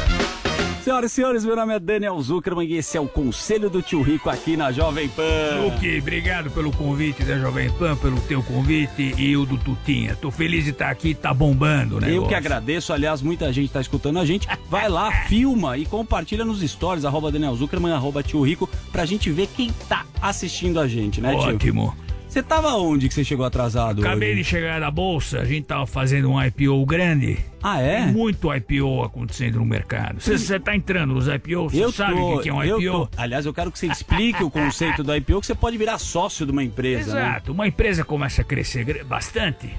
Senhoras 0.84 1.11
e 1.11 1.14
senhores, 1.14 1.45
meu 1.45 1.55
nome 1.55 1.76
é 1.76 1.80
Daniel 1.80 2.19
Zuckerman 2.19 2.68
e 2.68 2.76
esse 2.76 2.97
é 2.97 2.99
o 2.99 3.07
Conselho 3.07 3.69
do 3.69 3.80
Tio 3.80 4.01
Rico 4.01 4.31
aqui 4.31 4.57
na 4.57 4.72
Jovem 4.72 5.07
Pan. 5.07 5.61
Luque, 5.61 5.99
obrigado 5.99 6.49
pelo 6.49 6.72
convite 6.72 7.22
da 7.22 7.38
Jovem 7.38 7.69
Pan, 7.69 7.95
pelo 7.97 8.19
teu 8.22 8.41
convite 8.41 9.14
e 9.15 9.38
o 9.38 9.45
do 9.45 9.59
Tutinha. 9.59 10.15
Tô 10.15 10.31
feliz 10.31 10.64
de 10.64 10.72
estar 10.72 10.89
aqui, 10.89 11.14
tá 11.14 11.31
bombando, 11.31 12.01
né? 12.01 12.11
Eu 12.11 12.26
que 12.26 12.34
agradeço, 12.34 12.91
aliás, 12.91 13.22
muita 13.22 13.53
gente 13.53 13.72
tá 13.72 13.80
escutando 13.80 14.18
a 14.18 14.26
gente. 14.26 14.47
Vai 14.68 14.89
lá, 14.89 15.11
filma 15.27 15.77
e 15.77 15.85
compartilha 15.85 16.43
nos 16.43 16.68
stories, 16.68 17.05
arroba 17.05 17.31
Daniel 17.31 17.55
Zuckerman, 17.55 17.93
arroba 17.93 18.23
Tio 18.23 18.41
Rico, 18.41 18.68
pra 18.91 19.05
gente 19.05 19.30
ver 19.30 19.47
quem 19.55 19.72
tá 19.88 20.03
assistindo 20.19 20.80
a 20.80 20.88
gente, 20.88 21.22
né, 21.22 21.35
tio? 21.35 21.53
Ótimo. 21.53 22.07
Você 22.38 22.43
tava 22.43 22.76
onde 22.76 23.07
que 23.07 23.15
você 23.15 23.23
chegou 23.23 23.43
atrasado? 23.47 23.99
Acabei 23.99 24.34
hoje? 24.34 24.43
de 24.43 24.47
chegar 24.47 24.80
da 24.80 24.91
bolsa, 24.91 25.39
a 25.39 25.45
gente 25.45 25.64
tava 25.64 25.88
fazendo 25.88 26.30
um 26.30 26.39
IPO 26.39 26.85
grande. 26.85 27.39
Ah, 27.64 27.81
é? 27.81 28.03
Tem 28.03 28.14
muito 28.14 28.53
IPO 28.53 29.01
acontecendo 29.03 29.57
no 29.57 29.65
mercado. 29.65 30.22
Você 30.22 30.59
tá 30.59 30.76
entrando 30.76 31.15
nos 31.15 31.27
IPO, 31.27 31.68
você 31.68 31.84
Eu 31.84 31.91
sabe 31.91 32.14
o 32.14 32.39
que 32.39 32.49
é 32.49 32.53
um 32.53 32.64
IPO? 32.64 33.09
Aliás, 33.18 33.47
eu 33.47 33.53
quero 33.55 33.72
que 33.72 33.80
você 33.80 33.88
explique 33.88 34.43
o 34.43 34.51
conceito 34.51 35.03
do 35.03 35.15
IPO, 35.15 35.41
que 35.41 35.47
você 35.47 35.55
pode 35.55 35.80
virar 35.80 35.97
sócio 35.97 36.45
de 36.45 36.51
uma 36.51 36.64
empresa, 36.64 37.15
né? 37.15 37.22
Exato, 37.22 37.53
uma 37.53 37.68
empresa 37.68 38.03
começa 38.03 38.43
a 38.43 38.45
crescer 38.45 39.03
bastante 39.03 39.73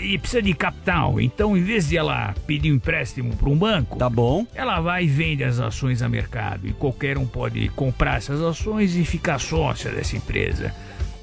e 0.00 0.16
precisa 0.16 0.40
de 0.40 0.54
capital. 0.54 1.20
Então, 1.20 1.54
em 1.54 1.62
vez 1.62 1.90
de 1.90 1.98
ela 1.98 2.34
pedir 2.46 2.72
um 2.72 2.76
empréstimo 2.76 3.36
para 3.36 3.50
um 3.50 3.56
banco, 3.58 3.98
tá 3.98 4.08
bom. 4.08 4.46
Ela 4.54 4.80
vai 4.80 5.04
e 5.04 5.06
vende 5.06 5.44
as 5.44 5.60
ações 5.60 6.00
a 6.00 6.08
mercado 6.08 6.66
e 6.66 6.72
qualquer 6.72 7.18
um 7.18 7.26
pode 7.26 7.68
comprar 7.70 8.16
essas 8.16 8.40
ações 8.40 8.96
e 8.96 9.04
ficar 9.04 9.38
sócia 9.38 9.90
dessa 9.90 10.16
empresa. 10.16 10.74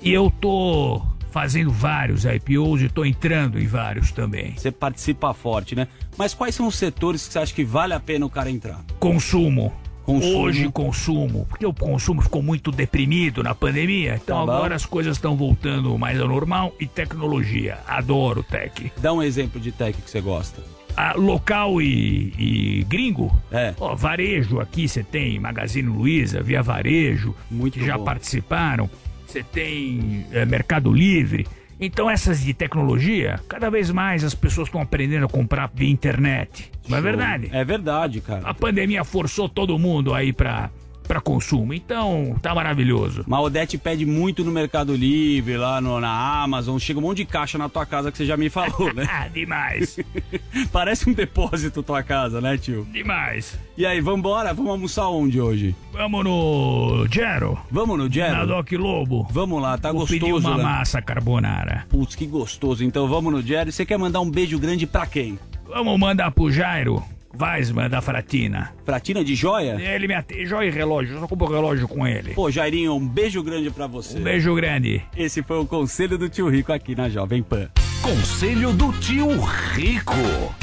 E 0.01 0.13
eu 0.13 0.31
tô 0.41 1.01
fazendo 1.31 1.71
vários 1.71 2.25
IPOs 2.25 2.81
e 2.81 2.89
tô 2.89 3.05
entrando 3.05 3.59
em 3.59 3.67
vários 3.67 4.11
também. 4.11 4.53
Você 4.57 4.71
participa 4.71 5.33
forte, 5.33 5.75
né? 5.75 5.87
Mas 6.17 6.33
quais 6.33 6.55
são 6.55 6.67
os 6.67 6.75
setores 6.75 7.27
que 7.27 7.33
você 7.33 7.39
acha 7.39 7.53
que 7.53 7.63
vale 7.63 7.93
a 7.93 7.99
pena 7.99 8.25
o 8.25 8.29
cara 8.29 8.49
entrar? 8.49 8.83
Consumo. 8.99 9.73
Consumo. 10.03 10.39
Hoje 10.39 10.69
consumo, 10.69 11.45
porque 11.49 11.65
o 11.65 11.73
consumo 11.73 12.21
ficou 12.21 12.41
muito 12.41 12.71
deprimido 12.71 13.43
na 13.43 13.53
pandemia, 13.53 14.15
então 14.15 14.37
Tá 14.37 14.53
agora 14.53 14.73
as 14.73 14.85
coisas 14.85 15.17
estão 15.17 15.35
voltando 15.35 15.97
mais 15.97 16.17
ao 16.21 16.29
normal 16.29 16.73
e 16.79 16.87
tecnologia. 16.87 17.79
Adoro 17.85 18.41
tech. 18.41 18.89
Dá 19.01 19.11
um 19.11 19.21
exemplo 19.21 19.59
de 19.59 19.69
tech 19.69 20.01
que 20.01 20.09
você 20.09 20.21
gosta. 20.21 20.63
Ah, 20.95 21.13
local 21.13 21.81
e, 21.81 22.33
e 22.39 22.85
gringo? 22.85 23.31
É. 23.51 23.73
Ó, 23.79 23.95
varejo 23.95 24.61
aqui 24.61 24.87
você 24.87 25.03
tem 25.03 25.37
Magazine 25.39 25.89
Luiza, 25.89 26.41
Via 26.41 26.63
Varejo, 26.63 27.35
que 27.71 27.85
já 27.85 27.97
bom. 27.97 28.05
participaram. 28.05 28.89
Você 29.27 29.43
tem 29.43 30.25
eh, 30.31 30.45
Mercado 30.45 30.91
Livre. 30.91 31.45
Então 31.79 32.09
essas 32.09 32.43
de 32.43 32.53
tecnologia, 32.53 33.39
cada 33.47 33.69
vez 33.69 33.91
mais 33.91 34.23
as 34.23 34.33
pessoas 34.33 34.67
estão 34.67 34.81
aprendendo 34.81 35.25
a 35.25 35.29
comprar 35.29 35.69
via 35.71 35.89
internet. 35.89 36.71
Não 36.87 36.97
é 36.97 37.01
verdade? 37.01 37.49
É 37.51 37.63
verdade, 37.63 38.21
cara. 38.21 38.47
A 38.47 38.53
pandemia 38.53 39.03
forçou 39.03 39.47
todo 39.47 39.77
mundo 39.77 40.13
aí 40.13 40.33
pra, 40.33 40.71
pra 41.07 41.21
consumo. 41.21 41.73
Então, 41.73 42.35
tá 42.41 42.53
maravilhoso. 42.53 43.23
Mas 43.27 43.39
Odete 43.39 43.77
pede 43.77 44.05
muito 44.05 44.43
no 44.43 44.51
Mercado 44.51 44.95
Livre, 44.95 45.57
lá 45.57 45.79
no- 45.81 45.99
na 45.99 46.41
Amazon. 46.43 46.77
Chega 46.77 46.99
um 46.99 47.03
monte 47.03 47.17
de 47.17 47.25
caixa 47.25 47.57
na 47.57 47.69
tua 47.69 47.85
casa 47.85 48.11
que 48.11 48.17
você 48.17 48.25
já 48.25 48.35
me 48.37 48.49
falou, 48.49 48.93
né? 48.93 49.07
Ah, 49.09 49.27
demais. 49.33 49.97
Parece 50.71 51.09
um 51.09 51.13
depósito 51.13 51.81
tua 51.81 52.03
casa, 52.03 52.41
né, 52.41 52.57
tio? 52.57 52.85
Demais. 52.91 53.57
E 53.77 53.85
aí, 53.85 54.01
vambora? 54.01 54.53
Vamos 54.53 54.71
almoçar 54.71 55.07
onde 55.09 55.39
hoje? 55.39 55.75
Vamos 55.93 56.23
no 56.23 57.07
Gero. 57.09 57.57
Vamos 57.71 57.97
no 57.97 58.11
Gero? 58.11 58.35
Na 58.37 58.45
Doc 58.45 58.71
Lobo. 58.73 59.27
Vamos 59.31 59.61
lá, 59.61 59.77
tá 59.77 59.91
Vou 59.91 60.01
gostoso, 60.01 60.19
pedir 60.19 60.33
uma 60.33 60.57
né? 60.57 60.63
massa 60.63 61.01
carbonara. 61.01 61.85
Putz, 61.89 62.15
que 62.15 62.25
gostoso. 62.25 62.83
Então 62.83 63.07
vamos 63.07 63.31
no 63.31 63.41
Jerry. 63.41 63.71
Você 63.71 63.85
quer 63.85 63.97
mandar 63.97 64.19
um 64.19 64.29
beijo 64.29 64.59
grande 64.59 64.85
pra 64.85 65.05
quem? 65.05 65.39
Vamos 65.67 65.99
mandar 65.99 66.31
pro 66.31 66.51
Jairo 66.51 67.03
Weisman 67.39 67.89
da 67.89 68.01
Fratina. 68.01 68.73
Fratina 68.85 69.23
de 69.23 69.35
joia? 69.35 69.79
Ele 69.79 70.07
me 70.07 70.13
atende. 70.13 70.45
Joia 70.45 70.67
e 70.67 70.71
relógio. 70.71 71.15
Eu 71.15 71.21
só 71.21 71.27
compro 71.27 71.47
relógio 71.47 71.87
com 71.87 72.07
ele. 72.07 72.33
Pô, 72.33 72.49
Jairinho, 72.49 72.95
um 72.95 73.07
beijo 73.07 73.43
grande 73.43 73.69
pra 73.69 73.87
você. 73.87 74.17
Um 74.17 74.23
beijo 74.23 74.53
grande. 74.55 75.01
Esse 75.15 75.43
foi 75.43 75.57
o 75.59 75.65
Conselho 75.65 76.17
do 76.17 76.27
Tio 76.29 76.49
Rico 76.49 76.73
aqui 76.73 76.95
na 76.95 77.09
Jovem 77.09 77.43
Pan. 77.43 77.69
Conselho 78.01 78.73
do 78.73 78.91
Tio 78.93 79.27
Rico. 79.73 80.13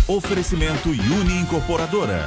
Oferecimento 0.08 0.88
Uni 0.88 1.40
Incorporadora. 1.42 2.26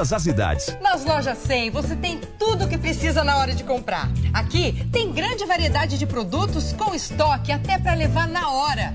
todas 0.00 0.12
as 0.14 0.26
idades. 0.26 0.76
Nas 0.80 1.04
lojas 1.04 1.36
100 1.36 1.70
você 1.70 1.94
tem 1.94 2.18
tudo 2.38 2.64
o 2.64 2.68
que 2.68 2.78
precisa 2.78 3.22
na 3.22 3.36
hora 3.36 3.54
de 3.54 3.62
comprar. 3.62 4.08
Aqui 4.32 4.86
tem 4.90 5.12
grande 5.12 5.44
variedade 5.44 5.98
de 5.98 6.06
produtos 6.06 6.72
com 6.72 6.94
estoque 6.94 7.52
até 7.52 7.78
para 7.78 7.92
levar 7.92 8.26
na 8.26 8.50
hora. 8.50 8.94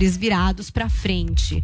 Canhares 0.00 0.16
virados 0.16 0.70
para 0.70 0.88
frente. 0.88 1.62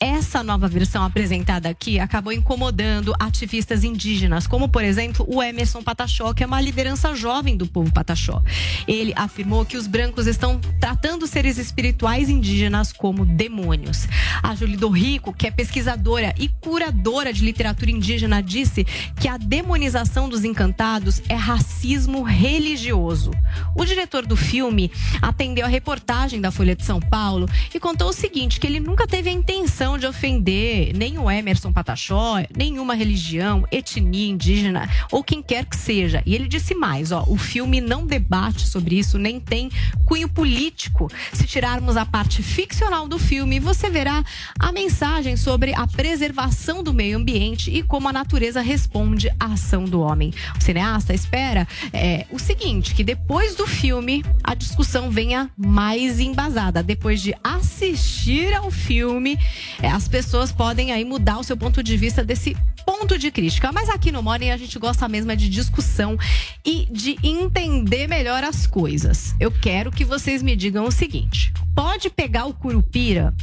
Essa 0.00 0.42
nova 0.42 0.66
versão 0.66 1.04
apresentada 1.04 1.68
aqui 1.68 2.00
acabou 2.00 2.32
incomodando 2.32 3.14
ativistas 3.20 3.84
indígenas, 3.84 4.48
como 4.48 4.68
por 4.68 4.82
exemplo 4.82 5.24
o 5.28 5.40
Emerson 5.40 5.80
Pataxó, 5.80 6.32
que 6.34 6.42
é 6.42 6.46
uma 6.46 6.60
liderança 6.60 7.14
jovem 7.14 7.56
do 7.56 7.68
povo 7.68 7.92
Pataxó. 7.92 8.42
Ele 8.88 9.12
afirmou 9.14 9.64
que 9.64 9.76
os 9.76 9.86
brancos 9.86 10.26
estão 10.26 10.60
tratando 10.80 11.24
seres 11.26 11.56
espirituais 11.56 12.28
indígenas 12.28 12.91
como 13.02 13.26
demônios. 13.26 14.06
A 14.40 14.54
Julie 14.54 14.76
do 14.76 14.88
Rico, 14.88 15.32
que 15.32 15.48
é 15.48 15.50
pesquisadora 15.50 16.32
e 16.38 16.46
curadora 16.46 17.32
de 17.32 17.44
literatura 17.44 17.90
indígena, 17.90 18.40
disse 18.40 18.84
que 19.18 19.26
a 19.26 19.36
demonização 19.36 20.28
dos 20.28 20.44
encantados 20.44 21.20
é 21.28 21.34
racismo 21.34 22.22
religioso. 22.22 23.32
O 23.76 23.84
diretor 23.84 24.24
do 24.24 24.36
filme 24.36 24.88
atendeu 25.20 25.66
a 25.66 25.68
reportagem 25.68 26.40
da 26.40 26.52
Folha 26.52 26.76
de 26.76 26.84
São 26.84 27.00
Paulo 27.00 27.48
e 27.74 27.80
contou 27.80 28.08
o 28.08 28.12
seguinte: 28.12 28.60
que 28.60 28.68
ele 28.68 28.78
nunca 28.78 29.04
teve 29.04 29.28
a 29.28 29.32
intenção 29.32 29.98
de 29.98 30.06
ofender 30.06 30.96
nem 30.96 31.18
o 31.18 31.28
Emerson 31.28 31.72
Pataxó, 31.72 32.36
nenhuma 32.56 32.94
religião, 32.94 33.66
etnia 33.72 34.30
indígena 34.30 34.88
ou 35.10 35.24
quem 35.24 35.42
quer 35.42 35.64
que 35.64 35.76
seja. 35.76 36.22
E 36.24 36.36
ele 36.36 36.46
disse 36.46 36.72
mais: 36.72 37.10
ó, 37.10 37.24
o 37.26 37.36
filme 37.36 37.80
não 37.80 38.06
debate 38.06 38.64
sobre 38.64 38.96
isso, 38.96 39.18
nem 39.18 39.40
tem 39.40 39.72
cunho 40.06 40.28
político. 40.28 41.10
Se 41.32 41.48
tirarmos 41.48 41.96
a 41.96 42.06
parte 42.06 42.44
ficcional 42.44 42.91
do 42.92 43.18
filme, 43.18 43.58
você 43.58 43.88
verá 43.88 44.22
a 44.58 44.70
mensagem 44.70 45.34
sobre 45.34 45.74
a 45.74 45.86
preservação 45.86 46.82
do 46.82 46.92
meio 46.92 47.16
ambiente 47.16 47.70
e 47.70 47.82
como 47.82 48.06
a 48.06 48.12
natureza 48.12 48.60
responde 48.60 49.30
à 49.40 49.54
ação 49.54 49.84
do 49.84 50.02
homem. 50.02 50.30
O 50.58 50.62
cineasta 50.62 51.14
espera 51.14 51.66
é, 51.90 52.26
o 52.30 52.38
seguinte: 52.38 52.94
que 52.94 53.02
depois 53.02 53.54
do 53.54 53.66
filme 53.66 54.22
a 54.44 54.54
discussão 54.54 55.10
venha 55.10 55.50
mais 55.56 56.20
embasada. 56.20 56.82
Depois 56.82 57.22
de 57.22 57.34
assistir 57.42 58.52
ao 58.52 58.70
filme, 58.70 59.38
é, 59.80 59.88
as 59.88 60.06
pessoas 60.06 60.52
podem 60.52 60.92
aí 60.92 61.04
mudar 61.04 61.38
o 61.38 61.42
seu 61.42 61.56
ponto 61.56 61.82
de 61.82 61.96
vista 61.96 62.22
desse 62.22 62.54
ponto 62.84 63.18
de 63.18 63.30
crítica. 63.30 63.72
Mas 63.72 63.88
aqui 63.88 64.12
no 64.12 64.22
Morning 64.22 64.50
a 64.50 64.56
gente 64.56 64.78
gosta 64.78 65.08
mesmo 65.08 65.32
é 65.32 65.36
de 65.36 65.48
discussão 65.48 66.18
e 66.64 66.86
de 66.90 67.16
entender 67.22 68.06
melhor 68.06 68.44
as 68.44 68.66
coisas. 68.66 69.34
Eu 69.40 69.50
quero 69.50 69.90
que 69.90 70.04
vocês 70.04 70.42
me 70.42 70.54
digam 70.54 70.84
o 70.84 70.92
seguinte: 70.92 71.52
pode 71.74 72.10
pegar 72.10 72.46
o 72.46 72.54
Curupira 72.54 73.34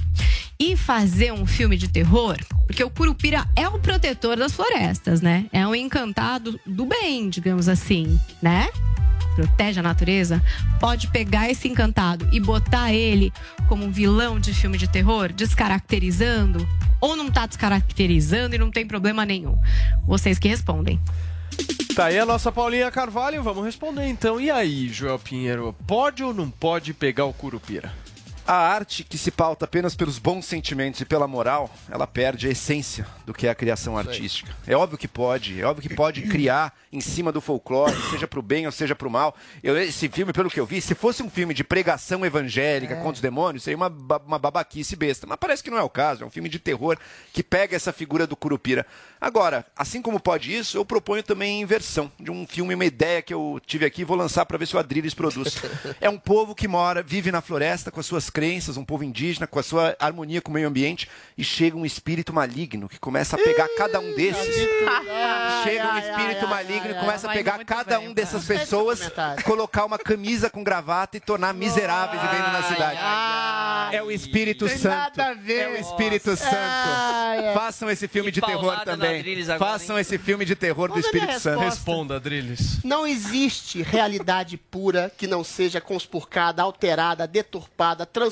e 0.59 0.75
fazer 0.75 1.31
um 1.31 1.45
filme 1.45 1.77
de 1.77 1.87
terror? 1.87 2.37
Porque 2.67 2.83
o 2.83 2.89
Curupira 2.89 3.47
é 3.55 3.67
o 3.67 3.79
protetor 3.79 4.37
das 4.37 4.53
florestas, 4.53 5.21
né? 5.21 5.45
É 5.51 5.65
um 5.65 5.73
encantado 5.73 6.59
do 6.65 6.85
bem, 6.85 7.29
digamos 7.29 7.69
assim, 7.69 8.19
né? 8.41 8.67
Protege 9.39 9.79
a 9.79 9.83
natureza, 9.83 10.43
pode 10.79 11.07
pegar 11.07 11.49
esse 11.49 11.67
encantado 11.67 12.27
e 12.31 12.39
botar 12.39 12.93
ele 12.93 13.31
como 13.67 13.85
um 13.85 13.91
vilão 13.91 14.39
de 14.39 14.53
filme 14.53 14.77
de 14.77 14.87
terror, 14.87 15.31
descaracterizando? 15.31 16.67
Ou 16.99 17.15
não 17.15 17.31
tá 17.31 17.45
descaracterizando 17.45 18.55
e 18.55 18.57
não 18.57 18.69
tem 18.69 18.85
problema 18.85 19.25
nenhum? 19.25 19.57
Vocês 20.05 20.37
que 20.37 20.49
respondem. 20.49 20.99
Tá 21.95 22.05
aí 22.05 22.19
a 22.19 22.25
nossa 22.25 22.51
Paulinha 22.51 22.91
Carvalho, 22.91 23.41
vamos 23.41 23.63
responder 23.63 24.07
então. 24.07 24.39
E 24.39 24.51
aí, 24.51 24.89
Joel 24.89 25.19
Pinheiro, 25.19 25.73
pode 25.87 26.21
ou 26.23 26.33
não 26.33 26.49
pode 26.49 26.93
pegar 26.93 27.25
o 27.25 27.33
Curupira? 27.33 27.91
A 28.49 28.55
arte 28.55 29.03
que 29.03 29.15
se 29.15 29.29
pauta 29.29 29.65
apenas 29.65 29.93
pelos 29.93 30.17
bons 30.17 30.43
sentimentos 30.43 30.99
e 30.99 31.05
pela 31.05 31.27
moral, 31.27 31.69
ela 31.87 32.07
perde 32.07 32.47
a 32.47 32.49
essência 32.49 33.05
do 33.23 33.31
que 33.31 33.45
é 33.45 33.51
a 33.51 33.53
criação 33.53 33.95
artística. 33.95 34.51
É 34.65 34.75
óbvio 34.75 34.97
que 34.97 35.07
pode, 35.07 35.61
é 35.61 35.65
óbvio 35.65 35.87
que 35.87 35.95
pode 35.95 36.23
criar 36.23 36.73
em 36.91 36.99
cima 36.99 37.31
do 37.31 37.41
folclore, 37.41 37.95
seja 38.09 38.27
pro 38.27 38.41
bem 38.41 38.65
ou 38.65 38.71
seja 38.71 38.95
pro 38.95 39.07
mal. 39.07 39.35
Eu, 39.61 39.77
esse 39.77 40.09
filme, 40.09 40.33
pelo 40.33 40.49
que 40.49 40.59
eu 40.59 40.65
vi, 40.65 40.81
se 40.81 40.95
fosse 40.95 41.21
um 41.21 41.29
filme 41.29 41.53
de 41.53 41.63
pregação 41.63 42.25
evangélica 42.25 42.95
contra 42.95 43.11
os 43.11 43.21
demônios, 43.21 43.61
seria 43.61 43.77
uma, 43.77 43.87
uma 44.25 44.39
babaquice 44.39 44.95
besta. 44.95 45.27
Mas 45.27 45.37
parece 45.39 45.63
que 45.63 45.69
não 45.69 45.77
é 45.77 45.83
o 45.83 45.89
caso, 45.89 46.23
é 46.23 46.25
um 46.25 46.31
filme 46.31 46.49
de 46.49 46.57
terror 46.57 46.97
que 47.31 47.43
pega 47.43 47.75
essa 47.75 47.93
figura 47.93 48.25
do 48.25 48.35
Curupira. 48.35 48.83
Agora, 49.21 49.63
assim 49.75 50.01
como 50.01 50.19
pode 50.19 50.51
isso, 50.51 50.75
eu 50.75 50.83
proponho 50.83 51.21
também 51.21 51.59
a 51.59 51.61
inversão 51.61 52.11
de 52.19 52.31
um 52.31 52.47
filme, 52.47 52.73
uma 52.73 52.85
ideia 52.85 53.21
que 53.21 53.33
eu 53.33 53.61
tive 53.63 53.85
aqui, 53.85 54.03
vou 54.03 54.17
lançar 54.17 54.43
para 54.47 54.57
ver 54.57 54.65
se 54.65 54.75
o 54.75 54.79
Adriles 54.79 55.13
produz. 55.13 55.55
É 56.01 56.09
um 56.09 56.17
povo 56.17 56.55
que 56.55 56.67
mora, 56.67 57.03
vive 57.03 57.31
na 57.31 57.41
floresta 57.41 57.91
com 57.91 57.99
as 57.99 58.05
suas 58.05 58.29
crenças, 58.39 58.77
um 58.77 58.85
povo 58.85 59.03
indígena 59.03 59.45
com 59.45 59.59
a 59.59 59.63
sua 59.63 59.97
harmonia 59.99 60.41
com 60.41 60.49
o 60.49 60.53
meio 60.53 60.69
ambiente 60.69 61.09
e 61.37 61.43
chega 61.43 61.75
um 61.75 61.85
espírito 61.85 62.31
maligno 62.31 62.87
que 62.87 62.97
começa 62.97 63.35
a 63.35 63.39
pegar 63.39 63.67
cada 63.77 63.99
um 63.99 64.15
desses. 64.15 64.55
Chega 65.65 65.93
um 65.93 65.97
espírito 65.97 66.47
maligno 66.47 66.91
e 66.91 66.93
começa 66.93 67.29
a 67.29 67.33
pegar 67.33 67.65
cada 67.65 67.99
um 67.99 68.13
dessas 68.13 68.45
pessoas, 68.45 69.11
colocar 69.43 69.83
uma 69.83 69.99
camisa 69.99 70.49
com 70.49 70.63
gravata 70.63 71.17
e 71.17 71.19
tornar 71.19 71.53
miseráveis 71.53 72.21
vivendo 72.21 72.51
na 72.53 72.63
cidade. 72.63 73.93
É 73.93 74.01
o 74.01 74.09
Espírito 74.09 74.69
Santo. 74.69 75.19
É 75.19 75.67
o 75.67 75.75
Espírito. 75.75 76.37
Santo. 76.37 77.53
Façam 77.53 77.89
esse 77.89 78.07
filme 78.07 78.31
de 78.31 78.39
terror 78.39 78.79
também. 78.85 79.23
Façam 79.57 79.99
esse 79.99 80.17
filme 80.17 80.45
de 80.45 80.55
terror 80.55 80.93
do 80.93 80.99
Espírito 80.99 81.39
Santo. 81.39 81.59
Responda, 81.59 82.15
Adriles. 82.15 82.81
Não 82.85 83.05
existe 83.05 83.81
realidade 83.81 84.55
pura 84.55 85.11
que 85.17 85.27
não 85.27 85.43
seja 85.43 85.81
conspurcada, 85.81 86.61
alterada, 86.61 87.27
deturpada, 87.27 88.05
transformada 88.05 88.28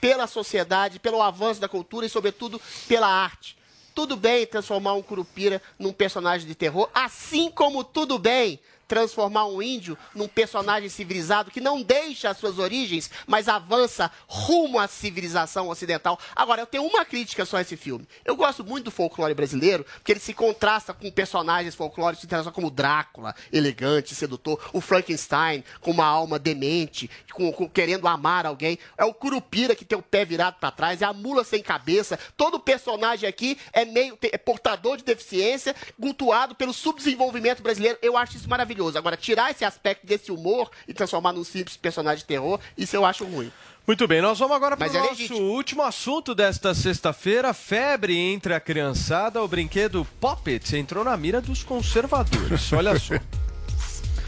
pela 0.00 0.26
sociedade, 0.26 0.98
pelo 0.98 1.22
avanço 1.22 1.60
da 1.60 1.68
cultura 1.68 2.06
e, 2.06 2.08
sobretudo, 2.10 2.60
pela 2.88 3.06
arte. 3.06 3.56
Tudo 3.94 4.16
bem 4.16 4.46
transformar 4.46 4.94
um 4.94 5.02
curupira 5.02 5.60
num 5.78 5.92
personagem 5.92 6.46
de 6.46 6.54
terror, 6.54 6.88
assim 6.94 7.50
como 7.50 7.84
tudo 7.84 8.18
bem 8.18 8.58
transformar 8.92 9.46
um 9.46 9.62
índio 9.62 9.96
num 10.14 10.28
personagem 10.28 10.86
civilizado 10.90 11.50
que 11.50 11.62
não 11.62 11.80
deixa 11.80 12.28
as 12.28 12.36
suas 12.36 12.58
origens, 12.58 13.10
mas 13.26 13.48
avança 13.48 14.10
rumo 14.26 14.78
à 14.78 14.86
civilização 14.86 15.70
ocidental. 15.70 16.18
Agora, 16.36 16.60
eu 16.60 16.66
tenho 16.66 16.84
uma 16.84 17.02
crítica 17.02 17.46
só 17.46 17.56
a 17.56 17.62
esse 17.62 17.74
filme. 17.74 18.06
Eu 18.22 18.36
gosto 18.36 18.62
muito 18.62 18.84
do 18.84 18.90
folclore 18.90 19.32
brasileiro, 19.32 19.82
porque 19.94 20.12
ele 20.12 20.20
se 20.20 20.34
contrasta 20.34 20.92
com 20.92 21.10
personagens 21.10 21.74
folclóricos 21.74 22.22
internacionais 22.22 22.54
como 22.54 22.70
Drácula, 22.70 23.34
elegante, 23.50 24.14
sedutor, 24.14 24.60
o 24.74 24.80
Frankenstein, 24.82 25.64
com 25.80 25.90
uma 25.90 26.04
alma 26.04 26.38
demente, 26.38 27.08
com, 27.32 27.50
com- 27.50 27.70
querendo 27.70 28.06
amar 28.06 28.44
alguém. 28.44 28.78
É 28.98 29.06
o 29.06 29.14
Curupira 29.14 29.74
que 29.74 29.86
tem 29.86 29.96
o 29.96 30.02
pé 30.02 30.22
virado 30.26 30.56
para 30.60 30.70
trás, 30.70 31.00
é 31.00 31.06
a 31.06 31.14
mula 31.14 31.44
sem 31.44 31.62
cabeça. 31.62 32.18
Todo 32.36 32.60
personagem 32.60 33.26
aqui 33.26 33.56
é 33.72 33.86
meio 33.86 34.18
é 34.20 34.36
portador 34.36 34.98
de 34.98 35.02
deficiência, 35.04 35.74
cultuado 35.98 36.54
pelo 36.54 36.74
subdesenvolvimento 36.74 37.62
brasileiro. 37.62 37.98
Eu 38.02 38.18
acho 38.18 38.36
isso 38.36 38.50
maravilhoso. 38.50 38.81
Agora, 38.96 39.16
tirar 39.16 39.50
esse 39.50 39.64
aspecto 39.64 40.06
desse 40.06 40.32
humor 40.32 40.70
e 40.86 40.94
transformar 40.94 41.32
num 41.32 41.44
simples 41.44 41.76
personagem 41.76 42.18
de 42.18 42.24
terror, 42.24 42.58
isso 42.76 42.96
eu 42.96 43.04
acho 43.04 43.24
ruim. 43.24 43.50
Muito 43.86 44.06
bem, 44.06 44.22
nós 44.22 44.38
vamos 44.38 44.56
agora 44.56 44.76
para 44.76 44.86
o 44.86 44.96
é 44.96 44.98
nosso 44.98 45.10
legítimo. 45.10 45.40
último 45.40 45.82
assunto 45.82 46.34
desta 46.34 46.72
sexta-feira. 46.72 47.52
Febre 47.52 48.16
entre 48.16 48.54
a 48.54 48.60
criançada. 48.60 49.42
O 49.42 49.48
brinquedo 49.48 50.06
Poppet 50.20 50.76
entrou 50.76 51.02
na 51.04 51.16
mira 51.16 51.40
dos 51.40 51.64
conservadores. 51.64 52.70
Olha 52.72 52.98
só. 52.98 53.14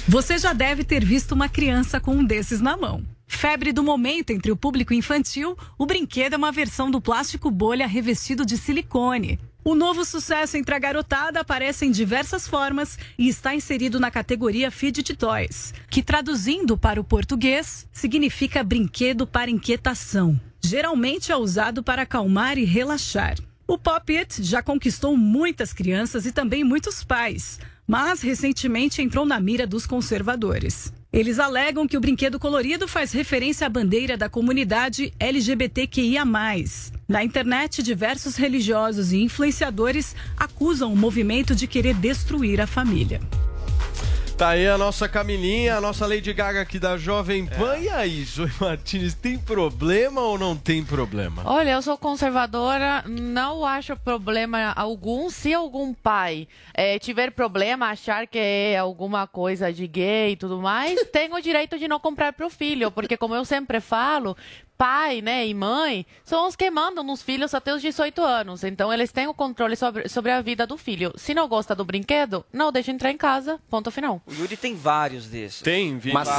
Você 0.09 0.39
já 0.39 0.53
deve 0.53 0.85
ter 0.85 1.05
visto 1.05 1.33
uma 1.33 1.49
criança 1.49 2.01
com 2.01 2.17
um 2.17 2.25
desses 2.25 2.61
na 2.61 2.77
mão. 2.77 3.05
Febre 3.27 3.73
do 3.73 3.83
momento 3.83 4.31
entre 4.31 4.53
o 4.53 4.57
público 4.57 4.93
infantil, 4.93 5.57
o 5.79 5.87
brinquedo 5.87 6.35
é 6.35 6.37
uma 6.37 6.53
versão 6.53 6.91
do 6.91 7.01
plástico 7.01 7.51
bolha 7.51 7.87
revestido 7.87 8.45
de 8.45 8.57
silicone. 8.59 9.39
O 9.67 9.75
novo 9.75 10.05
sucesso 10.05 10.59
entre 10.59 10.75
a 10.75 10.79
garotada 10.79 11.41
aparece 11.41 11.87
em 11.87 11.91
diversas 11.91 12.47
formas 12.47 12.99
e 13.19 13.29
está 13.29 13.55
inserido 13.55 13.99
na 13.99 14.11
categoria 14.11 14.71
Fidget 14.71 15.17
Toys, 15.17 15.73
que 15.89 16.03
traduzindo 16.03 16.77
para 16.77 17.01
o 17.01 17.05
português 17.05 17.89
significa 17.91 18.63
brinquedo 18.63 19.27
para 19.27 19.51
inquietação. 19.51 20.39
Geralmente 20.63 21.33
é 21.33 21.37
usado 21.37 21.83
para 21.83 22.03
acalmar 22.03 22.59
e 22.59 22.65
relaxar. 22.65 23.39
O 23.67 23.79
Pop 23.79 24.15
It 24.15 24.43
já 24.43 24.63
conquistou 24.63 25.17
muitas 25.17 25.73
crianças 25.73 26.27
e 26.27 26.33
também 26.33 26.63
muitos 26.63 27.03
pais, 27.03 27.59
mas 27.87 28.21
recentemente 28.21 29.01
entrou 29.01 29.25
na 29.25 29.41
mira 29.41 29.67
dos 29.67 29.87
conservadores. 29.87 30.93
Eles 31.15 31.39
alegam 31.39 31.87
que 31.87 31.97
o 31.97 32.01
brinquedo 32.01 32.41
colorido 32.41 32.89
faz 32.89 33.13
referência 33.13 33.69
à 33.69 33.71
bandeira 33.71 34.17
da 34.17 34.29
comunidade 34.29 35.15
LGBTQIA. 35.21 36.25
Na 37.07 37.23
internet, 37.23 37.85
diversos 37.85 38.35
religiosos 38.35 39.13
e 39.13 39.23
influenciadores 39.23 40.17
acusam 40.37 40.93
o 40.93 40.97
movimento 40.97 41.55
de 41.55 41.69
querer 41.69 41.95
destruir 41.95 42.61
a 42.61 42.67
família. 42.67 43.21
Tá 44.37 44.49
aí 44.49 44.67
a 44.67 44.77
nossa 44.77 45.09
Camilinha, 45.09 45.77
a 45.77 45.81
nossa 45.81 46.09
Lady 46.09 46.33
Gaga 46.33 46.61
aqui 46.61 46.81
da 46.81 46.97
Jovem 46.97 47.47
Pan. 47.47 47.79
E 47.79 47.89
aí, 47.89 48.25
Zoe 48.25 48.51
Martins, 48.61 49.15
tem 49.15 49.39
problema 49.39 50.21
ou 50.23 50.37
não 50.37 50.57
tem 50.57 50.85
problema? 50.85 51.43
Olha, 51.45 51.71
eu 51.71 51.81
sou 51.81 51.97
conservadora, 51.97 53.05
não 53.07 53.65
acho 53.65 53.97
problema 53.97 54.73
algum. 54.75 55.31
Se 55.31 55.55
algum 55.55 55.95
pai 55.95 56.49
eh, 56.75 56.99
tiver 56.99 57.31
problema, 57.31 57.91
achar 57.91 58.27
que 58.27 58.37
é 58.37 58.77
alguma 58.77 59.25
coisa 59.29 59.73
de 59.73 59.87
gay 59.87 60.33
e 60.33 60.37
tudo 60.37 60.61
mais, 60.61 61.01
tem 61.13 61.33
o 61.33 61.41
direito 61.41 61.79
de 61.79 61.87
não 61.87 62.01
comprar 62.01 62.33
para 62.33 62.45
o 62.45 62.51
filho, 62.51 62.91
porque 62.91 63.17
como 63.17 63.37
eu 63.37 63.45
sempre 63.45 63.79
falo, 63.79 64.37
pai 64.77 65.21
né, 65.21 65.47
e 65.47 65.55
mãe 65.55 66.07
são 66.25 66.47
os 66.47 66.57
que 66.57 66.71
mandam 66.71 67.05
nos 67.05 67.23
filhos 67.23 67.55
até 67.55 67.75
os 67.75 67.81
18 67.81 68.23
anos. 68.23 68.65
Então 68.65 68.93
eles 68.93 69.13
têm 69.13 69.27
o 69.27 69.35
controle 69.35 69.77
sobre, 69.77 70.09
sobre 70.09 70.31
a 70.31 70.41
vida 70.41 70.67
do 70.67 70.77
filho. 70.77 71.13
Se 71.17 71.35
não 71.35 71.49
gosta 71.49 71.75
do 71.75 71.85
brinquedo, 71.85 72.45
não 72.53 72.73
deixa 72.73 72.91
entrar 72.91 73.11
em 73.11 73.17
casa. 73.17 73.61
Ponto 73.71 73.91
final. 73.91 74.21
O 74.27 74.33
Yuri 74.33 74.57
tem 74.57 74.75
vários 74.75 75.27
desses. 75.27 75.61
Tem, 75.61 75.99
vi. 75.99 76.13
Vários, 76.13 76.37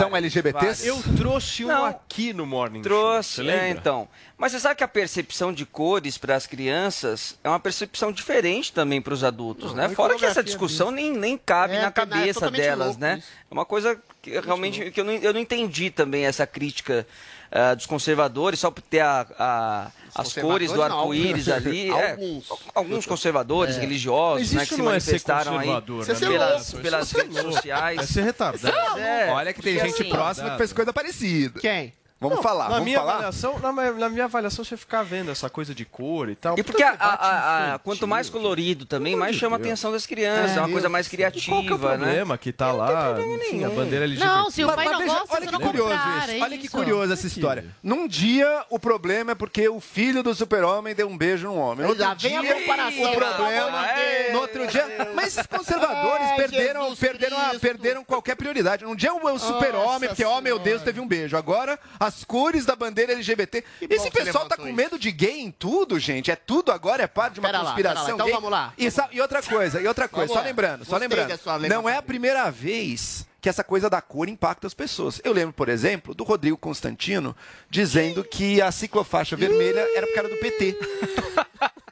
vários. 0.51 0.85
Eu 0.85 1.01
trouxe 1.17 1.65
um 1.65 1.67
Não. 1.67 1.85
aqui 1.85 2.33
no 2.33 2.45
Morning 2.45 2.81
Trouxe, 2.81 3.35
Show. 3.35 3.45
É, 3.45 3.47
lembra? 3.47 3.69
então. 3.69 4.07
Mas 4.37 4.51
você 4.51 4.59
sabe 4.59 4.75
que 4.75 4.83
a 4.83 4.87
percepção 4.87 5.53
de 5.53 5.65
cores 5.65 6.17
para 6.17 6.35
as 6.35 6.45
crianças 6.45 7.39
é 7.43 7.47
uma 7.49 7.59
percepção 7.59 8.11
diferente 8.11 8.73
também 8.73 9.01
para 9.01 9.13
os 9.13 9.23
adultos, 9.23 9.71
Não, 9.71 9.75
né? 9.87 9.89
Fora 9.89 10.15
que 10.15 10.25
essa 10.25 10.43
discussão 10.43 10.91
nem, 10.91 11.11
nem 11.13 11.37
cabe 11.37 11.75
É, 11.75 11.81
na 11.81 11.87
é 11.87 11.91
cabeça 11.91 12.33
totalmente 12.41 12.61
delas, 12.61 12.97
né? 12.97 13.17
isso. 13.19 13.27
É 13.49 13.53
uma 13.53 13.65
coisa 13.65 13.97
que 14.21 14.37
realmente 14.39 14.91
que 14.91 14.99
eu 14.99 15.05
não, 15.05 15.13
eu 15.13 15.33
não 15.33 15.39
entendi 15.39 15.89
também 15.89 16.25
essa 16.25 16.45
crítica 16.45 17.07
ah, 17.55 17.73
dos 17.73 17.85
conservadores 17.85 18.59
só 18.59 18.69
por 18.69 18.81
ter 18.81 18.99
a, 18.99 19.25
a- 19.39 19.91
as 20.13 20.33
cores 20.33 20.71
do 20.71 20.81
arco-íris 20.81 21.49
alguns. 21.49 21.67
ali. 21.67 21.89
é, 21.91 22.11
Alguns. 22.11 22.49
alguns 22.73 23.05
conservadores 23.05 23.77
É. 23.77 23.79
religiosos, 23.81 24.51
né, 24.53 24.65
que 24.65 24.75
se 24.75 24.79
é 24.81 24.83
manifestaram 24.83 25.57
aí 25.59 25.67
né? 25.67 25.81
é 26.09 26.15
pelas, 26.29 26.73
pelas 26.73 27.13
é 27.15 27.17
redes 27.21 27.41
sociais. 27.41 27.99
É 27.99 28.05
ser 28.05 28.21
retardado. 28.23 28.99
É, 28.99 29.31
Olha 29.31 29.53
que 29.53 29.61
tem 29.61 29.77
gente 29.79 30.01
assim, 30.01 30.09
próxima 30.09 30.51
que 30.51 30.57
fez 30.57 30.71
coisa 30.73 30.93
parecida. 30.93 31.59
Quem? 31.59 31.93
Vamos 32.17 32.37
Não, 32.37 32.43
falar, 32.43 32.63
Na 32.65 32.69
vamos 32.69 32.85
minha 32.85 32.97
falar? 32.97 33.11
avaliação, 33.15 33.59
na, 33.59 33.73
minha- 33.73 33.91
na 33.91 34.09
minha 34.09 34.23
avaliação, 34.23 34.63
você 34.63 34.77
ficar 34.77 35.03
vendo 35.03 35.29
essa 35.31 35.49
coisa 35.49 35.75
de 35.75 35.83
cor 35.83 36.29
e 36.29 36.35
tal. 36.35 36.57
E 36.57 36.63
porque 36.63 36.81
a- 36.81 36.95
a- 36.97 37.73
a- 37.73 37.79
quanto 37.79 38.07
mais 38.07 38.29
colorido 38.29 38.85
também, 38.85 39.17
mais 39.17 39.35
chama 39.35 39.57
a 39.57 39.59
atenção 39.59 39.91
das 39.91 40.05
crianças. 40.05 40.55
É, 40.55 40.59
uma 40.61 40.69
coisa 40.69 40.87
mais 40.87 41.09
criativa, 41.09 41.51
Qual 41.53 41.61
que 41.63 41.69
é 41.71 41.73
o 41.73 41.77
né? 41.77 41.97
problema 41.97 42.37
que 42.37 42.53
tá 42.53 42.71
lá? 42.71 43.17
Enfim, 43.19 43.65
a 43.65 43.69
bandeira 43.69 44.05
LGBT. 44.05 44.25
Não, 44.33 44.49
se 44.49 44.63
o 44.63 44.71
pai 44.73 44.85
não 44.87 44.97
veja, 44.99 45.13
gosta, 45.13 45.35
olha 45.35 45.45
que 45.45 45.51
não 45.51 45.59
curioso 45.59 45.89
comprar, 45.89 46.23
isso. 46.29 46.31
é 46.31 46.41
Olha 46.41 46.57
que 46.57 46.65
isso. 46.67 46.77
curioso 46.77 47.13
essa 47.13 47.27
história. 47.27 47.65
Num 47.83 48.07
dia, 48.07 48.63
o 48.69 48.79
problema 48.79 49.31
é 49.33 49.35
porque 49.35 49.67
o 49.67 49.81
filho 49.81 50.23
do 50.23 50.33
super-homem 50.33 50.95
deu 50.95 51.09
um 51.09 51.17
beijo 51.17 51.47
num 51.47 51.57
homem. 51.59 51.85
Outro 51.85 52.01
Já 52.01 52.13
vem 52.13 52.37
a 52.37 52.41
dia, 52.41 52.55
comparação, 52.61 53.11
o 53.11 53.15
problema 53.15 53.87
é... 53.89 54.21
Deus. 54.23 54.33
No 54.33 54.39
outro 54.39 54.67
dia... 54.67 55.11
Mas 55.13 55.35
os 55.37 55.45
conservadores 55.47 56.27
Ai, 56.29 56.35
perderam, 56.37 56.81
Jesus 56.83 56.99
perderam, 56.99 57.37
a- 57.37 57.55
perderam 57.59 58.03
qualquer 58.05 58.35
prioridade. 58.35 58.85
Um 58.85 58.95
dia 58.95 59.13
o 59.13 59.25
o 59.25 59.37
super-homem, 59.39 60.07
porque, 60.07 60.23
ó, 60.23 60.39
meu 60.39 60.57
Deus, 60.57 60.81
teve 60.81 61.01
um 61.01 61.07
beijo. 61.07 61.35
Agora, 61.35 61.77
as 62.05 62.23
cores 62.23 62.65
da 62.65 62.75
bandeira 62.75 63.13
LGBT. 63.13 63.63
Esse 63.81 63.87
que 64.09 64.17
você 64.17 64.25
pessoal 64.25 64.47
tá 64.47 64.55
com 64.55 64.67
isso. 64.67 64.75
medo 64.75 64.97
de 64.97 65.11
gay 65.11 65.39
em 65.41 65.51
tudo, 65.51 65.99
gente. 65.99 66.31
É 66.31 66.35
tudo 66.35 66.71
agora, 66.71 67.03
é 67.03 67.07
parte 67.07 67.33
de 67.35 67.39
uma 67.39 67.49
Pera 67.49 67.59
lá, 67.59 67.65
conspiração 67.65 68.05
pera 68.05 68.13
lá. 68.13 68.15
Então 68.15 68.25
gay. 68.27 68.35
vamos 68.35 68.51
lá. 68.51 68.73
E, 68.77 68.87
e 69.15 69.21
outra 69.21 69.41
coisa, 69.41 69.81
e 69.81 69.87
outra 69.87 70.07
coisa, 70.07 70.27
Vamos 70.27 70.33
só 70.33 70.39
lá. 70.39 70.45
lembrando, 70.45 70.85
só 70.85 70.97
lembrando. 70.97 71.67
Não 71.67 71.89
é 71.89 71.97
a 71.97 72.01
primeira 72.01 72.49
vez 72.49 73.25
que 73.41 73.49
essa 73.49 73.63
coisa 73.63 73.89
da 73.89 74.01
cor 74.01 74.27
impacta 74.27 74.65
as 74.65 74.73
pessoas. 74.73 75.21
Eu 75.23 75.31
lembro, 75.31 75.53
por 75.53 75.69
exemplo, 75.69 76.15
do 76.15 76.23
Rodrigo 76.23 76.57
Constantino 76.57 77.35
dizendo 77.69 78.23
que 78.23 78.59
a 78.59 78.71
ciclofaixa 78.71 79.35
vermelha 79.35 79.81
era 79.95 80.07
por 80.07 80.15
cara 80.15 80.29
do 80.29 80.37
PT. 80.37 80.75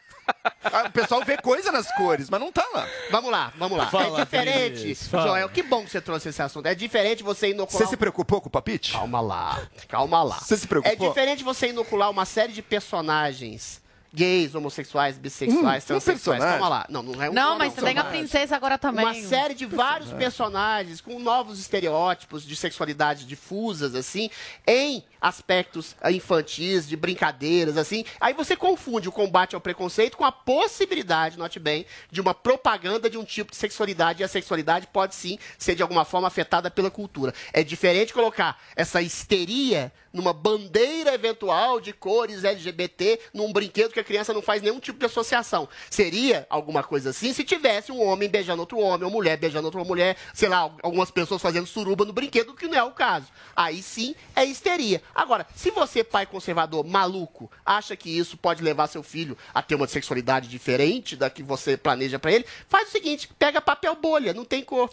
Ah, 0.64 0.88
O 0.88 0.92
pessoal 0.92 1.24
vê 1.24 1.38
coisa 1.38 1.72
nas 1.72 1.92
cores, 1.96 2.30
mas 2.30 2.40
não 2.40 2.52
tá 2.52 2.66
lá. 2.74 2.88
Vamos 3.12 3.32
lá, 3.32 3.54
vamos 3.58 3.78
lá. 3.78 3.88
Fala, 3.88 4.22
é 4.22 4.24
diferente, 4.24 4.96
fala. 4.96 5.28
Joel, 5.28 5.50
que 5.50 5.62
bom 5.64 5.84
que 5.84 5.92
você 5.92 6.02
trouxe 6.02 6.30
esse 6.30 6.42
assunto. 6.42 6.66
É 6.66 6.76
diferente 6.76 7.24
você 7.24 7.50
inocular... 7.52 7.84
Você 7.84 7.90
se 7.90 7.98
preocupou 7.98 8.42
com 8.42 8.48
o 8.48 8.52
palpite? 8.52 8.94
Calma 8.94 9.22
lá, 9.22 9.62
calma 9.88 10.24
lá. 10.24 10.40
Você 10.40 10.58
se 10.58 10.68
preocupou? 10.68 11.08
É 11.08 11.10
diferente 11.10 11.44
você 11.44 11.68
inocular 11.68 12.10
uma 12.10 12.26
série 12.26 12.54
de 12.54 12.62
personagens 12.62 13.83
gays, 14.14 14.54
homossexuais, 14.54 15.18
bissexuais, 15.18 15.84
Um- 15.84 15.96
um 15.96 16.00
transexuais. 16.00 16.44
Calma 16.44 16.70
lá. 16.70 16.86
Não, 16.88 17.02
não 17.02 17.22
é 17.22 17.30
um 17.30 17.34
Não, 17.34 17.52
só, 17.54 17.58
mas 17.58 17.74
tem 17.74 17.98
a 17.98 18.04
princesa 18.04 18.56
agora 18.56 18.78
também. 18.78 19.04
Uma 19.04 19.14
série 19.16 19.56
de 19.56 19.66
vários 19.66 20.12
personagens 20.14 21.02
com 21.02 21.18
novos 21.20 21.60
estereótipos 21.60 22.46
de 22.46 22.56
sexualidade 22.56 23.26
difusas, 23.26 23.96
assim, 23.96 24.30
em 24.68 25.04
aspectos 25.20 25.96
infantis, 26.12 26.88
de 26.88 26.96
brincadeiras, 26.96 27.78
assim. 27.78 28.06
Aí 28.20 28.34
você 28.34 28.56
confunde 28.56 29.08
o 29.10 29.12
combate 29.12 29.56
ao 29.56 29.62
preconceito 29.62 30.18
com 30.18 30.26
a 30.26 30.32
possibilidade, 30.32 31.38
note 31.38 31.60
bem, 31.60 31.86
de 32.12 32.22
uma 32.22 32.34
propaganda 32.34 33.10
de 33.10 33.18
um 33.18 33.24
tipo 33.24 33.52
de 33.52 33.58
sexualidade. 33.58 34.22
E 34.22 34.24
a 34.24 34.28
sexualidade 34.28 34.88
pode 34.88 35.16
sim 35.16 35.40
ser 35.58 35.76
de 35.76 35.82
alguma 35.82 36.06
forma 36.06 36.28
afetada 36.28 36.70
pela 36.70 36.92
cultura. 36.92 37.34
É 37.52 37.64
diferente 37.64 38.14
colocar 38.14 38.60
essa 38.76 39.02
histeria 39.02 39.92
numa 40.14 40.32
bandeira 40.32 41.14
eventual 41.14 41.82
de 41.82 41.92
cores 41.92 42.44
LGBT 42.44 43.20
num 43.34 43.52
brinquedo 43.52 43.92
que 43.92 44.00
a 44.00 44.04
criança 44.04 44.32
não 44.34 44.42
faz 44.44 44.62
nenhum 44.62 44.80
tipo 44.80 45.00
de 45.00 45.06
associação. 45.08 45.68
Seria 45.90 46.46
alguma 46.50 46.84
coisa 46.84 47.10
assim 47.10 47.34
se 47.34 47.44
tivesse 47.44 47.92
um 47.92 48.02
homem 48.02 48.30
beijando 48.30 48.62
outro 48.62 48.78
homem, 48.78 49.08
uma 49.08 49.10
mulher 49.10 49.38
beijando 49.38 49.66
outra 49.66 49.84
mulher, 49.84 50.16
sei 50.34 50.48
lá, 50.50 50.70
algumas 50.84 51.10
pessoas 51.10 51.42
fazendo 51.42 51.66
suruba 51.66 52.06
no 52.06 52.14
brinquedo, 52.14 52.54
que 52.54 52.68
não 52.68 52.78
é 52.78 52.84
o 52.84 52.92
caso. 52.92 53.28
Aí 53.56 53.82
sim 53.82 54.14
é 54.36 54.46
histeria. 54.46 55.02
Agora, 55.16 55.48
se 55.56 55.72
você, 55.72 56.04
pai 56.04 56.26
conservador, 56.28 56.86
maluco, 56.86 57.50
acha 57.66 57.96
que 57.96 58.16
isso 58.16 58.38
pode 58.38 58.62
levar 58.64 58.88
seu 58.88 59.02
filho 59.02 59.36
a 59.54 59.62
ter 59.64 59.74
uma 59.76 59.88
sexualidade 59.88 60.48
diferente 60.48 61.16
da 61.16 61.30
que 61.30 61.42
você 61.42 61.76
planeja 61.76 62.20
pra 62.20 62.32
ele, 62.32 62.46
faz 62.70 62.90
o 62.90 62.92
seguinte, 62.92 63.30
pega 63.40 63.60
papel 63.60 63.96
bolha, 63.96 64.34
não 64.34 64.46
tem 64.46 64.64
cor. 64.64 64.90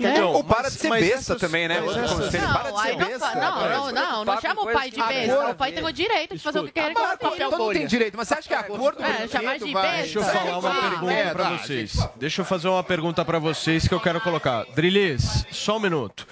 Então, 0.00 0.32
Ou 0.32 0.44
para 0.44 0.62
mas- 0.64 0.72
de 0.74 0.78
ser 0.78 0.90
besta 0.90 1.16
essas- 1.32 1.40
também, 1.40 1.66
né? 1.68 1.80
para 1.82 1.92
de 1.92 1.98
Não, 2.00 2.08
ser 2.30 2.40
não, 2.40 2.98
besta. 2.98 3.18
fa- 3.30 3.57
não, 3.60 3.92
não, 3.92 3.92
não, 3.92 4.24
não 4.24 4.40
chama 4.40 4.62
o 4.62 4.72
pai 4.72 4.90
de 4.90 5.02
besta. 5.02 5.50
O 5.50 5.54
pai 5.54 5.72
tem 5.72 5.84
o 5.84 5.92
direito 5.92 6.36
de 6.36 6.42
fazer 6.42 6.60
o 6.60 6.64
que 6.64 6.72
quer 6.72 6.92
com 6.92 7.00
o 7.00 7.30
filho. 7.32 7.46
Então 7.46 7.58
não 7.58 7.72
tem 7.72 7.86
direito, 7.86 8.16
mas 8.16 8.28
você 8.28 8.34
acha 8.34 8.48
que 8.48 8.54
a 8.54 8.62
cor 8.62 8.94
do 8.94 9.02
É, 9.02 9.28
chamar 9.28 9.58
de 9.58 9.72
besta. 9.72 9.96
Deixa 10.02 10.18
eu 10.18 10.24
falar 10.24 10.58
uma 10.58 10.70
Ah, 10.70 10.90
pergunta 10.90 11.12
é, 11.12 11.30
pra 11.32 11.50
vocês. 11.50 12.08
Deixa 12.16 12.40
eu 12.40 12.44
fazer 12.44 12.68
uma 12.68 12.84
pergunta 12.84 13.24
pra 13.24 13.38
vocês 13.38 13.86
que 13.88 13.94
eu 13.94 14.00
quero 14.00 14.20
colocar. 14.20 14.64
Drilis, 14.74 15.46
só 15.50 15.76
um 15.76 15.80
minuto. 15.80 16.26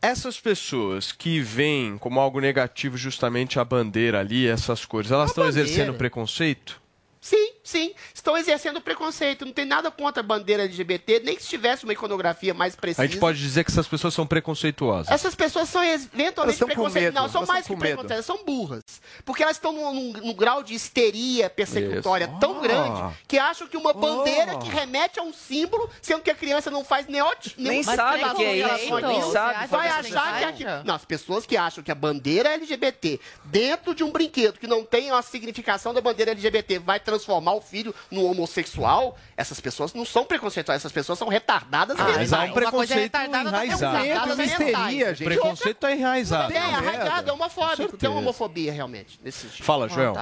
Essas 0.00 0.38
pessoas 0.38 1.10
que 1.10 1.40
veem 1.40 1.98
como 1.98 2.20
algo 2.20 2.38
negativo 2.38 2.96
justamente 2.96 3.58
a 3.58 3.64
bandeira 3.64 4.20
ali, 4.20 4.46
essas 4.46 4.84
cores, 4.84 5.10
elas 5.10 5.30
estão 5.30 5.46
exercendo 5.48 5.94
preconceito? 5.94 6.80
Sim, 7.20 7.54
sim. 7.68 7.92
Estão 8.14 8.36
exercendo 8.36 8.80
preconceito. 8.80 9.44
Não 9.44 9.52
tem 9.52 9.64
nada 9.64 9.90
contra 9.90 10.20
a 10.20 10.22
bandeira 10.26 10.62
LGBT, 10.64 11.20
nem 11.20 11.36
que 11.36 11.42
se 11.42 11.48
tivesse 11.48 11.84
uma 11.84 11.92
iconografia 11.92 12.54
mais 12.54 12.74
precisa. 12.76 13.02
A 13.02 13.06
gente 13.06 13.18
pode 13.18 13.38
dizer 13.38 13.64
que 13.64 13.70
essas 13.70 13.86
pessoas 13.86 14.14
são 14.14 14.26
preconceituosas. 14.26 15.10
Essas 15.12 15.34
pessoas 15.34 15.68
são 15.68 15.82
eventualmente 15.84 16.58
preconceituosas. 16.64 17.14
Não, 17.14 17.28
são 17.28 17.40
elas 17.40 17.48
mais 17.48 17.66
que 17.66 17.76
preconceituosas, 17.76 18.24
são 18.26 18.44
burras. 18.44 18.82
Porque 19.24 19.42
elas 19.42 19.56
estão 19.56 19.72
num, 19.72 19.92
num- 19.92 20.12
num 20.12 20.34
grau 20.34 20.62
de 20.62 20.74
histeria 20.74 21.50
persecutória 21.50 22.26
Isso. 22.26 22.38
tão 22.40 22.58
Ah. 22.58 22.60
grande 22.60 23.16
que 23.28 23.38
acham 23.38 23.66
que 23.66 23.76
uma 23.76 23.92
bandeira 23.92 24.56
que 24.58 24.68
remete 24.68 25.18
a 25.18 25.22
um 25.22 25.32
símbolo, 25.32 25.88
sendo 26.00 26.22
que 26.22 26.30
a 26.30 26.34
criança 26.34 26.70
não 26.70 26.84
faz 26.84 27.06
Nem 27.06 27.20
nenhuma 27.58 27.94
sabe 27.96 28.18
relação 28.18 28.36
que 28.36 28.44
é 28.44 28.56
isso, 28.58 29.00
nem 29.00 29.32
sabe 29.32 29.66
vai 29.66 29.88
achar 29.88 30.52
que 30.52 30.64
é. 30.64 30.82
Não, 30.84 30.94
as 30.94 31.04
pessoas 31.04 31.44
que 31.46 31.56
acham 31.56 31.82
que 31.82 31.90
a 31.90 31.94
bandeira 31.94 32.50
LGBT 32.54 33.20
dentro 33.44 33.94
de 33.94 34.04
um 34.04 34.10
brinquedo 34.10 34.58
que 34.58 34.66
não 34.66 34.84
tem 34.84 35.10
a 35.10 35.20
significação 35.22 35.92
da 35.92 36.00
bandeira 36.00 36.30
LGBT 36.32 36.78
vai 36.78 37.00
transformar 37.00 37.54
o 37.56 37.60
filho 37.60 37.94
num 38.10 38.24
homossexual, 38.24 39.16
essas 39.36 39.60
pessoas 39.60 39.92
não 39.94 40.04
são 40.04 40.24
preconceituosas, 40.24 40.82
essas 40.82 40.92
pessoas 40.92 41.18
são 41.18 41.28
retardadas 41.28 41.98
Ah, 41.98 42.04
mas 42.14 42.32
há 42.32 42.42
um 42.42 42.52
preconceito 42.52 43.16
enraizado. 43.16 43.96
Retardadas 44.04 44.36
mentais. 44.58 45.20
O 45.20 45.24
preconceito 45.24 45.76
tá 45.78 45.92
enraizado. 45.92 46.52
É, 46.52 46.58
arraigado, 46.58 47.30
é 47.30 47.32
homofóbico. 47.32 47.76
certeza. 47.76 47.98
Tem 47.98 48.08
uma 48.10 48.20
homofobia 48.20 48.72
realmente 48.72 49.18
nesse 49.22 49.48
sentido. 49.48 49.64
Fala, 49.64 49.88
Joel. 49.88 50.14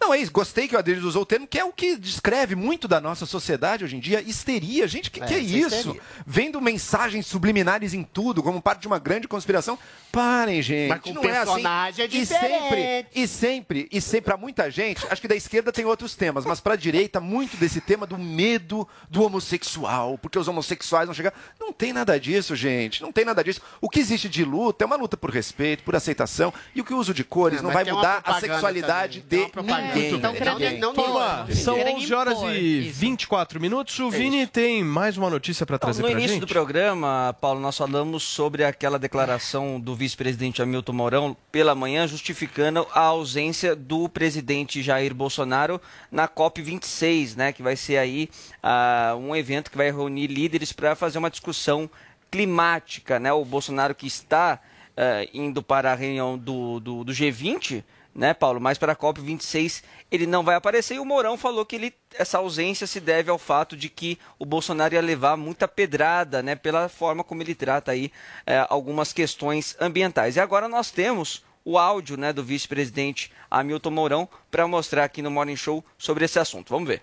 Não, 0.00 0.14
é 0.14 0.18
isso. 0.18 0.32
Gostei 0.32 0.66
que 0.66 0.74
o 0.74 0.78
Adriles 0.78 1.04
usou 1.04 1.22
o 1.22 1.26
termo, 1.26 1.46
que 1.46 1.58
é 1.58 1.64
o 1.64 1.72
que 1.72 1.94
descreve 1.96 2.54
muito 2.54 2.88
da 2.88 3.00
nossa 3.00 3.26
sociedade 3.26 3.84
hoje 3.84 3.96
em 3.96 4.00
dia. 4.00 4.22
Histeria. 4.22 4.88
Gente, 4.88 5.10
que 5.10 5.22
É, 5.22 5.26
que 5.26 5.34
é 5.34 5.38
isso 5.38 5.74
é 5.74 5.78
histeria. 5.78 6.00
Vendo 6.26 6.60
mensagens 6.60 7.26
subliminares 7.26 7.92
em 7.92 8.02
tudo, 8.02 8.42
como 8.42 8.62
parte 8.62 8.80
de 8.80 8.86
uma 8.86 8.98
grande 8.98 9.28
conspiração. 9.28 9.78
Parem, 10.10 10.62
gente. 10.62 10.88
Mas 10.88 11.00
com 11.02 11.12
não 11.12 11.22
é 11.24 11.38
assim. 11.38 11.44
personagem 11.52 12.04
é 12.04 12.08
E 12.08 12.26
sempre, 12.26 12.48
diferente. 12.48 13.08
e 13.14 13.28
sempre, 13.28 13.88
e 13.92 14.00
sempre, 14.00 14.22
pra 14.22 14.36
muita 14.36 14.70
gente, 14.70 15.06
acho 15.08 15.20
que 15.20 15.28
da 15.28 15.36
esquerda 15.36 15.70
tem 15.70 15.84
outros 15.84 16.14
temas, 16.16 16.44
mas 16.44 16.60
pra 16.60 16.74
direita, 16.76 17.20
muito 17.20 17.56
desse 17.56 17.80
tema 17.80 18.06
do 18.06 18.18
medo 18.18 18.88
do 19.08 19.22
homossexual, 19.22 20.18
porque 20.18 20.38
os 20.38 20.48
homossexuais 20.48 21.06
vão 21.06 21.14
chegar. 21.14 21.32
Não 21.60 21.72
tem 21.72 21.92
nada 21.92 22.18
disso, 22.18 22.56
gente. 22.56 23.02
Não 23.02 23.12
tem 23.12 23.24
nada 23.24 23.44
disso. 23.44 23.60
O 23.80 23.88
que 23.88 24.00
existe 24.00 24.28
de 24.28 24.44
luta 24.44 24.84
é 24.84 24.86
uma 24.86 24.96
luta 24.96 25.16
por 25.16 25.30
respeito, 25.30 25.84
por 25.84 25.94
aceitação, 25.94 26.52
e 26.74 26.80
o 26.80 26.84
que 26.84 26.94
o 26.94 26.98
uso 26.98 27.14
de 27.14 27.22
cores 27.22 27.60
não 27.62 27.70
mas 27.72 27.74
vai 27.86 27.92
mudar 27.94 28.20
a 28.24 28.40
sexualidade 28.40 29.20
também, 29.20 29.46
de 29.46 29.52
propaganda. 29.52 29.89
Ninguém. 29.94 30.14
Então, 30.14 30.32
ninguém. 30.32 30.78
não- 30.78 30.94
Turma, 30.94 31.46
são 31.54 31.74
Querem 31.76 31.96
11 31.96 32.14
horas 32.14 32.38
e 32.42 32.88
isso. 32.88 32.98
24 33.00 33.60
minutos. 33.60 33.98
O 33.98 34.10
Vini 34.10 34.46
tem 34.46 34.82
mais 34.84 35.16
uma 35.16 35.28
notícia 35.30 35.64
pra 35.66 35.78
trazer 35.78 36.02
no 36.02 36.08
pra 36.08 36.16
início 36.18 36.34
gente. 36.34 36.40
do 36.40 36.46
programa, 36.46 37.36
Paulo, 37.40 37.60
nós 37.60 37.76
falamos 37.76 38.22
sobre 38.22 38.64
aquela 38.64 38.98
declaração 38.98 39.78
do 39.80 39.94
vice-presidente 39.94 40.60
Hamilton 40.62 40.92
Mourão 40.92 41.36
pela 41.52 41.74
manhã, 41.74 42.06
justificando 42.06 42.86
a 42.92 43.00
ausência 43.00 43.74
do 43.76 44.08
presidente 44.08 44.82
Jair 44.82 45.14
Bolsonaro 45.14 45.80
na 46.10 46.26
COP26, 46.28 47.36
né, 47.36 47.52
que 47.52 47.62
vai 47.62 47.76
ser 47.76 47.96
aí 47.98 48.28
ah, 48.62 49.16
um 49.18 49.34
evento 49.34 49.70
que 49.70 49.76
vai 49.76 49.90
reunir 49.90 50.26
líderes 50.26 50.72
para 50.72 50.94
fazer 50.94 51.18
uma 51.18 51.30
discussão 51.30 51.88
climática, 52.30 53.18
né? 53.18 53.32
O 53.32 53.44
Bolsonaro 53.44 53.94
que 53.94 54.06
está 54.06 54.60
ah, 54.96 55.26
indo 55.34 55.62
para 55.62 55.92
a 55.92 55.94
reunião 55.94 56.38
do, 56.38 56.80
do, 56.80 57.04
do 57.04 57.12
G20, 57.12 57.82
né, 58.14 58.34
Paulo? 58.34 58.60
Mas 58.60 58.78
para 58.78 58.92
a 58.92 58.96
COP26 58.96 59.82
ele 60.10 60.26
não 60.26 60.42
vai 60.42 60.56
aparecer 60.56 60.94
e 60.94 60.98
o 60.98 61.04
Mourão 61.04 61.36
falou 61.36 61.64
que 61.64 61.76
ele, 61.76 61.94
essa 62.18 62.38
ausência 62.38 62.86
se 62.86 63.00
deve 63.00 63.30
ao 63.30 63.38
fato 63.38 63.76
de 63.76 63.88
que 63.88 64.18
o 64.38 64.44
Bolsonaro 64.44 64.94
ia 64.94 65.00
levar 65.00 65.36
muita 65.36 65.68
pedrada, 65.68 66.42
né, 66.42 66.56
pela 66.56 66.88
forma 66.88 67.22
como 67.22 67.42
ele 67.42 67.54
trata 67.54 67.92
aí 67.92 68.10
eh, 68.46 68.66
algumas 68.68 69.12
questões 69.12 69.76
ambientais. 69.80 70.36
E 70.36 70.40
agora 70.40 70.68
nós 70.68 70.90
temos 70.90 71.44
o 71.64 71.78
áudio, 71.78 72.16
né, 72.16 72.32
do 72.32 72.42
vice-presidente 72.42 73.30
Hamilton 73.50 73.90
Mourão 73.90 74.28
para 74.50 74.66
mostrar 74.66 75.04
aqui 75.04 75.22
no 75.22 75.30
Morning 75.30 75.56
Show 75.56 75.84
sobre 75.98 76.24
esse 76.24 76.38
assunto. 76.38 76.70
Vamos 76.70 76.88
ver. 76.88 77.02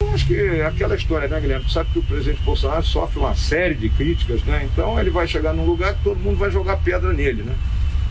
Eu 0.00 0.10
acho 0.10 0.26
que 0.26 0.36
é 0.36 0.66
aquela 0.66 0.96
história, 0.96 1.28
né, 1.28 1.40
Guilherme? 1.40 1.70
Sabe 1.70 1.92
que 1.92 1.98
o 2.00 2.02
presidente 2.02 2.42
Bolsonaro 2.42 2.84
sofre 2.84 3.18
uma 3.18 3.34
série 3.34 3.74
de 3.74 3.88
críticas, 3.88 4.42
né? 4.44 4.68
Então 4.70 4.98
ele 4.98 5.10
vai 5.10 5.26
chegar 5.26 5.52
num 5.52 5.64
lugar 5.64 5.94
que 5.94 6.04
todo 6.04 6.18
mundo 6.18 6.36
vai 6.36 6.50
jogar 6.50 6.76
pedra 6.78 7.12
nele, 7.12 7.42
né? 7.42 7.54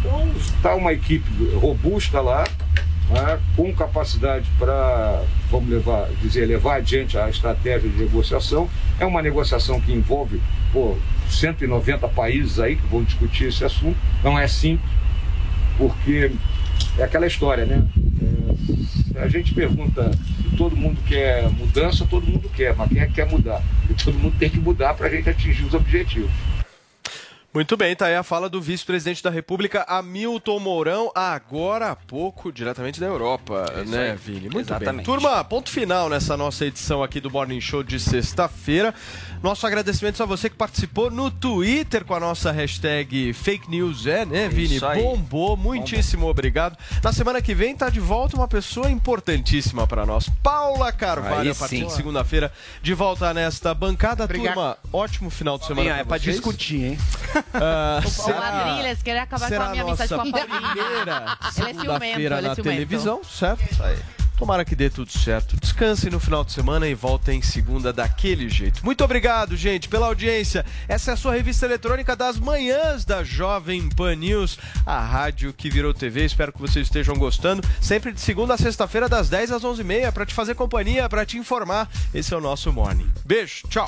Então 0.04 0.30
está 0.36 0.76
uma 0.76 0.92
equipe 0.92 1.26
robusta 1.56 2.20
lá, 2.20 2.44
né, 3.10 3.40
com 3.56 3.74
capacidade 3.74 4.50
para, 4.60 5.24
vamos 5.50 5.70
levar, 5.70 6.10
dizer, 6.22 6.46
levar 6.46 6.76
adiante 6.76 7.18
a 7.18 7.30
estratégia 7.30 7.90
de 7.90 7.98
negociação. 7.98 8.70
É 9.00 9.06
uma 9.06 9.22
negociação 9.22 9.80
que 9.80 9.94
envolve 9.94 10.42
pô, 10.74 10.98
190 11.30 12.06
países 12.10 12.60
aí 12.60 12.76
que 12.76 12.86
vão 12.88 13.02
discutir 13.02 13.46
esse 13.46 13.64
assunto. 13.64 13.98
Não 14.22 14.38
é 14.38 14.46
simples, 14.46 14.92
porque 15.78 16.32
é 16.98 17.04
aquela 17.04 17.26
história, 17.26 17.66
né? 17.66 17.88
É, 19.16 19.22
a 19.24 19.28
gente 19.30 19.54
pergunta 19.54 20.12
se 20.12 20.58
todo 20.58 20.76
mundo 20.76 21.00
quer 21.08 21.50
mudança, 21.50 22.06
todo 22.10 22.28
mundo 22.28 22.50
quer, 22.54 22.76
mas 22.76 22.90
quem 22.90 23.00
é 23.00 23.06
que 23.06 23.14
quer 23.14 23.30
mudar? 23.30 23.62
E 23.90 23.94
todo 23.94 24.20
mundo 24.20 24.36
tem 24.38 24.50
que 24.50 24.60
mudar 24.60 24.96
para 24.96 25.08
a 25.08 25.10
gente 25.10 25.30
atingir 25.30 25.64
os 25.64 25.74
objetivos. 25.74 26.30
Muito 27.54 27.78
bem, 27.78 27.96
tá 27.96 28.08
aí 28.08 28.16
a 28.16 28.24
fala 28.24 28.50
do 28.50 28.60
vice-presidente 28.60 29.22
da 29.22 29.30
República, 29.30 29.86
Hamilton 29.88 30.60
Mourão, 30.60 31.12
agora 31.14 31.92
há 31.92 31.96
pouco, 31.96 32.52
diretamente 32.52 33.00
da 33.00 33.06
Europa, 33.06 33.66
É 33.78 33.84
né, 33.84 34.12
aí. 34.12 34.18
Vini? 34.18 34.50
Muito 34.50 34.62
Exatamente. 34.72 34.96
bem. 34.96 35.06
Turma, 35.06 35.44
ponto 35.44 35.70
final 35.70 36.10
nessa 36.10 36.36
nossa 36.36 36.66
edição 36.66 37.04
aqui 37.04 37.20
do 37.22 37.30
Morning 37.30 37.62
Show 37.62 37.84
de 37.84 38.00
sexta-feira. 38.00 38.92
Nosso 39.44 39.68
agradecimento 39.68 40.24
a 40.24 40.26
você 40.26 40.50
que 40.50 40.56
participou 40.56 41.12
no 41.12 41.30
Twitter 41.30 42.04
com 42.06 42.16
a 42.16 42.20
nossa 42.20 42.52
hashtag 42.52 43.34
Fake 43.34 43.70
News, 43.70 44.08
é, 44.08 44.26
né, 44.26 44.50
Vini? 44.50 44.78
Isso 44.78 44.86
aí. 44.88 45.04
Bombou, 45.04 45.56
muitíssimo 45.56 46.28
obrigado. 46.28 46.76
Na 47.04 47.14
semana 47.14 47.40
que 47.40 47.54
vem 47.54 47.76
tá 47.76 47.88
de 47.90 48.00
volta 48.00 48.36
uma 48.36 48.48
pessoa 48.48 48.90
importantíssima 48.90 49.86
para 49.86 50.08
nós, 50.08 50.28
Paula 50.42 50.92
Carvalho, 50.92 51.42
Aí 51.42 51.50
a 51.52 51.56
partir 51.56 51.82
sim. 51.82 51.86
de 51.86 51.94
segunda-feira, 51.94 52.52
de 52.82 52.96
volta 52.96 53.32
nesta 53.32 53.76
bancada. 53.76 54.24
Obrigado. 54.24 54.56
Turma, 54.56 54.78
ótimo 54.92 55.30
final 55.30 55.60
de 55.60 55.68
semana 55.68 55.98
É 56.00 56.04
pra 56.04 56.18
vocês. 56.18 56.36
discutir, 56.38 56.84
hein? 56.84 56.98
O 58.06 58.10
será- 58.10 58.40
Madriles 58.40 59.04
quer 59.04 59.20
acabar 59.20 59.50
com 59.50 59.62
a 59.62 59.70
minha 59.70 59.84
amizade 59.84 60.10
com 60.10 60.16
a 60.16 60.18
Paulinha. 60.18 60.44
Ele 61.58 61.70
é 61.70 61.74
ciumento, 61.74 62.20
ele 62.20 62.34
é 62.34 62.42
na 62.42 62.56
televisão, 62.56 63.22
certo? 63.24 63.64
Tomara 64.36 64.66
que 64.66 64.76
dê 64.76 64.90
tudo 64.90 65.12
certo. 65.12 65.56
Descansem 65.58 66.10
no 66.10 66.20
final 66.20 66.44
de 66.44 66.52
semana 66.52 66.88
e 66.88 66.96
voltem 66.96 67.40
segunda 67.42 67.94
daquele 67.94 68.50
jeito. 68.50 68.84
Muito 68.84 69.04
obrigado, 69.04 69.56
gente, 69.56 69.88
pela 69.88 70.08
audiência. 70.08 70.66
Essa 70.88 71.12
é 71.12 71.14
a 71.14 71.18
sua 71.18 71.34
revista 71.34 71.66
eletrônica 71.68 72.16
das 72.16 72.38
manhãs 72.40 73.06
da 73.06 73.24
Jovem 73.24 73.88
Pan 73.90 74.16
News, 74.16 74.58
a 74.86 75.00
rádio 75.00 75.54
que 75.54 75.70
virou 75.70 75.94
TV. 75.94 76.26
Espero 76.26 76.52
que 76.52 76.60
vocês 76.60 76.88
estejam 76.88 77.16
gostando. 77.16 77.64
Sempre 77.80 78.12
de 78.12 78.20
segunda 78.20 78.56
a 78.56 78.58
sexta-feira, 78.58 79.08
das 79.08 79.30
10 79.30 79.52
às 79.52 79.64
11h30, 79.64 80.12
para 80.12 80.26
te 80.26 80.34
fazer 80.34 80.56
companhia, 80.56 81.08
para 81.08 81.26
te 81.26 81.38
informar. 81.38 81.88
Esse 82.14 82.34
é 82.34 82.38
o 82.38 82.42
nosso 82.42 82.74
Morning. 82.74 83.10
Beijo, 83.24 83.62
tchau. 83.70 83.88